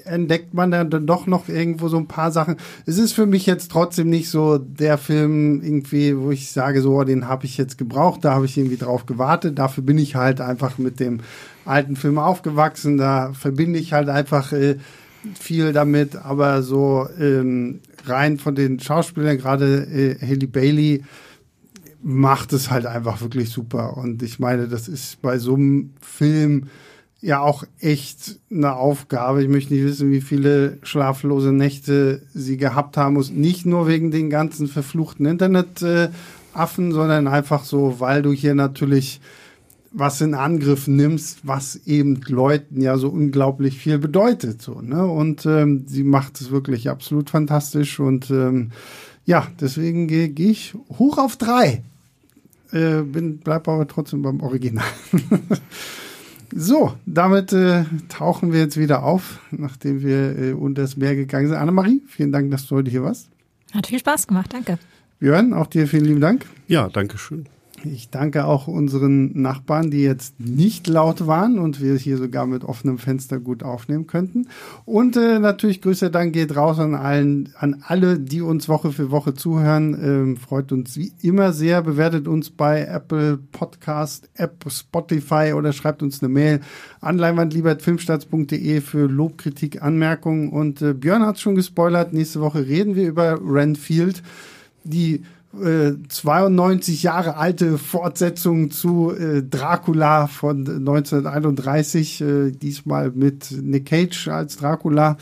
entdeckt 0.07 0.53
man 0.53 0.71
dann 0.71 1.05
doch 1.05 1.27
noch 1.27 1.49
irgendwo 1.49 1.87
so 1.89 1.97
ein 1.97 2.07
paar 2.07 2.31
Sachen. 2.31 2.57
Es 2.85 2.97
ist 2.97 3.13
für 3.13 3.25
mich 3.25 3.45
jetzt 3.45 3.71
trotzdem 3.71 4.09
nicht 4.09 4.29
so 4.29 4.57
der 4.57 4.97
Film 4.97 5.61
irgendwie, 5.61 6.17
wo 6.17 6.31
ich 6.31 6.51
sage, 6.51 6.81
so, 6.81 7.03
den 7.03 7.27
habe 7.27 7.45
ich 7.45 7.57
jetzt 7.57 7.77
gebraucht, 7.77 8.23
da 8.23 8.33
habe 8.33 8.45
ich 8.45 8.57
irgendwie 8.57 8.77
drauf 8.77 9.05
gewartet. 9.05 9.59
Dafür 9.59 9.83
bin 9.83 9.97
ich 9.97 10.15
halt 10.15 10.41
einfach 10.41 10.77
mit 10.77 10.99
dem 10.99 11.19
alten 11.65 11.95
Film 11.95 12.17
aufgewachsen. 12.17 12.97
Da 12.97 13.33
verbinde 13.33 13.79
ich 13.79 13.93
halt 13.93 14.09
einfach 14.09 14.53
äh, 14.53 14.77
viel 15.39 15.73
damit. 15.73 16.15
Aber 16.15 16.63
so 16.63 17.07
ähm, 17.19 17.79
rein 18.05 18.37
von 18.37 18.55
den 18.55 18.79
Schauspielern, 18.79 19.37
gerade 19.37 19.83
äh, 19.83 20.17
Haley 20.21 20.47
Bailey, 20.47 21.03
macht 22.01 22.53
es 22.53 22.69
halt 22.69 22.85
einfach 22.85 23.21
wirklich 23.21 23.49
super. 23.49 23.97
Und 23.97 24.23
ich 24.23 24.39
meine, 24.39 24.67
das 24.67 24.87
ist 24.87 25.21
bei 25.21 25.37
so 25.39 25.55
einem 25.55 25.91
Film 26.01 26.67
ja 27.21 27.39
auch 27.39 27.63
echt 27.79 28.39
eine 28.51 28.75
Aufgabe. 28.75 29.41
Ich 29.41 29.49
möchte 29.49 29.73
nicht 29.73 29.83
wissen, 29.83 30.11
wie 30.11 30.21
viele 30.21 30.77
schlaflose 30.83 31.51
Nächte 31.51 32.21
sie 32.33 32.57
gehabt 32.57 32.97
haben 32.97 33.15
muss. 33.15 33.31
Nicht 33.31 33.65
nur 33.65 33.87
wegen 33.87 34.11
den 34.11 34.29
ganzen 34.29 34.67
verfluchten 34.67 35.25
Internetaffen, 35.25 36.91
sondern 36.91 37.27
einfach 37.27 37.63
so, 37.63 37.99
weil 37.99 38.21
du 38.21 38.31
hier 38.31 38.53
natürlich 38.53 39.19
was 39.91 40.21
in 40.21 40.35
Angriff 40.35 40.87
nimmst, 40.87 41.39
was 41.43 41.87
eben 41.87 42.21
Leuten 42.27 42.81
ja 42.81 42.97
so 42.97 43.09
unglaublich 43.09 43.77
viel 43.77 43.97
bedeutet. 43.97 44.61
So, 44.61 44.81
ne? 44.81 45.05
Und 45.05 45.45
ähm, 45.45 45.85
sie 45.87 46.03
macht 46.03 46.39
es 46.39 46.51
wirklich 46.51 46.89
absolut 46.89 47.29
fantastisch. 47.29 47.99
Und 47.99 48.29
ähm, 48.29 48.71
ja, 49.27 49.45
deswegen 49.59 50.07
gehe 50.07 50.29
geh 50.29 50.49
ich 50.49 50.73
hoch 50.97 51.17
auf 51.17 51.35
drei. 51.35 51.83
Äh, 52.71 53.01
bin, 53.01 53.39
bleib 53.39 53.67
aber 53.67 53.85
trotzdem 53.87 54.21
beim 54.21 54.39
Original. 54.39 54.85
so, 56.55 56.93
damit 57.05 57.51
äh, 57.51 57.83
tauchen 58.07 58.53
wir 58.53 58.61
jetzt 58.61 58.77
wieder 58.77 59.03
auf, 59.03 59.41
nachdem 59.51 60.01
wir 60.01 60.39
äh, 60.39 60.53
unter 60.53 60.81
das 60.81 60.95
Meer 60.95 61.15
gegangen 61.15 61.47
sind. 61.47 61.57
Annemarie, 61.57 62.01
vielen 62.07 62.31
Dank, 62.31 62.51
dass 62.51 62.67
du 62.67 62.77
heute 62.77 62.89
hier 62.89 63.03
warst. 63.03 63.27
Hat 63.73 63.87
viel 63.87 63.99
Spaß 63.99 64.27
gemacht, 64.27 64.53
danke. 64.53 64.79
Björn, 65.19 65.53
auch 65.53 65.67
dir 65.67 65.87
vielen 65.87 66.05
lieben 66.05 66.21
Dank. 66.21 66.45
Ja, 66.67 66.87
danke 66.87 67.17
schön. 67.17 67.47
Ich 67.83 68.09
danke 68.09 68.45
auch 68.45 68.67
unseren 68.67 69.39
Nachbarn, 69.39 69.91
die 69.91 70.01
jetzt 70.01 70.39
nicht 70.39 70.87
laut 70.87 71.27
waren 71.27 71.59
und 71.59 71.79
wir 71.79 71.95
hier 71.95 72.17
sogar 72.17 72.47
mit 72.47 72.63
offenem 72.63 72.97
Fenster 72.97 73.39
gut 73.39 73.61
aufnehmen 73.61 74.07
könnten. 74.07 74.47
Und 74.85 75.15
äh, 75.15 75.37
natürlich 75.37 75.81
Grüße 75.81 76.09
dann 76.09 76.31
geht 76.31 76.55
raus 76.55 76.79
an 76.79 76.95
allen, 76.95 77.53
an 77.55 77.83
alle, 77.85 78.17
die 78.17 78.41
uns 78.41 78.67
Woche 78.67 78.91
für 78.91 79.11
Woche 79.11 79.35
zuhören. 79.35 79.93
Ähm, 80.01 80.37
freut 80.37 80.71
uns 80.71 80.97
wie 80.97 81.13
immer 81.21 81.53
sehr. 81.53 81.83
Bewertet 81.83 82.27
uns 82.27 82.49
bei 82.49 82.81
Apple 82.81 83.37
Podcast, 83.51 84.27
App, 84.33 84.65
Spotify 84.67 85.53
oder 85.55 85.71
schreibt 85.71 86.01
uns 86.01 86.23
eine 86.23 86.29
Mail 86.29 86.61
an 86.99 87.19
leinwandliebertfilmstarts.de 87.19 88.81
für 88.81 89.05
Lob, 89.05 89.37
Kritik, 89.37 89.83
Anmerkungen. 89.83 90.49
Und 90.49 90.81
äh, 90.81 90.95
Björn 90.95 91.25
hat 91.25 91.39
schon 91.39 91.53
gespoilert. 91.53 92.11
Nächste 92.11 92.41
Woche 92.41 92.65
reden 92.65 92.95
wir 92.95 93.07
über 93.07 93.39
Renfield. 93.39 94.23
Die 94.83 95.21
92 95.53 97.03
äh, 97.03 97.05
Jahre 97.05 97.37
alte 97.37 97.77
Fortsetzung 97.77 98.69
zu 98.69 99.11
äh, 99.11 99.43
Dracula 99.43 100.27
von 100.27 100.67
1931, 100.67 102.21
äh, 102.21 102.51
diesmal 102.51 103.11
mit 103.11 103.51
Nick 103.51 103.87
Cage 103.87 104.27
als 104.27 104.57
Dracula. 104.57 105.17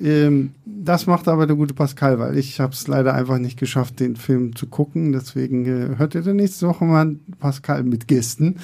Ähm, 0.00 0.52
das 0.64 1.06
macht 1.06 1.28
aber 1.28 1.46
der 1.46 1.56
gute 1.56 1.74
Pascal, 1.74 2.18
weil 2.18 2.36
ich 2.36 2.60
habe 2.60 2.72
es 2.72 2.88
leider 2.88 3.14
einfach 3.14 3.38
nicht 3.38 3.58
geschafft, 3.58 4.00
den 4.00 4.16
Film 4.16 4.56
zu 4.56 4.66
gucken. 4.66 5.12
Deswegen 5.12 5.66
äh, 5.66 5.98
hört 5.98 6.14
ihr 6.14 6.22
dann 6.22 6.36
nächste 6.36 6.68
Woche 6.68 6.84
mal 6.84 7.16
Pascal 7.38 7.84
mit 7.84 8.08
Gästen. 8.08 8.56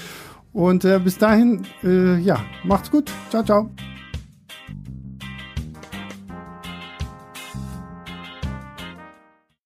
Und 0.52 0.84
äh, 0.84 0.98
bis 0.98 1.18
dahin, 1.18 1.62
äh, 1.84 2.18
ja, 2.18 2.40
macht's 2.64 2.90
gut. 2.90 3.12
Ciao, 3.30 3.44
ciao. 3.44 3.70